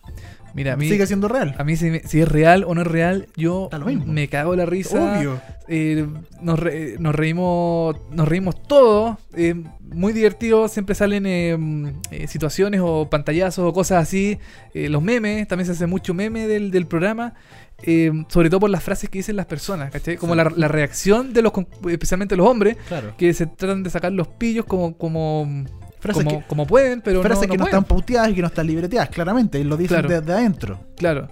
Mira, 0.54 0.72
a 0.74 0.76
mí, 0.76 0.88
Sigue 0.88 1.06
siendo 1.06 1.28
real. 1.28 1.54
a 1.58 1.64
mí 1.64 1.76
si, 1.76 1.88
es 1.88 2.28
real 2.28 2.64
o 2.66 2.74
no 2.74 2.80
es 2.82 2.86
real, 2.86 3.26
yo 3.36 3.68
Da 3.70 3.78
lo 3.78 3.86
mismo. 3.86 4.06
me 4.06 4.28
cago 4.28 4.54
la 4.56 4.64
risa. 4.66 5.18
Obvio. 5.18 5.40
Eh, 5.68 6.06
nos, 6.42 6.58
re- 6.58 6.96
nos 6.98 7.14
reímos 7.14 7.96
nos 8.10 8.28
reímos 8.28 8.62
todos 8.64 9.16
eh, 9.34 9.54
muy 9.80 10.12
divertido 10.12 10.68
siempre 10.68 10.94
salen 10.94 11.24
eh, 11.24 11.56
eh, 12.10 12.26
situaciones 12.28 12.82
o 12.84 13.08
pantallazos 13.08 13.64
o 13.66 13.72
cosas 13.72 14.02
así 14.02 14.38
los 14.74 15.00
memes 15.02 15.48
también 15.48 15.64
se 15.64 15.72
hace 15.72 15.86
mucho 15.86 16.12
meme 16.12 16.46
del, 16.46 16.70
del 16.70 16.86
programa 16.86 17.32
sobre 18.28 18.50
todo 18.50 18.60
por 18.60 18.68
las 18.70 18.82
frases 18.82 19.08
que 19.08 19.18
dicen 19.20 19.36
las 19.36 19.46
personas 19.46 19.90
¿cachai? 19.90 20.16
como 20.18 20.34
Sí. 20.34 20.36
la, 20.38 20.52
la 20.54 20.68
reacción 20.68 21.32
de 21.32 21.40
los 21.42 21.52
especialmente 21.90 22.36
los 22.36 22.46
hombres 22.46 22.76
Claro. 22.88 23.14
que 23.16 23.32
se 23.32 23.46
tratan 23.46 23.82
de 23.82 23.88
sacar 23.90 24.12
los 24.12 24.28
pillos 24.28 24.66
como 24.66 24.98
como 24.98 25.64
Frases 26.04 26.24
como, 26.24 26.38
que- 26.40 26.46
como 26.46 26.66
pueden 26.66 27.00
pero 27.00 27.22
Frases 27.22 27.48
no, 27.48 27.52
que 27.52 27.58
no 27.58 27.64
pueden. 27.64 27.78
están 27.78 27.84
pauteadas 27.88 28.30
y 28.30 28.34
que 28.34 28.40
no 28.42 28.46
están 28.48 28.66
libreteadas, 28.66 29.08
claramente, 29.08 29.58
y 29.58 29.64
lo 29.64 29.76
dicen 29.76 30.00
Claro. 30.00 30.20
desde 30.20 30.32
adentro. 30.32 30.78
Claro. 30.96 31.28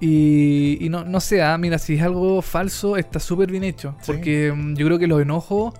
Y, 0.00 0.78
y 0.84 0.88
no, 0.90 1.04
no 1.04 1.20
sé, 1.20 1.42
ah, 1.42 1.56
mira, 1.58 1.78
si 1.78 1.94
es 1.94 2.02
algo 2.02 2.42
falso, 2.42 2.96
está 2.96 3.18
súper 3.20 3.50
bien 3.50 3.64
hecho. 3.64 3.94
Sí. 4.02 4.12
Porque 4.12 4.52
mm, 4.54 4.74
yo 4.74 4.86
creo 4.86 4.98
que 4.98 5.06
los 5.06 5.22
enojos, 5.22 5.72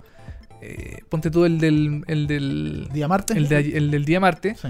eh, 0.61 0.99
ponte 1.09 1.29
tú 1.29 1.45
el 1.45 1.59
del, 1.59 2.03
el 2.07 2.25
del, 2.27 2.89
Día 2.93 3.07
martes. 3.07 3.37
el, 3.37 3.47
de 3.47 3.55
ayer- 3.57 3.77
el 3.77 3.91
del 3.91 4.05
día 4.05 4.19
Marte, 4.19 4.55
Sí, 4.59 4.67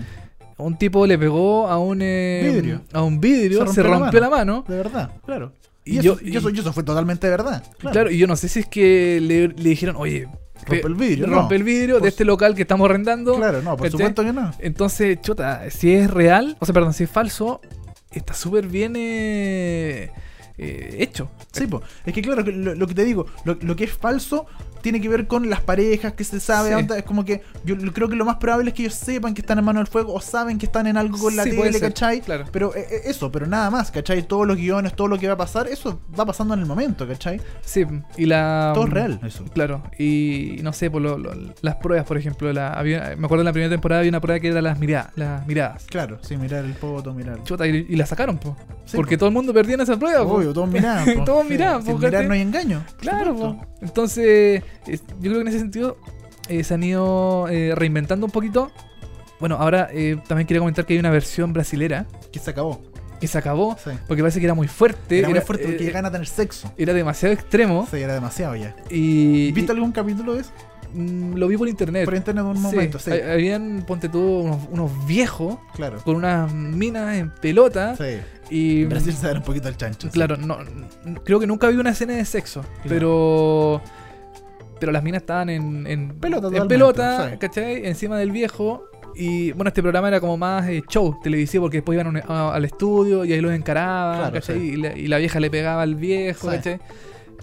un 0.57 0.77
tipo 0.77 1.05
le 1.07 1.17
pegó 1.17 1.67
a 1.67 1.77
un, 1.79 1.99
eh, 2.01 2.49
Vidrio. 2.53 2.81
a 2.91 3.03
un 3.03 3.19
vidrio, 3.21 3.65
Se 3.67 3.73
se 3.75 3.83
rompió 3.83 4.19
la 4.19 4.29
la 4.29 4.35
mano. 4.35 4.65
de 4.67 4.75
verdad, 4.77 5.11
claro. 5.25 5.53
Y 5.85 5.99
Y, 5.99 6.01
yo- 6.01 6.13
eso, 6.15 6.21
y 6.25 6.35
eso, 6.35 6.49
y 6.49 6.59
eso 6.59 6.73
fue 6.73 6.83
totalmente 6.83 7.29
verdad. 7.29 7.63
Claro. 7.77 7.93
Claro. 7.93 8.11
y 8.11 8.17
yo 8.17 8.27
no 8.27 8.35
sé 8.35 8.49
si 8.49 8.59
es 8.59 8.65
que 8.67 9.19
le, 9.21 9.47
le 9.47 9.69
dijeron, 9.69 9.95
oye, 9.97 10.27
Rompe 10.65 10.81
pe- 10.81 10.87
el 10.87 10.95
vidrio, 10.95 11.25
rompe 11.27 11.53
no. 11.53 11.55
el 11.57 11.63
vidrio 11.63 11.95
Por 11.95 12.03
de 12.03 12.09
este 12.09 12.25
local 12.25 12.55
que 12.55 12.61
estamos 12.63 12.89
arrendando. 12.89 13.35
Claro, 13.35 13.61
no, 13.61 13.77
por 13.77 13.89
supuesto 13.89 14.23
que 14.23 14.33
no. 14.33 14.51
Entonces, 14.59 15.21
chuta, 15.21 15.69
si 15.69 15.93
es 15.93 16.09
real, 16.09 16.57
o 16.59 16.65
sea, 16.65 16.73
perdón, 16.73 16.93
si 16.93 17.03
es 17.05 17.09
falso, 17.09 17.61
está 18.11 18.33
súper 18.33 18.67
bien 18.67 18.93
eh, 18.97 20.11
eh, 20.57 20.95
hecho. 20.99 21.29
Sí, 21.51 21.67
po. 21.67 21.81
es 22.05 22.13
que 22.13 22.21
claro, 22.21 22.43
lo, 22.43 22.75
lo 22.75 22.87
que 22.87 22.93
te 22.95 23.03
digo, 23.05 23.25
lo, 23.45 23.57
lo 23.61 23.75
que 23.75 23.85
es 23.85 23.91
falso 23.93 24.45
tiene 24.91 25.01
que 25.01 25.09
ver 25.09 25.27
con 25.27 25.49
las 25.49 25.59
parejas 25.61 26.13
que 26.13 26.23
se 26.23 26.39
sabe. 26.39 26.69
Sí. 26.69 26.75
onda, 26.75 26.97
es 26.97 27.03
como 27.03 27.25
que 27.25 27.41
yo 27.65 27.75
creo 27.93 28.07
que 28.07 28.15
lo 28.15 28.23
más 28.25 28.37
probable 28.37 28.69
es 28.69 28.73
que 28.73 28.83
ellos 28.83 28.93
sepan 28.93 29.33
que 29.33 29.41
están 29.41 29.59
en 29.59 29.65
mano 29.65 29.79
del 29.79 29.87
fuego 29.87 30.13
o 30.13 30.21
saben 30.21 30.57
que 30.57 30.65
están 30.65 30.87
en 30.87 30.95
algo 30.97 31.17
con 31.17 31.35
la 31.35 31.43
Sí, 31.43 31.51
tele, 31.51 31.73
ser, 31.73 31.81
¿cachai? 31.81 32.21
claro. 32.21 32.45
Pero 32.51 32.73
eh, 32.75 32.85
eh, 32.89 33.01
eso, 33.05 33.31
pero 33.31 33.45
nada 33.47 33.69
más, 33.69 33.91
¿cachai? 33.91 34.25
Todos 34.25 34.47
los 34.47 34.55
guiones, 34.57 34.93
todo 34.95 35.07
lo 35.09 35.17
que 35.19 35.27
va 35.27 35.33
a 35.33 35.37
pasar, 35.37 35.67
eso 35.67 35.99
va 36.17 36.25
pasando 36.25 36.53
en 36.53 36.61
el 36.61 36.65
momento, 36.65 37.07
¿cachai? 37.07 37.41
Sí, 37.65 37.85
y 38.17 38.25
la. 38.25 38.71
Todo 38.73 38.85
es 38.85 38.89
real, 38.91 39.19
eso. 39.25 39.43
Claro, 39.53 39.83
y 39.99 40.59
no 40.63 40.71
sé, 40.73 40.89
por 40.89 41.01
lo- 41.01 41.17
lo- 41.17 41.33
las 41.61 41.75
pruebas, 41.75 42.05
por 42.07 42.17
ejemplo, 42.17 42.51
la, 42.53 42.69
había- 42.73 43.15
me 43.17 43.25
acuerdo 43.25 43.41
en 43.41 43.45
la 43.45 43.53
primera 43.53 43.69
temporada 43.69 43.99
había 43.99 44.09
una 44.09 44.21
prueba 44.21 44.39
que 44.39 44.47
era 44.47 44.61
las 44.61 44.79
miradas, 44.79 45.11
las 45.15 45.45
miradas. 45.45 45.85
Claro, 45.89 46.19
sí, 46.21 46.37
mirar 46.37 46.63
el 46.65 46.73
poto, 46.73 47.13
mirar. 47.13 47.43
Chuta, 47.43 47.67
y, 47.67 47.85
y 47.89 47.95
la 47.95 48.05
sacaron, 48.05 48.37
po. 48.37 48.55
Sí, 48.85 48.95
porque 48.95 49.15
po. 49.17 49.19
todo 49.19 49.29
el 49.29 49.33
mundo 49.35 49.53
perdía 49.53 49.75
en 49.75 49.81
esa 49.81 49.97
prueba, 49.97 50.23
po. 50.23 50.35
Obvio, 50.35 50.53
todos 50.53 50.69
miraban. 50.69 51.05
po. 51.17 51.23
Todos 51.25 51.45
miraban, 51.49 51.83
Sin 51.83 51.93
po, 51.93 51.99
mirar 51.99 52.25
no 52.25 52.33
hay 52.33 52.41
engaño. 52.41 52.83
Claro, 52.99 53.35
po. 53.35 53.65
entonces 53.81 54.63
es- 54.63 54.63
yo 54.85 54.97
creo 55.19 55.33
que 55.35 55.41
en 55.41 55.47
ese 55.47 55.59
sentido 55.59 55.97
eh, 56.49 56.63
se 56.63 56.73
han 56.73 56.83
ido 56.83 57.47
eh, 57.49 57.73
reinventando 57.75 58.25
un 58.25 58.31
poquito. 58.31 58.71
Bueno, 59.39 59.55
ahora 59.57 59.89
eh, 59.91 60.17
también 60.27 60.47
quería 60.47 60.59
comentar 60.59 60.85
que 60.85 60.93
hay 60.93 60.99
una 60.99 61.11
versión 61.11 61.53
brasilera 61.53 62.07
Que 62.31 62.39
se 62.39 62.49
acabó. 62.49 62.81
que 63.19 63.27
se 63.27 63.37
acabó 63.37 63.77
Sí. 63.83 63.91
porque 64.07 64.23
parece 64.23 64.39
que 64.39 64.45
era 64.45 64.55
muy 64.55 64.67
fuerte, 64.67 65.19
Era 65.19 65.29
muy 65.29 65.39
fuerte 65.41 65.65
porque 65.65 65.83
llegan 65.83 66.05
a 66.05 66.11
tener 66.11 66.25
sexo. 66.27 66.71
era 66.77 66.93
demasiado 66.93 67.33
extremo 67.33 67.87
Sí, 67.91 67.97
era 67.97 68.13
demasiado 68.15 68.55
ya. 68.55 68.75
y, 68.89 69.51
¿Viste 69.51 69.71
algún 69.73 69.91
capítulo 69.91 70.33
de 70.35 70.41
eso? 70.41 70.51
mm, 70.93 71.33
lo 71.35 71.47
vi 71.47 71.57
por 71.57 71.67
internet. 71.67 72.05
Por 72.05 72.15
internet 72.15 72.43
en 72.45 72.49
un 72.51 72.61
momento, 72.61 72.97
sí. 72.97 73.11
ha- 73.11 73.33
Habían, 73.33 73.83
ponte 73.85 74.07
tú, 74.09 74.19
unos, 74.21 74.57
unos 74.71 75.05
viejos 75.05 75.57
Claro. 75.75 75.97
con 76.03 76.15
unas 76.15 76.51
minas 76.53 77.15
en 77.17 77.29
pelota 77.29 77.95
Sí. 77.95 78.19
y 78.49 78.81
En 78.83 78.89
Brasil 78.89 79.13
se 79.13 79.27
da 79.27 79.33
un 79.33 79.43
poquito 79.43 79.67
el 79.67 79.77
chancho. 79.77 80.07
sí. 80.07 80.13
Claro, 80.13 80.37
no, 80.37 80.57
creo 81.23 81.39
que 81.39 81.45
nunca 81.45 81.67
vi 81.67 81.75
una 81.77 81.91
escena 81.91 82.13
de 82.13 82.25
sexo, 82.25 82.63
pero 82.87 83.81
pero 84.79 84.91
las 84.91 85.03
minas 85.03 85.21
estaban 85.21 85.49
en, 85.49 85.85
en 85.87 86.09
Pelota 86.19 86.47
en 86.47 86.53
totalmente, 86.53 86.73
pelota, 86.75 87.29
sí. 87.31 87.37
¿cachai? 87.37 87.85
Encima 87.87 88.17
del 88.17 88.31
viejo. 88.31 88.83
Y 89.15 89.51
bueno, 89.53 89.69
este 89.69 89.81
programa 89.81 90.07
era 90.09 90.19
como 90.19 90.37
más 90.37 90.67
eh, 90.69 90.83
show 90.87 91.17
televisivo 91.23 91.63
porque 91.65 91.77
después 91.77 91.95
iban 91.95 92.07
a 92.07 92.09
un- 92.09 92.31
a- 92.31 92.53
al 92.53 92.65
estudio 92.65 93.25
y 93.25 93.33
ahí 93.33 93.41
los 93.41 93.51
encaraban, 93.51 94.17
Claro, 94.19 94.33
¿cachai? 94.33 94.59
sí. 94.59 94.65
Y, 94.73 94.75
la, 94.77 94.95
y 94.97 95.07
la 95.07 95.17
vieja 95.17 95.39
le 95.39 95.49
pegaba 95.49 95.81
al 95.81 95.95
viejo, 95.95 96.51
Sí. 96.51 96.55
¿cachai? 96.57 96.79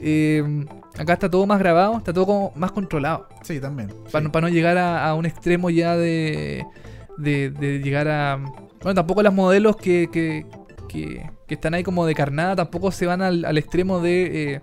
Eh, 0.00 0.64
acá 0.98 1.14
está 1.14 1.30
todo 1.30 1.46
más 1.46 1.58
grabado, 1.58 1.96
está 1.98 2.12
todo 2.12 2.26
como 2.26 2.52
más 2.56 2.70
controlado. 2.72 3.28
Sí, 3.42 3.60
también. 3.60 3.92
Para, 4.12 4.28
no 4.40 4.48
llegar 4.48 4.78
a, 4.78 5.04
a 5.06 5.14
un 5.14 5.26
extremo 5.26 5.70
ya 5.70 5.96
de, 5.96 6.64
de, 7.16 7.50
de 7.50 7.78
llegar 7.80 8.08
a... 8.08 8.36
Bueno, 8.82 8.94
tampoco 8.94 9.22
las 9.22 9.32
modelos 9.32 9.76
que, 9.76 10.08
que, 10.12 10.46
que, 10.88 11.28
que 11.48 11.54
están 11.54 11.74
ahí 11.74 11.82
como 11.82 12.06
de 12.06 12.14
carnada 12.14 12.54
tampoco 12.56 12.92
se 12.92 13.06
van 13.06 13.22
al, 13.22 13.44
al 13.44 13.56
extremo 13.58 14.00
de, 14.00 14.54
eh, 14.54 14.60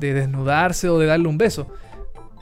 de 0.00 0.14
desnudarse 0.14 0.88
o 0.88 0.98
de 0.98 1.06
darle 1.06 1.28
un 1.28 1.38
beso. 1.38 1.68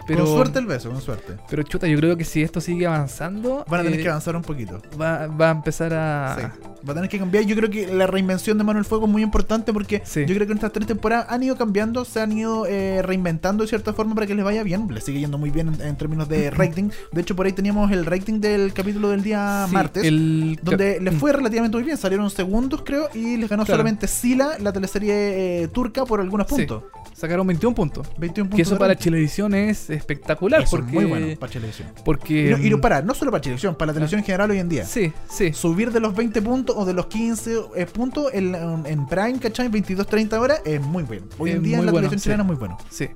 Pero, 0.08 0.24
Con 0.24 0.34
suerte 0.34 0.58
el 0.58 0.66
beso, 0.66 0.90
con 0.90 1.00
suerte. 1.00 1.34
pero 1.48 1.62
chuta, 1.62 1.86
yo 1.86 1.96
creo 1.98 2.16
que 2.16 2.24
si 2.24 2.42
esto 2.42 2.60
sigue 2.60 2.86
avanzando, 2.86 3.64
Van 3.68 3.80
a 3.80 3.84
tener 3.84 4.00
eh, 4.00 4.02
que 4.02 4.08
avanzar 4.08 4.34
un 4.34 4.42
poquito. 4.42 4.80
va, 5.00 5.26
va 5.28 5.48
a 5.48 5.52
empezar 5.52 5.92
a... 5.94 6.36
Sí. 6.36 6.42
Va 6.88 6.92
a 6.92 6.94
tener 6.94 7.10
que 7.10 7.18
cambiar. 7.18 7.44
Yo 7.44 7.56
creo 7.56 7.68
que 7.68 7.88
la 7.88 8.06
reinvención 8.06 8.56
de 8.56 8.62
Manuel 8.64 8.84
Fuego 8.84 9.06
es 9.06 9.10
muy 9.12 9.22
importante 9.22 9.72
porque 9.72 10.00
Sí. 10.04 10.20
yo 10.26 10.34
creo 10.34 10.46
que 10.46 10.52
en 10.52 10.58
estas 10.58 10.72
tres 10.72 10.86
temporadas 10.86 11.26
han 11.28 11.42
ido 11.42 11.56
cambiando, 11.56 12.04
se 12.04 12.20
han 12.20 12.32
ido 12.32 12.66
eh, 12.66 13.02
reinventando 13.02 13.64
de 13.64 13.68
cierta 13.68 13.92
forma 13.92 14.14
para 14.14 14.26
que 14.26 14.34
les 14.34 14.44
vaya 14.44 14.62
bien. 14.62 14.86
Les 14.94 15.04
sigue 15.04 15.18
yendo 15.20 15.38
muy 15.38 15.50
bien 15.50 15.68
en, 15.74 15.80
en 15.82 15.96
términos 15.96 16.28
de 16.28 16.50
rating. 16.52 16.90
De 17.12 17.20
hecho, 17.20 17.34
por 17.36 17.46
ahí 17.46 17.52
teníamos 17.52 17.90
el 17.90 18.06
rating 18.06 18.40
del 18.40 18.72
capítulo 18.72 19.08
del 19.10 19.22
día 19.22 19.64
Sí, 19.68 19.74
martes. 19.74 20.04
el- 20.04 20.58
Donde 20.62 21.00
les 21.00 21.14
fue 21.14 21.32
relativamente 21.32 21.76
muy 21.76 21.84
bien, 21.84 21.96
salieron 21.98 22.30
segundos 22.30 22.82
creo 22.86 23.08
y 23.12 23.36
les 23.36 23.50
ganó 23.50 23.64
Claro. 23.64 23.76
solamente 23.78 24.06
Sila, 24.06 24.52
la 24.60 24.72
teleserie 24.72 25.62
eh, 25.64 25.68
turca, 25.68 26.04
por 26.06 26.20
algunos 26.20 26.46
Sí. 26.48 26.54
puntos. 26.54 26.84
Sacaron 27.18 27.44
21 27.48 27.74
puntos. 27.74 28.06
21 28.16 28.48
puntos. 28.48 28.56
Que 28.56 28.62
eso 28.62 28.78
para 28.78 28.94
rating. 28.94 29.10
Televisión 29.10 29.52
es 29.52 29.90
espectacular. 29.90 30.62
Eso 30.62 30.78
es 30.78 30.84
muy 30.84 31.04
bueno 31.04 31.36
para 31.36 31.50
televisión. 31.50 31.88
Porque... 32.04 32.46
Y 32.46 32.50
no, 32.50 32.58
y 32.58 32.74
mm, 32.76 32.80
para, 32.80 33.02
no 33.02 33.12
solo 33.12 33.32
para 33.32 33.42
televisión, 33.42 33.74
para 33.74 33.88
la 33.88 33.94
televisión 33.94 34.20
en 34.20 34.24
general 34.24 34.52
hoy 34.52 34.58
en 34.60 34.68
día. 34.68 34.84
Sí, 34.84 35.12
sí. 35.28 35.52
Subir 35.52 35.90
de 35.90 35.98
los 35.98 36.14
20 36.14 36.40
puntos 36.42 36.76
o 36.78 36.84
de 36.84 36.92
los 36.92 37.06
15 37.06 37.56
eh, 37.74 37.86
puntos 37.86 38.32
en, 38.32 38.54
en 38.54 39.06
Prime, 39.08 39.40
¿cachai? 39.40 39.68
22-30 39.68 40.38
horas 40.38 40.62
es 40.64 40.80
muy 40.80 41.02
bueno. 41.02 41.26
Hoy 41.38 41.50
en 41.50 41.62
día 41.64 41.78
en 41.78 41.86
la 41.86 41.90
bueno, 41.90 42.06
televisión 42.06 42.20
sí. 42.20 42.24
chilena 42.24 42.44
es 42.44 42.46
muy 42.46 42.56
bueno. 42.56 42.78
Sí. 42.88 43.08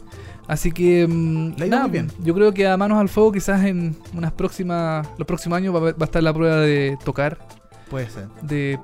Así 0.49 0.73
que 0.73 1.03
ido 1.03 1.67
nada, 1.69 1.83
muy 1.83 1.93
bien. 1.93 2.11
yo 2.25 2.35
creo 2.35 2.53
que 2.53 2.67
a 2.67 2.77
manos 2.77 2.99
al 2.99 3.09
fuego 3.09 3.31
quizás 3.31 3.65
en 3.65 3.95
unas 4.13 4.33
próximas 4.33 5.07
los 5.17 5.29
próximos 5.29 5.59
años 5.59 5.73
va, 5.73 5.79
va 5.81 5.95
a 6.01 6.05
estar 6.05 6.21
la 6.21 6.35
prueba 6.35 6.57
de 6.57 6.99
tocar, 7.05 7.39
Puede 7.89 8.11
ser. 8.11 8.27
de 8.43 8.81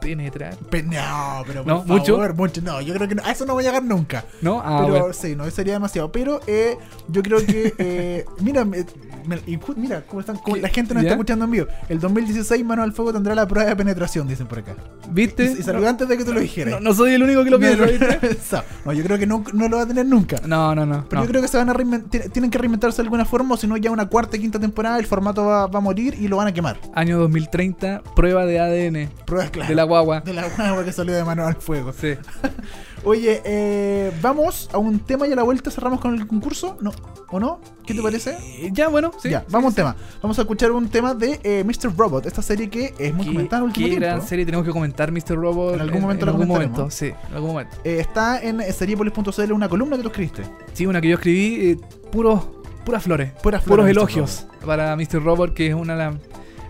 penetrar, 0.00 0.56
Pe- 0.70 0.82
no, 0.82 1.42
pero 1.46 1.64
por 1.64 1.72
¿No? 1.72 1.78
favor, 1.84 1.98
¿Mucho? 2.00 2.34
mucho. 2.34 2.60
No, 2.62 2.80
yo 2.80 2.94
creo 2.94 3.08
que 3.08 3.14
no, 3.14 3.22
a 3.24 3.32
eso 3.32 3.44
no 3.46 3.54
voy 3.54 3.64
a 3.64 3.68
llegar 3.68 3.82
nunca. 3.84 4.24
¿no? 4.42 4.60
Ah, 4.64 4.78
pero 4.84 4.98
bueno. 5.00 5.12
sí, 5.12 5.34
no, 5.36 5.48
sería 5.50 5.74
demasiado. 5.74 6.10
Pero 6.12 6.40
eh, 6.46 6.76
yo 7.08 7.22
creo 7.22 7.44
que. 7.44 7.74
eh, 7.78 8.24
mira, 8.40 8.64
me- 8.64 8.84
me- 9.26 9.40
mira 9.76 10.02
cómo 10.06 10.20
están. 10.20 10.38
la 10.60 10.68
gente 10.68 10.94
nos 10.94 11.02
¿Ya? 11.02 11.08
está 11.08 11.14
escuchando 11.14 11.44
en 11.44 11.50
vivo. 11.50 11.66
El 11.88 12.00
2016, 12.00 12.64
Mano 12.64 12.82
al 12.82 12.92
Fuego 12.92 13.12
tendrá 13.12 13.34
la 13.34 13.46
prueba 13.46 13.68
de 13.70 13.76
penetración, 13.76 14.26
dicen 14.28 14.46
por 14.46 14.58
acá. 14.60 14.74
¿Viste? 15.10 15.44
Y, 15.44 15.60
y 15.60 15.62
salió 15.62 15.88
antes 15.88 16.08
de 16.08 16.16
que 16.16 16.24
tú 16.24 16.32
lo 16.32 16.40
dijeras. 16.40 16.74
no, 16.74 16.80
no 16.80 16.94
soy 16.94 17.12
el 17.14 17.22
único 17.22 17.44
que 17.44 17.50
lo 17.50 17.58
piensa, 17.58 17.84
no, 18.84 18.92
yo 18.92 19.02
creo 19.04 19.18
que 19.18 19.26
no, 19.26 19.42
no 19.52 19.68
lo 19.68 19.76
va 19.78 19.82
a 19.82 19.86
tener 19.86 20.06
nunca. 20.06 20.36
No, 20.46 20.74
no, 20.74 20.84
no. 20.86 21.06
Pero 21.08 21.22
yo 21.22 21.28
creo 21.28 21.42
que 21.42 21.48
se 21.48 21.56
van 21.56 21.68
a 21.70 21.72
reinventar, 21.72 22.22
tienen 22.30 22.50
que 22.50 22.58
reinventarse 22.58 22.96
de 22.98 23.02
alguna 23.06 23.24
forma, 23.24 23.54
o 23.54 23.58
si 23.58 23.66
no, 23.66 23.76
ya 23.76 23.90
una 23.90 24.06
cuarta, 24.06 24.38
quinta 24.38 24.58
temporada, 24.58 24.98
el 24.98 25.06
formato 25.06 25.44
va, 25.44 25.66
va 25.66 25.78
a 25.78 25.82
morir 25.82 26.14
y 26.18 26.28
lo 26.28 26.36
van 26.36 26.48
a 26.48 26.52
quemar. 26.52 26.78
Año 26.94 27.18
2030, 27.18 28.02
prueba 28.14 28.44
de 28.46 28.58
ADN 28.60 29.10
Pruebas 29.26 29.50
claras. 29.50 29.68
de 29.68 29.74
la 29.74 29.84
guagua. 29.88 30.20
De 30.20 30.32
la 30.32 30.48
guagua 30.48 30.84
que 30.84 30.92
salió 30.92 31.14
de 31.14 31.24
mano 31.24 31.46
al 31.46 31.56
fuego. 31.56 31.92
Sí. 31.92 32.14
Oye, 33.04 33.40
eh, 33.44 34.12
vamos 34.20 34.68
a 34.72 34.78
un 34.78 34.98
tema 35.00 35.26
y 35.26 35.32
a 35.32 35.36
la 35.36 35.42
vuelta 35.42 35.70
cerramos 35.70 36.00
con 36.00 36.14
el 36.14 36.26
concurso. 36.26 36.76
¿No? 36.80 36.92
¿O 37.30 37.38
no? 37.40 37.60
¿Qué 37.86 37.94
te 37.94 38.02
parece? 38.02 38.36
Eh, 38.60 38.70
ya, 38.72 38.88
bueno, 38.88 39.12
sí. 39.22 39.30
ya, 39.30 39.40
sí, 39.40 39.46
vamos 39.50 39.64
a 39.64 39.68
un 39.68 39.72
sí. 39.72 39.76
tema. 39.76 39.96
Vamos 40.22 40.38
a 40.38 40.42
escuchar 40.42 40.72
un 40.72 40.88
tema 40.88 41.14
de 41.14 41.40
eh, 41.42 41.64
Mr. 41.64 41.96
Robot, 41.96 42.26
esta 42.26 42.42
serie 42.42 42.68
que 42.70 42.94
es 42.98 43.14
muy 43.14 43.26
comentada 43.26 43.58
en 43.58 43.64
el 43.64 43.68
último 43.68 43.86
Qué 43.86 43.90
tiempo. 43.90 44.06
gran 44.06 44.22
serie 44.26 44.44
tenemos 44.44 44.66
que 44.66 44.72
comentar, 44.72 45.12
Mr. 45.12 45.36
Robot. 45.36 45.74
En 45.74 45.80
algún 45.80 46.00
momento 46.02 46.26
la 46.26 46.32
algún 46.32 46.46
comentaremos. 46.48 46.78
momento, 46.78 46.90
sí, 46.94 47.06
en 47.06 47.34
algún 47.34 47.50
momento. 47.50 47.76
Eh, 47.84 47.98
está 48.00 48.40
en 48.42 48.60
seriepolis.cl 48.72 49.52
una 49.52 49.68
columna 49.68 49.96
que 49.96 50.02
tú 50.02 50.08
escribiste. 50.08 50.42
Sí, 50.72 50.86
una 50.86 51.00
que 51.00 51.08
yo 51.08 51.14
escribí, 51.14 51.78
puros, 52.10 52.46
puras 52.84 53.02
flores. 53.04 53.32
Puras 53.42 53.62
flores, 53.62 53.64
puros 53.64 53.84
Mr. 53.84 53.90
elogios 53.90 54.46
para 54.66 54.96
Mr. 54.96 55.22
Robot, 55.22 55.54
que 55.54 55.68
es 55.68 55.74
una 55.74 55.92
de 55.94 55.98
las. 55.98 56.14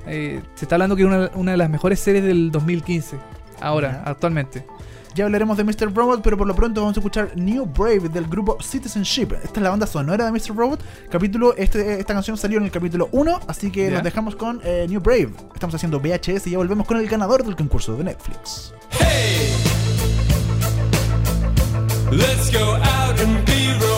Eh, 0.08 0.42
se 0.54 0.64
está 0.64 0.76
hablando 0.76 0.96
que 0.96 1.02
es 1.02 1.08
una, 1.08 1.30
una 1.34 1.52
de 1.52 1.56
las 1.56 1.70
mejores 1.70 2.00
series 2.00 2.24
del 2.24 2.50
2015. 2.50 3.16
Ahora, 3.60 4.02
actualmente. 4.04 4.64
Ya 5.14 5.24
hablaremos 5.24 5.56
de 5.56 5.64
Mr. 5.64 5.92
Robot, 5.92 6.22
pero 6.22 6.36
por 6.36 6.46
lo 6.46 6.54
pronto 6.54 6.80
vamos 6.80 6.96
a 6.96 7.00
escuchar 7.00 7.32
New 7.34 7.66
Brave 7.66 8.08
del 8.08 8.26
grupo 8.26 8.56
Citizenship. 8.62 9.32
Esta 9.42 9.58
es 9.58 9.62
la 9.62 9.70
banda 9.70 9.84
sonora 9.84 10.24
de 10.24 10.30
Mr. 10.30 10.54
Robot. 10.54 10.80
Capítulo, 11.10 11.56
este, 11.56 11.98
esta 11.98 12.14
canción 12.14 12.36
salió 12.36 12.58
en 12.58 12.64
el 12.64 12.70
capítulo 12.70 13.08
1, 13.10 13.40
así 13.48 13.72
que 13.72 13.90
nos 13.90 14.04
dejamos 14.04 14.36
con 14.36 14.60
eh, 14.62 14.86
New 14.88 15.00
Brave. 15.00 15.30
Estamos 15.54 15.74
haciendo 15.74 15.98
VHS 15.98 16.46
y 16.46 16.50
ya 16.52 16.58
volvemos 16.58 16.86
con 16.86 16.98
el 16.98 17.08
ganador 17.08 17.44
del 17.44 17.56
concurso 17.56 17.96
de 17.96 18.04
Netflix. 18.04 18.72
Hey, 18.90 19.52
let's 22.12 22.52
go 22.52 22.76
out 22.76 23.18
and 23.18 23.44
be 23.44 23.97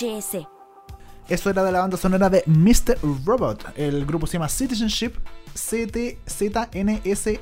VHS. 0.00 0.46
Eso 1.28 1.50
era 1.50 1.64
de 1.64 1.72
la 1.72 1.80
banda 1.80 1.96
sonora 1.96 2.30
de 2.30 2.42
Mr. 2.46 2.98
Robot. 3.24 3.72
El 3.76 4.06
grupo 4.06 4.26
se 4.26 4.34
llama 4.34 4.48
Citizenship 4.48 5.12
CTZNSHP, 5.54 7.40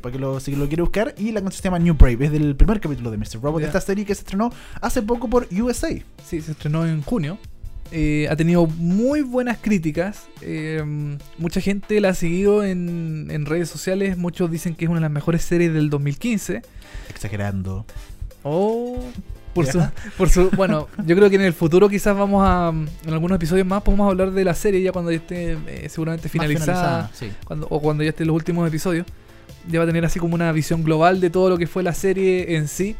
para 0.00 0.12
que 0.12 0.18
lo, 0.18 0.38
si 0.40 0.54
lo 0.54 0.68
quiere 0.68 0.82
buscar. 0.82 1.14
Y 1.18 1.32
la 1.32 1.40
canción 1.40 1.58
se 1.62 1.64
llama 1.64 1.78
New 1.78 1.94
Brave, 1.94 2.26
es 2.26 2.32
del 2.32 2.54
primer 2.54 2.80
capítulo 2.80 3.10
de 3.10 3.16
Mr. 3.16 3.40
Robot, 3.42 3.62
Ya. 3.62 3.66
esta 3.68 3.80
serie 3.80 4.04
que 4.04 4.14
se 4.14 4.20
estrenó 4.20 4.52
hace 4.80 5.02
poco 5.02 5.28
por 5.28 5.48
USA. 5.50 5.88
Sí, 6.24 6.40
se 6.40 6.52
estrenó 6.52 6.86
en 6.86 7.02
junio. 7.02 7.38
Eh, 7.90 8.28
ha 8.30 8.36
tenido 8.36 8.66
muy 8.66 9.22
buenas 9.22 9.56
críticas. 9.58 10.26
Eh, 10.42 10.84
mucha 11.38 11.60
gente 11.62 11.98
la 12.02 12.10
ha 12.10 12.14
seguido 12.14 12.62
en, 12.62 13.28
en 13.30 13.46
redes 13.46 13.70
sociales. 13.70 14.18
Muchos 14.18 14.50
dicen 14.50 14.74
que 14.74 14.84
es 14.84 14.90
una 14.90 14.98
de 14.98 15.02
las 15.06 15.10
mejores 15.10 15.42
series 15.42 15.72
del 15.72 15.88
2015. 15.88 16.60
Exagerando. 17.08 17.86
Oh, 18.42 18.98
por 19.54 19.66
su, 19.66 19.82
por 20.16 20.30
su, 20.30 20.50
bueno, 20.50 20.88
yo 21.04 21.16
creo 21.16 21.30
que 21.30 21.36
en 21.36 21.42
el 21.42 21.52
futuro 21.52 21.88
quizás 21.88 22.16
vamos 22.16 22.42
a, 22.46 22.70
en 22.70 23.12
algunos 23.12 23.36
episodios 23.36 23.66
más, 23.66 23.82
podemos 23.82 24.10
hablar 24.10 24.30
de 24.30 24.44
la 24.44 24.54
serie 24.54 24.82
ya 24.82 24.92
cuando 24.92 25.10
ya 25.10 25.18
esté 25.18 25.58
eh, 25.66 25.88
seguramente 25.88 26.28
finalizada, 26.28 27.10
sí. 27.12 27.30
cuando, 27.44 27.66
o 27.70 27.80
cuando 27.80 28.02
ya 28.02 28.10
estén 28.10 28.26
los 28.26 28.36
últimos 28.36 28.66
episodios. 28.68 29.06
Ya 29.66 29.80
va 29.80 29.84
a 29.84 29.86
tener 29.86 30.04
así 30.04 30.18
como 30.18 30.34
una 30.34 30.50
visión 30.52 30.82
global 30.82 31.20
de 31.20 31.28
todo 31.28 31.50
lo 31.50 31.58
que 31.58 31.66
fue 31.66 31.82
la 31.82 31.92
serie 31.92 32.56
en 32.56 32.68
sí. 32.68 32.96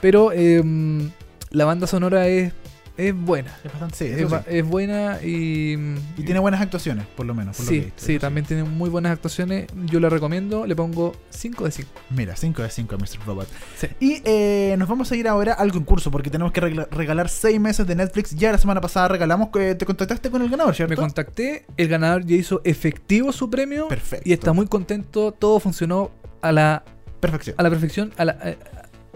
Pero 0.00 0.32
em, 0.32 1.10
la 1.50 1.64
banda 1.64 1.86
sonora 1.86 2.28
es, 2.28 2.52
es 2.96 3.14
buena. 3.14 3.56
Es 3.64 3.72
bastante, 3.72 3.96
sí, 3.96 4.04
Es, 4.06 4.28
sí. 4.28 4.36
es 4.48 4.66
buena 4.66 5.18
y... 5.22 5.72
Y 6.16 6.22
tiene 6.24 6.40
buenas 6.40 6.60
actuaciones, 6.60 7.06
por 7.06 7.26
lo 7.26 7.34
menos. 7.34 7.56
por 7.56 7.66
lo 7.66 7.70
que 7.70 7.78
he 7.78 7.82
Sí, 7.84 7.92
sí, 7.96 8.18
también 8.18 8.46
tiene 8.46 8.64
muy 8.64 8.90
buenas 8.90 9.12
actuaciones. 9.12 9.66
Yo 9.86 9.98
la 10.00 10.08
recomiendo, 10.08 10.66
le 10.66 10.76
pongo 10.76 11.14
5 11.30 11.64
de 11.64 11.70
5. 11.70 11.90
Mira, 12.10 12.36
5 12.36 12.62
de 12.62 12.70
5 12.70 12.94
a 12.94 12.98
Mr. 12.98 13.26
Robot. 13.26 13.48
Sí. 13.78 13.86
Y 14.00 14.22
eh, 14.24 14.74
nos 14.78 14.88
vamos 14.88 15.10
a 15.10 15.16
ir 15.16 15.26
ahora 15.28 15.54
al 15.54 15.72
concurso 15.72 16.10
porque 16.10 16.30
tenemos 16.30 16.52
que 16.52 16.60
regalar 16.60 17.28
6 17.28 17.58
meses 17.60 17.86
de 17.86 17.94
Netflix. 17.94 18.34
Ya 18.34 18.52
la 18.52 18.58
semana 18.58 18.80
pasada 18.80 19.08
regalamos, 19.08 19.48
eh, 19.58 19.74
te 19.74 19.86
contactaste 19.86 20.30
con 20.30 20.42
el 20.42 20.50
ganador, 20.50 20.74
¿cierto? 20.74 20.90
Me 20.90 20.96
contacté, 20.96 21.64
el 21.76 21.88
ganador 21.88 22.24
ya 22.26 22.36
hizo 22.36 22.60
efectivo 22.64 23.32
su 23.32 23.48
premio. 23.48 23.88
Perfecto. 23.88 24.28
Y 24.28 24.32
está 24.32 24.52
muy 24.52 24.66
contento, 24.66 25.32
todo 25.32 25.60
funcionó 25.60 26.10
a 26.42 26.52
la, 26.52 26.84
Perfección. 27.20 27.54
a 27.58 27.62
la 27.62 27.70
perfección, 27.70 28.12
a 28.16 28.24
la, 28.24 28.32
eh, 28.44 28.58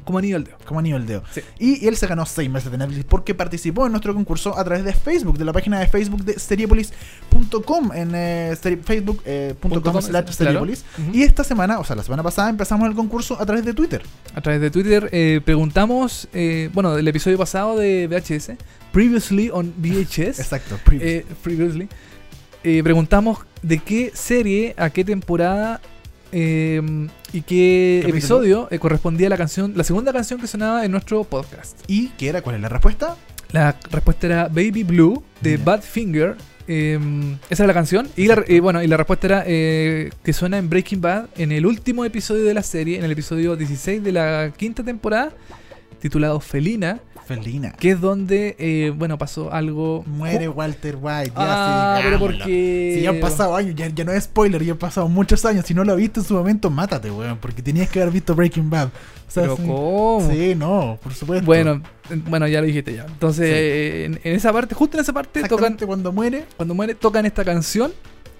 como 0.06 0.18
anillo 0.18 0.36
al 0.36 0.44
dedo. 0.44 0.56
Como 0.64 0.80
anillo 0.80 0.96
al 0.96 1.04
dedo. 1.06 1.22
Sí. 1.30 1.42
Y 1.58 1.86
él 1.86 1.96
se 1.96 2.06
ganó 2.06 2.24
6 2.24 2.48
meses 2.48 2.70
de 2.72 2.78
Netflix 2.78 3.04
porque 3.04 3.34
participó 3.34 3.84
en 3.84 3.92
nuestro 3.92 4.14
concurso 4.14 4.58
a 4.58 4.64
través 4.64 4.84
de 4.84 4.94
Facebook, 4.94 5.36
de 5.36 5.44
la 5.44 5.52
página 5.52 5.78
de 5.80 5.86
Facebook 5.88 6.24
de 6.24 6.38
seriepolis.com, 6.38 7.92
en 7.92 8.12
eh, 8.14 8.54
seri- 8.60 8.80
facebook.com 8.82 9.82
com, 9.82 10.00
slash 10.00 10.08
claro. 10.10 10.32
seriepolis. 10.32 10.84
Ujú. 10.98 11.10
Y 11.16 11.22
esta 11.22 11.44
semana, 11.44 11.78
o 11.78 11.84
sea, 11.84 11.96
la 11.96 12.02
semana 12.02 12.22
pasada 12.22 12.48
empezamos 12.50 12.88
el 12.88 12.94
concurso 12.94 13.38
a 13.40 13.44
través 13.44 13.64
de 13.64 13.74
Twitter. 13.74 14.02
A 14.34 14.40
través 14.40 14.60
de 14.60 14.70
Twitter 14.70 15.08
eh, 15.12 15.40
preguntamos, 15.44 16.28
eh, 16.32 16.70
bueno, 16.72 16.94
del 16.94 17.06
episodio 17.08 17.36
pasado 17.38 17.76
de 17.76 18.06
VHS, 18.08 18.52
Previously 18.92 19.50
on 19.52 19.74
VHS, 19.76 20.18
Exacto. 20.40 20.78
eh, 20.92 21.26
previously, 21.42 21.88
eh, 22.64 22.80
preguntamos 22.82 23.38
de 23.62 23.78
qué 23.78 24.10
serie, 24.14 24.74
a 24.78 24.90
qué 24.90 25.04
temporada 25.04 25.80
eh, 26.32 26.80
y 27.32 27.42
qué 27.42 27.98
Capítulo. 28.02 28.18
episodio 28.18 28.68
eh, 28.70 28.78
correspondía 28.78 29.28
la 29.28 29.36
canción, 29.36 29.72
la 29.76 29.84
segunda 29.84 30.12
canción 30.12 30.40
que 30.40 30.46
sonaba 30.46 30.84
en 30.84 30.90
nuestro 30.90 31.24
podcast. 31.24 31.78
¿Y 31.86 32.08
qué 32.10 32.28
era? 32.28 32.42
¿Cuál 32.42 32.56
es 32.56 32.62
la 32.62 32.68
respuesta? 32.68 33.16
La 33.52 33.76
respuesta 33.90 34.26
era 34.26 34.48
Baby 34.48 34.82
Blue 34.84 35.22
de. 35.40 35.56
Badfinger. 35.56 36.36
eh, 36.68 36.98
esa 37.48 37.62
era 37.62 37.68
la 37.68 37.74
canción. 37.74 38.08
Y, 38.16 38.26
la, 38.26 38.42
bueno, 38.60 38.82
y 38.82 38.86
la 38.88 38.96
respuesta 38.96 39.26
era 39.26 39.44
eh, 39.46 40.10
que 40.24 40.32
suena 40.32 40.58
en 40.58 40.68
Breaking 40.68 41.00
Bad 41.00 41.26
en 41.36 41.52
el 41.52 41.64
último 41.66 42.04
episodio 42.04 42.44
de 42.44 42.54
la 42.54 42.62
serie, 42.62 42.98
en 42.98 43.04
el 43.04 43.12
episodio 43.12 43.54
16 43.56 44.02
de 44.02 44.12
la 44.12 44.52
quinta 44.56 44.82
temporada, 44.82 45.32
titulado 46.00 46.40
Felina, 46.40 47.00
Felina. 47.26 47.72
que 47.72 47.90
es 47.90 48.00
donde, 48.00 48.54
eh, 48.58 48.92
bueno, 48.96 49.18
pasó 49.18 49.52
algo. 49.52 50.04
Muere 50.06 50.48
Walter 50.48 50.96
White. 51.00 51.32
Ya, 51.34 51.34
Ah, 51.36 51.96
sí, 51.98 52.02
pero 52.04 52.18
porque. 52.18 52.92
Si 52.96 53.02
ya 53.02 53.10
han 53.10 53.20
pasado 53.20 53.56
años, 53.56 53.74
ya, 53.74 53.88
ya 53.88 54.04
no 54.04 54.12
es 54.12 54.24
spoiler, 54.24 54.62
ya 54.64 54.72
han 54.72 54.78
pasado 54.78 55.08
muchos 55.08 55.44
años. 55.44 55.66
Si 55.66 55.74
no 55.74 55.84
lo 55.84 55.96
viste 55.96 56.20
en 56.20 56.26
su 56.26 56.34
momento, 56.34 56.70
mátate, 56.70 57.10
weón. 57.10 57.38
Porque 57.38 57.62
tenías 57.62 57.90
que 57.90 58.00
haber 58.00 58.12
visto 58.12 58.34
Breaking 58.34 58.70
Bad. 58.70 58.88
O 58.88 59.30
sea, 59.30 59.42
Pero 59.42 59.56
sí, 59.56 59.62
¿cómo? 59.66 60.28
sí, 60.30 60.54
no, 60.54 60.98
por 61.02 61.12
supuesto. 61.14 61.44
Bueno, 61.46 61.82
bueno, 62.28 62.46
ya 62.46 62.60
lo 62.60 62.66
dijiste 62.66 62.94
ya. 62.94 63.06
Entonces, 63.06 63.48
Sí. 63.48 64.04
en, 64.04 64.20
en 64.22 64.36
esa 64.36 64.52
parte, 64.52 64.74
justo 64.76 64.96
en 64.96 65.02
esa 65.02 65.12
parte, 65.12 65.42
tocan, 65.48 65.76
cuando 65.84 66.12
muere, 66.12 66.44
cuando 66.56 66.74
muere, 66.74 66.94
tocan 66.94 67.26
esta 67.26 67.44
canción 67.44 67.92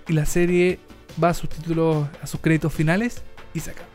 y 0.07 0.13
la 0.13 0.25
serie 0.27 0.79
va 1.23 1.31
a 1.31 1.35
sus 1.35 1.49
títulos, 1.51 2.07
a 2.23 2.27
sus 2.29 2.39
créditos 2.41 2.73
finales 2.73 3.23
y 3.53 3.59
se 3.61 3.73
acaba. 3.73 3.89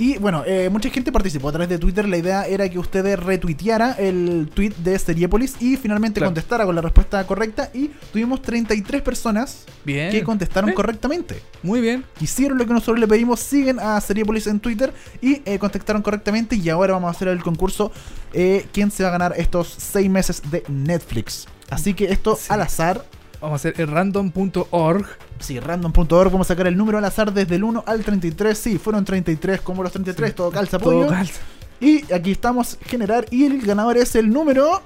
Y 0.00 0.16
bueno, 0.16 0.42
eh, 0.46 0.70
mucha 0.70 0.88
gente 0.88 1.12
participó 1.12 1.50
a 1.50 1.52
través 1.52 1.68
de 1.68 1.78
Twitter. 1.78 2.08
La 2.08 2.16
idea 2.16 2.46
era 2.46 2.66
que 2.70 2.78
ustedes 2.78 3.18
retuiteara 3.20 3.92
el 3.98 4.48
tweet 4.54 4.72
de 4.78 4.98
Seriepolis 4.98 5.56
y 5.60 5.76
finalmente 5.76 6.20
Claro. 6.20 6.28
contestara 6.30 6.64
con 6.64 6.74
la 6.74 6.80
respuesta 6.80 7.26
correcta. 7.26 7.68
Y 7.74 7.88
tuvimos 8.10 8.40
33 8.40 9.02
personas 9.02 9.66
Bien. 9.84 10.10
que 10.10 10.22
contestaron 10.24 10.70
Eh. 10.70 10.74
correctamente. 10.74 11.42
Muy 11.62 11.82
bien. 11.82 12.02
Hicieron 12.18 12.56
lo 12.56 12.66
que 12.66 12.72
nosotros 12.72 12.98
le 12.98 13.06
pedimos, 13.06 13.40
siguen 13.40 13.78
a 13.78 14.00
Seriepolis 14.00 14.46
en 14.46 14.58
Twitter 14.58 14.94
y 15.20 15.42
eh, 15.44 15.58
contestaron 15.58 16.00
correctamente. 16.00 16.56
Y 16.56 16.70
ahora 16.70 16.94
vamos 16.94 17.08
a 17.08 17.10
hacer 17.10 17.28
el 17.28 17.42
concurso: 17.42 17.92
eh, 18.32 18.66
¿quién 18.72 18.90
se 18.90 19.02
va 19.02 19.10
a 19.10 19.12
ganar 19.12 19.34
estos 19.36 19.68
6 19.76 20.08
meses 20.08 20.40
de 20.50 20.62
Netflix? 20.68 21.46
Así 21.68 21.92
que 21.92 22.06
esto 22.06 22.36
Sí. 22.36 22.46
al 22.48 22.62
azar. 22.62 23.04
Vamos 23.40 23.52
a 23.64 23.68
hacer 23.68 23.80
el 23.80 23.88
random.org. 23.88 25.06
Sí, 25.38 25.58
random.org, 25.60 26.30
vamos 26.30 26.46
a 26.46 26.54
sacar 26.54 26.66
el 26.66 26.76
número 26.76 26.98
al 26.98 27.04
azar 27.04 27.32
desde 27.32 27.54
el 27.56 27.64
1 27.64 27.84
al 27.86 28.04
33. 28.04 28.56
Sí, 28.58 28.78
fueron 28.78 29.04
33 29.04 29.60
como 29.62 29.82
los 29.82 29.92
33, 29.92 30.34
todo 30.34 30.50
calza 30.50 30.78
Todo 30.78 30.92
pollo. 30.92 31.06
calza. 31.08 31.40
Y 31.80 32.12
aquí 32.12 32.32
estamos, 32.32 32.76
generar, 32.84 33.24
y 33.30 33.46
el 33.46 33.62
ganador 33.62 33.96
es 33.96 34.14
el 34.14 34.28
número 34.30 34.82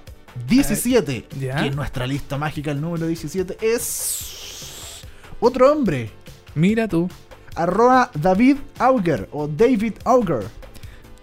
17. 0.49 1.27
ya. 1.41 1.57
Que 1.57 1.67
en 1.67 1.75
nuestra 1.77 2.07
lista 2.07 2.39
mágica 2.39 2.71
el 2.71 2.81
número 2.81 3.07
17 3.09 3.59
es 3.61 5.03
otro 5.41 5.73
hombre. 5.73 6.11
Mira 6.55 6.87
tú. 6.87 7.09
Arroba 7.57 8.11
David 8.15 8.59
Auger 8.79 9.29
o 9.33 9.49
David 9.49 9.95
Auger. 10.05 10.45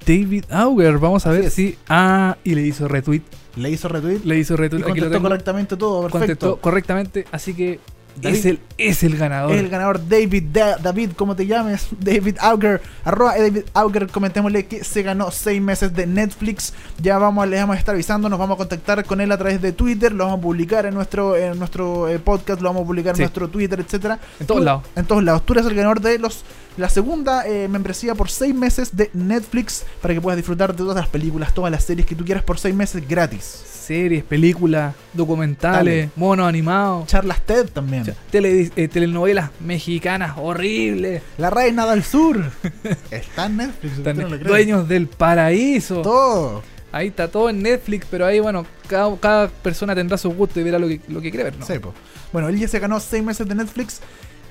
David 0.05 0.45
Auger. 0.49 0.97
Vamos 0.97 1.25
a 1.25 1.29
Así 1.29 1.37
ver 1.37 1.47
es. 1.47 1.53
si. 1.53 1.77
Ah, 1.87 2.37
y 2.43 2.55
le 2.55 2.61
hizo 2.63 2.87
retweet. 2.87 3.21
Le 3.55 3.69
hizo 3.69 3.87
retweet 3.87 4.19
Le 4.23 4.37
hizo 4.39 4.53
y 4.53 4.57
retweet. 4.57 4.81
Aquí 4.83 4.99
lo 4.99 5.05
contestó 5.05 5.21
correctamente 5.21 5.77
todo. 5.77 6.01
Perfecto. 6.03 6.19
Contestó 6.19 6.57
correctamente. 6.61 7.25
Así 7.31 7.53
que 7.53 7.79
David- 8.21 8.37
es 8.39 8.45
el, 8.45 8.59
es 8.77 9.03
el 9.03 9.17
ganador. 9.17 9.51
Es 9.53 9.59
el 9.59 9.69
ganador 9.69 10.05
David, 10.07 10.43
Da- 10.51 10.75
David, 10.77 11.11
como 11.15 11.33
te 11.35 11.47
llames, 11.47 11.87
David 11.99 12.35
Auger, 12.41 12.81
arroba 13.05 13.37
David 13.37 13.63
Auger, 13.73 14.07
comentémosle 14.07 14.65
que 14.65 14.83
se 14.83 15.01
ganó 15.01 15.31
6 15.31 15.61
meses 15.61 15.93
de 15.93 16.07
Netflix, 16.07 16.73
ya 17.01 17.17
vamos, 17.17 17.47
le 17.47 17.55
vamos 17.57 17.77
a 17.77 17.79
estar 17.79 17.95
avisando, 17.95 18.27
nos 18.27 18.37
vamos 18.37 18.55
a 18.55 18.57
contactar 18.57 19.05
con 19.05 19.21
él 19.21 19.31
a 19.31 19.37
través 19.37 19.61
de 19.61 19.71
Twitter, 19.71 20.11
lo 20.11 20.25
vamos 20.25 20.39
a 20.39 20.41
publicar 20.41 20.85
en 20.85 20.93
nuestro, 20.93 21.37
en 21.37 21.57
nuestro 21.57 22.09
eh, 22.09 22.19
podcast, 22.19 22.61
lo 22.61 22.67
vamos 22.69 22.83
a 22.83 22.87
publicar 22.87 23.15
Sí. 23.15 23.21
en 23.21 23.27
nuestro 23.27 23.47
Twitter, 23.47 23.79
etcétera. 23.79 24.19
En 24.41 24.45
todos 24.45 24.59
Tú- 24.59 24.65
lados. 24.65 24.83
En 24.97 25.05
todos 25.05 25.23
lados. 25.23 25.45
Tú 25.45 25.53
eres 25.53 25.65
el 25.67 25.75
ganador 25.75 26.01
de 26.01 26.19
los 26.19 26.43
la 26.77 26.89
segunda 26.89 27.45
eh, 27.47 27.67
membresía 27.67 28.15
por 28.15 28.29
6 28.29 28.55
meses 28.55 28.95
de 28.95 29.09
Netflix 29.13 29.83
para 30.01 30.13
que 30.13 30.21
puedas 30.21 30.37
disfrutar 30.37 30.71
de 30.71 30.77
todas 30.77 30.95
las 30.95 31.07
películas, 31.07 31.53
todas 31.53 31.71
las 31.71 31.83
series 31.83 32.05
que 32.07 32.15
tú 32.15 32.23
quieras 32.25 32.43
por 32.43 32.57
6 32.59 32.73
meses 32.73 33.07
gratis. 33.07 33.43
Series, 33.81 34.23
películas, 34.23 34.95
documentales, 35.13 35.95
Dale. 36.05 36.09
monos 36.15 36.47
animados. 36.47 37.07
Charlas 37.07 37.41
TED 37.41 37.67
también. 37.69 38.03
tele- 38.31 38.71
eh, 38.75 38.87
telenovelas 38.87 39.49
mexicanas 39.59 40.33
horribles. 40.37 41.21
La 41.37 41.49
Reina 41.49 41.85
del 41.87 42.03
Sur. 42.03 42.41
Está 43.11 43.47
en 43.47 43.57
Netflix. 43.57 43.97
no. 43.97 44.37
Dueños 44.37 44.87
del 44.87 45.07
paraíso. 45.07 46.01
Todo. 46.01 46.63
Ahí 46.93 47.07
está 47.07 47.29
todo 47.29 47.49
en 47.49 47.61
Netflix, 47.63 48.05
pero 48.11 48.25
ahí, 48.25 48.41
bueno, 48.41 48.65
cada, 48.87 49.15
cada 49.17 49.47
persona 49.47 49.95
tendrá 49.95 50.17
su 50.17 50.29
gusto 50.31 50.59
y 50.59 50.63
verá 50.63 50.77
lo 50.77 50.89
que, 50.89 50.99
lo 51.07 51.21
que 51.21 51.29
quiere 51.31 51.45
ver, 51.45 51.57
¿no? 51.57 51.65
Sí, 51.65 51.79
po. 51.79 51.93
Bueno, 52.33 52.49
él 52.49 52.59
ya 52.59 52.67
se 52.67 52.79
ganó 52.79 52.99
6 52.99 53.23
meses 53.23 53.47
de 53.47 53.55
Netflix. 53.55 54.01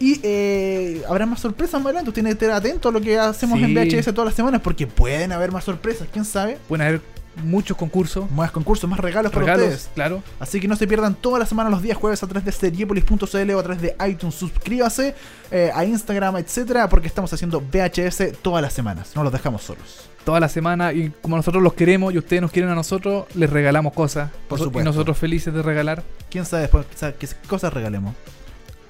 Y 0.00 0.18
eh, 0.22 1.02
habrá 1.08 1.26
más 1.26 1.40
sorpresas 1.40 1.74
más 1.74 1.84
adelante. 1.86 2.08
Usted 2.10 2.22
tiene 2.22 2.30
que 2.36 2.44
estar 2.44 2.50
atento 2.56 2.88
a 2.88 2.92
lo 2.92 3.00
que 3.00 3.16
hacemos 3.18 3.58
Sí. 3.58 3.64
en 3.66 3.74
VHS 3.74 4.12
todas 4.12 4.26
las 4.30 4.34
semanas. 4.34 4.60
Porque 4.62 4.86
pueden 4.86 5.30
haber 5.30 5.52
más 5.52 5.62
sorpresas. 5.62 6.08
¿Quién 6.12 6.24
sabe? 6.24 6.58
Pueden 6.68 6.86
haber 6.86 7.00
muchos 7.44 7.76
concursos, 7.76 8.28
Más 8.32 8.50
concursos, 8.50 8.90
más 8.90 8.98
regalos, 8.98 9.30
para 9.30 9.54
ustedes. 9.54 9.88
claro. 9.94 10.22
Así 10.40 10.58
que 10.60 10.66
no 10.66 10.74
se 10.74 10.86
pierdan 10.86 11.14
toda 11.14 11.38
la 11.38 11.46
semana 11.46 11.70
los 11.70 11.80
días 11.80 11.96
jueves 11.96 12.22
a 12.22 12.26
través 12.26 12.44
de 12.44 12.50
seriepolis.cl 12.52 13.50
o 13.54 13.58
a 13.58 13.62
través 13.62 13.80
de 13.80 13.94
iTunes. 14.08 14.34
Suscríbase 14.34 15.14
eh, 15.50 15.70
a 15.72 15.84
Instagram, 15.84 16.36
etcétera, 16.38 16.88
porque 16.88 17.06
estamos 17.06 17.32
haciendo 17.32 17.60
VHS 17.60 18.32
todas 18.42 18.60
las 18.62 18.72
semanas. 18.72 19.12
No 19.14 19.22
los 19.22 19.32
dejamos 19.32 19.62
solos. 19.62 20.08
Toda 20.24 20.40
la 20.40 20.48
semana, 20.48 20.92
y 20.92 21.12
como 21.22 21.36
nosotros 21.36 21.62
los 21.62 21.72
queremos 21.74 22.12
y 22.12 22.18
ustedes 22.18 22.42
nos 22.42 22.50
quieren 22.50 22.70
a 22.70 22.74
nosotros, 22.74 23.26
les 23.34 23.48
regalamos 23.48 23.92
cosas. 23.94 24.30
Por 24.48 24.58
supuesto. 24.58 24.80
Y 24.80 24.84
nosotros 24.92 25.16
felices 25.16 25.54
de 25.54 25.62
regalar. 25.62 26.02
¿Quién 26.30 26.44
sabe 26.44 26.62
después 26.62 26.84
qué 27.18 27.28
cosas 27.48 27.72
regalemos? 27.72 28.14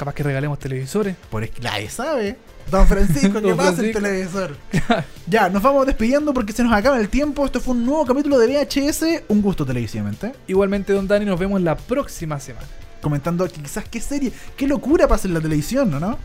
Capaz 0.01 0.15
que 0.15 0.23
regalemos 0.23 0.59
televisores. 0.59 1.15
Por 1.29 1.45
es 1.45 1.51
que 1.51 1.61
nadie 1.61 1.91
sabe. 1.91 2.39
Don 2.71 2.87
Francisco, 2.87 3.35
¿qué 3.43 3.49
Don 3.49 3.57
pasa 3.59 3.83
el 3.83 3.93
televisor? 3.93 4.57
ya, 5.27 5.51
nos 5.51 5.63
vamos 5.63 5.85
despidiendo 5.85 6.33
porque 6.33 6.55
se 6.55 6.63
nos 6.65 6.73
acaba 6.73 6.99
el 6.99 7.11
tiempo. 7.11 7.45
Esto 7.45 7.61
fue 7.61 7.75
un 7.75 7.85
nuevo 7.85 8.07
capítulo 8.07 8.39
de 8.39 8.47
VHS. 8.47 9.25
Un 9.29 9.43
gusto 9.43 9.67
televisivamente. 9.67 10.33
Igualmente, 10.47 10.95
Don 10.95 11.07
Dani, 11.07 11.27
nos 11.27 11.39
vemos 11.39 11.61
la 11.61 11.77
próxima 11.77 12.41
semana. 12.41 12.67
Comentando 13.03 13.47
que 13.47 13.61
quizás 13.61 13.85
qué 13.91 14.01
serie, 14.01 14.33
qué 14.57 14.67
locura 14.67 15.07
pasa 15.07 15.29
en 15.29 15.35
la 15.35 15.41
televisión, 15.43 15.91
¿no? 15.91 16.01
¿no? 16.01 16.19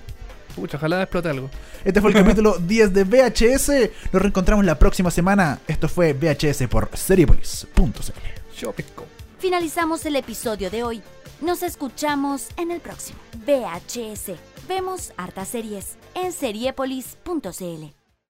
Pucha, 0.56 0.78
ojalá 0.78 1.02
explote 1.02 1.28
algo. 1.28 1.50
Este 1.84 2.00
fue 2.00 2.12
el 2.12 2.16
capítulo 2.24 2.58
10 2.58 2.94
de 2.94 3.04
VHS. 3.04 3.72
Nos 4.14 4.22
reencontramos 4.22 4.64
la 4.64 4.80
próxima 4.80 5.12
semana. 5.12 5.60
Esto 5.68 5.90
fue 5.90 6.14
VHS 6.14 6.70
por 6.70 6.90
Seriepolis.cl. 6.94 7.90
Finalizamos 9.38 10.06
el 10.06 10.16
episodio 10.16 10.70
de 10.70 10.84
hoy. 10.84 11.04
Nos 11.42 11.64
escuchamos 11.64 12.50
en 12.58 12.72
el 12.72 12.80
próximo. 12.80 13.20
VHS. 13.46 14.38
Vemos 14.68 15.14
hartas 15.18 15.50
series 15.50 15.98
en 16.16 16.32
seriepolis.cl. 16.32 18.05